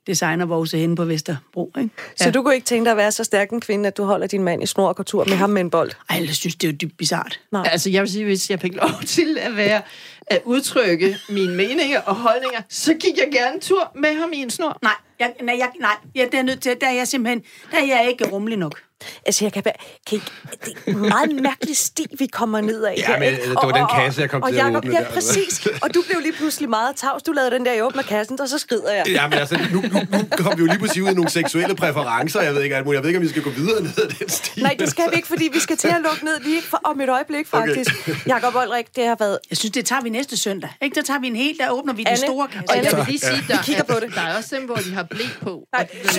designervose 0.07 0.79
henne 0.79 0.97
på 0.97 1.05
Vesterbro. 1.05 1.73
Ikke? 1.79 1.91
Så 2.17 2.31
du 2.31 2.43
kunne 2.43 2.55
ikke 2.55 2.65
tænke 2.65 2.85
dig 2.85 2.91
at 2.91 2.97
være 2.97 3.13
så 3.13 3.25
stærk 3.25 3.51
en 3.51 3.61
kvinde, 3.61 3.87
at 3.87 3.97
du 3.97 4.05
holder 4.05 4.27
din 4.27 4.43
mand 4.43 4.63
i 4.63 4.67
snor 4.67 4.89
og 4.89 4.97
går 4.97 5.05
tur 5.05 5.25
med 5.25 5.37
ham 5.37 5.51
med 5.51 5.61
en 5.61 5.71
bold? 5.71 5.91
Ej, 6.11 6.25
jeg 6.27 6.35
synes, 6.35 6.57
det 6.57 6.69
er 6.69 6.73
jo 6.73 6.77
dybt 6.81 6.97
bizart. 6.97 7.41
Nej. 7.53 7.69
Altså, 7.73 7.91
jeg 7.91 8.03
vil 8.03 8.11
sige, 8.11 8.25
hvis 8.25 8.51
jeg 8.51 8.61
fik 8.61 8.75
lov 8.75 8.91
til 9.07 9.39
at 9.41 9.57
være 9.57 9.83
at 10.27 10.41
udtrykke 10.45 11.17
mine 11.29 11.55
meninger 11.55 12.01
og 12.01 12.15
holdninger, 12.15 12.61
så 12.69 12.95
gik 12.95 13.17
jeg 13.17 13.29
gerne 13.33 13.61
tur 13.61 13.93
med 13.95 14.15
ham 14.15 14.33
i 14.33 14.37
en 14.37 14.51
snor. 14.51 14.79
Nej, 14.83 14.93
jeg, 15.23 15.33
nej, 15.43 15.57
jeg, 15.59 15.69
nej, 15.81 15.97
ja, 16.15 16.25
det 16.33 16.35
er 16.39 16.43
nødt 16.43 16.61
til, 16.63 16.77
der 16.81 16.87
er 16.89 16.93
jeg 16.93 17.09
simpelthen, 17.09 17.43
der 17.73 17.79
er 17.79 17.85
jeg 17.87 18.07
ikke 18.11 18.25
rummelig 18.29 18.59
nok. 18.59 18.81
Altså, 19.27 19.45
jeg 19.45 19.53
kan, 19.53 19.65
være- 19.65 19.75
kan 20.09 20.17
ikke, 20.17 20.27
det 20.65 20.75
er 20.87 20.91
en 20.91 20.99
meget 21.09 21.43
mærkelig 21.43 21.77
sti, 21.77 22.07
vi 22.19 22.27
kommer 22.27 22.61
ned 22.61 22.83
af. 22.85 22.95
Ja, 22.99 23.07
her, 23.07 23.19
men, 23.19 23.29
ikke? 23.29 23.43
øh, 23.43 23.49
det 23.49 23.55
var 23.63 23.71
den 23.73 23.87
kasse, 24.05 24.21
jeg 24.21 24.31
kom 24.31 24.43
og 24.43 24.49
til 24.51 24.57
at 24.57 24.65
Jacob, 24.65 24.77
åbne 24.77 24.95
Ja, 24.97 25.01
der. 25.01 25.11
præcis. 25.11 25.67
Og 25.83 25.95
du 25.95 26.03
blev 26.09 26.21
lige 26.21 26.33
pludselig 26.33 26.69
meget 26.71 26.97
tavs. 26.97 27.23
Du 27.23 27.33
lavede 27.33 27.51
den 27.51 27.65
der, 27.67 27.73
jeg 27.73 27.85
åbner 27.85 28.03
kassen, 28.03 28.41
og 28.41 28.49
så 28.49 28.59
skrider 28.59 28.93
jeg. 28.93 29.05
Ja, 29.09 29.29
men 29.29 29.39
altså, 29.39 29.59
nu, 29.73 29.81
nu, 29.81 29.99
nu 30.13 30.19
kom 30.37 30.53
vi 30.59 30.61
jo 30.63 30.67
lige 30.67 30.79
pludselig 30.79 31.05
ud 31.05 31.09
i 31.11 31.15
nogle 31.15 31.31
seksuelle 31.31 31.75
præferencer, 31.75 32.41
jeg 32.41 32.55
ved 32.55 32.63
ikke, 32.63 32.77
jeg 32.77 32.87
ved 32.87 33.05
ikke, 33.07 33.17
om 33.19 33.23
vi 33.23 33.29
skal 33.29 33.43
gå 33.43 33.51
videre 33.51 33.83
ned 33.83 33.91
ad 33.99 34.09
den 34.19 34.29
sti. 34.29 34.61
Nej, 34.63 34.77
det 34.79 34.91
skal 34.91 35.05
vi 35.11 35.17
ikke, 35.17 35.29
fordi 35.29 35.49
vi 35.53 35.61
skal 35.61 35.77
til 35.77 35.89
at 35.89 36.01
lukke 36.09 36.25
ned 36.25 36.41
lige 36.41 36.63
for, 36.63 36.81
om 36.85 37.01
et 37.01 37.09
øjeblik, 37.09 37.47
faktisk. 37.47 37.91
Okay. 38.01 38.15
Jakob 38.27 38.55
Olrik, 38.55 38.97
det 38.97 39.07
har 39.07 39.17
været... 39.19 39.39
Jeg 39.51 39.59
synes, 39.59 39.73
det 39.73 39.85
tager 39.87 40.03
vi 40.03 40.09
næste 40.11 40.37
søndag. 40.37 40.71
Ikke? 40.83 40.95
Der 40.95 41.03
tager 41.03 41.21
vi 41.21 41.27
en 41.27 41.37
hel, 41.37 41.59
der 41.59 41.71
åbner 41.71 41.93
vi 41.93 42.01
den 42.03 42.07
Anne, 42.07 42.17
store 42.19 42.49
kasse. 42.49 42.65
Og 42.69 42.77
jeg 42.85 42.97
vil 42.97 43.05
lige 43.09 43.19
sige, 43.19 43.45
der, 43.49 43.63
kigger 43.63 43.83
på 43.85 43.95
det. 44.01 44.15
der 44.15 44.21
er 44.21 44.37
også 44.37 44.57
dem, 44.57 44.65
hvor 44.65 44.75
de 44.75 44.95
har 44.95 45.03
blæk 45.15 45.33
på. 45.47 45.51
Og 45.51 45.67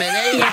man 0.01 0.09
er 0.19 0.23
ikke 0.33 0.45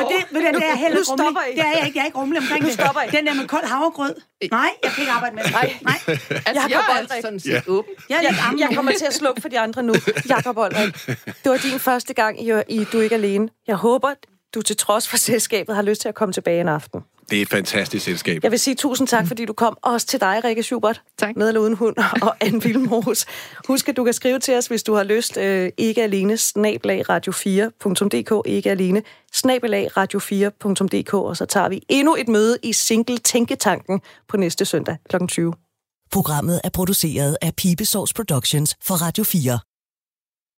Og 0.00 0.04
det, 0.12 0.20
ved 0.34 0.40
du, 0.52 0.58
det 0.58 0.64
er 0.64 0.68
jeg 0.74 0.78
heller. 0.78 0.98
I. 0.98 1.56
Det 1.56 1.64
er 1.68 1.72
jeg 1.78 1.82
ikke. 1.86 1.96
Jeg 1.98 2.02
er 2.02 2.06
ikke 2.06 2.18
rummelig 2.18 2.40
omkring 2.42 2.60
Nu 2.62 2.66
det. 2.68 2.74
stopper 2.80 3.02
I. 3.02 3.08
Den 3.16 3.26
der 3.26 3.34
med 3.34 3.46
kold 3.48 3.64
havregrød. 3.64 4.14
Nej, 4.50 4.70
jeg 4.84 4.90
kan 4.92 5.00
ikke 5.02 5.12
arbejde 5.12 5.34
med 5.34 5.42
det. 5.44 5.52
Nej. 5.52 5.72
Nej. 5.82 5.98
Altså, 6.08 6.52
Jakob 6.54 6.70
jeg 6.70 6.80
er 6.90 6.98
Olrik. 6.98 7.22
sådan 7.22 7.40
set 7.40 7.50
Ja. 7.50 7.60
åben. 7.68 7.92
Jeg 8.08 8.16
er 8.16 8.22
Jeg, 8.22 8.34
jeg 8.58 8.68
kommer 8.74 8.92
til 8.92 9.06
at 9.06 9.14
slukke 9.14 9.40
for 9.40 9.48
de 9.48 9.58
andre 9.60 9.82
nu. 9.82 9.94
Jakob 10.28 10.56
Olrik, 10.58 10.94
det 11.42 11.50
var 11.52 11.56
din 11.56 11.78
første 11.78 12.14
gang 12.14 12.42
i, 12.46 12.52
i 12.68 12.84
Du 12.84 12.98
er 12.98 13.02
ikke 13.02 13.14
alene. 13.14 13.48
Jeg 13.66 13.76
håber, 13.76 14.08
du 14.54 14.62
til 14.62 14.76
trods 14.76 15.08
for 15.08 15.16
selskabet 15.16 15.74
har 15.74 15.82
lyst 15.82 16.00
til 16.00 16.08
at 16.08 16.14
komme 16.14 16.32
tilbage 16.32 16.60
en 16.60 16.68
aften. 16.68 17.00
Det 17.30 17.38
er 17.38 17.42
et 17.42 17.48
fantastisk 17.48 18.04
selskab. 18.04 18.42
Jeg 18.42 18.50
vil 18.50 18.58
sige 18.58 18.74
tusind 18.74 19.08
tak, 19.08 19.26
fordi 19.26 19.44
du 19.44 19.52
kom. 19.52 19.78
Også 19.82 20.06
til 20.06 20.20
dig, 20.20 20.44
Rikke 20.44 20.62
Schubert. 20.62 21.02
Tak. 21.18 21.36
Med 21.36 21.48
eller 21.48 21.60
uden 21.60 21.74
hund. 21.74 21.96
Og 22.22 22.36
Anne 22.40 22.62
Vilmos. 22.62 23.26
Husk, 23.68 23.88
at 23.88 23.96
du 23.96 24.04
kan 24.04 24.12
skrive 24.12 24.38
til 24.38 24.54
os, 24.54 24.66
hvis 24.66 24.82
du 24.82 24.94
har 24.94 25.04
lyst. 25.04 25.36
Øh, 25.36 25.70
ikke 25.76 26.02
alene, 26.02 26.36
snablag 26.36 27.10
radio4.dk. 27.10 28.42
Ikke 28.48 28.70
alene, 28.70 29.02
snablag 29.32 29.88
radio4.dk. 29.96 31.14
Og 31.14 31.36
så 31.36 31.46
tager 31.46 31.68
vi 31.68 31.82
endnu 31.88 32.16
et 32.18 32.28
møde 32.28 32.58
i 32.62 32.72
Single 32.72 33.18
Tænketanken 33.18 34.00
på 34.28 34.36
næste 34.36 34.64
søndag 34.64 34.96
kl. 35.10 35.16
20. 35.28 35.52
Programmet 36.12 36.60
er 36.64 36.70
produceret 36.70 37.36
af 37.42 37.54
Pibesovs 37.56 38.12
Productions 38.12 38.76
for 38.82 38.94
Radio 38.94 39.24
4. 39.24 39.58